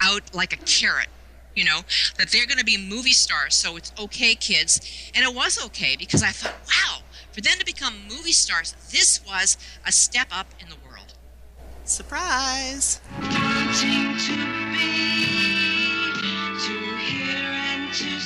out 0.00 0.34
like 0.34 0.52
a 0.52 0.56
carrot, 0.64 1.08
you 1.54 1.64
know, 1.64 1.80
that 2.18 2.30
they're 2.30 2.46
going 2.46 2.58
to 2.58 2.64
be 2.64 2.76
movie 2.76 3.12
stars. 3.12 3.54
So 3.54 3.76
it's 3.76 3.92
okay, 3.98 4.34
kids. 4.34 5.10
And 5.14 5.24
it 5.24 5.34
was 5.34 5.64
okay 5.66 5.96
because 5.96 6.22
I 6.22 6.30
thought, 6.30 6.54
wow, 6.66 7.00
for 7.32 7.40
them 7.40 7.58
to 7.58 7.64
become 7.64 7.94
movie 8.08 8.32
stars, 8.32 8.74
this 8.90 9.20
was 9.26 9.56
a 9.86 9.92
step 9.92 10.28
up 10.32 10.46
in 10.60 10.68
the 10.68 10.76
world. 10.88 11.14
Surprise. 11.84 13.00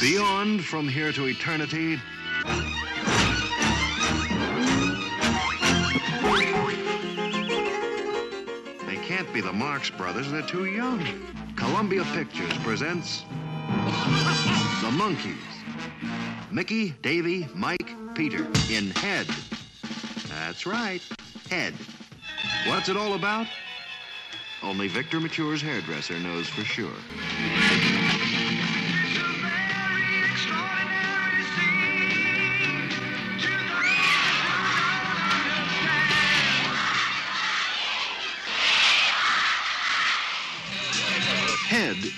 Beyond 0.00 0.64
from 0.64 0.88
here 0.88 1.12
to 1.12 1.26
eternity. 1.26 1.98
They 8.86 8.96
can't 9.06 9.32
be 9.32 9.40
the 9.40 9.52
Marx 9.52 9.88
Brothers, 9.88 10.30
they're 10.30 10.42
too 10.42 10.66
young. 10.66 11.02
Columbia 11.56 12.04
Pictures 12.12 12.52
presents 12.58 13.22
The 14.80 14.90
Monkees. 14.90 15.34
Mickey, 16.50 16.90
Davy, 17.02 17.48
Mike, 17.54 17.90
Peter 18.14 18.46
in 18.70 18.90
Head. 18.90 19.26
That's 20.28 20.66
right, 20.66 21.02
Head. 21.50 21.74
What's 22.66 22.88
it 22.88 22.96
all 22.96 23.14
about? 23.14 23.46
Only 24.62 24.88
Victor 24.88 25.20
Mature's 25.20 25.60
hairdresser 25.60 26.18
knows 26.18 26.48
for 26.48 26.62
sure. 26.62 26.94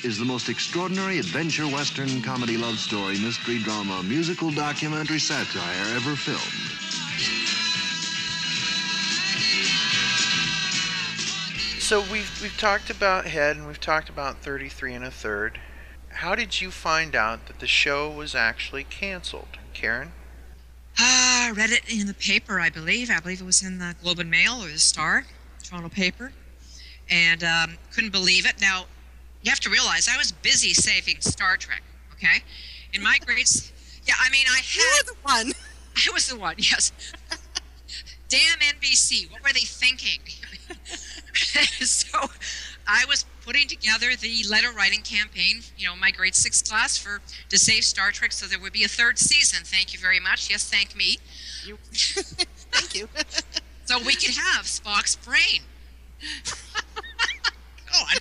Is 0.07 0.19
the 0.21 0.25
most 0.25 0.49
extraordinary 0.49 1.19
adventure 1.19 1.65
western 1.65 2.23
comedy 2.23 2.57
love 2.57 2.79
story 2.79 3.19
mystery 3.19 3.59
drama 3.59 4.05
musical 4.05 4.53
documentary 4.53 5.19
satire 5.19 5.97
ever 5.97 6.15
filmed. 6.15 6.41
So 11.83 12.03
we've 12.13 12.41
we've 12.41 12.57
talked 12.57 12.89
about 12.89 13.27
Head 13.27 13.57
and 13.57 13.67
we've 13.67 13.81
talked 13.81 14.09
about 14.09 14.39
33 14.39 14.95
and 14.95 15.05
a 15.05 15.11
third. 15.11 15.59
How 16.11 16.37
did 16.37 16.61
you 16.61 16.71
find 16.71 17.17
out 17.17 17.47
that 17.49 17.59
the 17.59 17.67
show 17.67 18.09
was 18.09 18.33
actually 18.33 18.85
canceled, 18.85 19.59
Karen? 19.75 20.13
Ah, 21.01 21.49
I 21.49 21.51
read 21.51 21.71
it 21.71 21.83
in 21.93 22.07
the 22.07 22.15
paper, 22.15 22.61
I 22.61 22.71
believe. 22.71 23.11
I 23.11 23.19
believe 23.19 23.41
it 23.41 23.45
was 23.45 23.61
in 23.61 23.79
the 23.79 23.97
Globe 24.01 24.21
and 24.21 24.31
Mail 24.31 24.63
or 24.63 24.69
the 24.69 24.79
Star, 24.79 25.25
Toronto 25.65 25.89
paper, 25.89 26.31
and 27.11 27.43
um, 27.43 27.79
couldn't 27.93 28.13
believe 28.13 28.47
it. 28.47 28.61
Now, 28.61 28.87
you 29.47 29.51
have 29.51 29.61
to 29.61 29.71
realize 29.71 30.09
I 30.13 30.17
was 30.19 30.33
busy 30.33 30.75
saving 30.75 31.21
Star 31.21 31.57
Trek. 31.57 31.85
Okay, 32.15 32.43
in 32.93 33.01
my 33.01 33.19
grades, 33.25 33.73
yeah. 34.05 34.15
I 34.21 34.29
mean, 34.31 34.45
I 34.49 34.59
had 34.59 34.75
You 34.75 34.85
were 34.85 35.05
the 35.05 35.19
one. 35.23 35.53
I 35.97 36.13
was 36.13 36.29
the 36.29 36.37
one. 36.37 36.57
Yes. 36.59 36.91
Damn 38.29 38.59
NBC! 38.59 39.31
What 39.31 39.45
were 39.45 39.53
they 39.53 39.61
thinking? 39.61 40.19
so, 41.87 42.29
I 42.89 43.05
was 43.09 43.25
putting 43.45 43.69
together 43.69 44.17
the 44.21 44.43
letter 44.51 44.73
writing 44.73 45.03
campaign. 45.03 45.61
You 45.79 45.87
know, 45.87 45.95
my 45.95 46.11
grade 46.11 46.35
six 46.35 46.61
class 46.61 46.99
for 46.99 47.21
to 47.49 47.57
save 47.57 47.85
Star 47.85 48.11
Trek, 48.11 48.33
so 48.33 48.47
there 48.47 48.59
would 48.59 48.73
be 48.73 48.83
a 48.83 48.89
third 48.89 49.17
season. 49.17 49.61
Thank 49.65 49.93
you 49.93 50.01
very 50.01 50.19
much. 50.19 50.51
Yes, 50.51 50.69
thank 50.69 50.97
me. 50.97 51.19
You. 51.65 51.79
Thank 51.93 52.97
you. 52.97 53.09
so 53.85 54.01
we 54.01 54.17
could 54.17 54.35
have 54.35 54.65
Spock's 54.65 55.15
brain. 55.15 55.63
God. 57.93 58.21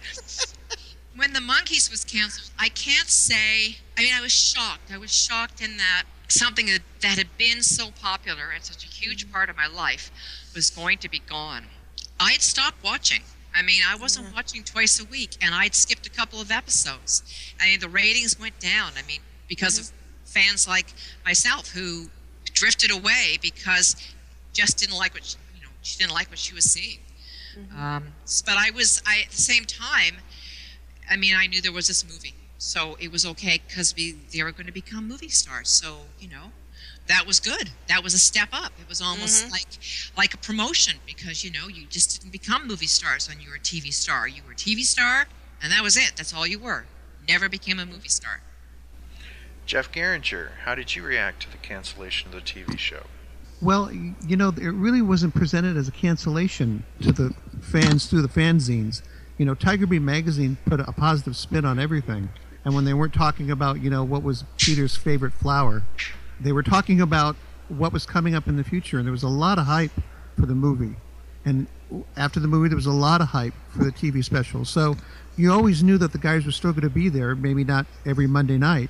When 1.16 1.34
the 1.34 1.40
Monkees 1.40 1.90
was 1.90 2.04
canceled, 2.04 2.52
I 2.60 2.70
can't 2.70 3.08
say. 3.08 3.78
I 3.98 4.02
mean, 4.02 4.14
I 4.14 4.22
was 4.22 4.32
shocked. 4.32 4.92
I 4.92 4.98
was 4.98 5.14
shocked 5.14 5.62
in 5.62 5.78
that 5.78 6.04
something 6.28 6.66
that, 6.66 6.82
that 7.02 7.18
had 7.18 7.38
been 7.38 7.62
so 7.62 7.92
popular 7.92 8.50
and 8.54 8.64
such 8.64 8.84
a 8.84 8.88
huge 8.88 9.24
mm-hmm. 9.24 9.34
part 9.34 9.50
of 9.50 9.56
my 9.56 9.68
life 9.68 10.12
was 10.54 10.70
going 10.70 10.98
to 11.00 11.10
be 11.10 11.20
gone. 11.20 11.66
I 12.20 12.32
had 12.32 12.42
stopped 12.42 12.84
watching. 12.84 13.22
I 13.54 13.62
mean, 13.62 13.82
I 13.88 13.96
wasn't 13.96 14.34
watching 14.36 14.64
twice 14.64 15.00
a 15.00 15.06
week, 15.06 15.38
and 15.42 15.56
I'd 15.56 15.76
skipped 15.76 16.06
a 16.06 16.10
couple 16.10 16.42
of 16.42 16.52
episodes. 16.52 17.24
I 17.60 17.68
mean, 17.68 17.80
the 17.80 17.88
ratings 17.88 18.38
went 18.38 18.60
down. 18.60 18.92
I 18.98 19.08
mean, 19.08 19.22
because 19.48 19.80
of 19.80 19.86
mm-hmm. 19.86 20.26
fans 20.26 20.68
like 20.68 20.88
myself 21.24 21.72
who 21.72 22.08
drifted 22.54 22.92
away 22.92 23.38
because 23.42 23.96
just 24.54 24.78
didn't 24.78 24.98
like 24.98 25.14
what 25.14 25.24
she, 25.26 25.38
you 25.56 25.62
know 25.62 25.70
she 25.82 25.98
didn't 25.98 26.14
like 26.14 26.30
what 26.30 26.40
she 26.40 26.54
was 26.54 26.66
seeing. 26.66 27.00
Mm-hmm. 27.58 27.80
Um, 27.80 28.04
but 28.46 28.56
I 28.58 28.72
was 28.72 29.02
I 29.06 29.24
at 29.26 29.32
the 29.32 29.42
same 29.42 29.66
time. 29.66 30.18
I 31.10 31.16
mean, 31.18 31.36
I 31.36 31.48
knew 31.48 31.62
there 31.62 31.72
was 31.72 31.88
this 31.88 32.04
movie, 32.04 32.36
so 32.58 32.98
it 33.00 33.12
was 33.12 33.26
okay 33.26 33.62
because 33.68 33.96
we 33.96 34.14
they 34.34 34.44
were 34.44 34.52
going 34.52 34.66
to 34.68 34.72
become 34.72 35.08
movie 35.08 35.30
stars. 35.30 35.70
So 35.70 35.98
you 36.20 36.28
know, 36.30 36.52
that 37.08 37.26
was 37.28 37.40
good. 37.40 37.70
That 37.88 38.04
was 38.04 38.14
a 38.14 38.20
step 38.20 38.50
up. 38.52 38.74
It 38.82 38.88
was 38.90 39.02
almost 39.02 39.46
Mhm. 39.46 39.52
like 39.52 39.68
like 40.18 40.34
a 40.34 40.38
promotion 40.38 40.98
because 41.06 41.44
you 41.44 41.52
know 41.52 41.68
you 41.68 41.86
just 41.88 42.20
didn't 42.22 42.32
become 42.32 42.68
movie 42.68 42.88
stars 42.88 43.28
when 43.30 43.40
you 43.40 43.50
were 43.50 43.56
a 43.56 43.60
TV 43.60 43.92
star. 43.94 44.28
You 44.28 44.42
were 44.46 44.54
a 44.54 44.56
TV 44.56 44.84
star, 44.84 45.28
and 45.62 45.72
that 45.72 45.84
was 45.84 45.96
it. 45.98 46.14
That's 46.16 46.34
all 46.34 46.48
you 46.48 46.60
were. 46.60 46.86
Never 47.28 47.50
became 47.50 47.80
a 47.80 47.86
movie 47.86 48.10
star. 48.10 48.42
Jeff 49.66 49.92
Garinger, 49.92 50.50
how 50.64 50.76
did 50.76 50.96
you 50.96 51.04
react 51.04 51.42
to 51.44 51.52
the 51.52 51.58
cancellation 51.58 52.28
of 52.28 52.36
the 52.36 52.42
TV 52.42 52.78
show? 52.78 53.04
Well, 53.62 53.92
you 53.92 54.36
know, 54.38 54.50
it 54.50 54.70
really 54.70 55.02
wasn't 55.02 55.34
presented 55.34 55.76
as 55.76 55.88
a 55.88 55.92
cancellation 55.92 56.84
to 57.02 57.12
the 57.12 57.34
fans 57.62 58.06
through 58.06 58.22
the 58.22 58.28
fanzines. 58.28 59.02
You 59.38 59.46
know, 59.46 59.56
Tiger 59.56 59.86
Beat 59.86 60.02
magazine 60.02 60.58
put 60.66 60.80
a 60.80 60.92
positive 60.92 61.36
spin 61.36 61.66
on 61.66 61.80
everything. 61.80 62.30
And 62.64 62.74
when 62.74 62.86
they 62.86 62.94
weren't 62.94 63.14
talking 63.14 63.52
about, 63.52 63.82
you 63.82 63.90
know, 63.90 64.04
what 64.04 64.24
was 64.24 64.44
Peter's 64.58 64.96
favorite 64.96 65.34
flower, 65.34 65.84
they 66.40 66.52
were 66.52 66.64
talking 66.64 67.02
about 67.02 67.36
what 67.68 67.94
was 67.94 68.06
coming 68.06 68.34
up 68.34 68.48
in 68.48 68.58
the 68.58 68.64
future. 68.64 68.98
And 68.98 69.06
there 69.06 69.12
was 69.12 69.24
a 69.24 69.28
lot 69.28 69.60
of 69.60 69.66
hype 69.66 69.92
for 70.40 70.46
the 70.46 70.56
movie. 70.56 70.96
And 71.44 71.68
after 72.18 72.40
the 72.40 72.48
movie, 72.48 72.70
there 72.70 72.76
was 72.76 72.88
a 72.88 72.92
lot 72.92 73.22
of 73.22 73.28
hype 73.28 73.54
for 73.70 73.84
the 73.84 73.92
TV 73.92 74.24
special. 74.24 74.66
So 74.66 74.96
you 75.38 75.52
always 75.52 75.84
knew 75.84 75.98
that 75.98 76.12
the 76.12 76.18
guys 76.18 76.46
were 76.46 76.52
still 76.52 76.72
going 76.72 76.82
to 76.82 76.90
be 76.90 77.10
there, 77.10 77.36
maybe 77.36 77.64
not 77.64 77.86
every 78.06 78.26
Monday 78.26 78.58
night, 78.58 78.90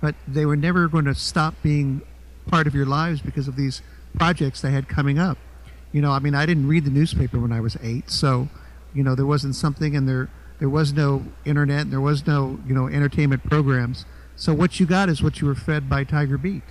but 0.00 0.14
they 0.28 0.46
were 0.46 0.56
never 0.56 0.88
going 0.88 1.06
to 1.06 1.14
stop 1.14 1.54
being 1.62 2.02
part 2.46 2.66
of 2.66 2.74
your 2.74 2.86
lives 2.86 3.20
because 3.20 3.48
of 3.48 3.56
these 3.56 3.82
projects 4.18 4.60
they 4.60 4.70
had 4.70 4.88
coming 4.88 5.18
up. 5.18 5.38
You 5.92 6.00
know, 6.00 6.12
I 6.12 6.18
mean, 6.18 6.34
I 6.34 6.46
didn't 6.46 6.68
read 6.68 6.84
the 6.84 6.90
newspaper 6.90 7.40
when 7.40 7.52
I 7.52 7.60
was 7.60 7.76
eight, 7.82 8.10
so 8.10 8.48
you 8.96 9.02
know 9.02 9.14
there 9.14 9.26
wasn't 9.26 9.54
something, 9.54 9.94
and 9.94 10.08
there 10.08 10.28
there 10.58 10.70
was 10.70 10.92
no 10.92 11.24
internet, 11.44 11.82
and 11.82 11.92
there 11.92 12.00
was 12.00 12.26
no 12.26 12.58
you 12.66 12.74
know 12.74 12.88
entertainment 12.88 13.44
programs. 13.44 14.06
So 14.36 14.52
what 14.54 14.80
you 14.80 14.86
got 14.86 15.08
is 15.08 15.22
what 15.22 15.40
you 15.40 15.46
were 15.46 15.54
fed 15.54 15.88
by 15.88 16.04
Tiger 16.04 16.38
Beat. 16.38 16.62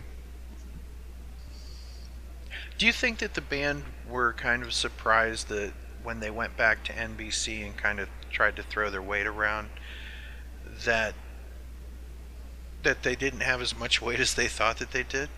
Do 2.78 2.86
you 2.86 2.92
think 2.92 3.20
that 3.20 3.34
the 3.36 3.42
band 3.42 3.84
were 4.10 4.34
kind 4.34 4.64
of 4.64 4.74
surprised 4.74 5.48
that 5.50 5.74
when 6.04 6.20
they 6.20 6.30
went 6.30 6.58
back 6.58 6.84
to 6.86 6.94
NBC 6.94 7.66
and 7.66 7.76
kind 7.78 8.00
of 8.00 8.10
tried 8.32 8.56
to 8.58 8.64
throw 8.64 8.90
their 8.90 9.02
weight 9.02 9.26
around, 9.26 9.70
that 10.84 11.14
that 12.84 13.04
they 13.04 13.16
didn't 13.16 13.42
have 13.42 13.62
as 13.62 13.78
much 13.78 14.02
weight 14.02 14.20
as 14.20 14.34
they 14.36 14.48
thought 14.48 14.78
that 14.78 14.92
they 14.92 15.04
did? 15.04 15.30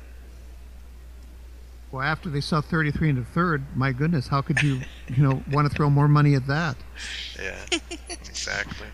Well, 1.92 2.02
after 2.02 2.30
they 2.30 2.42
saw 2.42 2.60
33 2.62 3.12
and 3.12 3.20
a 3.20 3.24
third, 3.24 3.64
my 3.76 3.94
goodness, 3.94 4.28
how 4.28 4.42
could 4.42 4.62
you, 4.62 4.82
you 5.08 5.24
know, 5.24 5.42
want 5.52 5.70
to 5.70 5.76
throw 5.76 5.90
more 5.90 6.08
money 6.08 6.36
at 6.36 6.46
that? 6.48 6.76
Yeah, 7.42 7.58
exactly. 8.10 8.88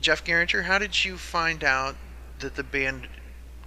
Jeff 0.00 0.24
Garinger, 0.24 0.64
how 0.64 0.78
did 0.78 1.04
you 1.04 1.18
find 1.18 1.62
out 1.62 1.94
that 2.38 2.56
the 2.56 2.62
band 2.62 3.06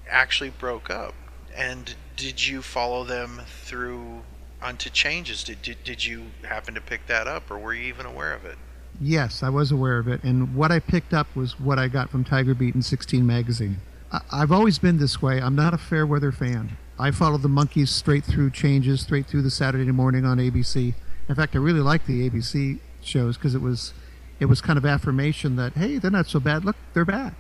actually 0.09 0.49
broke 0.49 0.89
up? 0.89 1.13
And 1.55 1.93
did 2.17 2.47
you 2.47 2.63
follow 2.63 3.03
them 3.03 3.41
through 3.47 4.23
onto 4.61 4.89
changes? 4.89 5.43
Did, 5.43 5.61
did, 5.61 5.83
did 5.83 6.03
you 6.03 6.23
happen 6.43 6.73
to 6.73 6.81
pick 6.81 7.05
that 7.05 7.27
up, 7.27 7.51
or 7.51 7.59
were 7.59 7.73
you 7.75 7.83
even 7.83 8.07
aware 8.07 8.33
of 8.33 8.45
it? 8.45 8.57
Yes, 8.99 9.43
I 9.43 9.49
was 9.49 9.71
aware 9.71 9.99
of 9.99 10.07
it, 10.07 10.23
and 10.23 10.55
what 10.55 10.71
I 10.71 10.79
picked 10.79 11.13
up 11.13 11.27
was 11.35 11.59
what 11.59 11.77
I 11.77 11.87
got 11.87 12.09
from 12.09 12.23
Tiger 12.23 12.55
Beat 12.55 12.73
and 12.73 12.83
16 12.83 13.25
magazine. 13.25 13.77
I- 14.11 14.21
I've 14.31 14.51
always 14.51 14.79
been 14.79 14.97
this 14.97 15.21
way. 15.21 15.39
I'm 15.39 15.55
not 15.55 15.73
a 15.75 15.77
fair 15.77 16.05
weather 16.07 16.31
fan. 16.31 16.77
I 17.03 17.11
followed 17.11 17.41
the 17.41 17.49
Monkees 17.49 17.89
straight 17.89 18.23
through 18.23 18.51
changes, 18.51 19.01
straight 19.01 19.25
through 19.25 19.41
the 19.41 19.51
Saturday 19.51 19.91
morning 19.91 20.23
on 20.23 20.37
ABC. 20.37 20.93
In 21.27 21.35
fact, 21.35 21.53
I 21.53 21.59
really 21.59 21.81
liked 21.81 22.07
the 22.07 22.29
ABC 22.29 22.79
shows 23.01 23.35
because 23.35 23.53
it 23.53 23.61
was, 23.61 23.93
it 24.39 24.45
was 24.45 24.61
kind 24.61 24.77
of 24.77 24.85
affirmation 24.85 25.57
that 25.57 25.73
hey, 25.73 25.97
they're 25.97 26.09
not 26.09 26.27
so 26.27 26.39
bad. 26.39 26.63
Look, 26.63 26.77
they're 26.93 27.03
back. 27.03 27.33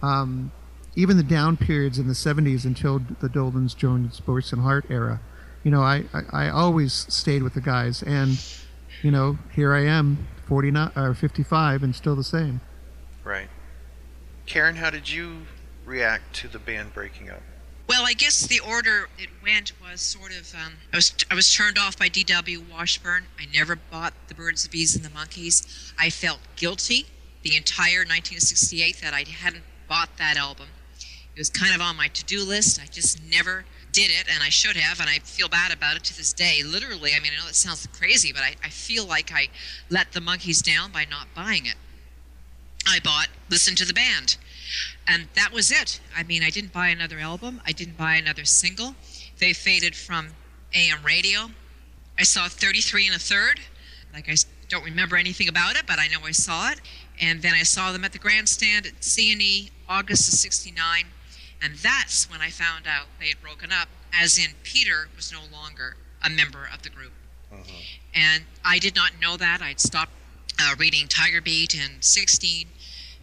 Um, 0.00 0.52
even 0.94 1.16
the 1.16 1.24
down 1.24 1.56
periods 1.56 1.98
in 1.98 2.06
the 2.06 2.14
70s 2.14 2.64
until 2.64 3.00
the 3.00 3.28
Dolenz, 3.28 3.76
Jones, 3.76 4.20
Boyce, 4.20 4.52
and 4.52 4.62
Hart 4.62 4.86
era, 4.88 5.20
you 5.64 5.72
know, 5.72 5.82
I, 5.82 6.04
I, 6.14 6.46
I 6.46 6.48
always 6.48 6.92
stayed 6.92 7.42
with 7.42 7.54
the 7.54 7.60
guys. 7.60 8.04
And, 8.04 8.40
you 9.02 9.10
know, 9.10 9.38
here 9.56 9.74
I 9.74 9.86
am, 9.86 10.28
49 10.46 10.92
or 10.94 11.14
55, 11.14 11.82
and 11.82 11.96
still 11.96 12.14
the 12.14 12.22
same. 12.22 12.60
Right. 13.24 13.48
Karen, 14.46 14.76
how 14.76 14.90
did 14.90 15.10
you 15.10 15.46
react 15.84 16.32
to 16.36 16.46
the 16.46 16.60
band 16.60 16.94
breaking 16.94 17.28
up? 17.28 17.42
Well, 17.88 18.04
I 18.04 18.12
guess 18.12 18.46
the 18.46 18.60
order 18.60 19.08
it 19.18 19.30
went 19.42 19.72
was 19.80 20.02
sort 20.02 20.30
of. 20.38 20.54
Um, 20.54 20.74
I 20.92 20.96
was 20.96 21.14
I 21.30 21.34
was 21.34 21.52
turned 21.52 21.78
off 21.78 21.98
by 21.98 22.08
D.W. 22.08 22.62
Washburn. 22.70 23.24
I 23.40 23.46
never 23.52 23.76
bought 23.76 24.12
the 24.28 24.34
Birds, 24.34 24.62
the 24.62 24.68
Bees, 24.68 24.94
and 24.94 25.02
the 25.02 25.08
Monkees. 25.08 25.92
I 25.98 26.10
felt 26.10 26.40
guilty 26.54 27.06
the 27.42 27.56
entire 27.56 28.00
1968 28.00 29.00
that 29.00 29.14
I 29.14 29.24
hadn't 29.26 29.64
bought 29.88 30.10
that 30.18 30.36
album. 30.36 30.66
It 31.34 31.38
was 31.38 31.48
kind 31.48 31.74
of 31.74 31.80
on 31.80 31.96
my 31.96 32.08
to-do 32.08 32.44
list. 32.44 32.78
I 32.82 32.86
just 32.86 33.22
never 33.24 33.64
did 33.90 34.10
it, 34.10 34.26
and 34.30 34.42
I 34.42 34.50
should 34.50 34.76
have, 34.76 35.00
and 35.00 35.08
I 35.08 35.20
feel 35.20 35.48
bad 35.48 35.72
about 35.72 35.96
it 35.96 36.04
to 36.04 36.16
this 36.16 36.32
day. 36.34 36.62
Literally, 36.62 37.12
I 37.14 37.20
mean, 37.20 37.32
I 37.34 37.38
know 37.38 37.46
that 37.46 37.54
sounds 37.54 37.86
crazy, 37.98 38.32
but 38.32 38.42
I, 38.42 38.56
I 38.62 38.68
feel 38.68 39.06
like 39.06 39.32
I 39.32 39.48
let 39.88 40.12
the 40.12 40.20
Monkees 40.20 40.62
down 40.62 40.90
by 40.90 41.06
not 41.08 41.28
buying 41.34 41.64
it. 41.64 41.76
I 42.86 42.98
bought 43.00 43.28
Listen 43.48 43.74
to 43.76 43.86
the 43.86 43.94
Band. 43.94 44.36
And 45.06 45.28
that 45.34 45.52
was 45.52 45.70
it. 45.70 46.00
I 46.16 46.22
mean, 46.22 46.42
I 46.42 46.50
didn't 46.50 46.72
buy 46.72 46.88
another 46.88 47.18
album. 47.18 47.60
I 47.66 47.72
didn't 47.72 47.96
buy 47.96 48.14
another 48.14 48.44
single. 48.44 48.94
They 49.38 49.52
faded 49.52 49.94
from 49.96 50.28
AM 50.74 51.02
radio. 51.04 51.50
I 52.18 52.24
saw 52.24 52.48
33 52.48 53.06
and 53.06 53.16
a 53.16 53.18
third. 53.18 53.60
Like, 54.12 54.28
I 54.28 54.34
don't 54.68 54.84
remember 54.84 55.16
anything 55.16 55.48
about 55.48 55.76
it, 55.76 55.84
but 55.86 55.98
I 55.98 56.08
know 56.08 56.20
I 56.24 56.32
saw 56.32 56.70
it. 56.70 56.80
And 57.20 57.42
then 57.42 57.54
I 57.54 57.62
saw 57.62 57.92
them 57.92 58.04
at 58.04 58.12
the 58.12 58.18
grandstand 58.18 58.86
at 58.86 59.00
CNE 59.00 59.70
August 59.88 60.28
of 60.28 60.34
69. 60.34 61.04
And 61.62 61.74
that's 61.76 62.30
when 62.30 62.40
I 62.40 62.50
found 62.50 62.86
out 62.86 63.06
they 63.18 63.28
had 63.28 63.40
broken 63.40 63.72
up, 63.72 63.88
as 64.14 64.38
in 64.38 64.52
Peter 64.62 65.08
was 65.16 65.32
no 65.32 65.40
longer 65.52 65.96
a 66.24 66.30
member 66.30 66.68
of 66.72 66.82
the 66.82 66.90
group. 66.90 67.12
And 68.14 68.44
I 68.64 68.78
did 68.78 68.94
not 68.94 69.12
know 69.20 69.36
that. 69.36 69.62
I'd 69.62 69.80
stopped 69.80 70.12
uh, 70.60 70.74
reading 70.78 71.06
Tiger 71.08 71.40
Beat 71.40 71.74
in 71.74 72.00
16, 72.00 72.66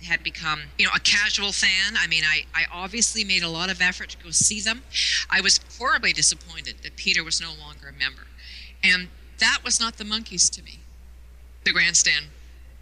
had 0.05 0.23
become, 0.23 0.61
you 0.77 0.85
know, 0.85 0.91
a 0.95 0.99
casual 0.99 1.51
fan. 1.51 1.95
I 1.97 2.07
mean, 2.07 2.23
I, 2.25 2.45
I 2.53 2.63
obviously 2.71 3.23
made 3.23 3.43
a 3.43 3.49
lot 3.49 3.69
of 3.69 3.81
effort 3.81 4.09
to 4.09 4.17
go 4.23 4.31
see 4.31 4.61
them. 4.61 4.83
I 5.29 5.41
was 5.41 5.59
horribly 5.77 6.13
disappointed 6.13 6.77
that 6.83 6.95
Peter 6.95 7.23
was 7.23 7.41
no 7.41 7.49
longer 7.59 7.89
a 7.89 7.93
member. 7.93 8.27
And 8.83 9.09
that 9.39 9.59
was 9.63 9.79
not 9.79 9.97
the 9.97 10.03
Monkees 10.03 10.49
to 10.51 10.63
me. 10.63 10.79
The 11.63 11.73
grandstand 11.73 12.27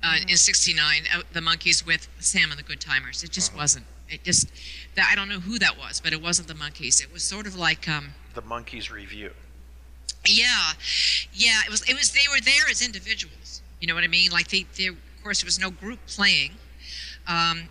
uh, 0.04 0.18
in 0.28 0.38
69, 0.38 1.04
uh, 1.16 1.22
the 1.32 1.40
Monkees 1.40 1.86
with 1.86 2.08
Sam 2.20 2.52
and 2.52 2.60
the 2.60 2.64
Goodtimers. 2.64 3.24
It 3.24 3.32
just 3.32 3.56
wasn't. 3.56 3.86
It 4.10 4.24
just, 4.24 4.52
that, 4.96 5.10
I 5.12 5.16
don't 5.16 5.30
know 5.30 5.40
who 5.40 5.58
that 5.60 5.78
was, 5.78 6.02
but 6.02 6.14
it 6.14 6.22
wasn't 6.22 6.48
the 6.50 6.54
Monkees. 6.54 7.02
It 7.02 7.12
was 7.12 7.24
sort 7.24 7.48
of 7.48 7.56
like, 7.56 7.88
um, 7.88 8.10
The 8.36 8.42
Monkees 8.42 8.92
review. 8.92 9.32
yeah, 10.28 10.74
yeah. 11.34 11.62
It 11.66 11.72
was. 11.72 11.82
It 11.90 11.96
was. 11.96 12.12
They 12.12 12.28
were 12.30 12.42
there 12.42 12.70
as 12.70 12.82
individuals. 12.86 13.62
You 13.80 13.88
know 13.88 13.96
what 13.96 14.04
I 14.04 14.08
mean? 14.08 14.32
Like 14.32 14.50
they. 14.50 14.66
they 14.78 14.88
of 14.88 14.98
course, 15.24 15.42
there 15.42 15.48
was 15.48 15.60
no 15.60 15.70
group 15.72 16.00
playing, 16.06 16.52
um, 17.28 17.70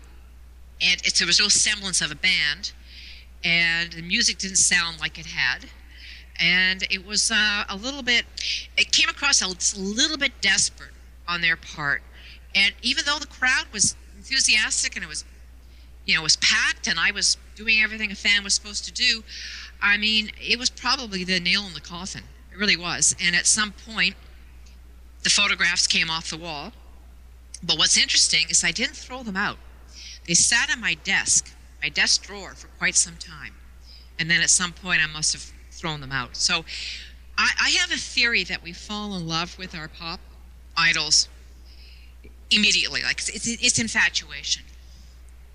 and 0.81 1.01
it's, 1.03 1.19
there 1.19 1.27
was 1.27 1.39
no 1.39 1.47
semblance 1.47 2.01
of 2.01 2.11
a 2.11 2.15
band, 2.15 2.71
and 3.43 3.93
the 3.93 4.01
music 4.01 4.37
didn't 4.37 4.57
sound 4.57 4.99
like 4.99 5.19
it 5.19 5.27
had, 5.27 5.65
and 6.39 6.83
it 6.89 7.05
was 7.05 7.31
uh, 7.31 7.63
a 7.69 7.75
little 7.75 8.03
bit. 8.03 8.25
It 8.77 8.91
came 8.91 9.09
across 9.09 9.41
a, 9.41 9.47
little 9.79 10.17
bit 10.17 10.31
desperate 10.41 10.93
on 11.27 11.41
their 11.41 11.55
part, 11.55 12.01
and 12.55 12.73
even 12.81 13.05
though 13.05 13.19
the 13.19 13.27
crowd 13.27 13.65
was 13.71 13.95
enthusiastic 14.17 14.95
and 14.95 15.03
it 15.03 15.07
was 15.07 15.25
you 16.05 16.15
know, 16.15 16.21
it 16.21 16.23
was 16.23 16.35
packed 16.37 16.87
and 16.87 16.99
I 16.99 17.11
was 17.11 17.37
doing 17.55 17.81
everything 17.81 18.11
a 18.11 18.15
fan 18.15 18.43
was 18.43 18.53
supposed 18.53 18.85
to 18.85 18.91
do. 18.91 19.23
I 19.81 19.97
mean, 19.97 20.31
it 20.39 20.59
was 20.59 20.69
probably 20.69 21.23
the 21.23 21.39
nail 21.39 21.65
in 21.65 21.73
the 21.73 21.81
coffin. 21.81 22.23
It 22.51 22.57
really 22.57 22.77
was. 22.77 23.15
And 23.21 23.35
at 23.35 23.45
some 23.45 23.71
point, 23.71 24.15
the 25.23 25.29
photographs 25.29 25.87
came 25.87 26.09
off 26.09 26.29
the 26.29 26.37
wall. 26.37 26.73
But 27.63 27.77
what's 27.77 27.97
interesting 27.97 28.47
is 28.49 28.63
I 28.63 28.71
didn't 28.71 28.95
throw 28.95 29.23
them 29.23 29.37
out. 29.37 29.57
They 30.27 30.33
sat 30.33 30.69
on 30.71 30.81
my 30.81 30.95
desk, 31.03 31.53
my 31.81 31.89
desk 31.89 32.23
drawer, 32.23 32.53
for 32.53 32.67
quite 32.77 32.95
some 32.95 33.15
time. 33.15 33.53
And 34.19 34.29
then 34.29 34.41
at 34.41 34.49
some 34.49 34.73
point, 34.73 35.01
I 35.03 35.07
must 35.07 35.33
have 35.33 35.51
thrown 35.71 36.01
them 36.01 36.11
out. 36.11 36.35
So 36.35 36.65
I, 37.37 37.51
I 37.61 37.69
have 37.71 37.91
a 37.91 37.97
theory 37.97 38.43
that 38.45 38.63
we 38.63 38.73
fall 38.73 39.15
in 39.15 39.27
love 39.27 39.57
with 39.57 39.75
our 39.75 39.87
pop 39.87 40.19
idols 40.77 41.27
immediately. 42.51 43.01
Like 43.03 43.19
it's, 43.27 43.47
it's 43.47 43.79
infatuation. 43.79 44.63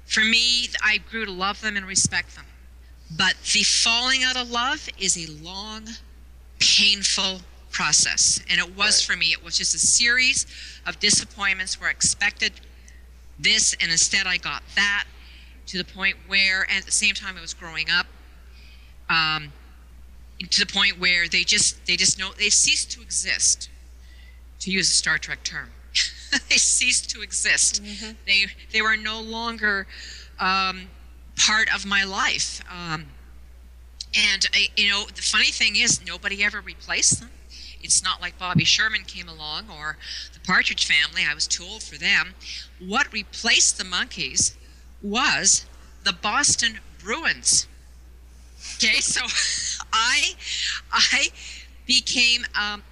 For 0.07 0.21
me, 0.21 0.69
I 0.83 0.99
grew 1.11 1.27
to 1.27 1.31
love 1.31 1.61
them 1.61 1.77
and 1.77 1.87
respect 1.87 2.35
them. 2.35 2.47
But 3.17 3.35
the 3.53 3.63
falling 3.63 4.23
out 4.23 4.37
of 4.37 4.51
love 4.51 4.89
is 4.99 5.17
a 5.17 5.31
long, 5.43 5.85
painful 6.59 7.41
process. 7.71 8.41
And 8.51 8.61
it 8.61 8.77
was 8.77 9.03
for 9.03 9.17
me. 9.17 9.27
It 9.27 9.45
was 9.45 9.57
just 9.59 9.75
a 9.75 9.79
series 9.79 10.47
of 10.87 10.99
disappointments 11.01 11.81
where 11.81 11.89
I 11.89 11.93
expected 11.93 12.53
this 13.39 13.77
and 13.81 13.91
instead 13.91 14.27
I 14.27 14.37
got 14.37 14.63
that 14.75 15.05
to 15.67 15.79
the 15.79 15.85
point 15.85 16.17
where, 16.27 16.63
and 16.63 16.79
at 16.79 16.85
the 16.85 16.93
same 16.93 17.15
time 17.15 17.37
I 17.37 17.41
was 17.41 17.55
growing 17.55 17.87
up, 17.91 18.07
um, 19.11 19.53
to 20.51 20.61
the 20.65 20.73
point 20.73 20.99
where 20.99 21.29
they 21.29 21.43
just 21.43 21.85
they 21.87 21.97
just 21.97 22.19
know 22.19 22.31
they 22.39 22.49
ceased 22.49 22.91
to 22.93 23.03
exist, 23.03 23.69
to 24.61 24.71
use 24.71 24.89
a 24.89 24.93
Star 24.93 25.19
Trek 25.19 25.43
term. 25.45 25.71
they 26.49 26.57
ceased 26.57 27.11
to 27.11 27.23
exist. 27.23 27.83
They 28.27 28.47
they 28.73 28.83
were 28.83 28.97
no 28.97 29.21
longer 29.21 29.87
um, 30.39 30.89
part 31.37 31.75
of 31.75 31.87
my 31.87 32.05
life. 32.05 32.63
Um, 32.71 33.07
and 34.17 34.47
I, 34.55 34.69
you 34.77 34.89
know, 34.89 35.05
the 35.15 35.23
funny 35.23 35.51
thing 35.51 35.77
is, 35.77 36.05
nobody 36.07 36.43
ever 36.43 36.61
replaced 36.61 37.21
them. 37.21 37.31
It's 37.83 38.03
not 38.03 38.21
like 38.21 38.39
Bobby 38.39 38.65
Sherman 38.65 39.03
came 39.07 39.29
along 39.29 39.65
or 39.71 39.97
the 40.33 40.41
Partridge 40.41 40.87
Family. 40.87 41.23
I 41.29 41.35
was 41.35 41.47
too 41.47 41.65
old 41.65 41.83
for 41.83 41.97
them. 41.97 42.35
What 42.79 43.13
replaced 43.13 43.79
the 43.79 43.85
Monkees 43.85 44.55
was 45.03 45.65
the 46.05 46.13
Boston 46.13 46.81
Bruins. 47.03 47.67
Okay, 48.77 48.95
so 49.01 49.23
I 49.93 50.35
I 50.93 51.29
became 51.87 52.45
um, 52.55 52.83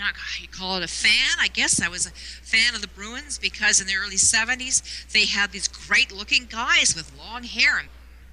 don't 0.00 0.14
know 0.14 0.20
how 0.20 0.42
you 0.42 0.48
call 0.48 0.76
it 0.76 0.82
a 0.82 0.88
fan. 0.88 1.38
I 1.38 1.48
guess 1.48 1.80
I 1.80 1.88
was 1.88 2.06
a 2.06 2.10
fan 2.10 2.74
of 2.74 2.80
the 2.80 2.88
Bruins 2.88 3.38
because 3.38 3.80
in 3.80 3.86
the 3.86 3.94
early 3.94 4.16
'70s 4.16 5.10
they 5.12 5.26
had 5.26 5.52
these 5.52 5.68
great-looking 5.68 6.46
guys 6.50 6.94
with 6.94 7.12
long 7.18 7.44
hair. 7.44 7.82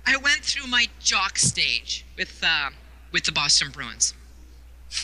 I 0.05 0.17
went 0.17 0.41
through 0.41 0.67
my 0.67 0.87
jock 0.99 1.37
stage 1.37 2.05
with 2.17 2.41
uh, 2.43 2.69
with 3.11 3.25
the 3.25 3.31
Boston 3.31 3.71
Bruins. 3.71 4.13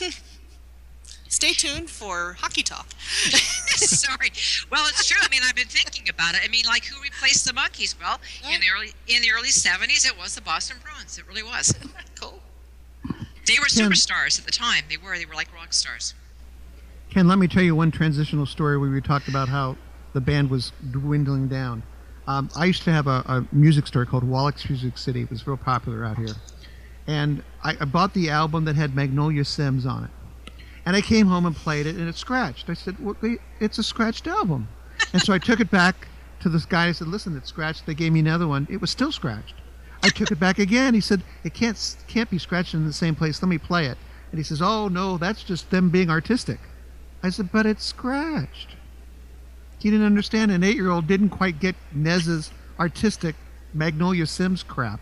Stay 1.34 1.52
tuned 1.52 1.90
for 1.90 2.34
Hockey 2.38 2.62
Talk. 2.62 2.86
Sorry. 3.00 4.30
Well, 4.70 4.86
it's 4.86 5.04
true. 5.08 5.18
I 5.20 5.28
mean, 5.30 5.40
I've 5.44 5.56
been 5.56 5.66
thinking 5.66 6.08
about 6.08 6.36
it. 6.36 6.42
I 6.44 6.48
mean, 6.48 6.64
like 6.64 6.84
who 6.84 7.02
replaced 7.02 7.44
the 7.44 7.52
Monkees? 7.52 7.96
Well, 8.00 8.20
in 8.48 8.60
the 8.60 8.68
early 8.72 8.92
in 9.08 9.20
the 9.20 9.32
early 9.32 9.48
'70s, 9.48 10.06
it 10.06 10.16
was 10.16 10.36
the 10.36 10.40
Boston 10.40 10.76
Bruins. 10.80 11.18
It 11.18 11.26
really 11.26 11.42
was. 11.42 11.74
cool. 12.20 12.38
They 13.48 13.54
were 13.58 13.66
superstars 13.66 14.38
at 14.38 14.46
the 14.46 14.52
time. 14.52 14.84
They 14.88 14.96
were. 14.96 15.18
They 15.18 15.26
were 15.26 15.34
like 15.34 15.52
rock 15.52 15.72
stars. 15.72 16.14
Ken, 17.10 17.26
let 17.26 17.40
me 17.40 17.48
tell 17.48 17.64
you 17.64 17.74
one 17.74 17.90
transitional 17.90 18.46
story 18.46 18.78
where 18.78 18.88
we 18.88 19.00
talked 19.00 19.26
about 19.26 19.48
how 19.48 19.76
the 20.12 20.20
band 20.20 20.50
was 20.50 20.70
dwindling 20.92 21.48
down. 21.48 21.82
Um, 22.28 22.48
I 22.54 22.66
used 22.66 22.84
to 22.84 22.92
have 22.92 23.08
a, 23.08 23.24
a 23.26 23.44
music 23.50 23.88
store 23.88 24.06
called 24.06 24.22
Wallach's 24.22 24.70
Music 24.70 24.96
City. 24.96 25.22
It 25.22 25.30
was 25.30 25.44
real 25.48 25.56
popular 25.56 26.04
out 26.04 26.16
here. 26.16 26.36
And 27.08 27.42
I, 27.64 27.76
I 27.80 27.84
bought 27.86 28.14
the 28.14 28.30
album 28.30 28.66
that 28.66 28.76
had 28.76 28.94
Magnolia 28.94 29.44
Simms 29.44 29.84
on 29.84 30.04
it. 30.04 30.10
And 30.86 30.94
I 30.94 31.00
came 31.00 31.26
home 31.26 31.46
and 31.46 31.56
played 31.56 31.86
it, 31.86 31.96
and 31.96 32.08
it 32.08 32.16
scratched. 32.16 32.68
I 32.68 32.74
said, 32.74 32.98
well, 32.98 33.16
it's 33.60 33.78
a 33.78 33.82
scratched 33.82 34.26
album. 34.26 34.68
and 35.12 35.22
so 35.22 35.32
I 35.32 35.38
took 35.38 35.60
it 35.60 35.70
back 35.70 36.08
to 36.40 36.48
this 36.48 36.66
guy. 36.66 36.88
I 36.88 36.92
said, 36.92 37.08
"Listen, 37.08 37.36
it's 37.36 37.48
scratched." 37.48 37.86
They 37.86 37.94
gave 37.94 38.12
me 38.12 38.20
another 38.20 38.46
one. 38.46 38.66
It 38.70 38.80
was 38.80 38.90
still 38.90 39.10
scratched. 39.10 39.54
I 40.02 40.10
took 40.10 40.30
it 40.30 40.38
back 40.38 40.58
again. 40.58 40.94
He 40.94 41.00
said, 41.00 41.22
"It 41.42 41.54
can't 41.54 41.96
can't 42.06 42.30
be 42.30 42.38
scratched 42.38 42.74
in 42.74 42.86
the 42.86 42.92
same 42.92 43.14
place. 43.14 43.42
Let 43.42 43.48
me 43.48 43.58
play 43.58 43.86
it." 43.86 43.98
And 44.30 44.38
he 44.38 44.44
says, 44.44 44.60
"Oh 44.60 44.88
no, 44.88 45.16
that's 45.16 45.42
just 45.42 45.70
them 45.70 45.88
being 45.88 46.10
artistic." 46.10 46.60
I 47.22 47.30
said, 47.30 47.50
"But 47.50 47.66
it's 47.66 47.84
scratched." 47.84 48.76
He 49.78 49.90
didn't 49.90 50.06
understand. 50.06 50.50
An 50.50 50.62
eight-year-old 50.62 51.06
didn't 51.06 51.30
quite 51.30 51.60
get 51.60 51.76
Nez's 51.92 52.50
artistic 52.78 53.36
Magnolia 53.72 54.26
Simms 54.26 54.62
crap. 54.62 55.00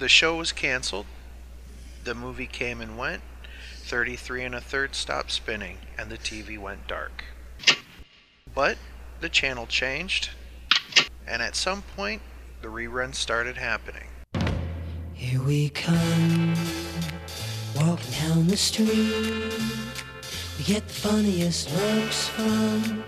The 0.00 0.08
show 0.08 0.36
was 0.36 0.50
canceled. 0.50 1.04
The 2.04 2.14
movie 2.14 2.46
came 2.46 2.80
and 2.80 2.96
went. 2.96 3.20
33 3.82 4.44
and 4.44 4.54
a 4.54 4.60
third 4.60 4.94
stopped 4.94 5.30
spinning, 5.30 5.76
and 5.98 6.08
the 6.08 6.16
TV 6.16 6.58
went 6.58 6.88
dark. 6.88 7.22
But 8.54 8.78
the 9.20 9.28
channel 9.28 9.66
changed, 9.66 10.30
and 11.26 11.42
at 11.42 11.54
some 11.54 11.82
point, 11.82 12.22
the 12.62 12.68
reruns 12.68 13.16
started 13.16 13.58
happening. 13.58 14.06
Here 15.12 15.42
we 15.42 15.68
come, 15.68 16.54
walking 17.76 18.14
down 18.22 18.46
the 18.46 18.56
street. 18.56 19.52
We 20.56 20.64
get 20.64 20.88
the 20.88 20.94
funniest 20.94 21.70
looks 21.76 22.26
from 22.28 23.04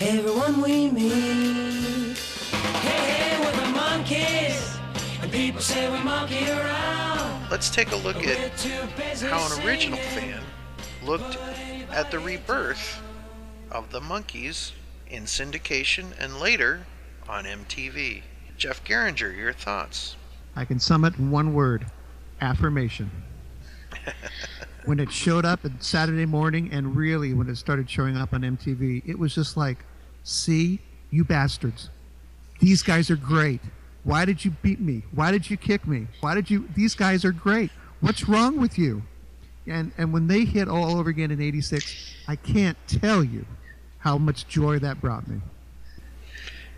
everyone 0.00 0.62
we 0.62 0.92
meet. 0.92 2.16
Hey, 2.86 3.10
hey, 3.10 3.40
we're 3.40 3.50
the 3.50 3.76
Monkees, 3.76 4.78
and 5.26 5.32
people 5.32 5.60
say 5.60 5.90
we 5.90 6.04
monkey 6.04 6.48
around. 6.48 7.50
Let's 7.50 7.68
take 7.68 7.90
a 7.90 7.96
look 7.96 8.16
at 8.18 8.38
we're 8.38 8.48
too 8.56 8.86
busy 8.96 9.26
how 9.26 9.44
an 9.52 9.66
original 9.66 9.98
singing. 9.98 10.34
fan 10.34 10.42
looked 11.02 11.36
at 11.90 12.12
the 12.12 12.18
rebirth 12.20 13.00
of 13.72 13.90
the 13.90 14.00
Monkees 14.00 14.70
in 15.08 15.24
syndication 15.24 16.12
and 16.20 16.38
later 16.38 16.86
on 17.28 17.44
MTV. 17.44 18.22
Jeff 18.56 18.84
Geringer, 18.84 19.36
your 19.36 19.52
thoughts? 19.52 20.14
I 20.54 20.64
can 20.64 20.78
sum 20.78 21.04
it 21.04 21.16
in 21.18 21.32
one 21.32 21.54
word 21.54 21.86
affirmation. 22.40 23.10
when 24.84 25.00
it 25.00 25.10
showed 25.10 25.44
up 25.44 25.64
on 25.64 25.80
Saturday 25.80 26.26
morning, 26.26 26.70
and 26.70 26.94
really 26.94 27.34
when 27.34 27.48
it 27.48 27.56
started 27.56 27.90
showing 27.90 28.16
up 28.16 28.32
on 28.32 28.42
MTV, 28.42 29.02
it 29.04 29.18
was 29.18 29.34
just 29.34 29.56
like, 29.56 29.78
see, 30.22 30.78
you 31.10 31.24
bastards. 31.24 31.90
These 32.60 32.82
guys 32.82 33.10
are 33.10 33.16
great. 33.16 33.60
Why 34.06 34.24
did 34.24 34.44
you 34.44 34.52
beat 34.62 34.78
me? 34.78 35.02
Why 35.12 35.32
did 35.32 35.50
you 35.50 35.56
kick 35.56 35.84
me? 35.84 36.06
Why 36.20 36.36
did 36.36 36.48
you? 36.48 36.68
These 36.76 36.94
guys 36.94 37.24
are 37.24 37.32
great. 37.32 37.72
What's 37.98 38.28
wrong 38.28 38.60
with 38.60 38.78
you? 38.78 39.02
And 39.66 39.90
and 39.98 40.12
when 40.12 40.28
they 40.28 40.44
hit 40.44 40.68
all 40.68 40.96
over 40.96 41.10
again 41.10 41.32
in 41.32 41.40
'86, 41.40 42.14
I 42.28 42.36
can't 42.36 42.78
tell 42.86 43.24
you 43.24 43.44
how 43.98 44.16
much 44.16 44.46
joy 44.46 44.78
that 44.78 45.00
brought 45.00 45.26
me. 45.26 45.40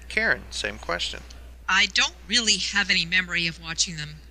Karen, 0.08 0.40
same 0.48 0.78
question. 0.78 1.20
I 1.68 1.88
don't 1.92 2.14
really 2.26 2.56
have 2.72 2.88
any 2.88 3.04
memory 3.04 3.46
of 3.46 3.62
watching 3.62 3.96
them 3.96 4.22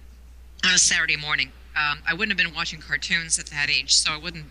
on 0.65 0.73
a 0.73 0.79
Saturday 0.79 1.17
morning. 1.17 1.51
Um, 1.75 1.99
I 2.07 2.15
wouldn't 2.15 2.31
have 2.31 2.43
been 2.43 2.55
watching 2.55 2.79
cartoons 2.79 3.37
at 3.37 3.45
that 3.47 3.69
age, 3.69 3.93
so 3.93 4.11
I 4.11 4.17
wouldn't. 4.17 4.45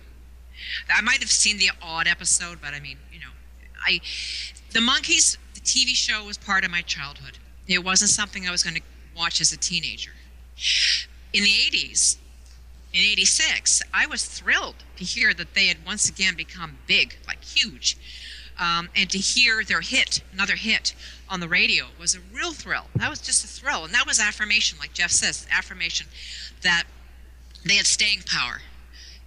I 0.89 1.01
might 1.01 1.19
have 1.19 1.33
seen 1.33 1.59
the 1.59 1.71
odd 1.83 2.07
episode, 2.07 2.59
but 2.63 2.75
I 2.75 2.79
mean, 2.79 2.99
you 3.13 3.19
know, 3.19 3.33
I 3.85 3.99
the 4.71 4.79
Monkees, 4.79 5.37
the 5.55 5.61
TV 5.61 5.97
show 5.97 6.25
was 6.25 6.39
part 6.39 6.65
of 6.65 6.71
my 6.71 6.83
childhood. 6.83 7.39
It 7.69 7.85
wasn't 7.85 8.11
something 8.11 8.47
I 8.47 8.51
was 8.51 8.63
going 8.63 8.77
to 8.77 8.83
watch 9.17 9.41
as 9.41 9.53
a 9.53 9.57
teenager. 9.57 10.13
In 11.33 11.43
the 11.43 11.51
80s, 11.51 12.17
in 12.93 13.01
86, 13.05 13.83
I 13.93 14.07
was 14.07 14.25
thrilled 14.25 14.77
to 14.97 15.05
hear 15.05 15.35
that 15.35 15.55
they 15.55 15.67
had 15.67 15.85
once 15.85 16.09
again 16.09 16.35
become 16.35 16.79
big, 16.87 17.17
like 17.27 17.43
huge. 17.45 17.97
Um, 18.59 18.89
and 18.97 19.11
to 19.11 19.19
hear 19.19 19.63
their 19.63 19.83
hit, 19.83 20.23
another 20.33 20.55
hit 20.57 20.95
on 21.29 21.41
the 21.41 21.49
radio, 21.49 21.87
was 22.01 22.15
a 22.15 22.21
real 22.33 22.53
thrill. 22.53 22.87
That 22.95 23.11
was 23.11 23.21
just 23.21 23.45
a 23.45 23.49
thrill. 23.49 23.85
And 23.85 23.93
that 23.93 24.07
was 24.07 24.19
affirmation, 24.19 24.79
like 24.79 24.95
Jeff 24.95 25.11
says, 25.11 25.47
affirmation 25.51 26.07
that 26.63 26.85
they 27.65 27.75
had 27.77 27.87
staying 27.87 28.23
power. 28.25 28.63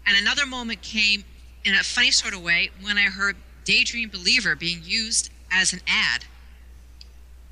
And 0.08 0.18
another 0.18 0.48
moment 0.48 0.82
came 0.82 1.24
in 1.64 1.76
a 1.76 1.84
funny 1.84 2.10
sort 2.10 2.34
of 2.34 2.42
way 2.42 2.72
when 2.82 2.98
I 2.98 3.04
heard 3.04 3.36
Daydream 3.66 4.10
Believer 4.10 4.56
being 4.56 4.82
used 4.84 5.30
as 5.52 5.74
an 5.74 5.82
ad. 5.88 6.26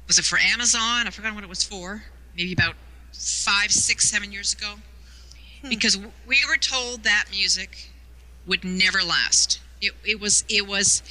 Was 0.08 0.18
it 0.18 0.26
for 0.26 0.40
Amazon? 0.40 1.06
I 1.06 1.10
forgot 1.10 1.36
what 1.36 1.44
it 1.44 1.50
was 1.50 1.64
for. 1.64 2.04
Maybe 2.36 2.54
about 2.54 2.76
five, 3.14 3.72
six, 3.72 4.10
seven 4.10 4.32
years 4.32 4.54
ago. 4.54 4.76
Because 5.68 5.98
we 5.98 6.38
were 6.48 6.58
told 6.58 7.04
that 7.04 7.26
music 7.32 7.90
would 8.46 8.64
never 8.64 9.04
last. 9.04 9.60
It, 9.82 9.94
it 10.06 10.20
was 10.20 10.44
it 10.50 10.66
was 10.66 11.04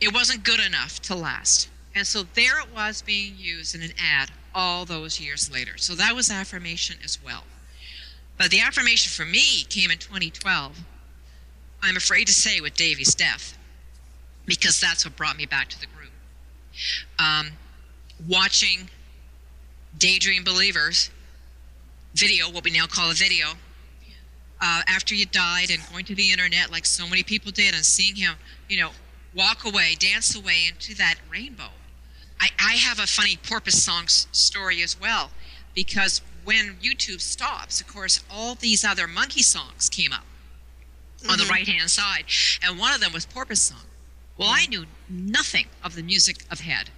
it 0.00 0.14
wasn't 0.14 0.44
good 0.44 0.60
enough 0.60 1.00
to 1.02 1.14
last. 1.14 1.68
And 1.94 2.06
so 2.06 2.24
there 2.34 2.58
it 2.60 2.74
was 2.74 3.02
being 3.02 3.34
used 3.36 3.74
in 3.74 3.82
an 3.82 3.92
ad 3.98 4.30
all 4.54 4.84
those 4.84 5.20
years 5.20 5.50
later. 5.52 5.76
So 5.76 5.94
that 5.94 6.14
was 6.14 6.30
affirmation 6.30 6.96
as 7.04 7.22
well. 7.22 7.44
But 8.38 8.50
the 8.50 8.60
affirmation 8.60 9.10
for 9.10 9.28
me 9.28 9.64
came 9.68 9.90
in 9.90 9.98
2012. 9.98 10.78
I'm 11.82 11.96
afraid 11.96 12.26
to 12.26 12.32
say 12.32 12.60
with 12.60 12.74
Davy's 12.74 13.14
death, 13.14 13.56
because 14.46 14.80
that's 14.80 15.04
what 15.04 15.16
brought 15.16 15.36
me 15.36 15.46
back 15.46 15.68
to 15.68 15.80
the 15.80 15.86
group. 15.86 16.10
Um, 17.18 17.52
watching 18.28 18.88
Daydream 19.98 20.44
Believers 20.44 21.10
video, 22.14 22.50
what 22.50 22.64
we 22.64 22.70
now 22.70 22.86
call 22.86 23.10
a 23.10 23.14
video, 23.14 23.48
uh, 24.60 24.82
after 24.86 25.14
you 25.14 25.26
died 25.26 25.70
and 25.70 25.80
going 25.92 26.04
to 26.06 26.14
the 26.14 26.32
internet 26.32 26.70
like 26.70 26.86
so 26.86 27.06
many 27.06 27.22
people 27.22 27.52
did 27.52 27.74
and 27.74 27.84
seeing 27.84 28.16
him, 28.16 28.34
you 28.68 28.78
know, 28.78 28.90
walk 29.34 29.64
away, 29.66 29.94
dance 29.98 30.34
away 30.34 30.64
into 30.66 30.94
that 30.94 31.16
rainbow. 31.30 31.68
I, 32.40 32.48
I 32.58 32.72
have 32.76 32.98
a 32.98 33.06
funny 33.06 33.36
porpoise 33.36 33.82
song 33.82 34.04
s- 34.04 34.26
story 34.32 34.82
as 34.82 34.98
well 34.98 35.30
because 35.74 36.22
when 36.44 36.76
YouTube 36.82 37.20
stops, 37.20 37.80
of 37.80 37.86
course, 37.86 38.22
all 38.30 38.54
these 38.54 38.84
other 38.84 39.06
Monkee 39.06 39.42
songs 39.42 39.88
came 39.90 40.12
up 40.12 40.24
on 41.28 41.38
the 41.38 41.44
Mhm. 41.44 41.50
right 41.50 41.66
hand 41.68 41.90
side, 41.90 42.24
and 42.62 42.78
one 42.78 42.94
of 42.94 43.00
them 43.00 43.12
was 43.12 43.26
porpoise 43.26 43.60
song. 43.60 43.84
Well, 44.38 44.48
I 44.50 44.66
knew 44.66 44.86
nothing 45.08 45.66
of 45.82 45.94
the 45.96 46.02
music 46.02 46.44
of 46.50 46.60
Head. 46.60 46.90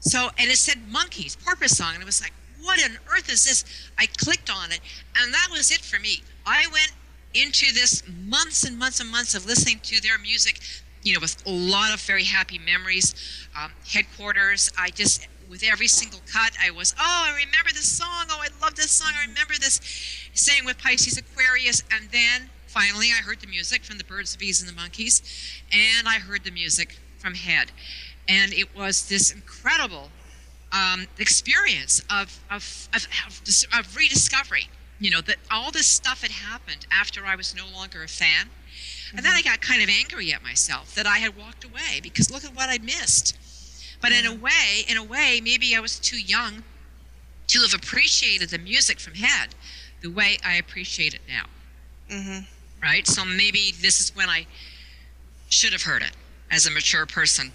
So, 0.00 0.30
and 0.38 0.50
it 0.50 0.56
said 0.56 0.78
Monkees, 0.90 1.36
porpoise 1.44 1.76
song, 1.76 1.94
and 1.94 2.02
it 2.02 2.06
was 2.06 2.22
like, 2.22 2.32
what 2.62 2.82
on 2.82 2.98
earth 3.12 3.30
is 3.30 3.44
this? 3.44 3.64
I 3.98 4.06
clicked 4.06 4.50
on 4.50 4.72
it, 4.72 4.80
and 5.16 5.32
that 5.32 5.48
was 5.50 5.70
it 5.70 5.80
for 5.80 5.98
me. 6.00 6.22
I 6.46 6.66
went 6.72 6.92
into 7.34 7.72
this 7.72 8.02
months 8.08 8.64
and 8.64 8.78
months 8.78 9.00
and 9.00 9.10
months 9.10 9.34
of 9.34 9.46
listening 9.46 9.80
to 9.84 10.00
their 10.00 10.18
music, 10.18 10.60
you 11.02 11.14
know, 11.14 11.20
with 11.20 11.42
a 11.46 11.50
lot 11.50 11.92
of 11.92 12.00
very 12.00 12.24
happy 12.24 12.58
memories. 12.58 13.14
Um, 13.58 13.72
headquarters, 13.86 14.70
I 14.78 14.90
just, 14.90 15.26
with 15.48 15.62
every 15.62 15.88
single 15.88 16.20
cut, 16.32 16.52
I 16.62 16.70
was, 16.70 16.94
oh, 16.98 17.26
I 17.26 17.30
remember 17.30 17.70
this 17.72 17.90
song. 17.90 18.26
Oh, 18.30 18.40
I 18.40 18.48
love 18.62 18.74
this 18.76 18.90
song. 18.90 19.12
I 19.16 19.26
remember 19.26 19.54
this. 19.54 19.80
Same 20.34 20.64
with 20.64 20.78
Pisces 20.78 21.18
Aquarius. 21.18 21.82
And 21.92 22.10
then 22.10 22.50
finally, 22.66 23.08
I 23.08 23.22
heard 23.22 23.40
the 23.40 23.46
music 23.46 23.84
from 23.84 23.98
the 23.98 24.04
Birds, 24.04 24.32
the 24.32 24.38
Bees, 24.38 24.60
and 24.60 24.68
the 24.68 24.80
Monkees, 24.80 25.22
and 25.72 26.08
I 26.08 26.14
heard 26.14 26.44
the 26.44 26.50
music 26.50 26.98
from 27.18 27.34
Head. 27.34 27.72
And 28.28 28.52
it 28.52 28.74
was 28.76 29.08
this 29.08 29.32
incredible 29.32 30.10
um, 30.72 31.06
experience 31.18 32.02
of, 32.10 32.40
of, 32.50 32.88
of, 32.94 33.08
of, 33.72 33.96
rediscovery. 33.96 34.68
You 35.00 35.10
know, 35.10 35.20
that 35.22 35.36
all 35.50 35.70
this 35.70 35.86
stuff 35.86 36.22
had 36.22 36.32
happened 36.32 36.86
after 36.92 37.24
I 37.24 37.36
was 37.36 37.54
no 37.54 37.64
longer 37.74 38.02
a 38.02 38.08
fan. 38.08 38.48
And 39.16 39.24
then 39.24 39.32
I 39.32 39.42
got 39.42 39.60
kind 39.60 39.82
of 39.82 39.88
angry 39.88 40.32
at 40.32 40.42
myself 40.42 40.94
that 40.94 41.06
I 41.06 41.18
had 41.18 41.36
walked 41.36 41.64
away 41.64 42.00
because 42.02 42.30
look 42.30 42.44
at 42.44 42.54
what 42.54 42.68
I'd 42.68 42.84
missed. 42.84 43.36
But 44.00 44.12
in 44.12 44.26
a 44.26 44.34
way, 44.34 44.84
in 44.86 44.96
a 44.96 45.02
way, 45.02 45.40
maybe 45.42 45.74
I 45.74 45.80
was 45.80 45.98
too 45.98 46.20
young 46.20 46.62
to 47.48 47.60
have 47.60 47.74
appreciated 47.74 48.50
the 48.50 48.58
music 48.58 49.00
from 49.00 49.14
Head 49.14 49.54
the 50.00 50.10
way 50.10 50.36
I 50.44 50.56
appreciate 50.56 51.14
it 51.14 51.22
now. 51.28 51.44
Mm-hmm. 52.10 52.44
Right? 52.82 53.06
So 53.06 53.24
maybe 53.24 53.72
this 53.80 54.00
is 54.00 54.14
when 54.14 54.28
I 54.28 54.46
should 55.48 55.72
have 55.72 55.82
heard 55.82 56.02
it 56.02 56.12
as 56.50 56.66
a 56.66 56.70
mature 56.70 57.06
person, 57.06 57.52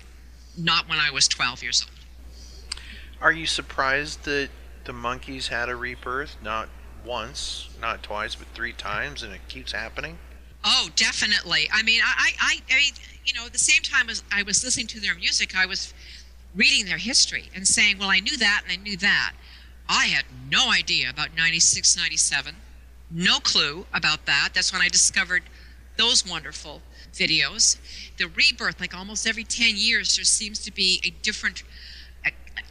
not 0.58 0.90
when 0.90 1.00
I 1.00 1.12
was 1.12 1.28
12 1.28 1.64
years 1.64 1.86
old. 1.86 2.80
Are 3.22 3.32
you 3.32 3.46
surprised 3.46 4.26
that 4.26 4.50
the 4.86 4.92
Monkees 4.92 5.48
had 5.48 5.70
a 5.70 5.76
rebirth? 5.76 6.36
Not 6.44 6.70
once, 7.06 7.70
not 7.80 8.04
twice, 8.04 8.36
but 8.36 8.48
three 8.54 8.74
times, 8.74 9.24
and 9.24 9.34
it 9.34 9.42
keeps 9.48 9.72
happening? 9.72 10.18
Oh, 10.66 10.90
definitely. 10.96 11.70
I 11.72 11.84
mean, 11.84 12.02
I, 12.04 12.32
I, 12.40 12.62
I 12.70 12.76
mean, 12.76 12.94
you 13.26 13.34
know, 13.34 13.46
at 13.46 13.54
the 13.54 13.60
same 13.60 13.82
time 13.82 14.10
as 14.10 14.24
I 14.32 14.44
was 14.44 14.64
listening 14.64 14.88
to 14.88 15.00
their 15.00 15.16
music, 15.16 15.56
I 15.58 15.66
was 15.66 15.94
reading 16.56 16.86
their 16.86 16.98
history 16.98 17.50
and 17.56 17.68
saying, 17.68 17.98
well, 17.98 18.10
I 18.10 18.20
knew 18.20 18.38
that 18.38 18.62
and 18.64 18.80
I 18.80 18.82
knew 18.82 18.98
that. 18.98 19.34
I 19.90 20.06
had 20.06 20.26
no 20.50 20.72
idea 20.72 21.10
about 21.10 21.36
96, 21.36 21.98
97. 21.98 22.56
No 23.12 23.40
clue 23.40 23.86
about 23.94 24.26
that. 24.26 24.50
That's 24.54 24.72
when 24.72 24.82
I 24.82 24.88
discovered 24.88 25.44
those 25.98 26.26
wonderful 26.26 26.82
videos. 27.14 27.78
The 28.18 28.26
rebirth, 28.28 28.80
like 28.80 28.96
almost 28.96 29.28
every 29.28 29.44
10 29.44 29.76
years, 29.78 30.16
there 30.16 30.26
seems 30.26 30.60
to 30.66 30.72
be 30.72 31.02
a 31.06 31.10
different, 31.24 31.64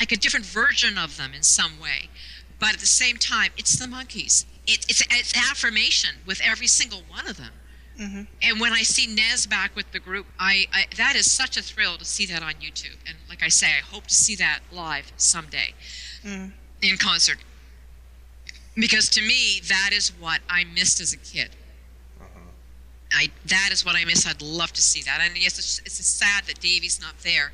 like 0.00 0.12
a 0.12 0.16
different 0.16 0.46
version 0.46 0.98
of 0.98 1.16
them 1.16 1.32
in 1.34 1.42
some 1.42 1.78
way. 1.80 2.08
but 2.60 2.74
at 2.74 2.80
the 2.80 2.86
same 2.86 3.16
time, 3.16 3.50
it's 3.56 3.76
the 3.78 3.86
Monkees. 3.86 4.44
It, 4.66 4.86
it's 4.88 5.02
it's 5.10 5.34
affirmation 5.50 6.10
with 6.26 6.40
every 6.44 6.68
single 6.68 7.02
one 7.08 7.26
of 7.28 7.36
them. 7.36 7.52
Mm-hmm. 8.00 8.22
And 8.42 8.60
when 8.60 8.72
I 8.72 8.82
see 8.82 9.12
Nez 9.12 9.46
back 9.46 9.74
with 9.76 9.90
the 9.92 9.98
group, 9.98 10.26
I, 10.38 10.66
I 10.72 10.86
that 10.96 11.16
is 11.16 11.30
such 11.30 11.56
a 11.56 11.62
thrill 11.62 11.98
to 11.98 12.04
see 12.04 12.26
that 12.26 12.42
on 12.42 12.54
YouTube. 12.54 12.96
And 13.06 13.16
like 13.28 13.42
I 13.42 13.48
say, 13.48 13.66
I 13.66 13.80
hope 13.94 14.06
to 14.06 14.14
see 14.14 14.36
that 14.36 14.60
live 14.72 15.12
someday 15.16 15.74
Mm. 16.24 16.52
in 16.80 16.96
concert. 16.98 17.38
Because 18.76 19.08
to 19.10 19.20
me, 19.20 19.60
that 19.68 19.90
is 19.92 20.10
what 20.18 20.40
I 20.48 20.64
missed 20.64 21.00
as 21.00 21.12
a 21.12 21.16
kid. 21.18 21.50
I 23.14 23.30
that 23.46 23.70
is 23.72 23.84
what 23.84 23.96
I 23.96 24.04
miss. 24.04 24.26
I'd 24.26 24.42
love 24.42 24.72
to 24.72 24.82
see 24.82 25.02
that. 25.02 25.20
And 25.22 25.36
yes, 25.36 25.58
it's, 25.58 25.78
it's 25.80 26.06
sad 26.06 26.44
that 26.46 26.60
Davey's 26.60 27.00
not 27.00 27.18
there. 27.22 27.52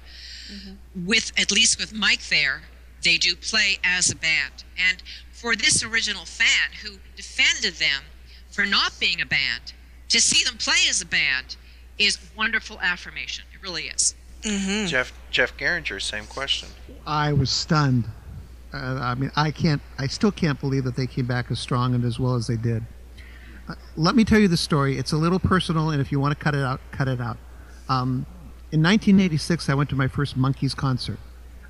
With 1.07 1.33
at 1.39 1.53
least 1.53 1.79
with 1.79 1.93
Mike 1.93 2.27
there, 2.29 2.63
they 3.05 3.17
do 3.19 3.37
play 3.37 3.79
as 3.85 4.11
a 4.11 4.17
band. 4.17 4.65
And 4.79 5.03
for 5.31 5.55
this 5.55 5.85
original 5.85 6.25
fan 6.25 6.71
who 6.83 6.99
defended 7.17 7.75
them 7.75 8.03
for 8.51 8.65
not 8.65 8.93
being 8.99 9.21
a 9.21 9.27
band, 9.27 9.75
to 10.09 10.21
see 10.21 10.43
them 10.45 10.57
play 10.57 10.89
as 10.89 11.03
a 11.03 11.07
band 11.07 11.57
is 11.99 12.19
wonderful 12.37 12.79
affirmation. 12.81 13.45
It 13.53 13.63
really 13.63 13.85
is. 13.85 14.15
Jeff 14.87 15.13
Jeff 15.31 15.57
Garinger, 15.57 16.01
same 16.01 16.27
question. 16.27 16.69
I 17.07 17.33
was 17.33 17.51
stunned. 17.51 18.05
Uh, 18.73 18.99
I 19.03 19.15
mean, 19.15 19.31
I 19.37 19.51
can't. 19.51 19.83
I 19.99 20.07
still 20.07 20.33
can't 20.33 20.61
believe 20.61 20.85
that 20.85 20.97
they 20.97 21.07
came 21.07 21.27
back 21.27 21.51
as 21.51 21.59
strong 21.59 21.95
and 21.95 22.05
as 22.05 22.19
well 22.19 22.35
as 22.35 22.47
they 22.47 22.57
did. 22.57 22.85
Let 23.97 24.15
me 24.15 24.25
tell 24.25 24.39
you 24.39 24.49
the 24.49 24.57
story. 24.57 24.99
It's 24.99 25.13
a 25.13 25.17
little 25.17 25.39
personal, 25.39 25.91
and 25.91 26.01
if 26.01 26.13
you 26.13 26.21
want 26.21 26.37
to 26.37 26.43
cut 26.43 26.55
it 26.55 26.63
out, 26.63 26.81
cut 26.93 27.09
it 27.09 27.21
out. 27.21 27.37
Um, 27.89 28.27
in 28.71 28.83
1986, 28.83 29.69
I 29.69 29.75
went 29.75 29.89
to 29.91 29.97
my 29.97 30.09
first 30.09 30.39
Monkees 30.39 30.77
concert. 30.77 31.19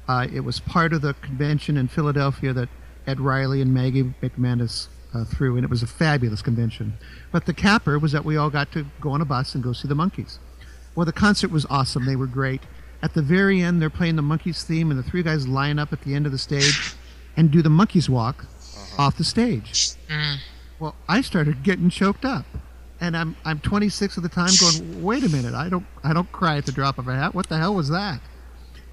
Uh, 0.08 0.26
it 0.32 0.40
was 0.40 0.60
part 0.60 0.92
of 0.92 1.02
the 1.02 1.14
convention 1.14 1.76
in 1.76 1.88
Philadelphia 1.88 2.52
that 2.52 2.68
Ed 3.06 3.20
Riley 3.20 3.60
and 3.60 3.72
Maggie 3.72 4.14
McManus 4.22 4.88
uh, 5.14 5.24
threw, 5.24 5.56
and 5.56 5.64
it 5.64 5.70
was 5.70 5.82
a 5.82 5.86
fabulous 5.86 6.42
convention. 6.42 6.94
But 7.30 7.46
the 7.46 7.54
capper 7.54 7.98
was 7.98 8.12
that 8.12 8.24
we 8.24 8.36
all 8.36 8.50
got 8.50 8.72
to 8.72 8.86
go 9.00 9.10
on 9.10 9.20
a 9.20 9.24
bus 9.24 9.54
and 9.54 9.62
go 9.62 9.72
see 9.72 9.88
the 9.88 9.94
Monkees. 9.94 10.38
Well, 10.94 11.06
the 11.06 11.12
concert 11.12 11.50
was 11.50 11.66
awesome. 11.70 12.06
They 12.06 12.16
were 12.16 12.26
great. 12.26 12.62
At 13.02 13.14
the 13.14 13.22
very 13.22 13.60
end, 13.60 13.80
they're 13.80 13.90
playing 13.90 14.16
the 14.16 14.22
Monkees 14.22 14.64
theme, 14.64 14.90
and 14.90 14.98
the 14.98 15.08
three 15.08 15.22
guys 15.22 15.46
line 15.46 15.78
up 15.78 15.92
at 15.92 16.02
the 16.02 16.14
end 16.14 16.26
of 16.26 16.32
the 16.32 16.38
stage 16.38 16.94
and 17.36 17.50
do 17.50 17.62
the 17.62 17.68
Monkees 17.68 18.08
walk 18.08 18.46
off 18.98 19.16
the 19.16 19.24
stage. 19.24 19.92
Well, 20.78 20.94
I 21.08 21.22
started 21.22 21.62
getting 21.62 21.90
choked 21.90 22.24
up, 22.24 22.46
and 23.00 23.16
I'm 23.16 23.36
I'm 23.44 23.58
26 23.60 24.16
at 24.16 24.22
the 24.22 24.28
time, 24.28 24.50
going, 24.60 25.02
wait 25.02 25.24
a 25.24 25.28
minute, 25.28 25.54
I 25.54 25.68
don't 25.68 25.86
I 26.04 26.12
don't 26.12 26.30
cry 26.30 26.56
at 26.56 26.66
the 26.66 26.72
drop 26.72 26.98
of 26.98 27.08
a 27.08 27.14
hat. 27.14 27.34
What 27.34 27.48
the 27.48 27.58
hell 27.58 27.74
was 27.74 27.88
that? 27.88 28.20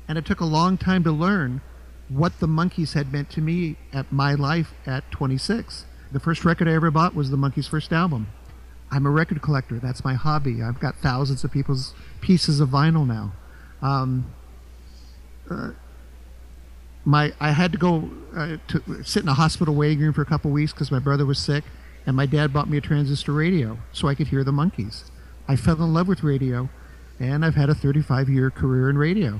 And 0.07 0.17
it 0.17 0.25
took 0.25 0.39
a 0.39 0.45
long 0.45 0.77
time 0.77 1.03
to 1.03 1.11
learn 1.11 1.61
what 2.09 2.39
the 2.39 2.47
Monkees 2.47 2.93
had 2.93 3.11
meant 3.11 3.29
to 3.31 3.41
me 3.41 3.77
at 3.91 4.11
my 4.11 4.35
life 4.35 4.73
at 4.85 5.09
26. 5.11 5.85
The 6.11 6.19
first 6.19 6.45
record 6.45 6.67
I 6.67 6.73
ever 6.73 6.91
bought 6.91 7.15
was 7.15 7.31
the 7.31 7.37
Monkees' 7.37 7.67
first 7.67 7.91
album. 7.91 8.27
I'm 8.91 9.05
a 9.07 9.09
record 9.09 9.41
collector. 9.41 9.79
That's 9.79 10.03
my 10.03 10.13
hobby. 10.13 10.61
I've 10.61 10.79
got 10.79 10.95
thousands 10.97 11.43
of 11.43 11.51
people's 11.51 11.93
pieces 12.21 12.59
of 12.59 12.69
vinyl 12.69 13.07
now. 13.07 13.33
Um, 13.81 14.31
uh, 15.49 15.71
my 17.05 17.33
I 17.39 17.51
had 17.51 17.71
to 17.71 17.77
go 17.77 18.09
uh, 18.35 18.57
to 18.67 19.03
sit 19.03 19.23
in 19.23 19.29
a 19.29 19.33
hospital 19.33 19.75
waiting 19.75 19.99
room 19.99 20.13
for 20.13 20.21
a 20.21 20.25
couple 20.25 20.51
weeks 20.51 20.73
because 20.73 20.91
my 20.91 20.99
brother 20.99 21.25
was 21.25 21.39
sick, 21.39 21.63
and 22.05 22.15
my 22.15 22.25
dad 22.25 22.51
bought 22.51 22.69
me 22.69 22.77
a 22.77 22.81
transistor 22.81 23.31
radio 23.31 23.77
so 23.91 24.07
I 24.07 24.15
could 24.15 24.27
hear 24.27 24.43
the 24.43 24.51
Monkees. 24.51 25.09
I 25.47 25.55
fell 25.55 25.75
in 25.75 25.93
love 25.93 26.07
with 26.07 26.23
radio, 26.23 26.69
and 27.19 27.45
I've 27.45 27.55
had 27.55 27.69
a 27.69 27.75
35 27.75 28.29
year 28.29 28.49
career 28.49 28.89
in 28.89 28.97
radio. 28.97 29.39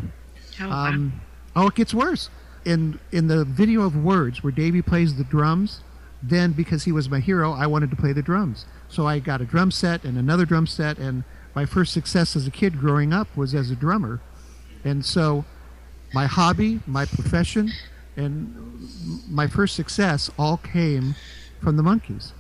Oh, 0.61 0.69
Um, 0.69 1.21
oh, 1.55 1.67
it 1.67 1.75
gets 1.75 1.93
worse. 1.93 2.29
In 2.63 2.99
in 3.11 3.27
the 3.27 3.43
video 3.43 3.81
of 3.81 3.95
Words, 3.95 4.43
where 4.43 4.51
Davey 4.51 4.81
plays 4.81 5.15
the 5.15 5.23
drums, 5.23 5.81
then 6.21 6.51
because 6.51 6.83
he 6.83 6.91
was 6.91 7.09
my 7.09 7.19
hero, 7.19 7.51
I 7.51 7.67
wanted 7.67 7.89
to 7.91 7.95
play 7.95 8.13
the 8.13 8.21
drums. 8.21 8.65
So 8.87 9.07
I 9.07 9.19
got 9.19 9.41
a 9.41 9.45
drum 9.45 9.71
set 9.71 10.03
and 10.03 10.17
another 10.17 10.45
drum 10.45 10.67
set, 10.67 10.97
and 10.97 11.23
my 11.55 11.65
first 11.65 11.93
success 11.93 12.35
as 12.35 12.47
a 12.47 12.51
kid 12.51 12.79
growing 12.79 13.13
up 13.13 13.27
was 13.35 13.53
as 13.55 13.71
a 13.71 13.75
drummer. 13.75 14.21
And 14.83 15.03
so 15.05 15.45
my 16.15 16.27
hobby, 16.27 16.79
my 16.87 17.05
profession, 17.05 17.69
and 18.15 18.55
my 19.29 19.47
first 19.47 19.75
success 19.75 20.31
all 20.39 20.55
came 20.55 21.13
from 21.61 21.75
the 21.75 21.83
Monkees. 21.83 22.31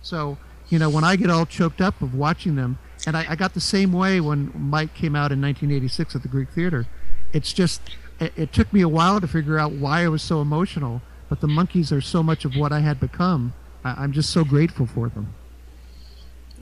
So, 0.00 0.38
you 0.70 0.78
know, 0.78 0.88
when 0.88 1.04
I 1.04 1.16
get 1.16 1.28
all 1.28 1.44
choked 1.44 1.82
up 1.82 2.00
of 2.00 2.14
watching 2.14 2.56
them, 2.56 2.78
and 3.06 3.14
I, 3.14 3.26
I 3.32 3.36
got 3.36 3.52
the 3.52 3.60
same 3.60 3.92
way 3.92 4.20
when 4.20 4.50
Mike 4.54 4.94
came 4.94 5.14
out 5.14 5.32
in 5.32 5.42
1986 5.42 6.16
at 6.16 6.22
the 6.22 6.28
Greek 6.28 6.48
Theater. 6.48 6.86
It's 7.34 7.52
just, 7.52 7.82
it, 8.18 8.32
it 8.36 8.52
took 8.54 8.72
me 8.72 8.80
a 8.80 8.88
while 8.88 9.20
to 9.20 9.28
figure 9.28 9.58
out 9.58 9.72
why 9.72 10.04
I 10.04 10.08
was 10.08 10.22
so 10.22 10.40
emotional, 10.40 11.02
but 11.28 11.42
the 11.42 11.48
Monkees 11.48 11.92
are 11.92 12.00
so 12.00 12.22
much 12.22 12.46
of 12.46 12.56
what 12.56 12.72
I 12.72 12.80
had 12.80 12.98
become. 12.98 13.52
I, 13.84 14.02
I'm 14.02 14.12
just 14.12 14.30
so 14.30 14.44
grateful 14.44 14.86
for 14.86 15.10
them. 15.10 15.34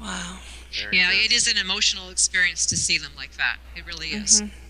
Wow. 0.01 0.39
yeah, 0.93 1.13
it 1.13 1.31
is 1.31 1.47
an 1.47 1.57
emotional 1.57 2.11
experience 2.11 2.67
to 2.67 2.77
see 2.77 2.99
them 2.99 3.13
like 3.17 3.37
that. 3.37 3.59
It 3.77 3.87
really 3.87 4.09
is. 4.09 4.43
Mm-hmm. 4.43 4.64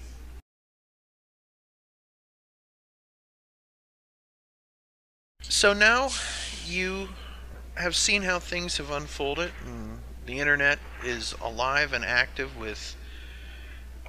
So 5.48 5.72
now 5.72 6.08
you 6.66 7.08
have 7.74 7.94
seen 7.94 8.22
how 8.22 8.38
things 8.38 8.76
have 8.78 8.90
unfolded, 8.90 9.52
and 9.66 9.98
the 10.26 10.38
internet 10.38 10.78
is 11.04 11.34
alive 11.42 11.92
and 11.92 12.04
active 12.04 12.56
with 12.56 12.96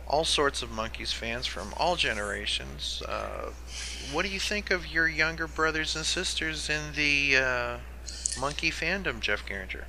all 0.07 0.23
sorts 0.23 0.61
of 0.61 0.69
Monkees 0.69 1.13
fans 1.13 1.45
from 1.45 1.73
all 1.77 1.95
generations. 1.95 3.01
Uh, 3.07 3.51
what 4.11 4.23
do 4.23 4.31
you 4.31 4.39
think 4.39 4.71
of 4.71 4.87
your 4.87 5.07
younger 5.07 5.47
brothers 5.47 5.95
and 5.95 6.05
sisters 6.05 6.69
in 6.69 6.93
the 6.95 7.37
uh, 7.37 7.77
Monkee 8.39 8.71
fandom, 8.71 9.19
Jeff 9.19 9.45
Garinger? 9.45 9.85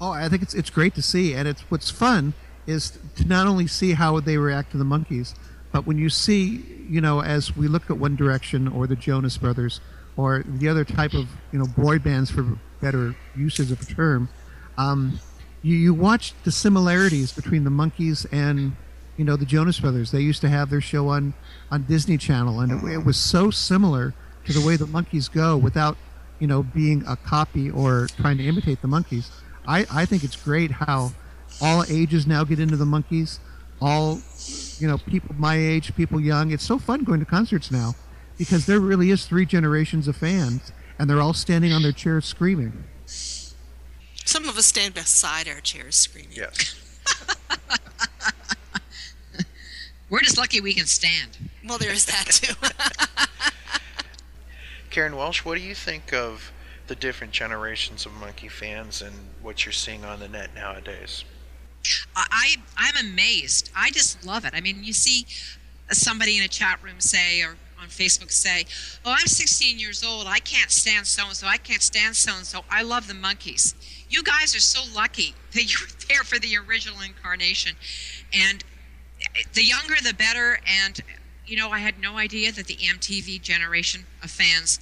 Oh, 0.00 0.10
I 0.10 0.28
think 0.28 0.42
it's 0.42 0.54
it's 0.54 0.70
great 0.70 0.94
to 0.94 1.02
see, 1.02 1.34
and 1.34 1.46
it's 1.46 1.62
what's 1.62 1.90
fun 1.90 2.34
is 2.66 2.98
to 3.16 3.26
not 3.26 3.46
only 3.46 3.66
see 3.66 3.92
how 3.92 4.20
they 4.20 4.36
react 4.36 4.70
to 4.72 4.78
the 4.78 4.84
Monkees, 4.84 5.34
but 5.72 5.86
when 5.86 5.98
you 5.98 6.08
see, 6.08 6.64
you 6.88 7.00
know, 7.00 7.22
as 7.22 7.56
we 7.56 7.68
look 7.68 7.90
at 7.90 7.98
One 7.98 8.16
Direction 8.16 8.68
or 8.68 8.86
the 8.86 8.96
Jonas 8.96 9.36
Brothers 9.36 9.80
or 10.16 10.42
the 10.46 10.68
other 10.68 10.84
type 10.84 11.14
of 11.14 11.28
you 11.52 11.58
know 11.58 11.66
boy 11.66 11.98
bands 11.98 12.30
for 12.30 12.58
better 12.80 13.14
usage 13.36 13.70
of 13.70 13.80
a 13.80 13.84
term, 13.84 14.28
um, 14.76 15.20
you 15.62 15.76
you 15.76 15.94
watch 15.94 16.34
the 16.44 16.52
similarities 16.52 17.32
between 17.32 17.64
the 17.64 17.70
Monkees 17.70 18.26
and 18.32 18.72
you 19.16 19.24
know 19.24 19.36
the 19.36 19.46
Jonas 19.46 19.78
Brothers. 19.78 20.10
They 20.10 20.20
used 20.20 20.40
to 20.40 20.48
have 20.48 20.70
their 20.70 20.80
show 20.80 21.08
on 21.08 21.34
on 21.70 21.84
Disney 21.84 22.18
Channel, 22.18 22.60
and 22.60 22.72
it, 22.72 22.92
it 22.92 23.04
was 23.04 23.16
so 23.16 23.50
similar 23.50 24.14
to 24.46 24.52
the 24.52 24.66
way 24.66 24.76
the 24.76 24.86
Monkees 24.86 25.30
go 25.30 25.56
without 25.56 25.96
you 26.40 26.46
know 26.46 26.62
being 26.62 27.04
a 27.06 27.16
copy 27.16 27.70
or 27.70 28.08
trying 28.16 28.38
to 28.38 28.44
imitate 28.44 28.82
the 28.82 28.88
Monkees. 28.88 29.28
I, 29.66 29.86
I 29.92 30.06
think 30.06 30.24
it's 30.24 30.36
great 30.36 30.70
how 30.70 31.12
all 31.60 31.84
ages 31.88 32.26
now 32.26 32.44
get 32.44 32.58
into 32.58 32.76
the 32.76 32.84
Monkees. 32.84 33.38
All 33.80 34.20
you 34.78 34.88
know, 34.88 34.98
people 34.98 35.34
my 35.38 35.56
age, 35.56 35.94
people 35.94 36.20
young. 36.20 36.50
It's 36.50 36.64
so 36.64 36.78
fun 36.78 37.04
going 37.04 37.20
to 37.20 37.26
concerts 37.26 37.70
now 37.70 37.94
because 38.38 38.66
there 38.66 38.80
really 38.80 39.10
is 39.10 39.26
three 39.26 39.44
generations 39.44 40.08
of 40.08 40.16
fans, 40.16 40.72
and 40.98 41.08
they're 41.08 41.20
all 41.20 41.34
standing 41.34 41.72
on 41.72 41.82
their 41.82 41.92
chairs 41.92 42.24
screaming. 42.24 42.84
Some 43.06 44.48
of 44.48 44.56
us 44.56 44.66
stand 44.66 44.94
beside 44.94 45.48
our 45.48 45.60
chairs 45.60 45.96
screaming. 45.96 46.32
Yes. 46.32 46.76
We're 50.10 50.20
just 50.20 50.38
lucky 50.38 50.60
we 50.60 50.72
can 50.72 50.86
stand. 50.86 51.50
Well, 51.66 51.78
there 51.78 51.92
is 51.92 52.06
that 52.06 52.26
too. 52.26 52.54
Karen 54.90 55.16
Welsh, 55.16 55.44
what 55.44 55.56
do 55.56 55.62
you 55.62 55.74
think 55.74 56.12
of 56.12 56.52
the 56.86 56.96
different 56.96 57.32
generations 57.32 58.06
of 58.06 58.12
Monkee 58.12 58.50
fans 58.50 59.02
and 59.02 59.14
what 59.42 59.64
you're 59.64 59.72
seeing 59.72 60.04
on 60.04 60.18
the 60.18 60.28
net 60.28 60.54
nowadays? 60.54 61.24
I, 62.14 62.56
I'm 62.76 62.96
amazed. 63.06 63.70
I 63.76 63.90
just 63.90 64.24
love 64.24 64.44
it. 64.44 64.52
I 64.54 64.60
mean, 64.60 64.84
you 64.84 64.92
see 64.92 65.26
somebody 65.90 66.36
in 66.36 66.44
a 66.44 66.48
chat 66.48 66.82
room 66.82 67.00
say 67.00 67.42
or 67.42 67.56
on 67.80 67.88
Facebook 67.88 68.30
say, 68.30 68.66
"Oh, 69.04 69.14
I'm 69.18 69.26
16 69.26 69.78
years 69.78 70.04
old. 70.04 70.26
I 70.26 70.38
can't 70.38 70.70
stand 70.70 71.06
so 71.06 71.26
and 71.26 71.36
so. 71.36 71.46
I 71.46 71.56
can't 71.56 71.82
stand 71.82 72.16
so 72.16 72.32
and 72.36 72.46
so. 72.46 72.64
I 72.70 72.82
love 72.82 73.08
the 73.08 73.14
Monkees." 73.14 73.74
You 74.08 74.22
guys 74.22 74.54
are 74.54 74.60
so 74.60 74.82
lucky 74.94 75.34
that 75.52 75.64
you 75.64 75.78
were 75.80 75.92
there 76.08 76.24
for 76.24 76.38
the 76.38 76.56
original 76.56 77.00
incarnation, 77.00 77.76
and 78.32 78.62
the 79.54 79.64
younger 79.64 79.94
the 80.02 80.14
better. 80.14 80.60
And 80.66 81.00
you 81.46 81.56
know, 81.56 81.70
I 81.70 81.78
had 81.78 81.98
no 81.98 82.16
idea 82.16 82.52
that 82.52 82.66
the 82.66 82.76
MTV 82.76 83.40
generation 83.42 84.04
of 84.22 84.30
fans 84.30 84.78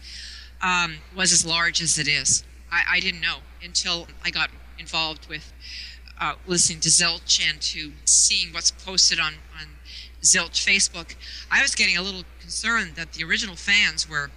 um, 0.61 0.97
was 1.17 1.33
as 1.33 1.47
large 1.47 1.81
as 1.81 1.99
it 1.99 2.09
is. 2.09 2.45
I, 2.71 2.83
I 2.93 3.01
didn't 3.01 3.21
know 3.21 3.39
until 3.63 4.09
I 4.25 4.31
got 4.31 4.51
involved 4.79 5.29
with 5.29 5.53
uh, 6.21 6.35
listening 6.47 6.81
to 6.81 6.89
Zilch 6.89 7.41
and 7.49 7.61
to 7.61 7.93
seeing 8.05 8.53
what's 8.53 8.71
posted 8.71 9.19
on, 9.21 9.35
on 9.61 9.69
Zilch 10.23 10.65
Facebook. 10.65 11.15
I 11.51 11.63
was 11.63 11.75
getting 11.75 11.97
a 11.97 12.03
little 12.03 12.25
concerned 12.41 12.93
that 12.97 13.13
the 13.13 13.25
original 13.25 13.57
fans 13.57 14.09
were, 14.09 14.31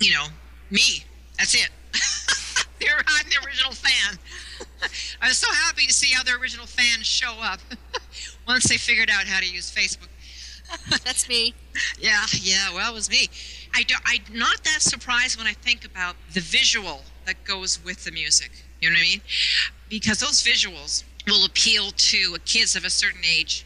you 0.00 0.12
know, 0.12 0.26
me. 0.70 1.04
That's 1.38 1.54
it. 1.54 1.70
They're, 2.80 2.98
I'm 2.98 3.26
the 3.28 3.46
original 3.46 3.72
fan. 3.72 4.18
I 5.22 5.28
was 5.28 5.38
so 5.38 5.50
happy 5.52 5.86
to 5.86 5.92
see 5.92 6.12
how 6.12 6.22
the 6.22 6.32
original 6.40 6.66
fans 6.66 7.06
show 7.06 7.34
up 7.40 7.60
once 8.48 8.68
they 8.68 8.76
figured 8.76 9.10
out 9.10 9.24
how 9.24 9.40
to 9.40 9.46
use 9.46 9.70
Facebook. 9.70 10.08
That's 11.04 11.28
me. 11.28 11.54
Yeah, 12.00 12.24
yeah, 12.40 12.72
well, 12.74 12.90
it 12.90 12.94
was 12.94 13.10
me. 13.10 13.28
I 13.74 13.82
do, 13.82 13.94
I'm 14.04 14.38
not 14.38 14.64
that 14.64 14.80
surprised 14.80 15.38
when 15.38 15.46
I 15.46 15.52
think 15.52 15.84
about 15.84 16.16
the 16.32 16.40
visual 16.40 17.02
that 17.26 17.44
goes 17.44 17.82
with 17.84 18.04
the 18.04 18.10
music. 18.10 18.50
You 18.80 18.90
know 18.90 18.94
what 18.94 19.00
I 19.00 19.02
mean? 19.02 19.20
Because 19.88 20.18
those 20.20 20.42
visuals 20.42 21.04
will 21.26 21.44
appeal 21.44 21.90
to 21.90 22.36
kids 22.44 22.76
of 22.76 22.84
a 22.84 22.90
certain 22.90 23.22
age, 23.24 23.64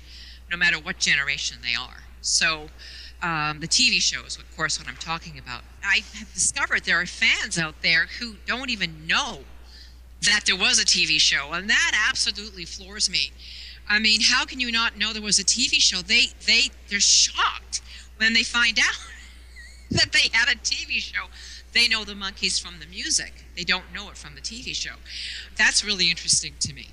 no 0.50 0.56
matter 0.56 0.78
what 0.78 0.98
generation 0.98 1.58
they 1.62 1.74
are. 1.74 2.02
So, 2.20 2.68
um, 3.22 3.60
the 3.60 3.68
TV 3.68 4.00
shows, 4.00 4.36
of 4.36 4.56
course, 4.56 4.78
what 4.78 4.88
I'm 4.88 4.96
talking 4.96 5.38
about. 5.38 5.62
I 5.82 6.00
have 6.14 6.32
discovered 6.34 6.84
there 6.84 7.00
are 7.00 7.06
fans 7.06 7.58
out 7.58 7.82
there 7.82 8.06
who 8.18 8.36
don't 8.46 8.70
even 8.70 9.06
know 9.06 9.40
that 10.22 10.42
there 10.46 10.56
was 10.56 10.78
a 10.78 10.84
TV 10.84 11.20
show, 11.20 11.52
and 11.52 11.68
that 11.70 12.06
absolutely 12.08 12.64
floors 12.64 13.08
me. 13.08 13.32
I 13.88 13.98
mean, 13.98 14.20
how 14.22 14.44
can 14.44 14.60
you 14.60 14.72
not 14.72 14.98
know 14.98 15.12
there 15.12 15.22
was 15.22 15.38
a 15.38 15.44
TV 15.44 15.80
show? 15.80 16.02
They 16.02 16.26
they 16.46 16.70
they're 16.88 17.00
shocked 17.00 17.82
when 18.18 18.32
they 18.32 18.42
find 18.42 18.78
out 18.88 19.06
that 19.90 20.12
they 20.12 20.28
had 20.32 20.48
a 20.48 20.58
TV 20.58 20.98
show. 20.98 21.26
They 21.72 21.88
know 21.88 22.04
the 22.04 22.14
Monkees 22.14 22.60
from 22.60 22.80
the 22.80 22.86
music. 22.86 23.44
They 23.54 23.64
don't 23.64 23.92
know 23.94 24.08
it 24.08 24.16
from 24.16 24.34
the 24.34 24.40
TV 24.40 24.74
show. 24.74 24.94
That's 25.56 25.84
really 25.84 26.10
interesting 26.10 26.54
to 26.60 26.72
me. 26.72 26.88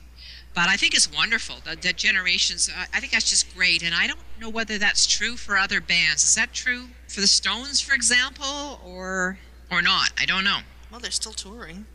But 0.53 0.69
I 0.69 0.75
think 0.77 0.93
it's 0.93 1.11
wonderful 1.11 1.57
that, 1.65 1.81
that 1.81 1.97
generations. 1.97 2.69
Uh, 2.69 2.85
I 2.93 2.99
think 2.99 3.11
that's 3.11 3.29
just 3.29 3.55
great, 3.55 3.81
and 3.83 3.95
I 3.95 4.05
don't 4.07 4.19
know 4.39 4.49
whether 4.49 4.77
that's 4.77 5.07
true 5.07 5.35
for 5.35 5.57
other 5.57 5.81
bands. 5.81 6.23
Is 6.23 6.35
that 6.35 6.53
true 6.53 6.89
for 7.07 7.21
the 7.21 7.27
Stones, 7.27 7.81
for 7.81 7.95
example, 7.95 8.79
or 8.85 9.39
or 9.71 9.81
not? 9.81 10.11
I 10.19 10.25
don't 10.25 10.43
know. 10.43 10.59
Well, 10.91 10.99
they're 10.99 11.11
still 11.11 11.33
touring. 11.33 11.87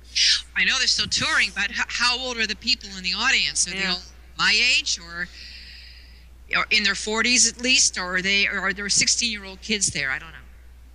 I 0.57 0.65
know 0.65 0.77
they're 0.79 0.89
still 0.89 1.07
touring, 1.07 1.51
but 1.55 1.71
h- 1.71 1.87
how 1.87 2.19
old 2.19 2.37
are 2.37 2.47
the 2.47 2.57
people 2.57 2.91
in 2.97 3.05
the 3.05 3.15
audience? 3.17 3.69
Are 3.69 3.71
they 3.71 3.87
all 3.87 4.03
my 4.37 4.53
age, 4.77 4.99
or 4.99 5.29
or 6.57 6.67
in 6.71 6.83
their 6.83 6.95
40s 6.95 7.49
at 7.49 7.63
least, 7.63 7.97
or 7.97 8.17
are 8.17 8.23
they 8.23 8.49
or 8.49 8.59
are 8.59 8.73
there 8.73 8.89
16 8.89 9.31
year 9.31 9.45
old 9.45 9.61
kids 9.61 9.89
there? 9.89 10.11
I 10.11 10.19
don't 10.19 10.33
know. 10.33 10.39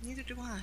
Neither 0.02 0.22
do 0.22 0.36
I. 0.38 0.60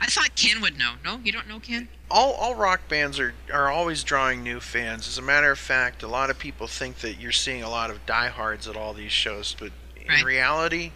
I 0.00 0.06
thought 0.06 0.34
Ken 0.34 0.60
would 0.62 0.78
know. 0.78 0.94
No, 1.04 1.20
you 1.22 1.30
don't 1.32 1.46
know 1.48 1.60
Ken. 1.60 1.88
all 2.10 2.32
all 2.34 2.54
rock 2.54 2.88
bands 2.88 3.18
are 3.20 3.34
are 3.52 3.70
always 3.70 4.02
drawing 4.02 4.42
new 4.42 4.60
fans. 4.60 5.06
As 5.06 5.18
a 5.18 5.22
matter 5.22 5.50
of 5.50 5.58
fact, 5.58 6.02
a 6.02 6.08
lot 6.08 6.30
of 6.30 6.38
people 6.38 6.66
think 6.66 6.98
that 6.98 7.20
you're 7.20 7.32
seeing 7.32 7.62
a 7.62 7.70
lot 7.70 7.90
of 7.90 8.04
diehards 8.06 8.66
at 8.66 8.76
all 8.76 8.94
these 8.94 9.12
shows, 9.12 9.54
but 9.58 9.72
in 9.96 10.08
Right. 10.08 10.24
reality, 10.24 10.92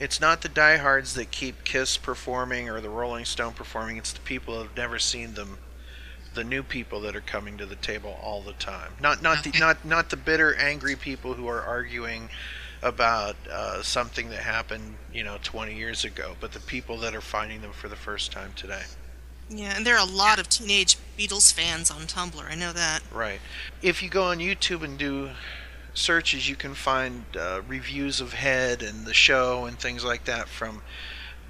it's 0.00 0.20
not 0.20 0.40
the 0.42 0.48
diehards 0.48 1.14
that 1.14 1.30
keep 1.30 1.64
Kiss 1.64 1.96
performing 1.96 2.68
or 2.70 2.80
the 2.80 2.88
Rolling 2.88 3.24
Stone 3.24 3.52
performing. 3.52 3.96
It's 3.98 4.12
the 4.12 4.20
people 4.20 4.54
who 4.54 4.62
have 4.62 4.76
never 4.76 4.98
seen 4.98 5.34
them, 5.34 5.58
the 6.34 6.42
new 6.44 6.62
people 6.62 7.00
that 7.02 7.14
are 7.14 7.20
coming 7.20 7.58
to 7.58 7.66
the 7.66 7.76
table 7.76 8.18
all 8.22 8.40
the 8.42 8.54
time. 8.54 8.94
Not 9.00 9.22
not 9.22 9.44
the 9.44 9.52
not 9.58 9.84
not 9.84 10.08
the 10.10 10.16
bitter, 10.16 10.54
angry 10.54 10.96
people 10.96 11.34
who 11.34 11.46
are 11.46 11.62
arguing 11.62 12.30
about 12.82 13.36
uh, 13.50 13.82
something 13.82 14.30
that 14.30 14.40
happened, 14.40 14.96
you 15.12 15.24
know, 15.24 15.38
20 15.42 15.74
years 15.74 16.04
ago, 16.04 16.36
but 16.40 16.52
the 16.52 16.60
people 16.60 16.96
that 16.98 17.14
are 17.14 17.20
finding 17.20 17.60
them 17.60 17.72
for 17.72 17.88
the 17.88 17.96
first 17.96 18.30
time 18.32 18.52
today. 18.56 18.82
Yeah, 19.50 19.74
and 19.76 19.86
there 19.86 19.96
are 19.96 20.06
a 20.06 20.10
lot 20.10 20.38
of 20.38 20.48
teenage 20.48 20.98
Beatles 21.18 21.52
fans 21.52 21.90
on 21.90 22.02
Tumblr. 22.02 22.42
I 22.42 22.54
know 22.54 22.72
that. 22.72 23.00
Right. 23.12 23.40
If 23.82 24.02
you 24.02 24.08
go 24.08 24.24
on 24.24 24.38
YouTube 24.38 24.82
and 24.82 24.98
do 24.98 25.30
searches, 25.94 26.48
you 26.48 26.56
can 26.56 26.74
find 26.74 27.24
uh, 27.36 27.62
reviews 27.66 28.20
of 28.20 28.34
Head 28.34 28.82
and 28.82 29.06
the 29.06 29.14
show 29.14 29.64
and 29.64 29.78
things 29.78 30.04
like 30.04 30.24
that 30.26 30.48
from 30.48 30.82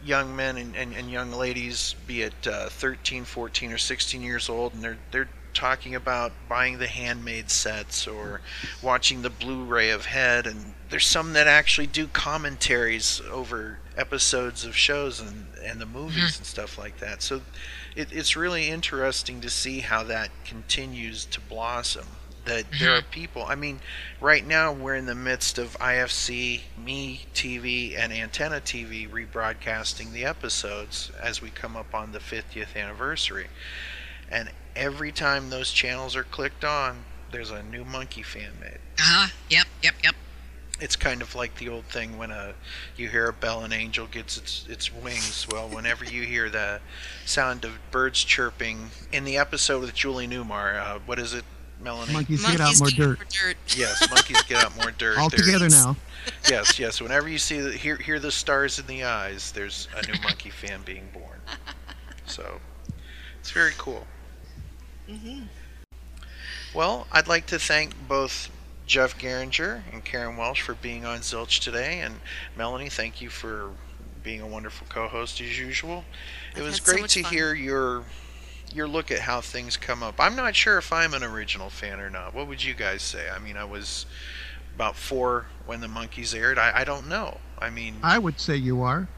young 0.04 0.34
men 0.34 0.56
and, 0.56 0.76
and, 0.76 0.94
and 0.94 1.10
young 1.10 1.32
ladies, 1.32 1.96
be 2.06 2.22
it 2.22 2.46
uh, 2.46 2.68
13, 2.68 3.24
14, 3.24 3.72
or 3.72 3.78
16 3.78 4.22
years 4.22 4.48
old, 4.48 4.74
and 4.74 4.82
they're 4.82 4.98
they're 5.10 5.28
talking 5.58 5.92
about 5.92 6.30
buying 6.48 6.78
the 6.78 6.86
handmade 6.86 7.50
sets 7.50 8.06
or 8.06 8.40
watching 8.80 9.22
the 9.22 9.30
Blu-ray 9.30 9.90
of 9.90 10.06
Head, 10.06 10.46
and 10.46 10.72
there's 10.88 11.04
some 11.04 11.32
that 11.32 11.48
actually 11.48 11.88
do 11.88 12.06
commentaries 12.06 13.20
over 13.28 13.80
episodes 13.96 14.64
of 14.64 14.76
shows 14.76 15.18
and, 15.18 15.48
and 15.64 15.80
the 15.80 15.84
mm-hmm. 15.84 15.94
movies 15.94 16.36
and 16.38 16.46
stuff 16.46 16.78
like 16.78 16.98
that. 17.00 17.22
So 17.22 17.40
it, 17.96 18.12
it's 18.12 18.36
really 18.36 18.68
interesting 18.68 19.40
to 19.40 19.50
see 19.50 19.80
how 19.80 20.04
that 20.04 20.30
continues 20.44 21.24
to 21.24 21.40
blossom. 21.40 22.06
That 22.44 22.66
there 22.78 22.90
mm-hmm. 22.90 22.98
are 23.00 23.10
people. 23.10 23.44
I 23.44 23.56
mean, 23.56 23.80
right 24.20 24.46
now 24.46 24.72
we're 24.72 24.94
in 24.94 25.06
the 25.06 25.14
midst 25.16 25.58
of 25.58 25.76
IFC, 25.80 26.60
Me 26.82 27.26
TV, 27.34 27.98
and 27.98 28.12
Antenna 28.12 28.60
TV 28.60 29.10
rebroadcasting 29.10 30.12
the 30.12 30.24
episodes 30.24 31.10
as 31.20 31.42
we 31.42 31.50
come 31.50 31.76
up 31.76 31.96
on 31.96 32.12
the 32.12 32.20
50th 32.20 32.76
anniversary. 32.76 33.48
And 34.30 34.50
every 34.76 35.12
time 35.12 35.50
those 35.50 35.70
channels 35.72 36.14
are 36.16 36.24
clicked 36.24 36.64
on, 36.64 37.04
there's 37.32 37.50
a 37.50 37.62
new 37.62 37.84
Monkee 37.84 38.22
fan 38.24 38.52
made. 38.60 38.78
Uh 38.98 39.02
huh. 39.02 39.28
Yep. 39.50 39.66
Yep. 39.82 39.94
Yep. 40.04 40.14
It's 40.80 40.94
kind 40.94 41.22
of 41.22 41.34
like 41.34 41.56
the 41.56 41.68
old 41.68 41.86
thing 41.86 42.18
when 42.18 42.30
a 42.30 42.54
you 42.96 43.08
hear 43.08 43.28
a 43.28 43.32
bell 43.32 43.64
and 43.64 43.72
angel 43.72 44.06
gets 44.06 44.36
its 44.36 44.64
its 44.68 44.92
wings. 44.94 45.46
Well, 45.50 45.68
whenever 45.68 46.04
you 46.04 46.22
hear 46.22 46.48
the 46.48 46.80
sound 47.26 47.64
of 47.64 47.72
birds 47.90 48.22
chirping 48.22 48.90
in 49.10 49.24
the 49.24 49.36
episode 49.38 49.80
with 49.80 49.92
Julie 49.94 50.28
Newmar, 50.28 50.78
uh, 50.80 50.98
what 51.04 51.18
is 51.18 51.34
it, 51.34 51.44
Melanie? 51.82 52.12
Monkees 52.12 52.46
get 52.48 52.60
out 52.60 52.78
more 52.78 52.90
dirt. 52.90 53.18
Yes, 53.76 54.06
Monkees 54.06 54.46
get 54.46 54.62
out 54.64 54.76
more 54.76 54.92
dirt. 54.92 55.18
All 55.18 55.28
There's- 55.28 55.44
together 55.46 55.68
now. 55.68 55.96
Yes, 56.48 56.78
yes. 56.78 57.00
Whenever 57.00 57.28
you 57.28 57.38
see 57.38 57.58
the 57.60 57.72
hear 57.72 57.96
hear 57.96 58.20
the 58.20 58.30
stars 58.30 58.78
in 58.78 58.86
the 58.86 59.02
eyes, 59.02 59.50
there's 59.50 59.88
a 59.96 60.06
new 60.06 60.18
Monkee 60.22 60.50
fan 60.52 60.82
being 60.84 61.08
born. 61.12 61.40
So 62.26 62.60
it's 63.40 63.50
very 63.50 63.72
cool. 63.78 64.06
Mm-hmm. 65.08 65.42
Well, 66.74 67.06
I'd 67.10 67.28
like 67.28 67.46
to 67.46 67.58
thank 67.58 67.94
both 68.08 68.50
Jeff 68.86 69.18
Geringer 69.18 69.82
and 69.92 70.04
Karen 70.04 70.36
Welsh 70.36 70.60
for 70.60 70.74
being 70.74 71.04
on 71.04 71.20
Zilch 71.20 71.60
today, 71.60 72.00
and 72.00 72.16
Melanie, 72.56 72.88
thank 72.88 73.20
you 73.20 73.30
for 73.30 73.70
being 74.22 74.40
a 74.40 74.46
wonderful 74.46 74.86
co-host 74.90 75.40
as 75.40 75.58
usual. 75.58 76.04
It 76.54 76.58
I've 76.58 76.64
was 76.64 76.78
had 76.78 76.86
so 76.86 76.92
great 76.92 77.08
to 77.10 77.22
fun. 77.22 77.32
hear 77.32 77.54
your 77.54 78.04
your 78.74 78.86
look 78.86 79.10
at 79.10 79.20
how 79.20 79.40
things 79.40 79.78
come 79.78 80.02
up. 80.02 80.16
I'm 80.18 80.36
not 80.36 80.54
sure 80.54 80.76
if 80.76 80.92
I'm 80.92 81.14
an 81.14 81.24
original 81.24 81.70
fan 81.70 82.00
or 82.00 82.10
not. 82.10 82.34
What 82.34 82.48
would 82.48 82.62
you 82.62 82.74
guys 82.74 83.00
say? 83.00 83.30
I 83.30 83.38
mean, 83.38 83.56
I 83.56 83.64
was 83.64 84.04
about 84.74 84.94
four 84.94 85.46
when 85.64 85.80
the 85.80 85.86
Monkees 85.86 86.34
aired. 86.36 86.58
I, 86.58 86.80
I 86.80 86.84
don't 86.84 87.08
know. 87.08 87.38
I 87.58 87.70
mean, 87.70 87.96
I 88.02 88.18
would 88.18 88.38
say 88.38 88.56
you 88.56 88.82
are. 88.82 89.08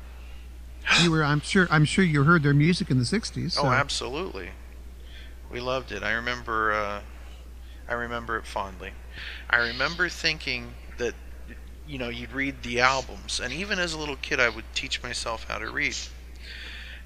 You 1.02 1.10
were. 1.10 1.24
I'm 1.24 1.40
sure. 1.40 1.66
I'm 1.70 1.84
sure 1.84 2.04
you 2.04 2.24
heard 2.24 2.42
their 2.42 2.54
music 2.54 2.90
in 2.90 2.98
the 2.98 3.04
'60s. 3.04 3.52
So. 3.54 3.62
Oh, 3.62 3.66
absolutely. 3.66 4.50
We 5.50 5.60
loved 5.60 5.92
it. 5.92 6.02
I 6.02 6.12
remember. 6.12 6.72
Uh, 6.72 7.00
I 7.90 7.94
remember 7.94 8.38
it 8.38 8.46
fondly. 8.46 8.92
I 9.50 9.56
remember 9.56 10.08
thinking 10.08 10.74
that, 10.98 11.14
you 11.88 11.98
know, 11.98 12.08
you'd 12.08 12.32
read 12.32 12.62
the 12.62 12.78
albums, 12.80 13.40
and 13.40 13.52
even 13.52 13.80
as 13.80 13.92
a 13.92 13.98
little 13.98 14.14
kid, 14.14 14.38
I 14.38 14.48
would 14.48 14.64
teach 14.74 15.02
myself 15.02 15.46
how 15.48 15.58
to 15.58 15.68
read. 15.68 15.96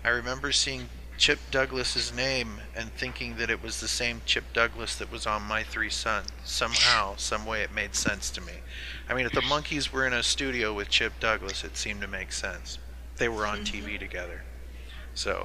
I 0.05 0.11
remember 0.11 0.53
seeing 0.53 0.91
Chip 1.17 1.39
Douglas's 1.51 2.13
name 2.13 2.61
and 2.77 2.93
thinking 2.93 3.37
that 3.37 3.49
it 3.49 3.63
was 3.63 3.81
the 3.81 3.89
same 3.89 4.21
Chip 4.27 4.45
Douglas 4.53 4.97
that 4.97 5.11
was 5.11 5.27
on 5.27 5.43
My 5.43 5.63
Three 5.63 5.89
Sons. 5.89 6.29
Somehow, 6.45 7.17
some 7.17 7.47
way, 7.47 7.63
it 7.63 7.73
made 7.73 7.95
sense 7.95 8.29
to 8.33 8.43
me. 8.43 8.53
I 9.09 9.15
mean, 9.15 9.25
if 9.25 9.33
the 9.33 9.41
Monkees 9.41 9.91
were 9.91 10.07
in 10.07 10.13
a 10.13 10.23
studio 10.23 10.75
with 10.75 10.91
Chip 10.91 11.15
Douglas, 11.19 11.65
it 11.65 11.79
seemed 11.79 12.03
to 12.03 12.09
make 12.09 12.33
sense. 12.33 12.79
They 13.17 13.29
were 13.31 13.47
on 13.47 13.61
TV 13.61 13.99
together. 13.99 14.43
So. 15.15 15.45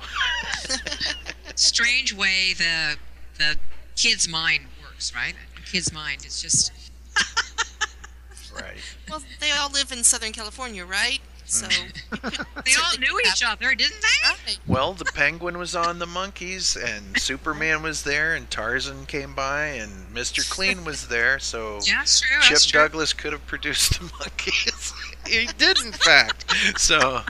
Strange 1.56 2.14
way 2.14 2.54
the 2.58 2.98
the 3.38 3.58
kid's 3.96 4.28
mind 4.28 4.66
works, 4.82 5.14
right? 5.14 5.36
The 5.56 5.62
kid's 5.62 5.94
mind 5.94 6.26
is 6.26 6.42
just 6.42 6.72
Right. 8.54 8.78
Well, 9.10 9.22
they 9.40 9.52
all 9.52 9.70
live 9.70 9.92
in 9.92 10.04
Southern 10.04 10.32
California, 10.32 10.86
right? 10.86 11.20
So 11.46 11.66
mm. 11.66 12.64
they 12.66 12.72
all 12.80 12.98
knew 13.00 13.20
each 13.22 13.44
other, 13.44 13.74
didn't 13.74 14.02
they? 14.02 14.54
Well, 14.68 14.94
the 14.94 15.06
penguin 15.06 15.58
was 15.58 15.76
on 15.76 15.98
the 15.98 16.06
Monkees, 16.06 16.78
and 16.78 17.20
Superman 17.20 17.82
was 17.82 18.04
there, 18.04 18.36
and 18.36 18.50
Tarzan 18.52 19.08
came 19.08 19.34
by, 19.34 19.66
and 19.66 20.14
Mr. 20.14 20.48
Clean 20.50 20.86
was 20.86 21.08
there. 21.08 21.40
So 21.40 21.80
Yeah, 21.86 22.00
that's 22.00 22.22
true, 22.22 22.38
Chip 22.42 22.50
that's 22.50 22.66
true. 22.66 22.82
Douglas 22.82 23.14
could 23.14 23.34
have 23.34 23.46
produced 23.48 24.00
the 24.00 24.06
Monkees. 24.06 24.94
he 25.28 25.48
did, 25.58 25.80
in 25.84 25.92
fact. 25.92 26.54
So, 26.80 27.22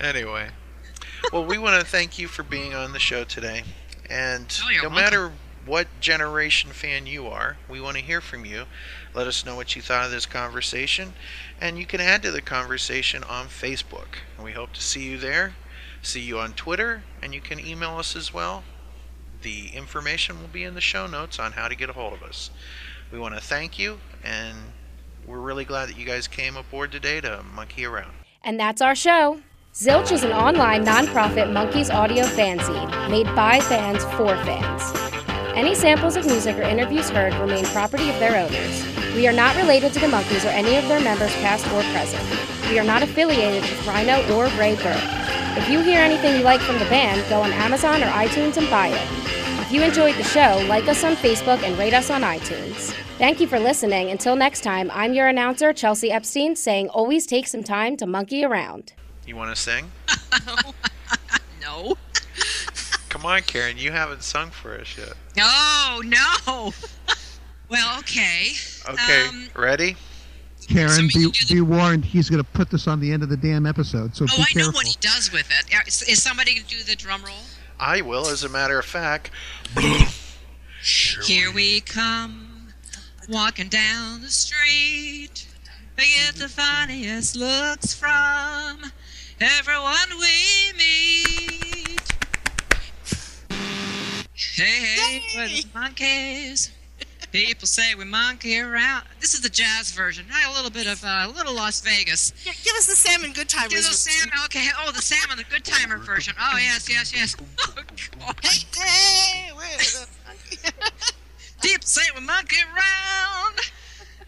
anyway, 0.00 0.48
well, 1.32 1.44
we 1.44 1.58
want 1.58 1.80
to 1.80 1.86
thank 1.86 2.18
you 2.18 2.28
for 2.28 2.42
being 2.42 2.74
on 2.74 2.92
the 2.92 2.98
show 2.98 3.24
today, 3.24 3.62
and 4.08 4.46
Oh, 4.64 4.68
no 4.68 4.74
welcome. 4.74 4.94
matter 4.94 5.32
what 5.64 5.86
generation 6.00 6.70
fan 6.70 7.06
you 7.06 7.26
are, 7.28 7.56
we 7.68 7.80
want 7.80 7.96
to 7.96 8.02
hear 8.02 8.20
from 8.20 8.44
you. 8.44 8.64
Let 9.14 9.26
us 9.26 9.44
know 9.46 9.54
what 9.54 9.76
you 9.76 9.82
thought 9.82 10.06
of 10.06 10.10
this 10.10 10.26
conversation, 10.26 11.14
and 11.60 11.78
you 11.78 11.86
can 11.86 12.00
add 12.00 12.22
to 12.22 12.30
the 12.32 12.42
conversation 12.42 13.22
on 13.24 13.46
Facebook. 13.46 14.18
And 14.36 14.44
we 14.44 14.52
hope 14.52 14.72
to 14.72 14.82
see 14.82 15.02
you 15.04 15.18
there. 15.18 15.54
See 16.02 16.20
you 16.20 16.40
on 16.40 16.52
Twitter, 16.54 17.04
and 17.22 17.32
you 17.32 17.40
can 17.40 17.60
email 17.60 17.96
us 17.98 18.16
as 18.16 18.34
well. 18.34 18.64
The 19.42 19.68
information 19.68 20.40
will 20.40 20.48
be 20.48 20.64
in 20.64 20.74
the 20.74 20.80
show 20.80 21.06
notes 21.06 21.38
on 21.38 21.52
how 21.52 21.68
to 21.68 21.76
get 21.76 21.88
a 21.90 21.92
hold 21.92 22.12
of 22.14 22.22
us. 22.24 22.50
We 23.12 23.20
want 23.20 23.34
to 23.36 23.40
thank 23.40 23.78
you, 23.78 24.00
and 24.24 24.56
we're 25.26 25.38
really 25.38 25.64
glad 25.64 25.88
that 25.88 25.96
you 25.96 26.04
guys 26.04 26.26
came 26.26 26.56
aboard 26.56 26.90
today 26.90 27.20
to 27.20 27.44
monkey 27.54 27.84
around. 27.84 28.12
And 28.42 28.58
that's 28.58 28.82
our 28.82 28.96
show. 28.96 29.42
Zilch 29.74 30.12
is 30.12 30.22
an 30.22 30.32
online 30.32 30.84
nonprofit 30.84 31.50
Monkees 31.50 31.88
audio 31.90 32.24
fanzine 32.24 33.10
made 33.10 33.24
by 33.34 33.58
fans 33.58 34.04
for 34.16 34.36
fans. 34.44 34.82
Any 35.56 35.74
samples 35.74 36.14
of 36.14 36.26
music 36.26 36.58
or 36.58 36.62
interviews 36.62 37.08
heard 37.08 37.32
remain 37.36 37.64
property 37.64 38.10
of 38.10 38.18
their 38.18 38.36
owners. 38.36 38.84
We 39.14 39.26
are 39.26 39.32
not 39.32 39.56
related 39.56 39.94
to 39.94 40.00
the 40.00 40.08
Monkees 40.08 40.44
or 40.44 40.48
any 40.48 40.76
of 40.76 40.86
their 40.88 41.00
members, 41.00 41.32
past 41.36 41.64
or 41.68 41.80
present. 41.90 42.22
We 42.68 42.78
are 42.78 42.84
not 42.84 43.02
affiliated 43.02 43.62
with 43.62 43.86
Rhino 43.86 44.18
or 44.36 44.48
Raybert. 44.58 45.56
If 45.56 45.70
you 45.70 45.80
hear 45.80 46.00
anything 46.00 46.36
you 46.36 46.42
like 46.42 46.60
from 46.60 46.78
the 46.78 46.84
band, 46.90 47.26
go 47.30 47.40
on 47.40 47.50
Amazon 47.52 48.02
or 48.02 48.08
iTunes 48.08 48.58
and 48.58 48.68
buy 48.68 48.88
it. 48.88 49.08
If 49.62 49.72
you 49.72 49.82
enjoyed 49.82 50.16
the 50.16 50.22
show, 50.22 50.62
like 50.68 50.86
us 50.86 51.02
on 51.02 51.16
Facebook 51.16 51.62
and 51.62 51.78
rate 51.78 51.94
us 51.94 52.10
on 52.10 52.20
iTunes. 52.20 52.92
Thank 53.16 53.40
you 53.40 53.46
for 53.46 53.58
listening. 53.58 54.10
Until 54.10 54.36
next 54.36 54.60
time, 54.60 54.90
I'm 54.92 55.14
your 55.14 55.28
announcer, 55.28 55.72
Chelsea 55.72 56.10
Epstein, 56.10 56.56
saying 56.56 56.90
always 56.90 57.24
take 57.24 57.46
some 57.46 57.64
time 57.64 57.96
to 57.96 58.06
monkey 58.06 58.44
around. 58.44 58.92
You 59.26 59.36
want 59.36 59.54
to 59.54 59.60
sing? 59.60 59.90
No. 61.60 61.96
Come 63.08 63.24
on, 63.24 63.42
Karen. 63.42 63.78
You 63.78 63.92
haven't 63.92 64.24
sung 64.24 64.50
for 64.50 64.74
us 64.74 64.96
yet. 64.98 65.12
No, 65.36 66.00
no. 66.04 66.72
well, 67.68 67.98
okay. 68.00 68.48
Okay, 68.88 69.26
Um, 69.28 69.48
ready? 69.54 69.94
Karen, 70.68 71.08
be, 71.14 71.30
be 71.48 71.60
warned, 71.60 72.04
he's 72.04 72.28
going 72.28 72.42
to 72.42 72.50
put 72.50 72.68
this 72.70 72.88
on 72.88 72.98
the 72.98 73.12
end 73.12 73.22
of 73.22 73.28
the 73.28 73.36
damn 73.36 73.64
episode, 73.64 74.16
so 74.16 74.24
oh, 74.24 74.26
be 74.26 74.32
I 74.34 74.36
know 74.38 74.44
careful. 74.64 74.72
what 74.72 74.86
he 74.86 74.96
does 75.00 75.30
with 75.32 75.48
it. 75.50 75.86
Is, 75.86 76.02
Is, 76.02 76.08
is 76.08 76.22
somebody 76.22 76.54
going 76.54 76.66
to 76.66 76.76
do 76.78 76.82
the 76.82 76.96
drum 76.96 77.22
roll? 77.24 77.34
I 77.78 78.00
will, 78.00 78.26
as 78.28 78.42
a 78.42 78.48
matter 78.48 78.78
of 78.78 78.84
fact. 78.84 79.30
Here 81.22 81.52
we 81.52 81.80
come, 81.80 82.68
walking 83.28 83.68
down 83.68 84.22
the 84.22 84.30
street. 84.30 85.46
We 85.96 86.04
get 86.16 86.34
the 86.36 86.48
funniest 86.48 87.36
looks 87.36 87.94
from 87.94 88.90
everyone 89.42 90.20
we 90.20 90.72
meet. 90.78 92.00
Hey, 94.34 94.64
hey, 94.64 95.22
we're 95.36 95.48
the 95.48 95.64
Monkees. 95.74 96.70
People 97.32 97.66
say 97.66 97.94
we 97.94 98.04
monkey 98.04 98.60
around. 98.60 99.04
This 99.18 99.34
is 99.34 99.40
the 99.40 99.48
jazz 99.48 99.90
version. 99.90 100.26
A 100.30 100.54
little 100.54 100.70
bit 100.70 100.86
of 100.86 101.02
uh, 101.02 101.26
a 101.26 101.28
little 101.28 101.54
Las 101.54 101.80
Vegas. 101.80 102.32
Yeah, 102.44 102.52
give 102.62 102.74
us 102.74 102.86
the 102.86 102.94
salmon 102.94 103.32
Goodtimers. 103.32 103.70
Give 103.70 103.78
us 103.78 103.88
the 104.04 104.10
salmon. 104.10 104.38
Okay. 104.44 104.68
Oh, 104.78 104.92
the 104.92 105.02
salmon, 105.02 105.38
the 105.38 105.44
good 105.44 105.64
timer 105.64 105.96
version. 105.96 106.34
Oh 106.38 106.58
yes, 106.58 106.88
yes, 106.88 107.12
yes. 107.12 107.34
Oh, 108.24 108.32
God. 108.32 108.46
Hey, 108.76 109.50
we're 109.56 109.62
the 109.78 110.06
People 111.62 111.86
say 111.86 112.02
we 112.14 112.24
monkey 112.24 112.56
around. 112.62 113.58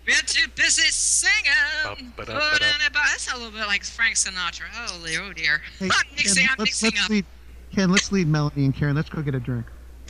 We're 0.07 0.15
too 0.27 0.49
busy 0.55 0.89
singing. 0.91 1.53
Ba-ba-da-ba-da. 1.85 2.51
Put 2.53 2.63
anybody- 2.63 3.09
That's 3.11 3.33
a 3.33 3.37
little 3.37 3.51
bit 3.53 3.67
like 3.67 3.85
Frank 3.85 4.17
Sinatra. 4.17 4.65
Holy, 4.73 5.17
oh 5.17 5.33
dear. 5.33 5.63
Hey, 5.79 5.87
I'm 5.91 6.07
mixing, 6.17 6.43
Ken, 6.45 6.51
I'm 6.53 6.57
let's, 6.59 6.83
mixing 6.83 6.91
let's 6.91 7.05
up. 7.05 7.11
lead, 7.11 7.25
Ken, 7.75 7.91
let's 7.91 8.13
lead 8.13 8.27
Melanie 8.29 8.65
and 8.67 8.75
Karen. 8.77 8.95
Let's 8.97 9.09
go 9.09 9.23
get 9.23 9.35
a 9.35 9.41
drink. 9.41 9.65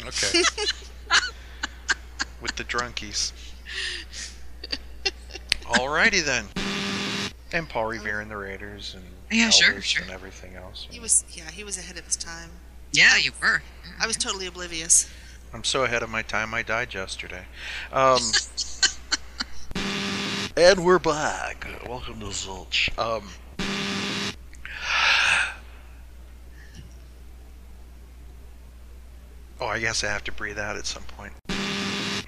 Okay. 0.04 0.42
With 2.40 2.56
the 2.56 2.64
drunkies. 2.64 3.32
Alrighty 5.62 6.24
then. 6.24 6.46
And 7.52 7.68
Paul 7.68 7.86
Revere 7.86 8.20
and 8.20 8.30
the 8.30 8.36
Raiders 8.36 8.94
and 8.96 9.04
Yeah, 9.30 9.50
sure, 9.50 9.74
Elvis 9.74 9.82
sure. 9.84 10.02
and 10.02 10.10
everything 10.10 10.56
else. 10.56 10.88
He 10.90 10.98
was, 10.98 11.24
yeah, 11.32 11.50
he 11.50 11.62
was 11.62 11.78
ahead 11.78 11.96
of 11.96 12.04
his 12.04 12.16
time. 12.16 12.50
Yeah, 12.92 13.16
you 13.16 13.30
were. 13.40 13.62
I 14.00 14.06
was 14.08 14.16
totally 14.16 14.46
oblivious. 14.46 15.08
I'm 15.52 15.62
so 15.64 15.84
ahead 15.84 16.02
of 16.02 16.10
my 16.10 16.22
time. 16.22 16.52
I 16.52 16.62
died 16.62 16.92
yesterday. 16.94 17.44
Um, 17.92 18.18
and 20.56 20.84
we're 20.84 20.98
back. 20.98 21.66
Welcome 21.88 22.20
to 22.20 22.26
Zilch. 22.26 22.96
Um, 22.98 23.28
oh, 29.60 29.66
I 29.66 29.80
guess 29.80 30.04
I 30.04 30.08
have 30.08 30.24
to 30.24 30.32
breathe 30.32 30.58
out 30.58 30.76
at 30.76 30.86
some 30.86 31.02
point. 31.04 31.32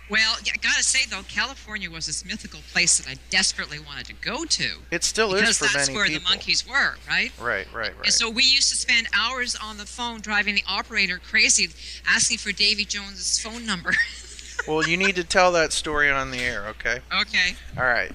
Well, 0.09 0.37
I 0.41 0.57
gotta 0.61 0.85
say 0.85 1.09
though, 1.11 1.23
California 1.29 1.91
was 1.91 2.07
this 2.07 2.25
mythical 2.25 2.61
place 2.73 2.99
that 2.99 3.11
I 3.11 3.17
desperately 3.31 3.81
wanted 3.81 4.07
to 4.07 4.15
go 4.15 4.45
to. 4.45 4.71
It 4.93 5.03
still 5.03 5.35
is 5.35 5.59
because 5.59 5.73
that's 5.73 5.91
where 5.91 6.09
the 6.09 6.21
Monkees 6.21 6.69
were, 6.69 6.97
right? 7.09 7.33
Right, 7.41 7.67
right, 7.73 7.97
right. 7.97 8.05
And 8.05 8.13
so 8.13 8.31
we 8.31 8.45
used 8.45 8.71
to 8.71 8.77
spend 8.77 9.09
hours 9.13 9.57
on 9.57 9.79
the 9.79 9.87
phone 9.87 10.21
driving 10.21 10.55
the 10.55 10.63
operator 10.69 11.19
crazy, 11.19 11.69
asking 12.09 12.39
for 12.39 12.53
Davy 12.53 12.85
Jones's 12.85 13.41
phone 13.41 13.67
number. 13.67 13.95
Well, 14.67 14.87
you 14.87 14.97
need 14.97 15.15
to 15.17 15.25
tell 15.25 15.53
that 15.53 15.73
story 15.73 16.11
on 16.11 16.31
the 16.33 16.41
air, 16.41 16.67
okay? 16.69 16.99
Okay. 17.21 17.55
All 17.79 17.85
right. 17.85 18.11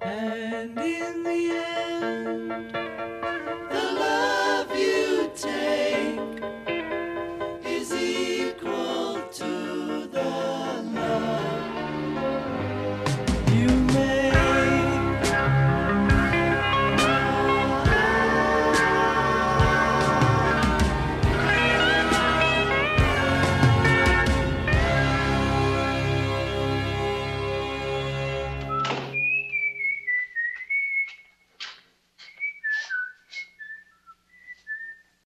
And 0.00 0.78
in 0.78 1.22
the 1.24 1.50
end. 1.50 2.73